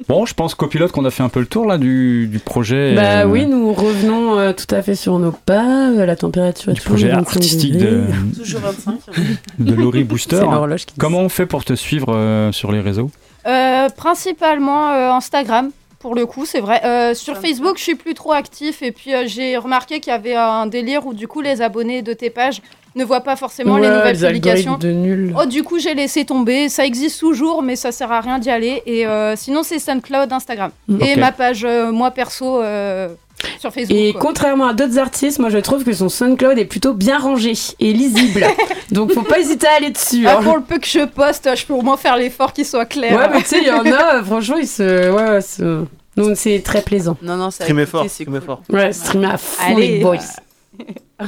Bon, 0.09 0.27
je 0.27 0.35
pense 0.35 0.55
copilote 0.55 0.93
qu'on 0.93 1.05
a 1.05 1.11
fait 1.11 1.23
un 1.23 1.29
peu 1.29 1.41
le 1.41 1.47
tour 1.47 1.67
là 1.67 1.79
du, 1.79 2.27
du 2.27 2.39
projet. 2.39 2.95
Bah 2.95 3.21
euh, 3.21 3.25
oui, 3.25 3.47
nous 3.47 3.73
revenons 3.73 4.39
euh, 4.39 4.53
tout 4.53 4.73
à 4.75 4.83
fait 4.83 4.95
sur 4.95 5.19
nos 5.19 5.33
pas. 5.33 5.91
La 5.91 6.15
température 6.17 6.71
est 6.71 6.75
du 6.75 6.81
toujours 6.81 6.97
projet 6.97 7.09
25 7.09 7.21
artistique 7.21 7.77
de, 7.79 8.03
Toujours 8.37 8.61
25. 8.61 8.95
de 9.59 9.75
Laurie 9.75 10.05
Booster. 10.05 10.43
Comment 10.99 11.21
on 11.21 11.29
fait 11.29 11.47
pour 11.47 11.65
te 11.65 11.75
suivre 11.75 12.15
euh, 12.15 12.53
sur 12.53 12.71
les 12.73 12.81
réseaux? 12.81 13.11
Euh, 13.47 13.89
principalement 13.89 14.91
euh, 14.91 15.11
Instagram, 15.13 15.71
pour 16.01 16.15
le 16.15 16.27
coup, 16.27 16.45
c'est 16.45 16.61
vrai. 16.61 16.83
Euh, 16.85 17.15
sur 17.15 17.39
Facebook, 17.39 17.79
je 17.79 17.83
suis 17.83 17.95
plus 17.95 18.15
trop 18.15 18.33
actif. 18.33 18.83
Et 18.83 18.93
puis, 18.93 19.15
euh, 19.15 19.25
j'ai 19.27 19.57
remarqué 19.57 20.01
qu'il 20.01 20.13
y 20.13 20.17
avait 20.17 20.35
un 20.37 20.67
délire 20.67 21.07
où, 21.07 21.15
du 21.15 21.29
coup, 21.29 21.41
les 21.41 21.63
abonnés 21.63 22.03
de 22.03 22.13
tes 22.13 22.31
pages 22.31 22.61
ne 22.97 23.05
voient 23.05 23.21
pas 23.21 23.37
forcément 23.37 23.77
les 23.77 23.89
nouvelles 23.89 24.17
les 24.21 24.27
publications. 24.27 24.77
de 24.79 24.91
nul. 24.91 25.35
Oh, 25.41 25.47
du 25.47 25.63
coup, 25.63 25.79
j'ai 25.79 25.95
laissé 25.95 26.25
tomber. 26.25 26.69
Ça 26.69 26.85
existe 26.85 27.21
toujours, 27.21 27.63
mais 27.63 27.77
ça 27.77 27.93
sert 27.93 28.11
à 28.11 28.21
rien 28.21 28.39
d'y 28.39 28.51
aller. 28.51 28.83
Et 28.87 29.07
euh, 29.07 29.37
sinon, 29.37 29.63
c'est 29.63 29.79
SoundCloud, 29.79 30.33
Instagram. 30.33 30.71
Et 31.01 31.17
ma 31.17 31.33
page, 31.33 31.65
euh, 31.65 31.93
moi 31.93 32.11
perso, 32.11 32.63
euh, 32.63 33.09
sur 33.59 33.73
Facebook. 33.73 33.97
Et 33.97 34.13
quoi. 34.13 34.21
contrairement 34.21 34.67
à 34.67 34.75
d'autres 34.75 34.99
artistes, 34.99 35.39
moi 35.39 35.49
je 35.49 35.59
trouve 35.59 35.83
que 35.85 35.93
son 35.95 36.09
SoundCloud 36.11 36.59
est 36.59 36.67
plutôt 36.67 36.93
bien 36.93 37.19
rangé 37.19 37.53
et 37.79 37.93
lisible. 37.93 38.45
Donc 38.91 39.13
faut 39.13 39.23
pas 39.23 39.39
hésiter 39.39 39.67
à 39.67 39.77
aller 39.77 39.91
dessus. 39.91 40.27
Ah, 40.27 40.37
hein. 40.39 40.43
pour 40.43 40.57
le 40.57 40.63
peu 40.63 40.79
que 40.79 40.87
je 40.87 41.07
poste, 41.07 41.49
je 41.57 41.65
peux 41.65 41.73
au 41.73 41.81
moins 41.83 41.97
faire 41.97 42.17
l'effort 42.19 42.53
qu'il 42.53 42.67
soit 42.67 42.85
clair. 42.85 43.17
Ouais, 43.17 43.29
mais 43.33 43.41
tu 43.41 43.49
sais, 43.49 43.59
il 43.61 43.67
y 43.67 43.71
en 43.71 43.85
a, 43.87 44.23
franchement, 44.23 44.57
ils 44.61 44.67
se. 44.69 45.11
Ouais, 45.11 45.41
se- 45.41 45.85
Donc 46.19 46.37
c'est 46.37 46.61
très 46.63 46.83
plaisant. 46.83 47.17
Non, 47.23 47.37
non, 47.37 47.51
ça 47.51 47.63
a 47.63 47.67
Streamer 47.67 47.87
fort, 47.87 48.03
c'est 48.03 48.09
streamer 48.11 48.39
cool. 48.41 48.47
fort. 48.47 48.63
Ouais, 48.69 48.93
streamer 48.93 49.29
à 49.33 49.39
fond 49.39 49.75
Allez. 49.75 49.89
les 49.89 50.01
boys. 50.01 50.17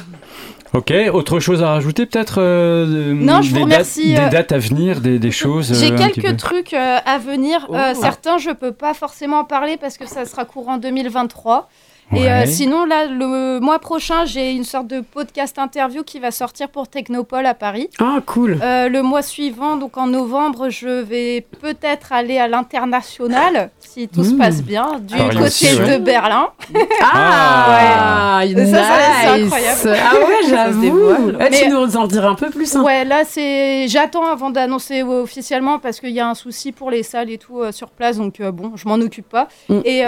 Ok, 0.74 0.90
autre 1.12 1.38
chose 1.38 1.62
à 1.62 1.68
rajouter 1.68 2.06
peut-être 2.06 2.40
euh, 2.40 3.12
Non, 3.12 3.42
je 3.42 3.50
vous 3.50 3.56
des 3.56 3.62
remercie, 3.62 4.14
Dates, 4.14 4.20
euh, 4.20 4.24
des 4.24 4.36
dates 4.36 4.52
à 4.52 4.58
venir, 4.58 5.00
des, 5.02 5.18
des 5.18 5.30
choses. 5.30 5.78
J'ai 5.78 5.92
euh, 5.92 5.96
quelques 5.98 6.38
trucs 6.38 6.72
euh, 6.72 6.98
à 7.04 7.18
venir. 7.18 7.66
Oh. 7.68 7.76
certains, 7.94 8.38
je 8.38 8.50
peux 8.50 8.72
pas 8.72 8.94
forcément 8.94 9.40
en 9.40 9.44
parler 9.44 9.76
parce 9.76 9.98
que 9.98 10.06
ça 10.06 10.24
sera 10.24 10.46
courant 10.46 10.78
2023. 10.78 11.68
Et 12.14 12.30
euh, 12.30 12.40
Ouais. 12.40 12.46
sinon, 12.46 12.84
là, 12.84 13.06
le 13.06 13.58
mois 13.60 13.78
prochain, 13.78 14.24
j'ai 14.26 14.52
une 14.52 14.64
sorte 14.64 14.86
de 14.86 15.00
podcast 15.00 15.58
interview 15.58 16.02
qui 16.02 16.18
va 16.18 16.30
sortir 16.30 16.68
pour 16.68 16.88
Technopole 16.88 17.46
à 17.46 17.54
Paris. 17.54 17.88
Ah, 18.00 18.18
cool. 18.26 18.58
Euh, 18.62 18.88
le 18.88 19.02
mois 19.02 19.22
suivant, 19.22 19.76
donc 19.76 19.96
en 19.96 20.06
novembre, 20.08 20.68
je 20.68 20.88
vais 21.02 21.46
peut-être 21.60 22.12
aller 22.12 22.38
à 22.38 22.48
l'international, 22.48 23.70
si 23.80 24.08
tout 24.08 24.24
se 24.24 24.32
Mmh. 24.34 24.38
passe 24.38 24.62
bien, 24.62 24.98
du 25.00 25.16
côté 25.16 25.38
aussi, 25.40 25.66
ouais. 25.78 25.98
de 25.98 26.04
Berlin. 26.04 26.48
Ah, 27.02 28.40
Ça, 28.56 28.66
ça, 28.66 28.82
c'est 29.22 29.38
nice. 29.38 29.44
incroyable. 29.44 29.98
Ah 30.02 30.14
ouais, 30.16 30.34
j'avoue. 30.48 31.32
Ah, 31.40 31.48
tu 31.50 31.68
nous 31.68 31.96
en 31.96 32.06
diras 32.06 32.28
un 32.28 32.34
peu 32.34 32.50
plus. 32.50 32.74
Hein. 32.76 32.82
Ouais, 32.82 33.04
là, 33.04 33.22
c'est. 33.24 33.86
J'attends 33.88 34.26
avant 34.26 34.50
d'annoncer 34.50 35.02
officiellement 35.02 35.78
parce 35.78 36.00
qu'il 36.00 36.10
y 36.10 36.20
a 36.20 36.28
un 36.28 36.34
souci 36.34 36.72
pour 36.72 36.90
les 36.90 37.02
salles 37.02 37.30
et 37.30 37.38
tout 37.38 37.60
euh, 37.60 37.72
sur 37.72 37.88
place, 37.90 38.16
donc 38.18 38.40
bon, 38.42 38.72
je 38.76 38.86
m'en 38.88 38.94
occupe 38.96 39.28
pas. 39.28 39.48
Mm. 39.68 39.80
Et, 39.84 40.02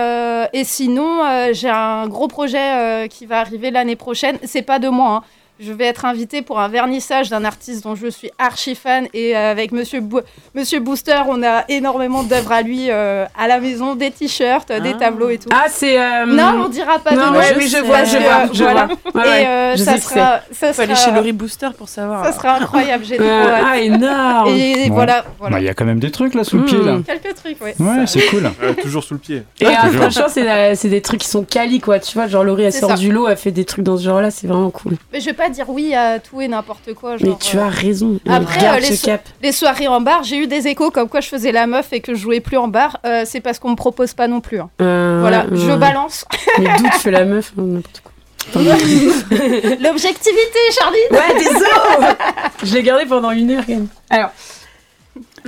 et 0.52 0.64
sinon, 0.64 1.20
j'ai 1.52 1.68
un 1.70 1.93
gros 2.08 2.28
projet 2.28 2.58
euh, 2.58 3.06
qui 3.08 3.26
va 3.26 3.40
arriver 3.40 3.70
l'année 3.70 3.96
prochaine. 3.96 4.38
C'est 4.44 4.62
pas 4.62 4.78
de 4.78 4.88
moi. 4.88 5.16
hein. 5.16 5.22
Je 5.60 5.72
vais 5.72 5.84
être 5.84 6.04
invitée 6.04 6.42
pour 6.42 6.58
un 6.58 6.66
vernissage 6.66 7.30
d'un 7.30 7.44
artiste 7.44 7.84
dont 7.84 7.94
je 7.94 8.08
suis 8.08 8.28
archi 8.40 8.74
fan 8.74 9.06
et 9.14 9.36
euh, 9.36 9.52
avec 9.52 9.70
Monsieur, 9.70 10.00
Bo- 10.00 10.22
Monsieur 10.52 10.80
Booster, 10.80 11.20
on 11.28 11.44
a 11.44 11.64
énormément 11.68 12.24
d'œuvres 12.24 12.50
à 12.50 12.62
lui 12.62 12.90
euh, 12.90 13.24
à 13.38 13.46
la 13.46 13.60
maison, 13.60 13.94
des 13.94 14.10
t-shirts, 14.10 14.72
euh, 14.72 14.80
des 14.80 14.90
Ah. 14.96 14.98
tableaux 14.98 15.30
et 15.30 15.38
tout. 15.38 15.48
Ah, 15.52 15.66
c'est. 15.68 15.96
euh, 16.00 16.26
Non, 16.26 16.64
on 16.66 16.68
dira 16.68 16.98
pas 16.98 17.14
non, 17.14 17.30
de 17.30 17.36
ouais, 17.36 17.54
oui, 17.56 17.68
je 17.68 17.76
vois, 17.84 18.02
je 18.02 18.16
vois, 18.18 18.52
je 18.52 18.62
voilà. 18.64 18.86
vois. 19.12 19.22
Ouais, 19.22 19.28
et 19.28 19.30
ouais, 19.44 19.46
euh, 19.46 19.76
je 19.76 19.84
ça, 19.84 19.98
sera, 19.98 20.40
ça, 20.50 20.72
Faut 20.72 20.82
aller 20.82 20.96
sera- 20.96 21.04
chez 21.10 21.14
Laurie 21.14 21.32
Booster 21.32 21.68
pour 21.78 21.88
savoir. 21.88 22.24
ça 22.24 22.32
sera 22.32 22.56
incroyable, 22.56 23.04
j'ai 23.04 23.16
Euh, 23.20 23.56
ah, 23.64 23.78
énorme. 23.78 24.48
Et 24.56 24.88
Bon. 24.88 24.94
voilà, 24.94 25.22
Bah, 25.22 25.28
voilà. 25.38 25.60
Il 25.60 25.64
y 25.66 25.68
a 25.68 25.74
quand 25.74 25.84
même 25.84 26.00
des 26.00 26.10
trucs 26.10 26.34
là 26.34 26.42
sous 26.42 26.58
le 26.58 26.64
pied 26.64 26.78
là. 26.82 26.98
Quelques 27.06 27.34
trucs, 27.36 27.62
ouais. 27.62 27.76
Ouais, 27.78 28.06
c'est 28.08 28.26
cool. 28.26 28.50
Euh, 28.60 28.72
toujours 28.74 29.04
sous 29.04 29.14
le 29.14 29.20
pied. 29.20 29.42
Et 29.60 29.66
franchement, 29.66 30.26
c'est 30.28 30.88
des 30.88 31.00
trucs 31.00 31.20
qui 31.20 31.28
sont 31.28 31.44
quali, 31.44 31.78
quoi. 31.80 32.00
Tu 32.00 32.12
vois, 32.14 32.26
genre 32.26 32.42
Laurie, 32.42 32.64
elle 32.64 32.72
sort 32.72 32.94
du 32.96 33.12
lot, 33.12 33.28
elle 33.28 33.36
fait 33.36 33.52
des 33.52 33.64
trucs 33.64 33.84
dans 33.84 33.96
ce 33.96 34.02
genre-là, 34.02 34.32
c'est 34.32 34.48
vraiment 34.48 34.70
cool. 34.70 34.94
Mais 35.12 35.20
je 35.20 35.26
vais 35.26 35.32
pas 35.32 35.43
dire 35.48 35.68
oui 35.68 35.94
à 35.94 36.18
tout 36.18 36.40
et 36.40 36.48
n'importe 36.48 36.94
quoi. 36.94 37.16
Genre, 37.16 37.28
Mais 37.30 37.36
tu 37.38 37.56
euh, 37.58 37.62
as 37.64 37.68
raison. 37.68 38.18
Après, 38.28 38.66
euh, 38.68 38.78
les 38.78 38.86
ce 38.86 38.94
so- 38.96 39.06
cap. 39.06 39.22
les 39.42 39.52
soirées 39.52 39.88
en 39.88 40.00
bar, 40.00 40.22
j'ai 40.24 40.38
eu 40.38 40.46
des 40.46 40.66
échos 40.68 40.90
comme 40.90 41.08
quoi 41.08 41.20
je 41.20 41.28
faisais 41.28 41.52
la 41.52 41.66
meuf 41.66 41.92
et 41.92 42.00
que 42.00 42.14
je 42.14 42.20
jouais 42.20 42.40
plus 42.40 42.56
en 42.56 42.68
bar. 42.68 42.98
Euh, 43.06 43.22
c'est 43.26 43.40
parce 43.40 43.58
qu'on 43.58 43.70
me 43.70 43.76
propose 43.76 44.14
pas 44.14 44.28
non 44.28 44.40
plus. 44.40 44.60
hein. 44.60 44.70
Euh, 44.82 45.18
Voilà, 45.20 45.46
je 45.52 45.76
balance. 45.76 46.24
Mais 46.58 46.66
d'où 46.78 46.84
tu 46.84 46.98
fais 46.98 47.10
la 47.10 47.24
meuf 47.24 47.52
hein, 47.58 47.62
N'importe 47.62 48.00
quoi. 48.02 48.10
L'objectivité, 49.80 50.58
Charlie 50.78 50.98
ouais, 51.10 51.38
désolé 51.38 52.12
Je 52.62 52.74
l'ai 52.74 52.82
gardé 52.82 53.06
pendant 53.06 53.30
une 53.30 53.50
heure, 53.52 53.64
quand 53.66 53.72
même. 53.72 53.86
Alors, 54.10 54.30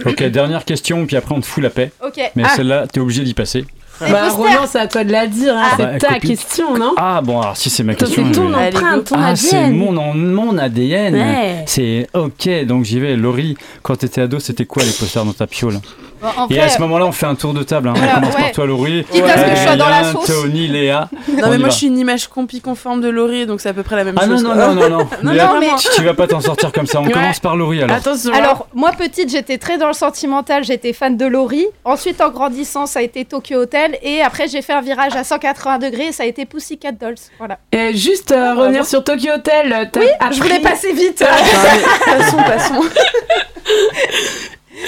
Ok, 0.04 0.22
dernière 0.24 0.64
question, 0.64 1.06
puis 1.06 1.16
après 1.16 1.34
on 1.34 1.40
te 1.40 1.46
fout 1.46 1.62
la 1.62 1.70
paix. 1.70 1.90
Ok. 2.04 2.20
Mais 2.36 2.42
Ah. 2.44 2.50
celle-là, 2.54 2.86
t'es 2.86 3.00
obligé 3.00 3.22
d'y 3.22 3.34
passer. 3.34 3.64
Bah. 4.00 4.28
Roland, 4.30 4.66
c'est 4.66 4.78
à 4.80 4.86
toi 4.86 5.04
de 5.04 5.12
la 5.12 5.26
dire. 5.26 5.54
hein, 5.56 5.62
Ah. 5.64 5.74
c'est 5.76 5.82
Bah, 5.84 5.98
ta 5.98 6.14
copie. 6.14 6.28
question, 6.28 6.76
non? 6.76 6.94
Ah 6.96 7.20
bon, 7.22 7.40
alors 7.40 7.56
si 7.56 7.70
c'est 7.70 7.82
ma 7.82 7.94
question. 7.94 8.24
C'est 8.26 8.32
ton 8.32 8.48
vais- 8.50 8.68
empreinte, 8.68 9.04
ton 9.04 9.16
Ah, 9.18 9.34
c'est 9.36 9.70
mon, 9.70 9.96
en- 9.96 10.14
mon 10.14 10.58
ADN. 10.58 11.14
Ouais. 11.14 11.62
C'est 11.66 12.06
ok, 12.14 12.64
donc 12.66 12.84
j'y 12.84 13.00
vais. 13.00 13.16
Laurie, 13.16 13.56
quand 13.82 13.96
t'étais 13.96 14.20
ado, 14.22 14.38
c'était 14.38 14.66
quoi 14.66 14.82
les 14.84 14.90
posters 14.90 15.24
dans 15.24 15.32
ta 15.32 15.46
piole? 15.46 15.78
Bon, 16.20 16.28
en 16.36 16.48
Et 16.48 16.54
vrai, 16.54 16.62
à 16.64 16.68
ce 16.68 16.80
moment-là, 16.80 17.06
on 17.06 17.12
fait 17.12 17.26
un 17.26 17.34
tour 17.34 17.52
de 17.54 17.62
table. 17.62 17.88
hein. 17.88 17.94
Voilà, 17.96 18.12
on 18.12 18.20
commence 18.20 18.34
ouais. 18.34 18.40
par 18.42 18.52
toi, 18.52 18.66
Laurie. 18.66 19.04
Quitte 19.10 19.24
à 19.24 19.38
ce 19.38 19.44
que 19.44 19.56
je 19.56 19.62
sois 19.62 19.76
dans 19.76 19.88
la 19.88 20.04
sauce. 20.12 20.26
Tony, 20.26 20.66
Léa. 20.68 21.08
Non, 21.28 21.44
On 21.44 21.50
mais 21.50 21.58
moi 21.58 21.66
va. 21.66 21.68
je 21.70 21.76
suis 21.76 21.86
une 21.88 21.98
image 21.98 22.28
compi 22.28 22.60
conforme 22.60 23.00
de 23.00 23.08
Laurie, 23.08 23.46
donc 23.46 23.60
c'est 23.60 23.68
à 23.68 23.74
peu 23.74 23.82
près 23.82 23.96
la 23.96 24.04
même 24.04 24.14
Ah 24.18 24.26
non, 24.26 24.34
chose. 24.36 24.44
non, 24.44 24.54
quoi. 24.54 24.66
non, 24.68 24.74
non, 24.74 24.88
non. 24.98 25.08
Non, 25.22 25.32
Léa, 25.32 25.46
non, 25.48 25.60
mais- 25.60 25.68
tu, 25.78 25.88
tu 25.94 26.02
vas 26.02 26.14
pas 26.14 26.26
t'en 26.26 26.40
sortir 26.40 26.72
comme 26.72 26.86
ça. 26.86 27.00
On 27.00 27.04
Ouais. 27.06 27.12
commence 27.12 27.40
par 27.40 27.56
Laurie 27.56 27.82
alors. 27.82 27.96
Attention. 27.96 28.32
Alors, 28.32 28.66
moi 28.74 28.92
petite, 28.92 29.30
j'étais 29.30 29.58
très 29.58 29.78
dans 29.78 29.88
le 29.88 29.92
sentimental, 29.92 30.64
j'étais 30.64 30.92
fan 30.92 31.16
de 31.16 31.26
Laurie. 31.26 31.66
Ensuite, 31.84 32.20
en 32.20 32.30
grandissant, 32.30 32.86
ça 32.86 33.00
a 33.00 33.02
été 33.02 33.24
Tokyo 33.24 33.56
Hotel. 33.60 33.98
Et 34.02 34.20
après 34.22 34.48
j'ai 34.48 34.62
fait 34.62 34.72
un 34.72 34.80
virage 34.80 35.14
à 35.16 35.24
180 35.24 35.78
degrés 35.78 36.06
et 36.08 36.12
ça 36.12 36.22
a 36.22 36.26
été 36.26 36.44
Pussycat 36.46 36.92
Dolls. 36.92 37.16
Voilà. 37.38 37.58
Et 37.72 37.94
juste 37.96 38.32
euh, 38.32 38.54
revenir 38.54 38.84
sur 38.86 39.04
Tokyo 39.04 39.32
Hotel. 39.34 39.90
Oui, 39.96 40.06
je 40.32 40.42
voulais 40.42 40.60
passer 40.60 40.92
vite. 40.92 41.24
passons, 42.06 42.36
passons. 42.36 42.82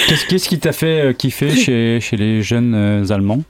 Qu'est-ce 0.08 0.48
qui 0.48 0.58
t'a 0.58 0.72
fait 0.72 1.00
euh, 1.08 1.12
kiffer 1.12 1.50
chez, 1.54 2.00
chez 2.00 2.16
les 2.16 2.42
jeunes 2.42 2.74
euh, 2.74 3.10
Allemands? 3.12 3.42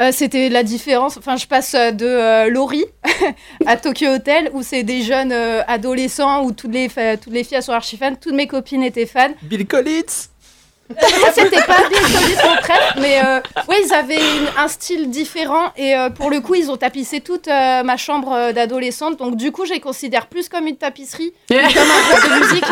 Euh, 0.00 0.10
C'était 0.12 0.48
la 0.48 0.62
différence. 0.62 1.16
Enfin, 1.16 1.36
je 1.36 1.46
passe 1.46 1.72
de 1.74 2.04
euh, 2.06 2.48
Lori 2.50 2.84
à 3.66 3.76
Tokyo 3.76 4.08
Hotel 4.14 4.50
où 4.54 4.62
c'est 4.62 4.82
des 4.82 5.02
jeunes 5.02 5.30
euh, 5.32 5.60
adolescents 5.68 6.42
où 6.44 6.52
toutes 6.52 6.72
les, 6.72 6.88
fa- 6.88 7.16
toutes 7.16 7.32
les 7.32 7.44
filles 7.44 7.62
sont 7.62 7.72
archi 7.72 7.96
fans. 7.96 8.14
Toutes 8.20 8.34
mes 8.34 8.46
copines 8.46 8.82
étaient 8.82 9.06
fans. 9.06 9.30
Bill 9.42 9.66
Collins? 9.66 10.29
C'était 11.34 11.62
pas 11.62 11.76
Bill 11.88 11.98
Collins 12.00 12.48
mon 12.50 12.56
prêtre, 12.60 12.94
mais 13.00 13.20
euh, 13.24 13.40
ouais, 13.68 13.76
ils 13.86 13.92
avaient 13.94 14.16
une- 14.16 14.48
un 14.62 14.68
style 14.68 15.10
différent 15.10 15.72
et 15.76 15.94
euh, 15.94 16.10
pour 16.10 16.30
le 16.30 16.40
coup, 16.40 16.54
ils 16.54 16.70
ont 16.70 16.76
tapissé 16.76 17.20
toute 17.20 17.48
euh, 17.48 17.82
ma 17.82 17.96
chambre 17.96 18.32
euh, 18.32 18.52
d'adolescente. 18.52 19.18
Donc 19.18 19.36
du 19.36 19.52
coup, 19.52 19.66
je 19.66 19.72
les 19.72 19.80
considère 19.80 20.26
plus 20.26 20.48
comme 20.48 20.66
une 20.66 20.76
tapisserie 20.76 21.32
que 21.48 21.54
comme 21.54 21.62
un 21.62 22.18
groupe 22.18 22.30
de 22.34 22.40
musique, 22.40 22.64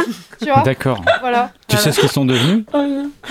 tu 0.43 0.47
vois. 0.51 0.63
D'accord. 0.63 1.03
Voilà. 1.21 1.51
Tu 1.69 1.77
sais 1.77 1.93
ce 1.93 2.01
qu'ils 2.01 2.09
sont 2.09 2.25
devenus? 2.25 2.65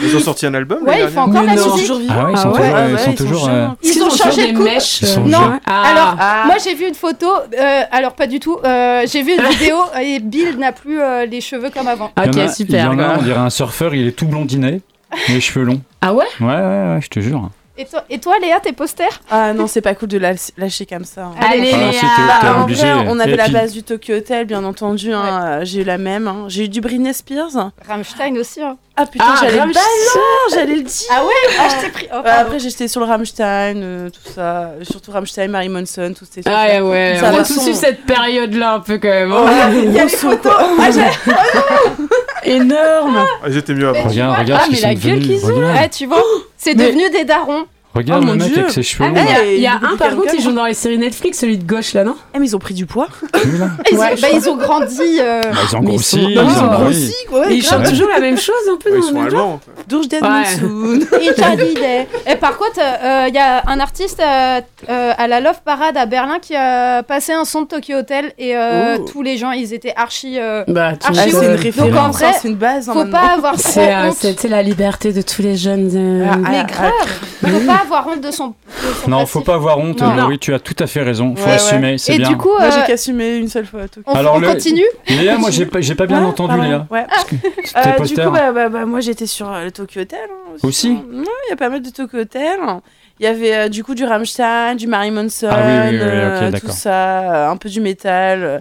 Ils 0.02 0.16
ont 0.16 0.20
sorti 0.20 0.46
un 0.46 0.54
album 0.54 0.84
Ouais, 0.84 1.02
ils 1.04 1.10
font 1.10 1.22
encore 1.22 1.44
la 1.44 1.54
musique. 1.54 1.92
Ah 2.10 2.26
ouais, 2.26 2.32
ils 2.34 2.38
sont 2.38 2.52
Ah 2.56 2.60
ouais, 2.60 2.60
toujours. 2.60 2.76
ah 2.76 2.88
ils 2.88 2.94
ouais, 2.94 2.98
sont 3.00 3.12
ils 3.12 3.18
sont 3.18 3.24
toujours, 3.24 3.50
euh, 3.50 3.68
Ils, 3.84 3.90
Ils 3.98 4.04
ont 4.04 4.10
changé 4.10 4.18
toujours 4.30 4.36
de 4.36 4.42
des 4.48 4.54
coupe. 4.54 4.64
mèches, 4.66 5.02
Ils 5.02 5.08
sont 5.08 5.22
non. 5.26 5.60
Ah. 5.66 5.82
alors 5.84 6.16
Ah. 6.20 6.44
moi 6.46 6.56
j'ai 6.64 6.74
vu 6.76 6.88
une 6.88 6.96
photo. 6.96 7.28
euh, 7.58 7.82
alors 7.92 8.14
pas 8.14 8.28
du 8.28 8.40
tout. 8.40 8.58
euh, 8.64 9.04
j'ai 9.06 9.24
vu 9.24 9.34
une 9.34 9.44
vidéo 9.48 9.78
et 10.02 10.20
Bill 10.20 10.58
n'a 10.58 10.72
plus 10.72 11.02
euh, 11.02 11.26
les 11.26 11.42
cheveux 11.42 11.70
comme 11.72 11.88
avant. 11.88 12.12
il 12.18 12.24
y 12.26 12.28
en 12.28 12.32
Ok, 12.32 12.38
a- 12.38 12.48
super. 12.54 12.80
Il 12.80 12.86
y 12.86 12.88
en 12.88 13.00
a, 13.00 13.18
on 13.18 13.22
dirait 13.24 13.40
un 13.40 13.50
surfeur, 13.50 13.96
il 13.96 14.08
est 14.08 14.12
tout 14.12 14.28
blondinet, 14.28 14.77
les 15.30 15.42
cheveux 15.42 15.66
longs. 15.66 15.82
Ah 16.02 16.14
ouais 16.14 16.26
Ouais, 16.40 16.48
ouais, 16.48 16.54
ouais, 16.56 17.00
je 17.02 17.08
te 17.10 17.20
jure. 17.20 17.50
Et 17.80 17.86
toi, 17.86 18.04
et 18.10 18.18
toi 18.20 18.40
Léa, 18.40 18.60
tes 18.60 18.72
posters? 18.74 19.22
Ah 19.30 19.54
non, 19.54 19.68
c'est 19.68 19.82
pas 19.82 19.94
cool 19.94 20.08
de 20.10 20.18
la 20.18 20.34
lâcher 20.58 20.88
comme 20.88 21.06
ça. 21.06 21.26
hein. 21.26 21.36
Allez, 21.40 21.72
Ah, 21.76 21.92
Bah, 22.28 22.34
t'es 22.42 22.48
en 22.48 22.64
obligé. 22.64 22.92
vrai, 22.92 23.06
on 23.08 23.20
avait 23.20 23.34
Et 23.34 23.36
la 23.36 23.44
puis- 23.44 23.54
base 23.54 23.72
du 23.72 23.84
Tokyo 23.84 24.16
Hotel, 24.16 24.48
bien 24.48 24.64
entendu. 24.64 25.14
hein, 25.14 25.42
euh, 25.44 25.60
J'ai 25.64 25.82
eu 25.82 25.84
la 25.84 26.00
même. 26.00 26.28
hein. 26.28 26.46
J'ai 26.48 26.64
eu 26.66 26.70
du 26.70 26.82
Britney 26.82 27.14
Spears. 27.14 27.72
Rammstein 27.88 28.36
aussi. 28.40 28.64
hein. 28.64 28.78
Ah 28.96 29.06
putain, 29.06 29.26
Ah, 29.28 29.36
j'allais 29.42 29.64
le 29.64 29.74
j'allais 30.52 30.82
dire. 30.82 31.08
Ah 31.12 31.24
ouais 31.24 31.56
Ah, 31.60 31.68
je 31.70 31.86
t'ai 31.86 31.92
pris. 31.92 32.08
Oh, 32.12 32.22
Ouais, 32.24 32.30
après, 32.32 32.58
j'étais 32.58 32.88
sur 32.88 33.00
le 33.02 33.06
Rammstein, 33.06 33.76
euh, 33.84 34.10
tout 34.10 34.32
ça. 34.34 34.72
Surtout 34.82 35.12
Rammstein, 35.12 35.48
Mary 35.50 35.70
Monson, 35.70 36.16
tout 36.18 36.26
ces 36.28 36.42
Ah 36.48 36.66
ouais, 36.66 36.82
ouais. 36.82 37.18
Ça 37.20 37.28
on 37.30 37.34
va 37.34 37.42
a 37.42 37.46
tous 37.46 37.68
eu 37.68 37.76
cette 37.76 38.06
période-là 38.08 38.74
un 38.74 38.80
peu 38.80 38.98
quand 38.98 39.08
même. 39.08 39.32
Oh, 39.32 39.46
il 39.72 39.92
y 39.94 40.00
a 40.00 40.04
les 40.06 40.10
photos. 40.10 40.52
Ah, 40.80 40.90
j'ai- 40.90 41.32
Énorme. 42.44 43.18
Ah, 43.44 43.48
ils 43.48 43.58
étaient 43.58 43.74
mieux 43.74 43.88
avant. 43.90 44.08
Regarde, 44.10 44.40
regarde 44.40 44.62
Ah, 44.66 44.70
mais 44.72 44.80
la 44.80 44.96
gueule 44.96 45.20
qu'ils 45.20 45.46
ont. 45.46 45.58
Ouais, 45.74 45.90
tu 45.90 46.06
vois, 46.06 46.24
c'est 46.58 46.76
Mais- 46.76 46.88
devenu 46.88 47.10
des 47.10 47.26
darons. 47.26 47.66
Regarde 47.98 48.24
Oh, 48.24 48.26
le 48.28 48.32
mon 48.34 48.38
mec 48.44 48.48
Dieu. 48.54 48.60
avec 48.62 48.72
ses 48.72 48.84
cheveux 48.84 49.06
Ah, 49.16 49.20
il 49.46 49.52
y 49.52 49.58
a- 49.58 49.60
y 49.62 49.68
a 49.68 49.76
un 49.76 49.80
par 49.98 50.10
contre, 50.12 50.24
quelqu'un. 50.24 50.32
il 50.38 50.42
joue 50.44 50.52
dans 50.52 50.66
les 50.66 50.74
séries 50.74 50.98
Netflix, 50.98 51.40
celui 51.40 51.58
de 51.58 51.64
gauche 51.66 51.94
là, 51.94 52.04
non 52.04 52.16
Eh, 52.36 52.40
mais 52.40 52.46
ils 52.48 52.56
ont 52.56 52.60
pris 52.60 52.74
du 52.74 52.86
poids. 52.86 53.08
Ils, 53.92 53.96
ont, 53.96 54.00
bah, 54.00 54.28
ils 54.34 54.50
ont 54.50 54.56
grandi. 54.58 55.02
euh, 55.20 55.52
Bah, 55.52 55.58
ils 55.70 55.76
ont 55.76 55.82
ils 55.82 55.86
grossi. 55.86 56.04
sont- 56.22 56.30
ils 56.30 56.36
Non, 56.36 56.42
ont 56.46 56.50
ils 56.50 56.60
ont 56.64 56.68
grossi. 56.84 57.14
quoi. 57.30 57.52
Et 57.52 57.56
ils 57.56 57.64
chantent 57.64 57.88
toujours 57.90 58.10
la 58.10 58.20
même 58.20 58.38
chose 58.38 58.56
un 58.72 58.78
peu 58.78 58.90
Ouais, 58.92 58.98
dans 59.00 59.08
ils 59.08 59.14
le 59.14 59.20
sont 59.20 59.22
allemands. 59.26 59.60
Ouais. 60.22 62.08
Et 62.28 62.36
par 62.36 62.58
contre, 62.58 62.80
il 63.28 63.34
y 63.34 63.38
a 63.40 63.64
un 63.68 63.80
artiste 63.80 64.20
euh, 64.20 64.62
euh, 64.90 65.12
à 65.18 65.28
la 65.28 65.40
Love 65.40 65.62
Parade 65.64 65.98
à 65.98 66.06
Berlin 66.06 66.40
qui 66.42 66.56
a 66.56 67.04
passé 67.04 67.34
un 67.34 67.46
son 67.46 67.64
de 67.64 67.68
Tokyo 67.68 67.96
Hotel 67.98 68.34
et 68.38 68.56
euh, 68.56 68.98
Oh. 69.00 69.06
tous 69.12 69.22
les 69.22 69.38
gens, 69.38 69.52
ils 69.52 69.74
étaient 69.74 69.94
archi. 69.96 70.38
euh, 70.40 70.64
Bah, 70.68 70.92
Ah, 71.04 71.10
Ah, 71.10 71.14
chez 71.24 71.32
c'est 71.32 71.46
une 71.46 71.56
référence, 71.56 71.92
Donc, 71.92 72.00
en 72.00 72.10
vrai, 72.12 72.32
c'est 72.42 72.48
une 72.48 72.56
base. 72.56 72.90
hein, 72.90 72.94
faut 72.94 73.06
pas 73.06 73.34
avoir 73.36 73.54
trop 73.54 73.62
C'est 73.72 74.46
euh, 74.46 74.50
la 74.50 74.62
liberté 74.64 75.12
de 75.14 75.22
tous 75.22 75.42
les 75.42 75.56
jeunes. 75.56 75.90
euh, 75.96 76.26
Ah, 76.32 76.38
Mais 76.38 76.60
ah, 76.62 76.64
grave, 76.64 76.92
faut 77.60 77.66
pas 77.66 77.82
avoir 77.96 78.08
honte 78.08 78.22
de 78.22 78.32
son. 78.32 78.48
de 78.50 78.54
son 79.04 79.10
Non, 79.10 79.18
passif. 79.20 79.32
faut 79.34 79.42
pas 79.42 79.56
avoir 79.56 79.80
honte, 79.80 80.02
Non. 80.02 80.16
Laurie, 80.16 80.40
tu 80.40 80.54
as 80.54 80.60
tout 80.60 80.76
à 80.80 80.88
fait 80.88 81.02
raison. 81.02 81.36
Faut 81.36 81.44
Ouais, 81.44 81.50
ouais. 81.50 81.56
assumer, 81.56 81.98
c'est 81.98 82.16
Et 82.16 82.18
bien. 82.20 82.30
du 82.30 82.38
coup, 82.38 82.50
Moi, 82.50 82.64
euh, 82.68 82.72
j'ai 82.72 82.86
qu'assumé 82.86 83.36
une 83.38 83.48
seule 83.50 83.66
fois. 83.66 83.82
on, 84.06 84.14
Alors, 84.14 84.36
on 84.36 84.40
le- 84.40 84.48
continue. 84.48 84.86
Léa, 85.10 85.38
moi 85.38 85.50
j'ai 85.52 85.66
pas, 85.66 85.82
j'ai 85.82 85.96
pas 85.96 86.06
bien 86.06 86.20
Ouais, 86.22 86.26
entendu 86.28 86.50
pardon. 86.56 86.64
Léa. 86.64 86.88
Ouais. 86.92 87.06
Tes 87.30 87.36
Euh, 87.78 88.06
du 88.06 88.16
coup, 88.16 88.32
bah, 88.32 88.52
bah, 88.52 88.70
bah, 88.70 88.86
moi 88.86 89.00
j'étais 89.00 89.26
sur 89.28 89.52
euh, 89.52 89.64
le 89.66 89.72
Tokyo 89.72 90.02
Hotel. 90.02 90.20
hein, 90.30 90.58
Aussi 90.64 90.90
Ouais, 90.92 90.98
Il 91.48 91.50
y 91.50 91.54
a 91.54 91.56
pas 91.58 91.70
mal 91.70 91.82
de 91.82 91.90
Tokyo 91.90 92.20
Hotel. 92.20 92.60
Il 93.20 93.24
y 93.24 93.28
avait 93.28 93.56
euh, 93.56 93.68
du 93.70 93.84
coup 93.84 93.96
du 93.96 94.06
Rammstein, 94.06 94.76
du 94.76 94.86
Mary 94.88 95.10
Manson, 95.12 95.48
Ah 95.50 95.56
oui, 95.58 95.72
oui, 95.74 95.90
oui, 95.94 95.98
oui, 96.00 96.00
euh, 96.04 96.52
tout 96.60 96.70
ça, 96.70 96.92
euh, 96.92 97.50
un 97.50 97.58
peu 97.58 97.68
du 97.70 97.82
métal. 97.82 98.44
euh. 98.44 98.60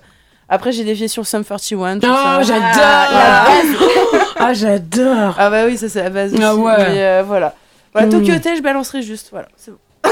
Après, 0.48 0.70
j'ai 0.72 0.84
dévié 0.84 1.08
sur 1.08 1.26
Sum 1.26 1.44
41. 1.44 1.98
tout 1.98 2.06
Oh, 2.08 2.14
ça. 2.14 2.42
j'adore 2.42 2.62
Ah, 2.80 3.46
Ah, 4.38 4.54
j'adore 4.54 5.34
Ah 5.38 5.50
bah 5.50 5.64
oui, 5.66 5.76
ça 5.76 5.88
c'est 5.88 6.02
la 6.02 6.10
base. 6.10 6.32
Ah 6.40 6.54
aussi. 6.54 6.62
ouais. 6.62 6.76
Mais, 6.78 7.02
euh, 7.02 7.22
voilà. 7.26 7.54
Voilà, 7.96 8.08
Mm. 8.08 8.10
Tokyo 8.10 8.34
Hotel, 8.34 8.56
je 8.58 8.62
balancerai 8.62 9.02
juste. 9.02 9.28
Voilà, 9.30 9.48
c'est 9.56 9.70
bon. 9.70 9.78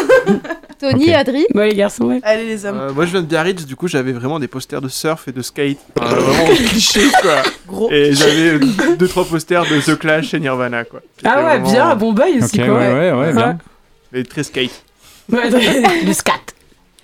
Tony, 0.80 1.04
Ok. 1.10 1.14
Adri. 1.14 1.46
Bah, 1.54 1.66
les 1.66 1.74
garçons, 1.74 2.04
ouais. 2.06 2.20
Allez 2.24 2.46
les 2.46 2.64
hommes. 2.66 2.78
Euh, 2.80 2.92
moi 2.92 3.04
je 3.06 3.10
viens 3.12 3.20
de 3.20 3.26
Biarritz, 3.26 3.64
du 3.64 3.76
coup 3.76 3.86
j'avais 3.88 4.12
vraiment 4.12 4.40
des 4.40 4.48
posters 4.48 4.80
de 4.80 4.88
surf 4.88 5.28
et 5.28 5.32
de 5.32 5.40
skate. 5.42 5.78
Enfin, 5.98 6.14
vraiment 6.14 6.54
cliché 6.54 7.02
quoi. 7.22 7.42
Gros. 7.66 7.90
Et 7.92 8.12
j'avais 8.14 8.58
2-3 8.58 9.28
posters 9.28 9.64
de 9.66 9.80
The 9.80 9.96
Clash 9.98 10.34
et 10.34 10.40
Nirvana 10.40 10.84
quoi. 10.84 11.00
C'était 11.16 11.28
Ah 11.28 11.36
ouais, 11.36 11.42
vraiment- 11.60 11.70
bien, 11.70 11.96
bon 11.96 12.12
bail 12.12 12.38
aussi, 12.42 12.60
Ok, 12.60 12.66
quoi. 12.66 12.78
ouais, 12.78 12.92
ouais, 12.92 13.12
ouais, 13.12 13.32
bien. 13.32 13.58
Mais 14.12 14.24
très 14.24 14.42
skate. 14.42 14.82
Ouais, 15.30 15.50
le 16.06 16.12
scat. 16.12 16.32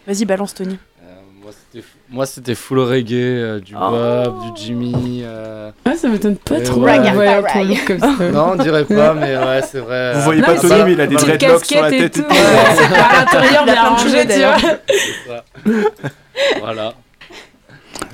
Vas-y, 0.06 0.24
balance 0.24 0.54
Tony. 0.54 0.78
Euh, 1.02 1.06
moi, 1.42 1.52
c'était 1.52 1.86
f- 1.86 1.90
Moi, 2.12 2.26
c'était 2.26 2.56
full 2.56 2.80
reggae, 2.80 3.12
euh, 3.14 3.60
du 3.60 3.74
Oh. 3.76 3.90
Bob, 3.90 4.40
du 4.54 4.60
Jimmy. 4.60 5.22
euh, 5.24 5.70
Ah, 5.84 5.94
ça 5.96 6.08
m'étonne 6.08 6.36
pas 6.36 6.56
Et 6.58 6.62
trop. 6.64 6.80
ouais. 6.80 6.98
Ouais, 6.98 7.42
pour 7.42 7.62
le 7.62 7.68
look 7.68 7.84
comme 7.86 7.98
ça. 8.00 8.08
Non, 8.32 8.52
on 8.52 8.56
dirait 8.56 8.84
pas, 8.84 9.14
mais 9.20 9.36
ouais, 9.36 9.60
c'est 9.70 9.78
vrai. 9.78 10.14
Vous 10.14 10.22
voyez 10.22 10.40
Non, 10.40 10.46
pas 10.48 10.56
Tony, 10.56 10.82
mais 10.86 10.92
il 10.94 11.00
a 11.00 11.06
des 11.06 11.14
dreadlocks 11.14 11.64
sur 11.64 11.80
la 11.82 11.88
et 11.88 11.98
tête 11.98 12.16
et 12.18 12.20
tout. 12.22 12.28
tout. 12.28 12.34
ouais, 12.34 12.40
C'est 12.74 12.88
pas 12.90 13.02
à 13.04 13.20
l'intérieur 13.20 13.62
Il 13.64 13.70
a 13.70 13.72
bien 13.72 13.88
rangé, 13.88 14.26
tu 14.26 15.30
vois. 15.32 15.44
Voilà. 16.60 16.94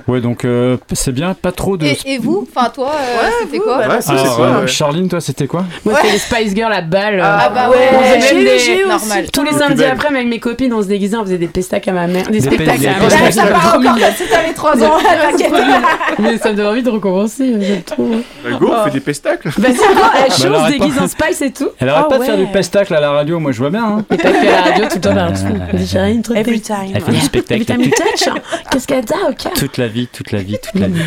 Ouais, 0.09 0.21
donc 0.21 0.45
euh, 0.45 0.77
c'est 0.93 1.11
bien, 1.13 1.35
pas 1.35 1.51
trop 1.53 1.77
de. 1.77 1.85
Et, 1.87 1.99
et 2.07 2.19
vous 2.19 2.47
Enfin, 2.55 2.71
toi, 2.71 2.93
euh, 2.95 3.25
Ouais, 3.27 3.33
c'était 3.43 3.59
quoi 3.59 3.79
bah, 3.79 3.89
Ouais, 3.89 4.01
c'est 4.01 4.13
Alors, 4.13 4.41
euh, 4.41 4.61
ouais. 4.61 4.67
Charline, 4.69 5.09
toi, 5.09 5.21
c'était 5.21 5.47
quoi 5.49 5.65
Moi, 5.85 5.95
c'était 5.97 6.13
les 6.13 6.19
Spice 6.19 6.55
Girls 6.55 6.73
à 6.73 6.81
balle. 6.81 7.21
Ah 7.25 7.51
bah 7.53 7.69
ouais, 7.71 7.77
ouais, 7.77 7.89
on 7.93 8.03
faisait 8.21 8.29
j'ai 8.29 8.35
même 8.77 8.85
des- 8.85 8.89
normal. 8.89 9.27
Tous 9.33 9.43
les 9.43 9.53
samedis 9.53 9.85
après, 9.85 10.09
avec 10.15 10.29
mes 10.29 10.39
copines, 10.39 10.73
on 10.73 10.83
se 10.83 10.87
déguisait, 10.87 11.17
on 11.17 11.25
faisait 11.25 11.39
des 11.39 11.49
pestacles 11.49 11.91
à 11.91 11.93
ma 11.93 12.07
mère. 12.07 12.27
Des 12.27 12.39
Des 12.39 12.41
spectacles 12.41 12.81
pe- 12.83 12.87
à 12.89 12.93
des 13.09 13.15
ma 13.17 13.21
mère. 13.23 13.33
ça 13.33 13.47
part 13.47 13.77
encore 13.79 13.97
si 14.17 14.29
t'avais 14.29 14.53
3 14.53 14.83
ans. 14.85 14.93
Mais 16.19 16.39
ça 16.39 16.51
me 16.53 16.57
donne 16.57 16.67
envie 16.67 16.83
de 16.83 16.91
recommencer, 16.91 17.55
j'aime 17.61 17.83
trop. 17.83 18.09
Bah, 18.45 18.51
go, 18.59 18.73
on 18.79 18.85
fait 18.85 18.91
des 18.91 19.01
pestacles. 19.01 19.49
Vas-y, 19.59 19.73
elle 19.73 19.95
Bah, 19.97 20.13
elle 20.19 20.33
on 20.33 20.35
se 20.37 20.47
arrête 20.47 20.73
déguise 20.73 20.95
pas. 20.97 21.03
en 21.03 21.09
Spice 21.09 21.43
et 21.43 21.51
tout. 21.53 21.69
Elle 21.79 21.89
arrête 21.89 22.05
Ah 22.07 22.11
pas 22.11 22.19
de 22.19 22.25
faire 22.25 22.37
du 22.39 22.47
pestacle 22.47 22.95
à 22.95 23.01
la 23.01 23.11
radio, 23.11 23.39
moi 23.39 23.53
je 23.53 23.59
vois 23.59 23.71
bien. 23.71 23.85
Hein. 23.85 24.05
Et 24.11 24.17
pas 24.17 24.31
que 24.31 24.37
à 24.39 24.51
la 24.51 24.63
radio 24.63 24.85
tout 24.85 24.95
le 24.97 25.01
temps. 25.01 25.17
Euh, 25.17 25.29
Elle 25.73 25.79
dit, 25.79 25.87
j'ai 25.87 25.99
rien, 25.99 26.21
trop 26.21 26.35
de 26.35 26.39
Every 26.39 26.53
peste. 26.59 26.67
time. 26.67 26.93
Elle 26.95 27.03
fait 27.03 27.13
du 27.13 27.21
spectacle 27.21 27.65
hein. 27.73 28.35
Qu'est-ce 28.71 28.87
qu'elle 28.87 28.99
a, 28.99 29.31
ok 29.31 29.53
toute 29.57 29.79
la 29.79 29.89
vie, 29.89 29.96
toute 30.13 30.33
la 30.33 30.43
vie, 30.43 30.57
toute 30.63 30.81
la 30.81 30.89
vie. 30.89 31.01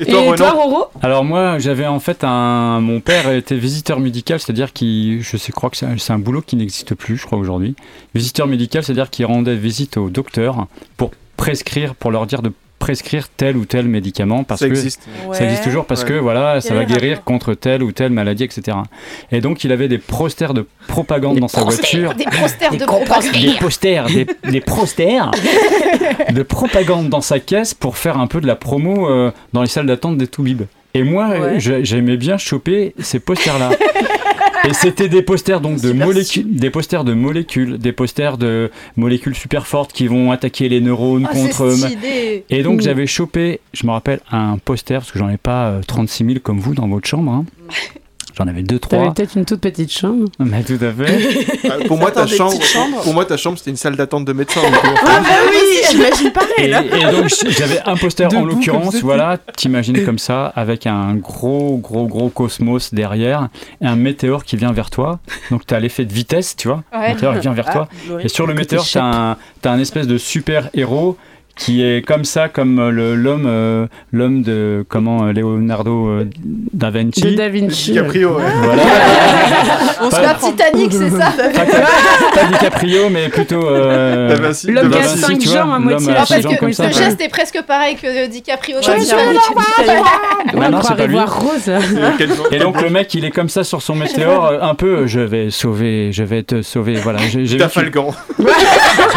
Et 0.00 0.06
toi, 0.06 0.20
Et 0.20 0.24
Renan 0.24 0.34
toi, 0.36 0.50
Roro? 0.50 0.84
Alors 1.00 1.24
moi, 1.24 1.58
j'avais 1.58 1.86
en 1.86 2.00
fait 2.00 2.22
un... 2.24 2.80
Mon 2.80 3.00
père 3.00 3.30
était 3.30 3.56
visiteur 3.56 3.98
médical, 4.00 4.38
c'est-à-dire 4.40 4.72
qu'il... 4.72 5.22
Je 5.22 5.36
sais, 5.36 5.52
crois 5.52 5.70
que 5.70 5.76
c'est 5.76 5.86
un- 5.86 5.96
c'est 5.96 6.12
un 6.12 6.18
boulot 6.18 6.42
qui 6.42 6.56
n'existe 6.56 6.94
plus, 6.94 7.16
je 7.16 7.24
crois, 7.24 7.38
aujourd'hui. 7.38 7.74
Visiteur 8.14 8.46
médical, 8.46 8.82
c'est-à-dire 8.82 9.08
qu'il 9.08 9.24
rendait 9.26 9.56
visite 9.56 9.96
aux 9.96 10.10
docteurs 10.10 10.66
pour 10.96 11.12
prescrire, 11.36 11.94
pour 11.94 12.10
leur 12.10 12.26
dire 12.26 12.42
de 12.42 12.52
prescrire 12.84 13.28
tel 13.30 13.56
ou 13.56 13.64
tel 13.64 13.86
médicament 13.88 14.44
parce 14.44 14.60
Ça 14.60 14.66
que 14.68 14.72
existe. 14.72 15.02
ça 15.32 15.44
existe 15.44 15.64
toujours 15.64 15.86
parce 15.86 16.02
Ouais. 16.02 16.08
que 16.10 16.14
voilà, 16.14 16.60
ça 16.60 16.74
va 16.74 16.84
guérir 16.84 17.12
rapport 17.16 17.24
contre 17.24 17.54
telle 17.54 17.82
ou 17.82 17.92
telle 17.92 18.12
maladie, 18.12 18.44
etc. 18.44 18.76
Et 19.32 19.40
donc 19.40 19.64
il 19.64 19.72
avait 19.72 19.88
des 19.88 19.98
posters 19.98 20.52
de 20.52 20.66
propagande 20.86 21.38
dans 21.38 21.48
sa 21.48 21.62
voiture. 21.62 22.14
Des 22.14 22.24
posters 22.24 22.72
de 22.76 22.84
propagande. 22.84 23.32
Des 23.32 23.54
posters, 23.58 24.06
des, 24.06 24.26
des 24.50 24.60
posters 24.60 25.30
de 26.30 26.42
propagande 26.42 27.08
dans 27.08 27.20
sa 27.22 27.38
caisse 27.40 27.72
pour 27.74 27.96
faire 27.96 28.18
un 28.18 28.26
peu 28.26 28.40
de 28.40 28.46
la 28.46 28.56
promo 28.56 29.08
euh, 29.08 29.30
dans 29.54 29.62
les 29.62 29.68
salles 29.68 29.86
d'attente 29.86 30.18
des 30.18 30.26
Toubib. 30.26 30.62
Et 30.94 31.02
moi, 31.02 31.28
Ouais. 31.28 31.58
euh, 31.68 31.80
j'aimais 31.82 32.16
bien 32.16 32.38
choper 32.38 32.94
ces 32.98 33.18
posters-là. 33.20 33.70
Et 34.66 34.72
c'était 34.72 35.08
des 35.10 35.20
posters 35.20 35.60
donc 35.60 35.80
de 35.82 35.92
molécules, 35.92 36.56
des 36.56 36.70
posters 36.70 37.04
de 37.04 37.12
molécules, 37.12 37.76
des 37.76 37.92
posters 37.92 38.38
de 38.38 38.70
molécules 38.96 39.34
super 39.34 39.66
fortes 39.66 39.92
qui 39.92 40.06
vont 40.06 40.30
attaquer 40.30 40.70
les 40.70 40.80
neurones 40.80 41.26
Ah, 41.28 41.34
contre. 41.34 41.70
stylé. 41.72 42.46
Et 42.48 42.62
donc 42.62 42.80
j'avais 42.80 43.06
chopé, 43.06 43.60
je 43.74 43.86
me 43.86 43.92
rappelle, 43.92 44.20
un 44.32 44.56
poster, 44.56 45.00
parce 45.00 45.12
que 45.12 45.18
j'en 45.18 45.28
ai 45.28 45.36
pas 45.36 45.66
euh, 45.66 45.80
36 45.86 46.24
000 46.24 46.38
comme 46.42 46.60
vous 46.60 46.74
dans 46.74 46.88
votre 46.88 47.06
chambre. 47.06 47.30
hein. 47.30 47.44
J'en 48.36 48.48
avais 48.48 48.62
deux, 48.62 48.78
T'avais 48.80 49.02
trois. 49.02 49.14
peut-être 49.14 49.36
une 49.36 49.44
toute 49.44 49.60
petite 49.60 49.92
chambre. 49.92 50.24
Mais 50.40 50.62
tout 50.64 50.78
à 50.80 50.92
fait. 50.92 51.46
Ah, 51.70 51.84
Pour 51.86 51.98
moi, 51.98 52.10
ta 52.10 52.26
chambre, 52.26 52.58
pour 53.02 53.14
moi, 53.14 53.24
ta 53.24 53.36
chambre, 53.36 53.58
c'était 53.58 53.70
une 53.70 53.76
salle 53.76 53.94
d'attente 53.96 54.24
de 54.24 54.32
médecin. 54.32 54.60
coup. 54.60 54.66
Ah 55.06 55.20
bah 55.20 55.28
oui, 55.50 55.80
j'imagine 55.90 56.26
Et, 56.26 56.30
pareil 56.30 56.68
là. 56.70 56.82
et 56.84 57.12
donc 57.12 57.28
j'avais 57.48 57.80
un 57.86 57.96
poster 57.96 58.26
en 58.34 58.44
l'occurrence, 58.44 58.96
voilà, 59.02 59.38
t'imagines 59.56 60.04
comme 60.04 60.18
ça, 60.18 60.46
avec 60.56 60.86
un 60.86 61.14
gros, 61.14 61.76
gros, 61.78 62.06
gros 62.06 62.28
cosmos 62.28 62.92
derrière, 62.92 63.48
et 63.80 63.86
un 63.86 63.96
météore 63.96 64.44
qui 64.44 64.56
vient 64.56 64.72
vers 64.72 64.90
toi. 64.90 65.20
Donc 65.50 65.64
t'as 65.66 65.78
l'effet 65.78 66.04
de 66.04 66.12
vitesse, 66.12 66.56
tu 66.56 66.68
vois. 66.68 66.82
Le 66.92 67.14
météore 67.14 67.34
vient 67.34 67.52
vers 67.52 67.70
toi. 67.70 67.88
Ah, 67.90 67.94
Laurie. 68.08 68.24
Et 68.24 68.28
sur 68.28 68.46
le 68.46 68.54
météore, 68.54 68.86
t'as 68.92 69.04
un, 69.04 69.36
t'as 69.62 69.70
un 69.70 69.78
espèce 69.78 70.06
de 70.08 70.18
super 70.18 70.70
héros 70.74 71.16
qui 71.56 71.82
est 71.84 72.04
comme 72.04 72.24
ça, 72.24 72.48
comme 72.48 72.78
euh, 72.80 72.90
le- 72.90 73.14
l'homme, 73.14 73.44
euh, 73.46 73.86
l'homme 74.12 74.42
de 74.42 74.84
comment 74.88 75.24
euh, 75.26 75.32
Leonardo 75.32 76.08
euh, 76.08 76.24
da 76.72 76.90
Vinci. 76.90 77.20
De 77.22 77.30
Da 77.34 77.48
Vinci. 77.48 77.92
DiCaprio, 77.92 78.36
ouais. 78.36 78.42
Voilà. 78.62 78.82
On 80.00 80.10
se 80.10 80.16
Pas- 80.16 80.34
Titanic, 80.34 80.92
c'est 80.92 81.10
ça 81.10 81.32
Pas 82.34 82.44
DiCaprio, 82.44 83.08
mais 83.08 83.28
plutôt. 83.28 83.66
Euh, 83.68 84.28
Da 84.30 84.34
Vinci. 84.42 84.66
L'homme 84.72 84.88
Da 84.90 84.96
qui 84.98 85.02
a 85.04 85.06
Vinci, 85.06 85.18
cinq 85.20 85.42
jambes 85.42 85.70
à 85.70 85.78
l'homme 85.78 85.84
moitié. 85.84 86.12
parce 86.14 86.40
jambes 86.42 86.54
que 86.54 86.58
comme 86.60 86.72
ça. 86.72 86.86
le 86.88 86.92
geste 86.92 87.20
est 87.20 87.28
presque 87.28 87.62
pareil 87.62 87.94
que 87.96 88.26
DiCaprio 88.26 88.80
Titanic. 88.80 89.12
On 90.54 90.58
Bah 90.58 90.68
non, 90.70 90.82
c'est 90.82 90.96
pas 90.96 91.06
lui. 91.06 91.14
voir 91.14 91.40
Rose. 91.40 91.70
Et 92.50 92.58
donc 92.58 92.80
le 92.82 92.90
mec, 92.90 93.14
il 93.14 93.24
est 93.24 93.30
comme 93.30 93.48
ça 93.48 93.62
sur 93.64 93.80
son 93.80 93.94
météore, 93.94 94.52
un 94.60 94.74
peu, 94.74 95.06
je 95.06 95.20
vais 95.20 95.50
sauver, 95.50 96.10
je 96.12 96.24
vais 96.24 96.42
te 96.42 96.62
sauver. 96.62 96.94
Voilà. 96.94 97.20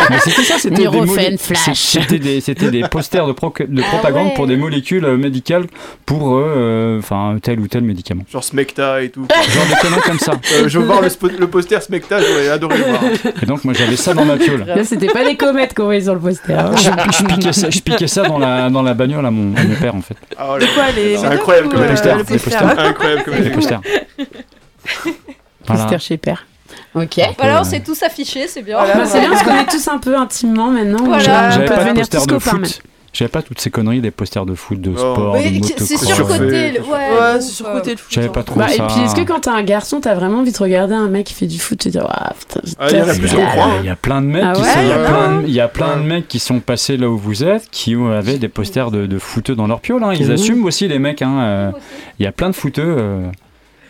Mais 0.10 0.18
c'était 0.24 0.44
ça, 0.44 0.56
c'était 0.60 0.88
des, 0.88 1.38
flash. 1.38 1.76
c'était 1.76 2.20
des, 2.36 2.42
c'était 2.42 2.70
des 2.72 2.82
posters 2.90 3.26
de, 3.28 3.32
pro- 3.34 3.54
de 3.58 3.82
propagande 3.82 4.28
ouais. 4.28 4.34
pour 4.36 4.48
des 4.48 4.58
molécules 4.58 5.06
euh, 5.06 5.18
médicales 5.18 5.66
pour 6.06 6.38
euh, 6.38 7.00
enfin 7.00 7.38
tel 7.42 7.60
ou 7.60 7.68
tel 7.68 7.84
médicament. 7.84 8.24
Genre 8.32 8.44
Smecta 8.44 9.02
et 9.02 9.10
tout. 9.10 9.26
Genre 9.50 9.66
des 9.68 9.76
conneries 9.82 10.02
comme 10.02 10.20
ça. 10.20 10.34
Euh, 10.54 10.68
je 10.68 10.80
veux 10.80 10.86
voir 10.86 11.02
le, 11.02 11.48
poster 11.48 11.82
Smecta, 11.82 12.20
j'aurais 12.22 12.50
adoré 12.50 12.78
le 12.78 12.84
voir. 12.84 13.02
Et 13.42 13.46
donc 13.46 13.64
moi 13.66 13.74
j'avais 13.74 13.96
ça 13.96 14.14
dans 14.14 14.26
ma 14.26 14.38
piole. 14.38 14.66
Là, 14.66 14.84
c'était 14.84 15.08
pas 15.08 15.24
des 15.26 15.36
comètes 15.36 15.74
qu'on 15.74 15.86
voyait 15.86 16.02
sur 16.02 16.14
le 16.14 16.20
poster. 16.20 16.54
hein. 16.54 16.72
Je, 16.76 17.18
je 17.18 17.24
piquais 17.26 17.54
ça, 17.54 17.70
je 17.70 17.80
piquais 17.80 18.08
ça 18.08 18.24
dans 18.24 18.38
la 18.40 18.70
dans 18.70 18.82
la 18.84 18.94
bagnole 18.94 19.26
à 19.26 19.32
mon, 19.32 19.56
à 19.56 19.64
mon 19.64 19.76
père 19.76 19.96
en 19.96 20.02
fait. 20.02 20.16
Ah, 20.38 20.50
oh 20.52 20.58
là 20.58 20.66
De 20.66 20.72
quoi 20.74 20.84
les 20.96 21.18
C'est 21.18 21.26
incroyable 21.26 21.70
comme 21.70 21.82
les 21.82 21.88
poster 21.90 22.18
posters. 22.26 22.80
Incroyable 22.80 23.24
comme 23.24 23.34
Les 23.36 23.50
posters. 23.50 23.82
Voilà. 25.66 25.84
Poster 25.84 26.00
chez 26.00 26.18
père. 26.18 26.46
Ok. 27.04 27.20
Voilà, 27.38 27.58
Euh, 27.58 27.62
on 27.62 27.64
s'est 27.64 27.82
tous 27.82 28.02
affichés, 28.04 28.48
c'est 28.48 28.62
bien. 28.64 28.78
C'est 29.06 29.20
bien 29.20 29.30
parce 29.32 29.44
qu'on 29.44 29.56
est 29.56 29.70
tous 29.70 29.88
un 29.88 29.98
peu 29.98 30.16
intimement 30.18 30.68
maintenant. 30.72 31.04
Voilà. 31.06 31.18
On 31.18 31.52
J'avais 31.52 31.66
peut 31.66 31.74
pas 31.74 31.80
de 31.80 31.86
devenir 31.86 31.96
posters 32.02 32.22
tous 32.22 32.28
de 32.28 32.34
copains. 32.34 32.66
foot. 32.66 32.82
J'avais 33.14 33.30
pas 33.30 33.42
toutes 33.42 33.60
ces 33.60 33.72
conneries 33.72 34.02
des 34.02 34.12
posters 34.12 34.46
de 34.46 34.54
foot, 34.54 34.80
de 34.80 34.92
Oh. 34.94 34.98
sport, 34.98 35.36
Oui, 35.40 35.60
de 35.60 35.66
c'est 35.80 35.98
surcoté. 35.98 36.72
le- 36.74 36.82
Ouais, 36.82 36.88
Ouais, 36.92 37.34
donc, 37.34 37.42
c'est 37.42 37.50
surcoté 37.50 37.92
le 37.92 37.98
foot. 37.98 38.08
J'avais 38.12 38.28
hein. 38.28 38.32
pas 38.32 38.44
trop 38.44 38.60
Bah, 38.60 38.68
et 38.72 38.78
ça. 38.78 38.86
puis, 38.88 39.02
est-ce 39.02 39.16
que 39.16 39.22
quand 39.22 39.40
t'es 39.40 39.50
un 39.50 39.64
garçon, 39.64 40.00
t'as 40.02 40.14
vraiment 40.14 40.40
envie 40.40 40.52
de 40.52 40.58
regarder 40.58 40.94
un 40.94 41.08
mec 41.08 41.26
qui 41.26 41.34
fait 41.34 41.48
du 41.48 41.58
foot, 41.58 41.80
tu 41.80 41.90
te 41.90 41.98
dis, 41.98 42.04
ah 42.08 42.34
putain, 42.38 42.60
Ah, 42.78 42.88
il 42.92 42.96
y 43.86 43.90
a 43.90 43.94
y 43.94 43.96
plein 43.96 44.22
de 44.22 44.28
mecs 44.28 44.44
Ah 44.46 44.54
qui 44.54 44.62
ouais 44.62 44.68
sont, 44.68 44.80
il 44.82 44.88
y 44.88 44.92
a 44.92 44.98
plein, 45.00 45.42
de- 45.42 45.48
il 45.48 45.54
y 45.54 45.62
a 45.62 45.68
plein 45.68 45.96
de 45.96 46.02
Ouais. 46.02 46.06
mecs 46.08 46.28
qui 46.28 46.38
sont 46.38 46.60
passés 46.60 46.96
là 46.98 47.10
où 47.10 47.18
vous 47.18 47.44
êtes, 47.44 47.68
qui 47.72 47.96
avaient 47.96 48.38
des 48.38 48.50
posters 48.50 48.92
de, 48.92 49.08
de 49.08 49.18
footeux 49.18 49.56
dans 49.56 49.66
leur 49.66 49.80
piole. 49.80 50.04
hein. 50.04 50.12
Ils 50.14 50.32
assument 50.32 50.66
aussi 50.66 50.88
les 50.88 51.00
mecs. 51.00 51.24
hein, 51.24 51.40
euh, 51.40 51.72
Il 52.20 52.24
y 52.24 52.28
a 52.28 52.32
plein 52.32 52.50
de 52.52 52.56
footeux 52.56 52.84
euh, 52.86 53.22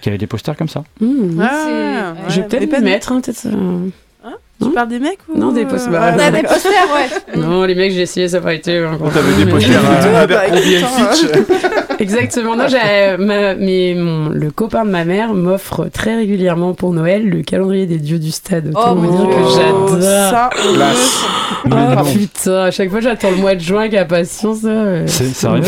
qui 0.01 0.09
avaient 0.09 0.17
des 0.17 0.27
posters 0.27 0.55
comme 0.55 0.69
ça. 0.69 0.83
Mmh. 1.01 1.39
Ouais, 1.39 1.45
C'est- 1.49 1.69
ouais, 1.69 2.29
Je 2.29 2.41
vais 2.41 2.47
peut-être 2.47 2.69
pas 2.69 2.79
mettre, 2.79 3.11
hein, 3.11 3.21
peut-être. 3.21 3.45
euh, 3.47 3.87
Tu 4.61 4.71
parles 4.71 4.87
des 4.89 4.97
mecs 4.99 5.19
ou 5.29 5.37
Non, 5.37 5.51
des 5.51 5.65
posters. 5.65 5.91
Bah, 5.91 6.09
Ouais, 6.09 6.13
On 6.17 6.19
a 6.19 6.31
des 6.31 6.41
posters, 6.41 6.71
ouais. 6.71 7.35
Non, 7.39 7.63
les 7.63 7.75
mecs, 7.75 7.91
j'ai 7.91 8.01
essayé, 8.01 8.27
ça 8.27 8.37
n'a 8.37 8.43
pas 8.43 8.53
été. 8.55 8.77
hein, 8.79 8.97
On 8.99 9.09
t'avait 9.09 9.43
des 9.45 9.49
posters 9.51 9.79
à 9.85 10.01
bah, 10.03 10.19
Abercrombie 10.21 10.73
écoute, 10.75 10.89
and 10.99 11.13
Fitch. 11.13 11.99
Exactement. 11.99 12.55
Non, 12.55 12.67
j'ai, 12.67 13.17
ma- 13.17 13.53
mais 13.55 13.93
mon, 13.97 14.29
le 14.29 14.49
copain 14.51 14.83
de 14.85 14.89
ma 14.91 15.03
mère 15.05 15.33
m'offre 15.33 15.85
très 15.91 16.15
régulièrement 16.15 16.73
pour 16.73 16.91
Noël 16.93 17.27
le 17.29 17.41
calendrier 17.43 17.85
des 17.87 17.97
dieux 17.97 18.19
du 18.19 18.31
stade. 18.31 18.67
Autant 18.69 18.91
Oh 18.91 18.95
vous 18.95 19.11
mon 19.11 19.25
dire 19.25 19.35
que 19.35 19.43
j'adore. 19.55 20.01
Ça, 20.01 20.49
Oh 21.65 22.03
putain, 22.13 22.63
à 22.65 22.71
chaque 22.71 22.89
fois 22.89 22.99
j'attends 22.99 23.31
le 23.31 23.37
mois 23.37 23.55
de 23.55 23.61
juin 23.61 23.81
avec 23.81 23.93
impatience. 23.95 24.59
ça, 24.61 24.67
euh. 24.67 25.03
C'est 25.07 25.25
sérieux? 25.33 25.63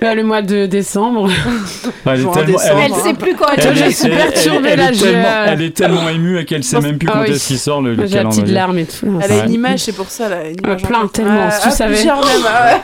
Là, 0.00 0.14
le 0.14 0.22
mois 0.22 0.40
de 0.40 0.64
décembre. 0.66 1.28
Elle 2.06 2.12
est 2.12 2.22
Genre 2.22 2.30
en 2.30 2.34
tellement, 2.34 2.58
décembre. 2.58 2.80
Elle 2.84 2.94
sait 2.94 3.14
plus 3.14 3.34
quand 3.34 3.46
elle 3.56 3.66
elle 3.66 3.76
je 3.76 3.90
suis 3.90 4.06
elle- 4.08 4.16
perturbée, 4.16 4.68
elle, 4.70 4.78
là, 4.78 4.90
est 4.90 4.94
je- 4.94 5.04
tellement, 5.04 5.28
elle 5.46 5.62
est 5.62 5.76
tellement 5.76 6.08
émue 6.08 6.38
et 6.40 6.44
qu'elle 6.46 6.64
sait 6.64 6.80
même 6.80 6.96
plus 6.98 7.08
Ah 7.10 7.12
quand 7.16 7.20
oui. 7.22 7.30
est-ce 7.32 7.46
qu'il 7.48 7.58
sort 7.58 7.82
le, 7.82 7.94
le 7.94 8.06
J'ai 8.06 8.16
la 8.22 8.24
petite 8.24 8.48
larme 8.48 8.78
et 8.78 8.86
tout. 8.86 9.20
Elle 9.22 9.32
a 9.32 9.44
une 9.44 9.52
image, 9.52 9.80
c'est 9.80 9.92
pour 9.94 10.08
ça, 10.08 10.28
là. 10.30 10.48
Une 10.48 10.56
Ah, 10.64 10.68
image 10.68 10.82
plein, 10.82 11.00
en- 11.02 11.08
tellement, 11.08 11.46
Ah, 11.48 11.50
si 11.50 11.60
tu 11.62 11.68
ah, 11.68 11.70
savais. 11.70 12.04
même, 12.04 12.14
ah 12.48 12.80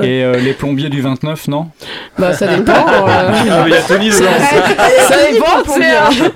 ouais. 0.00 0.08
Et, 0.08 0.24
euh, 0.24 0.36
les 0.40 0.52
plombiers 0.54 0.88
du 0.88 1.02
29, 1.02 1.48
non? 1.48 1.68
Bah, 2.18 2.32
ça 2.32 2.46
dépend. 2.46 2.72
euh. 2.72 2.76
Ah, 3.06 3.64
il 3.66 3.72
y 3.72 3.76
a 3.76 3.82
Tony 3.82 4.08
dedans. 4.08 4.26
ça 5.08 5.16
dépend, 5.30 5.46
hein. 5.82 6.30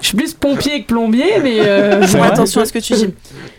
Je 0.00 0.06
suis 0.08 0.16
plus 0.16 0.34
pompier 0.34 0.82
que 0.82 0.86
plombier, 0.88 1.34
mais. 1.42 1.60
euh, 1.60 2.02
Fais 2.06 2.20
attention 2.20 2.60
à 2.62 2.64
ce 2.66 2.72
que 2.72 2.78
tu 2.80 2.92
dis. 2.94 3.14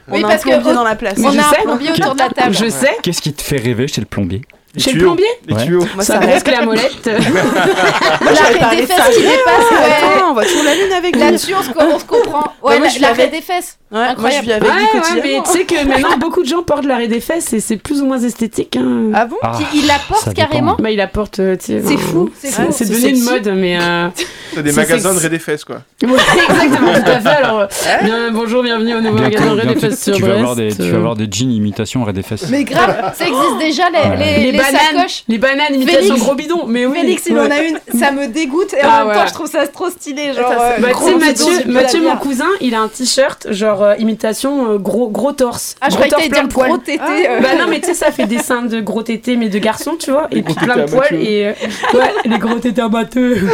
On 0.10 0.16
Oui, 0.16 0.22
parce 0.24 0.44
que 0.44 0.74
dans 0.74 0.84
la 0.84 0.96
place. 0.96 1.18
On 1.24 1.32
je 1.32 1.38
a 1.40 1.44
sais, 1.44 1.60
un 1.60 1.64
plombier 1.64 1.92
autour 1.92 2.16
de 2.16 2.20
la 2.20 2.30
table. 2.30 2.54
Je 2.56 2.70
sais. 2.70 2.98
Qu'est-ce 3.02 3.22
qui 3.22 3.32
te 3.34 3.42
fait 3.42 3.58
rêver 3.58 3.88
chez 3.88 4.02
le 4.02 4.08
plombier? 4.08 4.42
Chez 4.78 4.94
le 4.94 5.00
plombier 5.00 5.26
Les 5.48 5.56
Ouais. 5.56 5.66
tuyaux. 5.66 5.86
Moi, 5.96 6.04
Ça 6.04 6.14
ça 6.14 6.20
reste 6.20 6.46
reste. 6.48 6.52
la 6.60 6.66
molette. 6.66 7.06
La 7.10 8.68
raie 8.70 8.76
des 8.78 8.86
fesses 8.86 9.16
qui 9.16 9.22
dépasse, 9.22 9.72
ouais. 9.72 10.22
On 10.30 10.34
va 10.34 10.44
sur 10.46 10.64
la 10.64 10.76
lune 10.76 10.94
avec 10.96 11.16
lui. 11.16 11.22
Là-dessus, 11.24 11.54
on 11.60 11.64
se, 11.64 11.70
on 11.76 12.00
se 12.00 12.06
comprend. 12.06 12.44
Ouais, 12.62 12.78
moi, 12.78 12.80
la, 12.82 12.86
je 12.88 12.92
suis 12.92 13.02
la 13.02 13.10
avec- 13.10 13.32
raie 13.32 13.32
des 13.32 13.42
fesses. 13.42 13.78
Ouais, 13.92 13.98
moi, 13.98 14.06
je 14.08 14.12
Incroyable. 14.12 14.46
vis 14.46 14.52
avec 14.52 14.64
Ouais, 14.64 14.70
ouais, 14.70 14.82
mais 14.94 15.00
quotidiennement. 15.00 15.44
tu 15.44 15.52
sais 15.52 15.66
que 15.66 15.88
maintenant 15.88 16.18
beaucoup 16.20 16.44
de 16.44 16.48
gens 16.48 16.62
portent 16.62 16.86
l'arrêt 16.86 17.08
des 17.08 17.20
fesses 17.22 17.52
et 17.54 17.60
c'est 17.60 17.78
plus 17.78 18.02
ou 18.02 18.06
moins 18.06 18.20
esthétique. 18.20 18.76
Hein. 18.80 19.10
Ah 19.16 19.26
bon 19.26 19.38
Ah, 19.42 19.54
Qui- 19.58 19.80
il 19.80 19.88
la 19.88 19.96
porte 20.08 20.26
ça 20.26 20.32
dépend. 20.34 20.48
carrément. 20.48 20.76
Bah, 20.78 20.92
il 20.92 21.02
apporte. 21.02 21.40
euh, 21.40 21.56
tu 21.56 21.66
sais, 21.66 21.82
C'est 21.84 21.94
euh, 21.96 21.98
fou, 21.98 22.30
c'est 22.40 22.48
C'est 22.50 22.54
fou. 22.62 22.68
c'est 22.70 22.86
C'est 22.86 22.94
devenu 22.94 23.18
une 23.18 23.24
mode, 23.24 23.52
mais. 23.56 23.80
euh, 23.82 24.10
T'as 24.54 24.62
des 24.62 24.72
C'est 24.72 24.76
magasins 24.82 25.14
de 25.16 25.28
des 25.28 25.40
fesses, 25.40 25.64
quoi. 25.66 25.78
Ouais, 26.04 26.10
exactement, 26.12 26.94
tout 26.94 27.10
à 27.10 27.20
fait. 27.20 27.30
Alors, 27.30 27.62
euh, 28.04 28.30
bonjour, 28.32 28.62
bienvenue 28.64 28.96
au 28.96 29.02
nouveau 29.02 29.18
magasin 29.20 29.56
des 29.56 29.76
fesses 29.76 30.04
sur 30.04 30.16
tu, 30.16 30.22
vas 30.24 30.34
avoir 30.36 30.56
des, 30.56 30.66
Brest. 30.66 30.82
tu 30.84 30.90
vas 30.92 30.98
avoir 30.98 31.16
des 31.16 31.28
jeans 31.32 31.52
imitation 31.52 32.04
des 32.12 32.22
fesses. 32.24 32.48
Mais 32.50 32.64
grave, 32.64 33.14
ça 33.16 33.26
existe 33.26 33.58
déjà 33.60 33.84
les, 33.90 34.52
Les, 34.60 34.72
bananes, 34.72 34.96
sacoches. 34.98 35.24
les 35.28 35.38
bananes 35.38 35.76
imitation 35.76 36.18
gros 36.18 36.36
bidon. 36.36 36.66
Mais 36.68 36.86
oui. 36.86 37.00
Félix, 37.00 37.24
il 37.28 37.34
Ouais. 37.36 37.48
en 37.48 37.52
a 37.52 37.60
une, 37.64 37.80
ça 38.00 38.12
me 38.12 38.28
dégoûte 38.28 38.74
et 38.74 38.78
Ah 38.82 38.88
en 38.88 38.98
même 39.00 39.08
ouais. 39.10 39.14
temps, 39.16 39.28
je 39.28 39.34
trouve 39.34 39.50
ça 39.50 39.66
trop 39.68 39.90
stylé. 39.90 40.34
Genre, 40.34 40.52
euh, 40.52 40.78
Bah, 40.80 40.88
tu 40.90 40.94
gros 40.94 41.08
sais, 41.08 41.14
bidon, 41.16 41.72
Mathieu, 41.72 42.02
mon 42.02 42.16
cousin, 42.18 42.48
il 42.62 42.76
a 42.76 42.82
un 42.82 42.88
t-shirt 42.88 43.48
genre 43.52 43.84
euh, 43.84 43.96
imitation 43.98 44.72
euh, 44.74 44.78
gros, 44.78 45.10
gros 45.10 45.32
torse. 45.34 45.76
Ah, 45.82 45.88
je 45.90 45.96
gros 45.96 46.04
croyais 46.06 46.10
que 46.10 46.16
torse 46.16 46.24
t'allais 46.24 46.30
plein 46.30 46.40
dire 46.42 46.48
de 46.48 46.54
poils. 46.54 46.70
gros 46.70 46.78
tété. 46.78 47.30
euh. 47.30 47.40
Bah 47.42 47.50
non, 47.58 47.66
mais 47.70 47.80
tu 47.80 47.88
sais, 47.88 47.94
ça 47.94 48.12
fait 48.12 48.26
des 48.28 48.40
seins 48.40 48.64
de 48.64 48.80
gros 48.82 49.04
tétés, 49.04 49.36
mais 49.36 49.50
de 49.50 49.60
garçons, 49.60 49.96
tu 50.00 50.12
vois, 50.12 50.28
et 50.32 50.42
puis 50.42 50.54
plein 50.54 50.76
de 50.78 50.84
poils, 50.92 51.14
et 51.14 51.46
ouais, 51.94 52.14
les 52.26 52.38
gros 52.38 52.56
tétés 52.60 52.82
amateurs. 52.82 53.38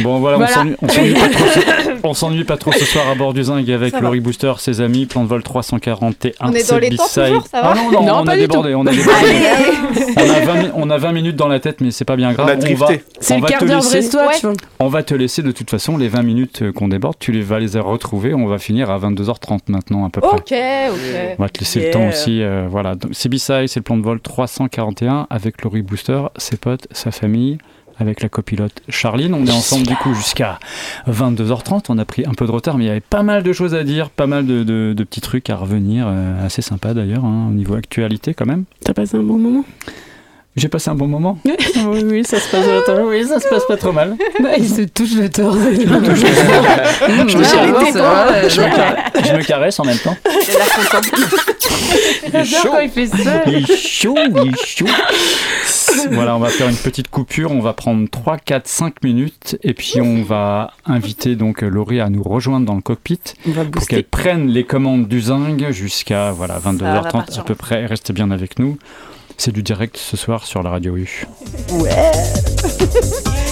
Bon 0.00 0.18
voilà, 0.18 0.36
Voilà. 0.38 0.52
on 0.52 0.54
s'ennuie- 0.54 0.76
on 0.82 0.88
s'ennuie 0.88 1.14
pas, 1.14 1.28
trop 1.28 1.46
ce- 1.46 1.60
on 2.04 2.14
s'ennuie 2.14 2.44
pas 2.44 2.56
trop 2.56 2.72
ce 2.72 2.84
soir 2.84 3.08
à 3.08 3.14
bord 3.14 3.32
du 3.32 3.42
zinc 3.44 3.68
avec. 3.68 3.98
Laurie 4.00 4.20
Booster, 4.20 4.52
ses 4.58 4.80
amis, 4.80 5.06
plan 5.06 5.22
de 5.22 5.28
vol 5.28 5.42
341. 5.42 6.32
On 6.48 6.52
est 6.52 6.68
dans 6.68 6.78
les 6.78 6.90
temps 6.96 7.03
B-side. 7.04 7.26
toujours, 7.26 7.46
ça 7.46 7.62
va 7.62 7.72
Ah 7.72 7.74
non, 7.74 7.90
non, 7.90 8.02
Non, 8.06 8.14
on 8.22 8.26
a 8.26 8.36
débordé, 8.36 8.74
on 8.74 8.86
a 8.86 8.90
débordé. 8.90 9.20
On, 10.16 10.30
a 10.30 10.40
20, 10.40 10.54
mi- 10.62 10.70
on 10.74 10.90
a 10.90 10.98
20 10.98 11.12
minutes 11.12 11.36
dans 11.36 11.48
la 11.48 11.60
tête, 11.60 11.80
mais 11.80 11.90
c'est 11.90 12.04
pas 12.04 12.16
bien 12.16 12.32
grave. 12.32 12.46
On 12.46 12.50
a 12.50 12.74
va. 12.74 12.88
C'est 13.20 13.34
on 13.34 13.36
le 13.36 13.42
va 13.42 13.48
quart 13.48 13.60
te 13.60 13.64
d'heure 13.64 13.80
brestois, 13.82 14.26
Ouais. 14.26 14.52
On 14.80 14.88
va 14.88 15.02
te 15.02 15.14
laisser 15.14 15.42
de 15.42 15.50
toute 15.52 15.70
façon 15.70 15.96
les 15.96 16.08
20 16.08 16.22
minutes 16.22 16.62
euh, 16.62 16.72
qu'on 16.72 16.88
déborde, 16.88 17.16
tu 17.18 17.32
les 17.32 17.42
vas 17.42 17.58
les 17.58 17.78
retrouver. 17.78 18.34
On 18.34 18.46
va 18.46 18.58
finir 18.58 18.90
à 18.90 18.98
22h30 18.98 19.60
maintenant 19.68 20.04
à 20.06 20.10
peu 20.10 20.20
près. 20.20 20.36
Ok, 20.36 20.52
ok. 20.52 21.36
On 21.38 21.42
va 21.42 21.48
te 21.48 21.60
laisser 21.60 21.80
le 21.86 21.90
temps 21.90 22.08
aussi. 22.08 22.42
euh, 22.42 22.66
voilà. 22.70 22.94
Donc, 22.94 23.12
C'est 23.14 23.28
B-Side, 23.28 23.68
c'est 23.68 23.80
le 23.80 23.82
plan 23.84 23.96
de 23.96 24.02
vol 24.02 24.20
341 24.20 25.26
avec 25.30 25.62
Laurie 25.62 25.82
Booster, 25.82 26.20
ses 26.36 26.56
potes, 26.56 26.86
sa 26.92 27.10
famille, 27.10 27.58
avec 27.98 28.22
la 28.22 28.28
copilote 28.28 28.82
Charline. 28.88 29.34
On 29.34 29.46
est 29.46 29.50
ensemble 29.52 29.86
du 29.86 29.94
coup 29.96 30.14
jusqu'à 30.14 30.58
22h30. 31.08 31.84
On 31.88 31.98
a 31.98 32.04
pris 32.04 32.24
un 32.26 32.34
peu 32.34 32.46
de 32.46 32.50
retard, 32.50 32.76
mais 32.78 32.84
il 32.84 32.86
y 32.88 32.90
avait 32.90 33.00
pas 33.00 33.22
mal 33.22 33.42
de 33.42 33.52
choses 33.52 33.74
à 33.74 33.84
dire, 33.84 34.10
pas 34.10 34.26
mal 34.26 34.46
de, 34.46 34.62
de- 34.64 34.94
petits 35.04 35.20
trucs 35.20 35.50
à 35.50 35.56
revenir. 35.56 36.06
euh, 36.08 36.44
assez 36.46 36.62
sympa 36.62 36.94
d'ailleurs, 36.94 37.24
hein, 37.24 37.48
au 37.50 37.52
niveau 37.52 37.74
actualité 37.74 38.34
quand 38.34 38.46
même. 38.46 38.64
T'as 38.84 38.94
passé 38.94 39.16
un 39.16 39.22
bon 39.22 39.38
moment? 39.38 39.64
J'ai 40.56 40.68
passé 40.68 40.88
un 40.90 40.94
bon 40.94 41.08
moment. 41.08 41.38
oui, 41.44 42.02
oui, 42.04 42.24
ça 42.24 42.38
se 42.38 42.48
passe, 42.48 42.64
oui, 43.06 43.26
ça 43.26 43.40
se 43.40 43.48
passe 43.48 43.64
pas 43.66 43.76
trop 43.76 43.90
mal. 43.92 44.16
Bah, 44.40 44.50
il 44.56 44.68
se 44.68 44.82
touche 44.82 45.14
le 45.14 45.28
torse. 45.28 45.56
Je 45.56 45.86
vrai, 45.86 46.04
je 48.48 48.60
me 48.60 48.76
caresse- 48.76 49.26
je 49.26 49.32
me 49.32 49.42
caresse 49.42 49.80
en 49.80 49.84
même 49.84 49.98
temps. 49.98 50.16
Il 52.26 52.36
est 52.36 52.44
J'adore 52.44 52.62
chaud. 52.62 52.68
quand 52.72 52.80
il 52.80 52.90
fait 52.90 53.06
ça. 53.06 53.42
Il 53.46 53.54
est 53.54 53.76
chaud, 53.76 54.16
il 54.16 54.48
est 54.48 54.66
chaud. 54.66 54.86
Voilà, 56.10 56.36
on 56.36 56.40
va 56.40 56.48
faire 56.48 56.68
une 56.68 56.76
petite 56.76 57.08
coupure. 57.08 57.52
On 57.52 57.60
va 57.60 57.72
prendre 57.72 58.08
3, 58.08 58.38
4, 58.38 58.66
5 58.66 59.02
minutes. 59.02 59.56
Et 59.62 59.74
puis, 59.74 60.00
on 60.00 60.22
va 60.22 60.72
inviter 60.86 61.36
donc 61.36 61.62
Laurie 61.62 62.00
à 62.00 62.08
nous 62.10 62.22
rejoindre 62.22 62.66
dans 62.66 62.74
le 62.74 62.80
cockpit 62.80 63.20
pour 63.72 63.86
qu'elle 63.86 64.04
prenne 64.04 64.48
les 64.48 64.64
commandes 64.64 65.08
du 65.08 65.20
Zing 65.20 65.70
jusqu'à 65.70 66.32
voilà, 66.32 66.58
va 66.58 66.72
22h30 66.72 67.10
partir. 67.12 67.42
à 67.42 67.44
peu 67.44 67.54
près. 67.54 67.86
Restez 67.86 68.12
bien 68.12 68.30
avec 68.30 68.58
nous. 68.58 68.76
C'est 69.36 69.52
du 69.52 69.62
direct 69.62 69.96
ce 69.96 70.16
soir 70.16 70.44
sur 70.44 70.62
la 70.62 70.70
radio 70.70 70.96
U. 70.96 71.26
Thank 72.64 73.38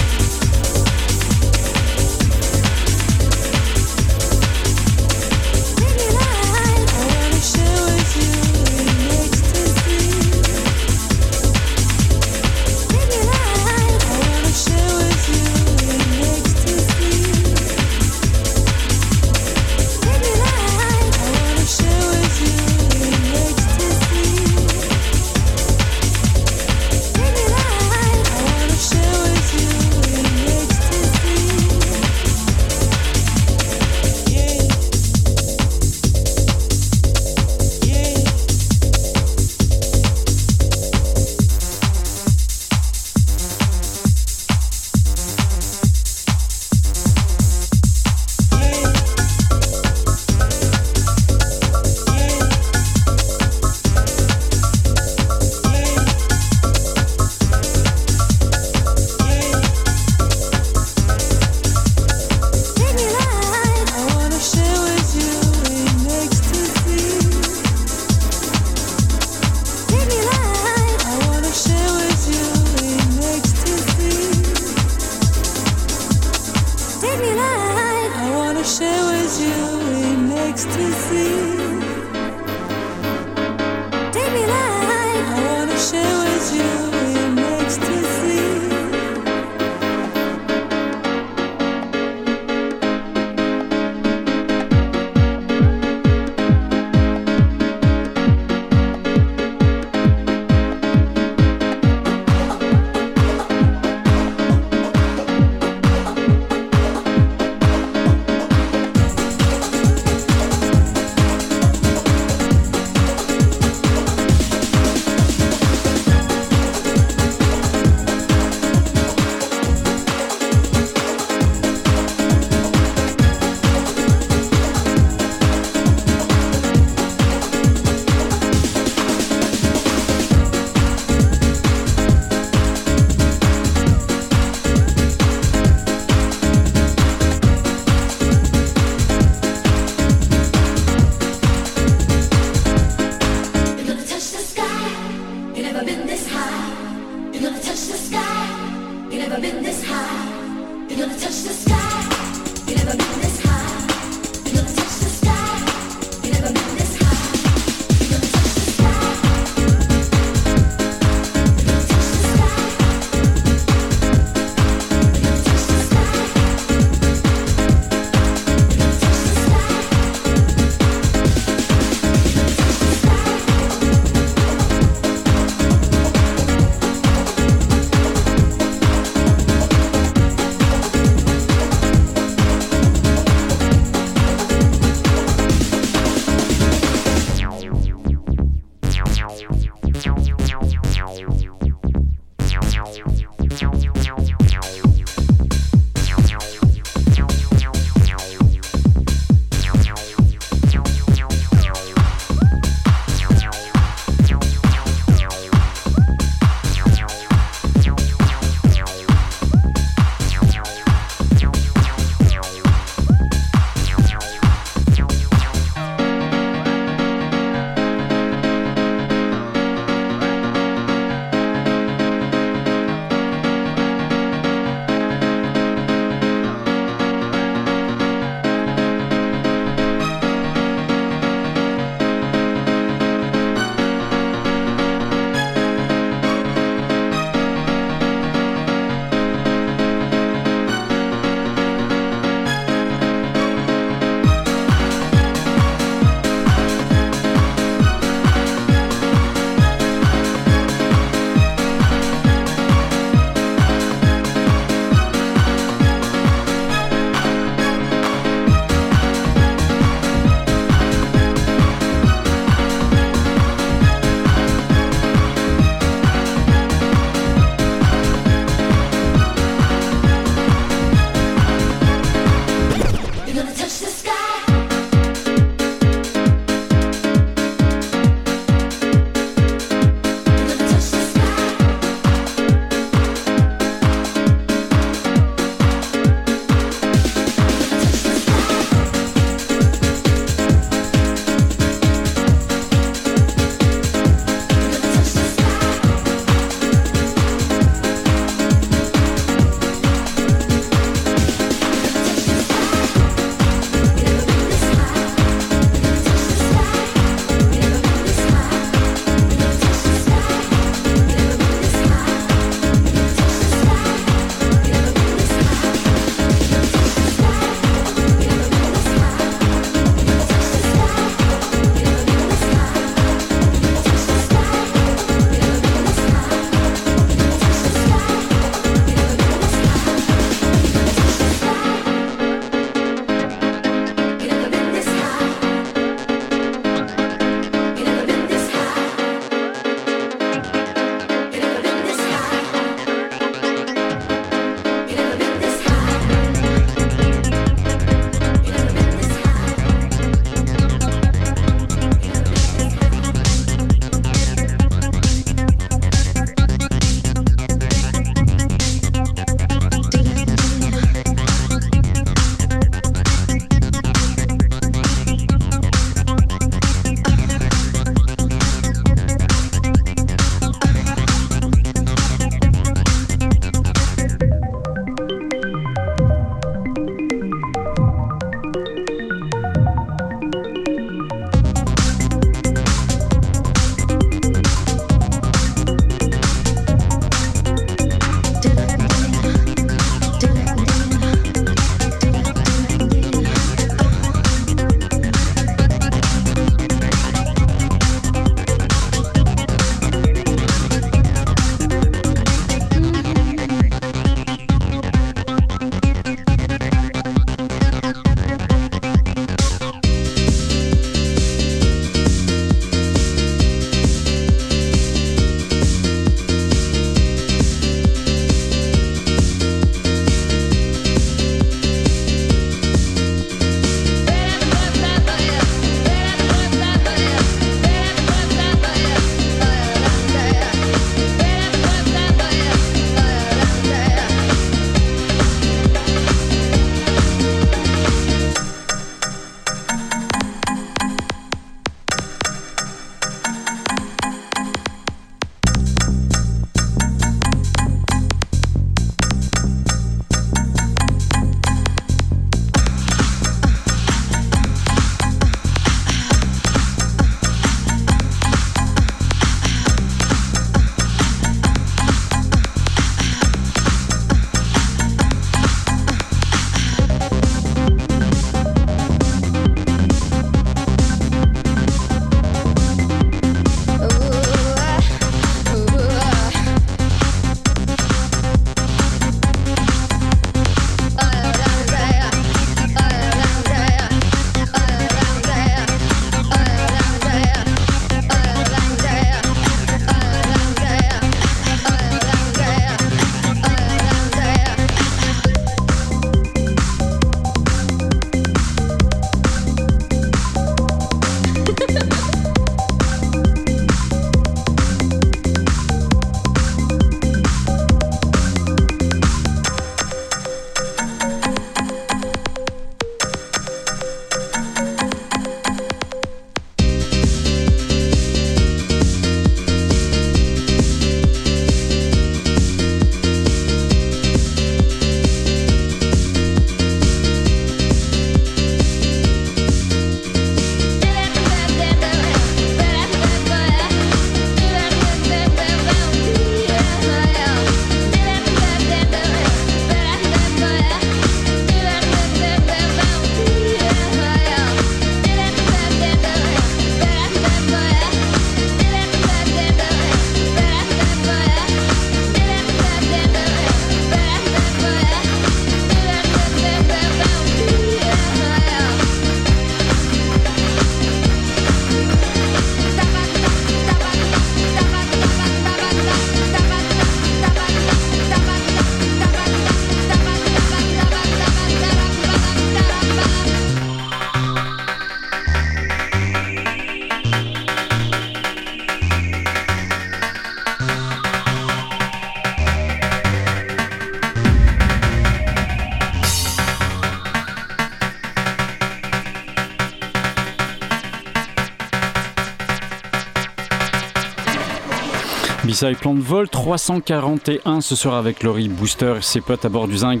B-side 595.58 595.78
plan 595.78 595.94
de 595.94 596.00
vol 596.00 596.28
341 596.28 597.60
ce 597.62 597.74
soir 597.74 597.96
avec 597.96 598.22
Laurie 598.22 598.48
Booster 598.48 598.94
et 598.98 599.02
ses 599.02 599.20
potes 599.20 599.44
à 599.44 599.48
bord 599.48 599.66
du 599.66 599.78
Zing. 599.78 600.00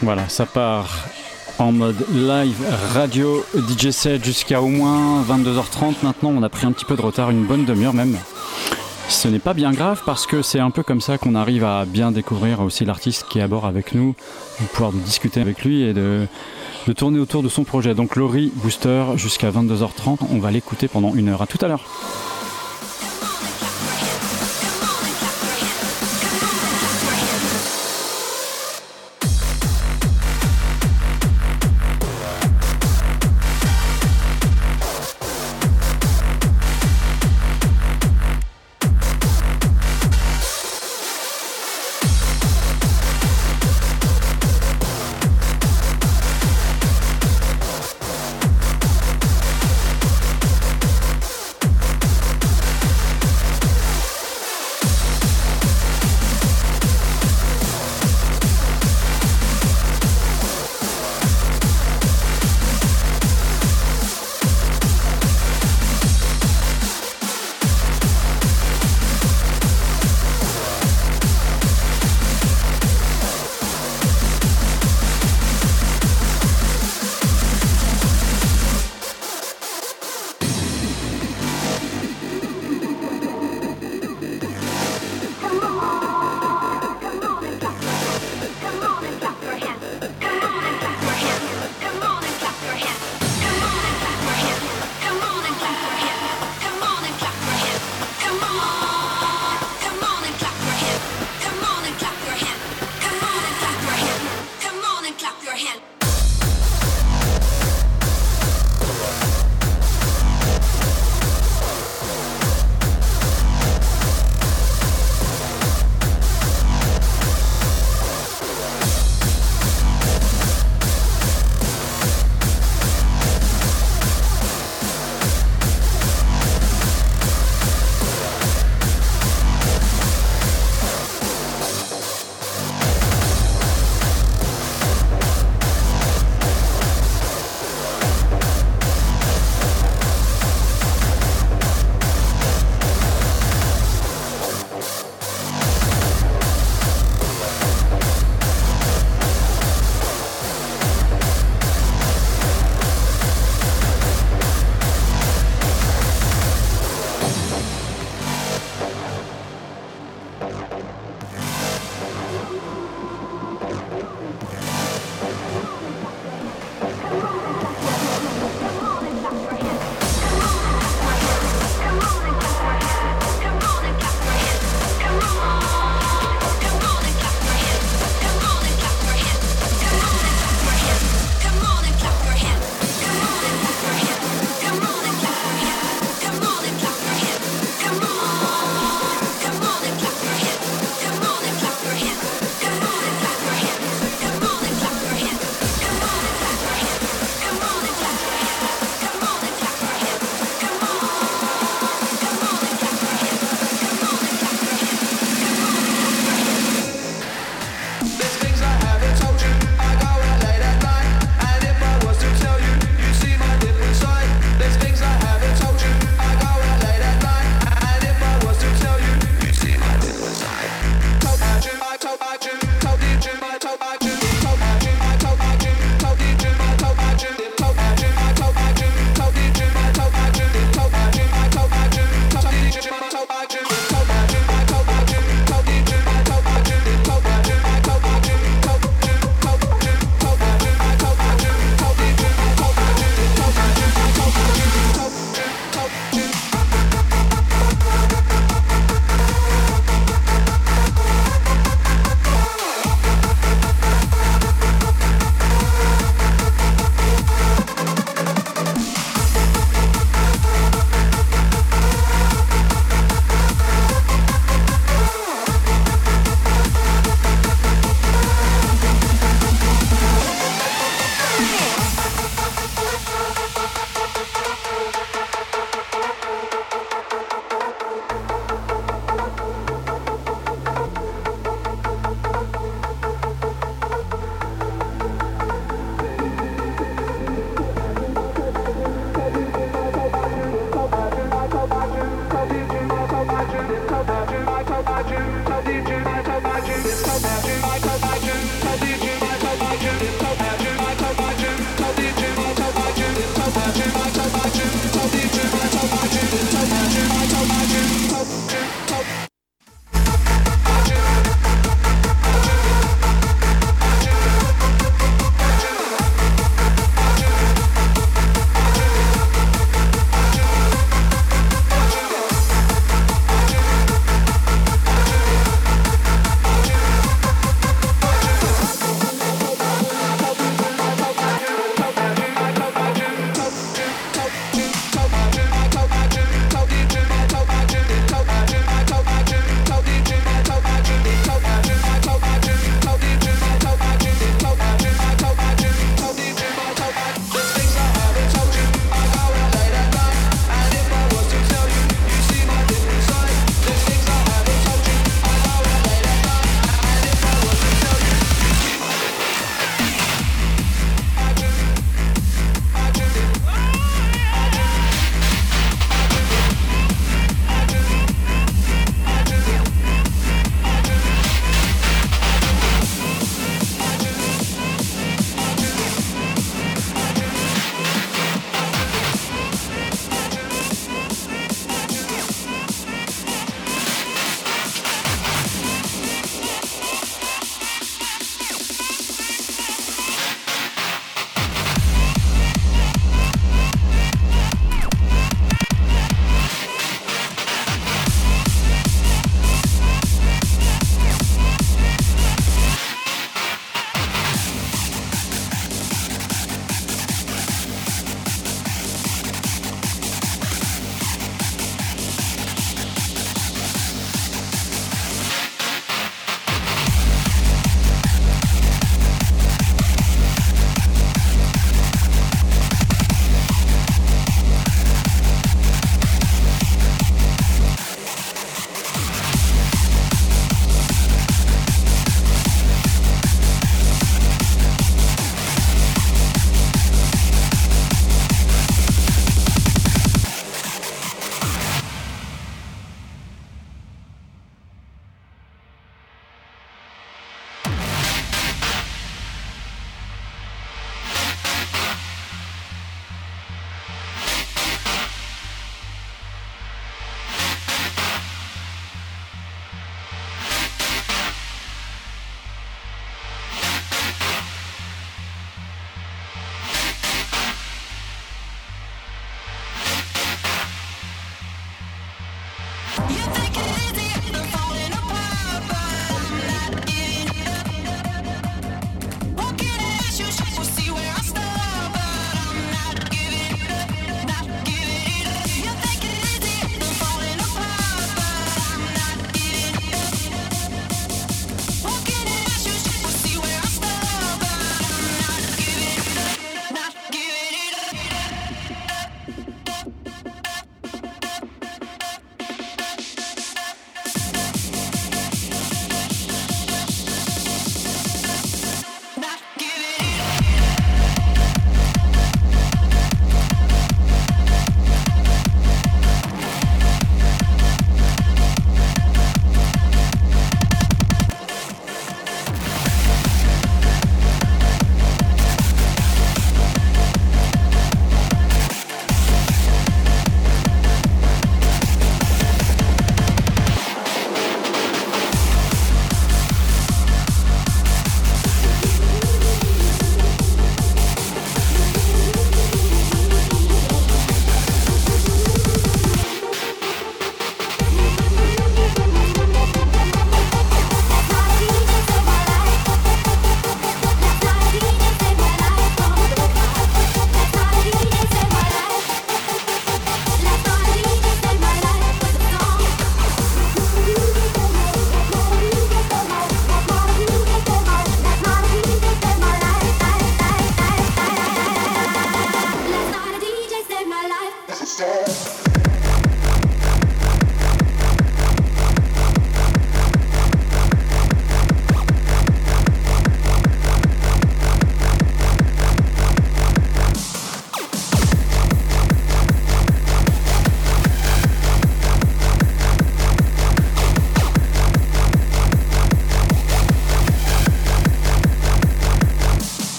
Voilà, 0.00 0.26
ça 0.30 0.46
part 0.46 1.08
en 1.58 1.72
mode 1.72 2.02
live 2.10 2.56
radio 2.94 3.44
DJ 3.54 3.90
set 3.90 4.24
jusqu'à 4.24 4.62
au 4.62 4.68
moins 4.68 5.22
22h30 5.22 5.96
maintenant. 6.04 6.32
On 6.34 6.42
a 6.42 6.48
pris 6.48 6.64
un 6.64 6.72
petit 6.72 6.86
peu 6.86 6.96
de 6.96 7.02
retard, 7.02 7.28
une 7.30 7.44
bonne 7.44 7.66
demi-heure 7.66 7.92
même. 7.92 8.16
Ce 9.10 9.28
n'est 9.28 9.38
pas 9.38 9.52
bien 9.52 9.72
grave 9.72 10.00
parce 10.06 10.26
que 10.26 10.40
c'est 10.40 10.60
un 10.60 10.70
peu 10.70 10.82
comme 10.82 11.02
ça 11.02 11.18
qu'on 11.18 11.34
arrive 11.34 11.64
à 11.64 11.84
bien 11.84 12.12
découvrir 12.12 12.60
aussi 12.62 12.86
l'artiste 12.86 13.26
qui 13.28 13.40
est 13.40 13.42
à 13.42 13.48
bord 13.48 13.66
avec 13.66 13.94
nous, 13.94 14.14
de 14.60 14.66
pouvoir 14.68 14.92
discuter 14.92 15.42
avec 15.42 15.64
lui 15.64 15.82
et 15.82 15.92
de, 15.92 16.26
de 16.86 16.92
tourner 16.94 17.18
autour 17.18 17.42
de 17.42 17.50
son 17.50 17.64
projet. 17.64 17.94
Donc 17.94 18.16
Laurie 18.16 18.52
Booster 18.54 19.04
jusqu'à 19.16 19.50
22h30, 19.50 20.20
on 20.30 20.38
va 20.38 20.50
l'écouter 20.50 20.88
pendant 20.88 21.14
une 21.14 21.28
heure. 21.28 21.42
À 21.42 21.46
tout 21.46 21.58
à 21.60 21.68
l'heure. 21.68 21.84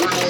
Bye. 0.00 0.29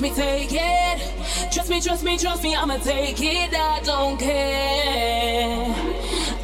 Watch 0.00 0.10
me, 0.10 0.16
take 0.16 0.52
it. 0.52 1.52
Trust 1.52 1.70
me, 1.70 1.80
trust 1.80 2.04
me, 2.04 2.18
trust 2.18 2.42
me, 2.42 2.54
I'ma 2.54 2.76
take 2.78 3.20
it. 3.20 3.52
I 3.54 3.80
don't 3.82 4.18
care. 4.18 5.74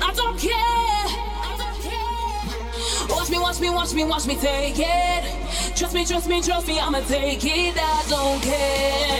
I 0.02 0.12
don't 0.14 0.38
care. 0.38 0.52
I 0.52 1.54
don't 1.58 1.80
care. 1.80 3.16
Watch 3.16 3.30
me, 3.30 3.38
watch 3.38 3.60
me, 3.60 3.70
watch 3.70 3.94
me, 3.94 4.04
watch 4.04 4.26
me 4.26 4.36
take 4.36 4.78
it. 4.78 5.76
Trust 5.76 5.94
me, 5.94 6.04
trust 6.04 6.28
me, 6.28 6.42
trust 6.42 6.66
me, 6.66 6.80
I'ma 6.80 7.00
take 7.00 7.44
it. 7.44 7.76
I 7.78 8.04
don't 8.08 8.42
care. 8.42 9.13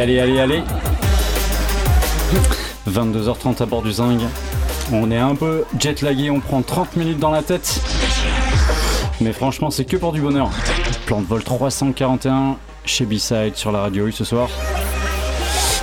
Allez, 0.00 0.20
allez, 0.20 0.38
allez, 0.38 0.40
allez. 0.40 0.62
22h30 2.88 3.60
à 3.60 3.66
bord 3.66 3.82
du 3.82 3.90
Zing. 3.90 4.20
On 4.92 5.10
est 5.10 5.18
un 5.18 5.34
peu 5.34 5.64
jet 5.76 6.02
lagué, 6.02 6.30
on 6.30 6.38
prend 6.38 6.62
30 6.62 6.94
minutes 6.94 7.18
dans 7.18 7.32
la 7.32 7.42
tête. 7.42 7.80
Mais 9.20 9.32
franchement, 9.32 9.70
c'est 9.70 9.84
que 9.84 9.96
pour 9.96 10.12
du 10.12 10.20
bonheur. 10.20 10.50
Plan 11.06 11.20
de 11.20 11.26
vol 11.26 11.42
341 11.42 12.58
chez 12.84 13.06
B-Side 13.06 13.56
sur 13.56 13.72
la 13.72 13.80
radio 13.80 14.06
U 14.06 14.12
ce 14.12 14.24
soir. 14.24 14.48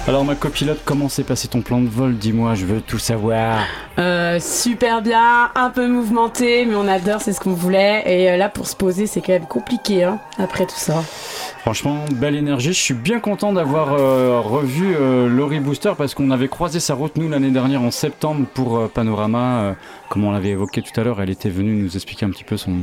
Alors 0.08 0.24
ma 0.24 0.36
copilote, 0.36 0.80
comment 0.86 1.10
s'est 1.10 1.24
passé 1.24 1.50
ton 1.50 1.62
plan 1.62 1.82
de 1.82 1.90
vol? 1.90 2.16
Dis-moi, 2.16 2.54
je 2.56 2.66
veux 2.66 2.80
tout 2.80 3.00
savoir. 3.00 3.66
Euh, 4.00 4.40
super 4.40 5.02
bien, 5.02 5.50
un 5.56 5.72
peu 5.72 5.88
mouvementé, 5.88 6.66
mais 6.66 6.76
on 6.76 6.88
adore, 6.88 7.22
c'est 7.22 7.34
ce 7.34 7.42
qu'on 7.42 7.54
voulait. 7.54 8.04
Et 8.06 8.32
euh, 8.32 8.38
là, 8.38 8.48
pour 8.48 8.68
se 8.68 8.78
poser, 8.78 9.08
c'est 9.08 9.20
quand 9.20 9.34
même 9.34 9.48
compliqué, 9.48 10.06
hein, 10.06 10.20
après 10.38 10.66
tout 10.66 10.78
ça. 10.78 11.04
Franchement, 11.66 12.06
belle 12.12 12.36
énergie. 12.36 12.74
Je 12.74 12.80
suis 12.80 12.94
bien 12.94 13.20
content 13.20 13.52
d'avoir 13.52 13.94
euh, 13.94 14.40
revu 14.40 14.96
euh, 14.96 15.28
Laurie 15.28 15.60
Booster 15.60 15.94
parce 15.98 16.14
qu'on 16.14 16.30
avait 16.30 16.48
croisé 16.48 16.80
sa 16.80 16.94
route 16.94 17.18
nous 17.18 17.28
l'année 17.28 17.50
dernière 17.50 17.82
en 17.82 17.90
septembre 17.90 18.46
pour 18.54 18.78
euh, 18.78 18.88
Panorama. 18.88 19.62
Euh, 19.62 19.74
comme 20.10 20.26
on 20.26 20.32
l'avait 20.32 20.50
évoqué 20.50 20.84
tout 20.84 21.02
à 21.02 21.04
l'heure, 21.04 21.20
elle 21.24 21.32
était 21.32 21.50
venue 21.50 21.74
nous 21.74 21.96
expliquer 21.96 22.28
un 22.28 22.30
petit 22.30 22.44
peu 22.44 22.56
son 22.56 22.82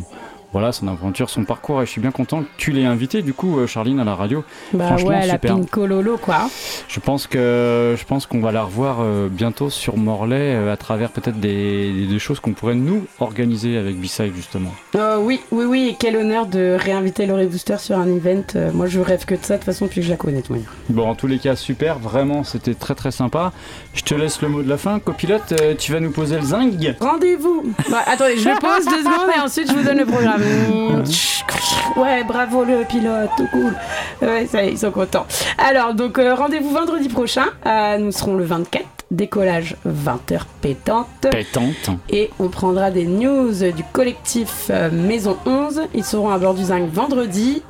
voilà 0.53 0.73
son 0.73 0.89
aventure, 0.89 1.31
son 1.31 1.45
parcours. 1.45 1.83
Et 1.83 1.87
je 1.87 1.91
suis 1.91 2.01
bien 2.01 2.11
content 2.11 2.43
que 2.43 2.49
tu 2.57 2.73
l'aies 2.73 2.85
invitée 2.85 3.23
du 3.23 3.33
coup, 3.35 3.59
euh, 3.59 3.67
Charline, 3.67 4.01
à 4.01 4.05
la 4.05 4.15
radio. 4.15 4.45
Bah 4.73 4.87
Franchement, 4.89 5.09
ouais, 5.09 5.27
la 5.27 5.35
super. 5.35 5.57
pinko 5.57 5.87
lolo, 5.87 6.19
quoi. 6.19 6.49
Je 6.89 7.01
pense 7.01 7.27
que 7.27 7.95
je 7.99 8.05
pense 8.05 8.27
qu'on 8.27 8.41
va 8.41 8.53
la 8.53 8.63
revoir 8.63 8.99
euh, 9.01 9.29
bientôt 9.31 9.71
sur 9.71 9.97
Morlaix 9.97 10.55
euh, 10.55 10.73
à 10.73 10.77
travers 10.77 11.11
peut-être 11.11 11.41
des, 11.41 12.07
des 12.07 12.19
choses 12.19 12.41
qu'on 12.41 12.53
pourrait 12.53 12.75
nous 12.75 13.07
organiser 13.21 13.77
avec 13.79 13.99
B-Side 14.01 14.33
justement. 14.35 14.73
Euh, 14.95 15.17
oui, 15.19 15.41
oui, 15.51 15.65
oui, 15.65 15.89
et 15.93 15.97
quel 15.99 16.17
honneur 16.17 16.47
de 16.47 16.77
réinviter 16.79 17.27
Laurie 17.27 17.47
Booster 17.47 17.79
sur 17.79 17.99
un 17.99 18.07
event. 18.09 18.43
Moi, 18.75 18.87
je 18.87 19.01
rêve 19.01 19.25
que 19.25 19.35
de 19.35 19.43
ça, 19.43 19.55
de 19.55 19.59
toute 19.59 19.67
façon, 19.67 19.87
depuis 19.87 20.01
que 20.01 20.07
je 20.07 20.11
la 20.11 20.17
connais, 20.17 20.43
de 20.43 20.53
manière. 20.53 20.73
Bon, 20.89 21.09
en 21.09 21.15
tous 21.15 21.27
les 21.27 21.39
cas, 21.39 21.57
super, 21.57 21.99
vraiment, 21.99 22.45
c'était 22.45 22.75
très 22.75 22.95
très 22.95 23.11
sympa. 23.11 23.53
Je 23.95 24.03
te 24.03 24.15
laisse 24.15 24.41
le 24.43 24.49
mot 24.49 24.63
de 24.63 24.69
la 24.69 24.77
fin. 24.77 24.99
Copilote, 24.99 25.55
tu 25.79 25.93
vas 25.93 26.01
nous 26.01 26.11
poser 26.11 26.37
le 26.37 26.43
zing 26.43 26.95
Rendez-vous 27.01 27.65
Bah, 27.91 27.99
Attendez, 28.07 28.37
je 28.37 28.49
le 28.49 28.59
pose 28.61 28.85
deux 28.85 29.03
secondes 29.03 29.31
et 29.37 29.41
ensuite 29.41 29.71
je 29.71 29.77
vous 29.77 29.85
donne 29.85 29.99
le 29.99 30.07
programme. 30.07 30.42
Ouais, 31.97 32.25
bravo 32.25 32.65
le 32.65 32.85
pilote, 32.85 33.31
tout 33.37 33.47
cool. 33.53 33.75
Ouais, 34.23 34.47
ça 34.47 34.65
y 34.65 34.69
est, 34.69 34.73
ils 34.73 34.79
sont 34.79 34.91
contents. 34.91 35.27
Alors, 35.59 35.95
donc 35.95 36.19
euh, 36.19 36.35
rendez-vous 36.35 36.71
vendredi 36.71 37.09
prochain. 37.09 37.47
Euh, 37.67 37.99
nous 37.99 38.13
serons 38.13 38.35
le 38.35 38.45
24, 38.45 38.85
décollage 39.11 39.77
20h 39.87 40.41
pétante. 40.61 41.07
Pétante. 41.31 41.91
Et 42.09 42.31
on 42.39 42.49
prendra 42.49 42.91
des 42.91 43.05
news 43.05 43.53
du 43.53 43.85
collectif 43.93 44.69
euh, 44.71 44.91
Maison 44.91 45.37
11. 45.45 45.83
Ils 45.95 46.05
seront 46.05 46.31
à 46.31 46.39
bord 46.39 46.55
du 46.55 46.65
Zinc 46.65 46.89
vendredi, 46.91 47.63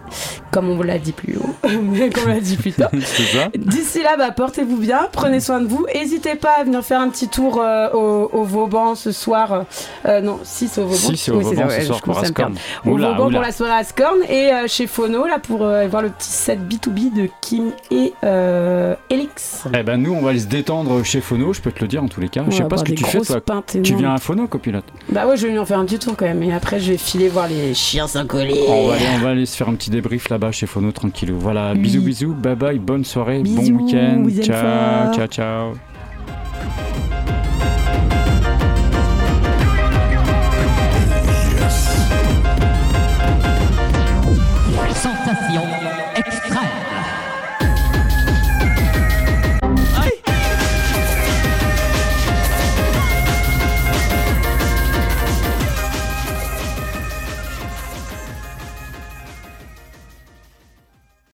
comme 0.50 0.68
on 0.70 0.76
vous 0.76 0.82
l'a 0.82 0.99
dit 0.99 1.12
plus 1.12 1.36
haut, 1.36 1.68
mais 1.82 2.10
comme 2.10 2.24
on 2.26 2.34
l'a 2.34 2.41
dit 2.41 2.57
plus 2.57 2.73
tôt. 2.73 2.84
D'ici 3.57 4.02
là, 4.02 4.16
bah, 4.16 4.31
portez-vous 4.31 4.76
bien, 4.76 5.08
prenez 5.12 5.41
soin 5.41 5.60
de 5.60 5.66
vous. 5.66 5.86
N'hésitez 5.94 6.34
pas 6.34 6.52
à 6.60 6.65
venir 6.65 6.82
faire 6.84 7.00
un 7.00 7.08
petit 7.08 7.28
tour 7.28 7.60
euh, 7.60 7.91
au, 7.92 8.31
au 8.32 8.44
Vauban 8.44 8.94
ce 8.94 9.12
soir. 9.12 9.65
Euh, 10.07 10.20
non, 10.20 10.41
si 10.42 10.68
c'est 10.68 10.81
au 10.81 10.86
Vauban. 10.86 10.97
Si, 10.97 11.16
c'est 11.16 11.31
au 11.31 11.36
Oui, 11.39 11.44
Vauban 11.44 11.68
ça, 11.68 11.81
ce 11.81 11.86
soir 11.86 12.02
pour 12.02 12.18
Ascorn. 12.18 12.55
Au 12.84 12.91
Oula, 12.91 13.08
Vauban 13.12 13.26
oula. 13.26 13.39
pour 13.39 13.47
la 13.47 13.52
soirée 13.52 13.73
Ascorn 13.73 14.18
et 14.28 14.52
euh, 14.52 14.66
chez 14.66 14.86
Phono 14.86 15.26
là 15.26 15.39
pour 15.39 15.62
euh, 15.62 15.86
voir 15.89 16.02
le 16.02 16.10
petit 16.10 16.31
set 16.31 16.58
B2B 16.60 17.15
de 17.15 17.28
Kim 17.41 17.73
et 17.91 18.12
euh, 18.24 18.94
Elix. 19.10 19.65
Eh 19.74 19.82
ben 19.82 19.97
nous, 19.97 20.12
on 20.12 20.23
va 20.23 20.31
aller 20.31 20.41
se 20.41 20.47
détendre 20.47 21.05
chez 21.05 21.20
Phono, 21.20 21.52
je 21.52 21.60
peux 21.60 21.73
te 21.73 21.81
le 21.81 21.89
dire 21.89 22.02
en 22.02 22.08
tous 22.08 22.20
les 22.20 22.28
cas. 22.28 22.44
Je 22.49 22.57
sais 22.57 22.65
pas 22.65 22.76
ce 22.76 22.84
que 22.84 22.92
tu 22.92 23.05
fais 23.05 23.20
toi. 23.20 23.41
Tu 23.82 23.94
viens 23.94 24.15
à 24.15 24.18
Phono, 24.18 24.47
copilote? 24.47 24.84
Bah 25.10 25.26
ouais, 25.26 25.36
je 25.36 25.42
vais 25.42 25.49
venir 25.49 25.66
faire 25.66 25.78
un 25.78 25.84
petit 25.84 25.99
tour 25.99 26.15
quand 26.16 26.26
même. 26.26 26.42
Et 26.42 26.52
après, 26.52 26.81
je 26.81 26.92
vais 26.92 26.99
filer 26.99 27.28
voir 27.28 27.49
les 27.49 27.74
chiens 27.74 28.07
sans 28.07 28.26
coller. 28.26 28.65
on 28.68 28.89
va, 28.89 28.94
aller, 28.94 29.05
on 29.15 29.18
va 29.18 29.31
aller 29.31 29.47
se 29.47 29.57
faire 29.57 29.68
un 29.68 29.74
petit 29.74 29.91
débrief 30.02 30.28
là-bas 30.28 30.50
chez 30.50 30.66
Phono 30.66 30.90
tranquillou. 30.90 31.39
Voilà, 31.39 31.74
bisous 31.74 32.02
bisous, 32.02 32.34
bye 32.34 32.56
bye, 32.56 32.78
bonne 32.78 33.05
soirée, 33.05 33.42
bon 33.44 33.62
week-end, 33.62 34.26
ciao, 34.42 35.14
ciao 35.14 35.26
ciao. 35.28 35.91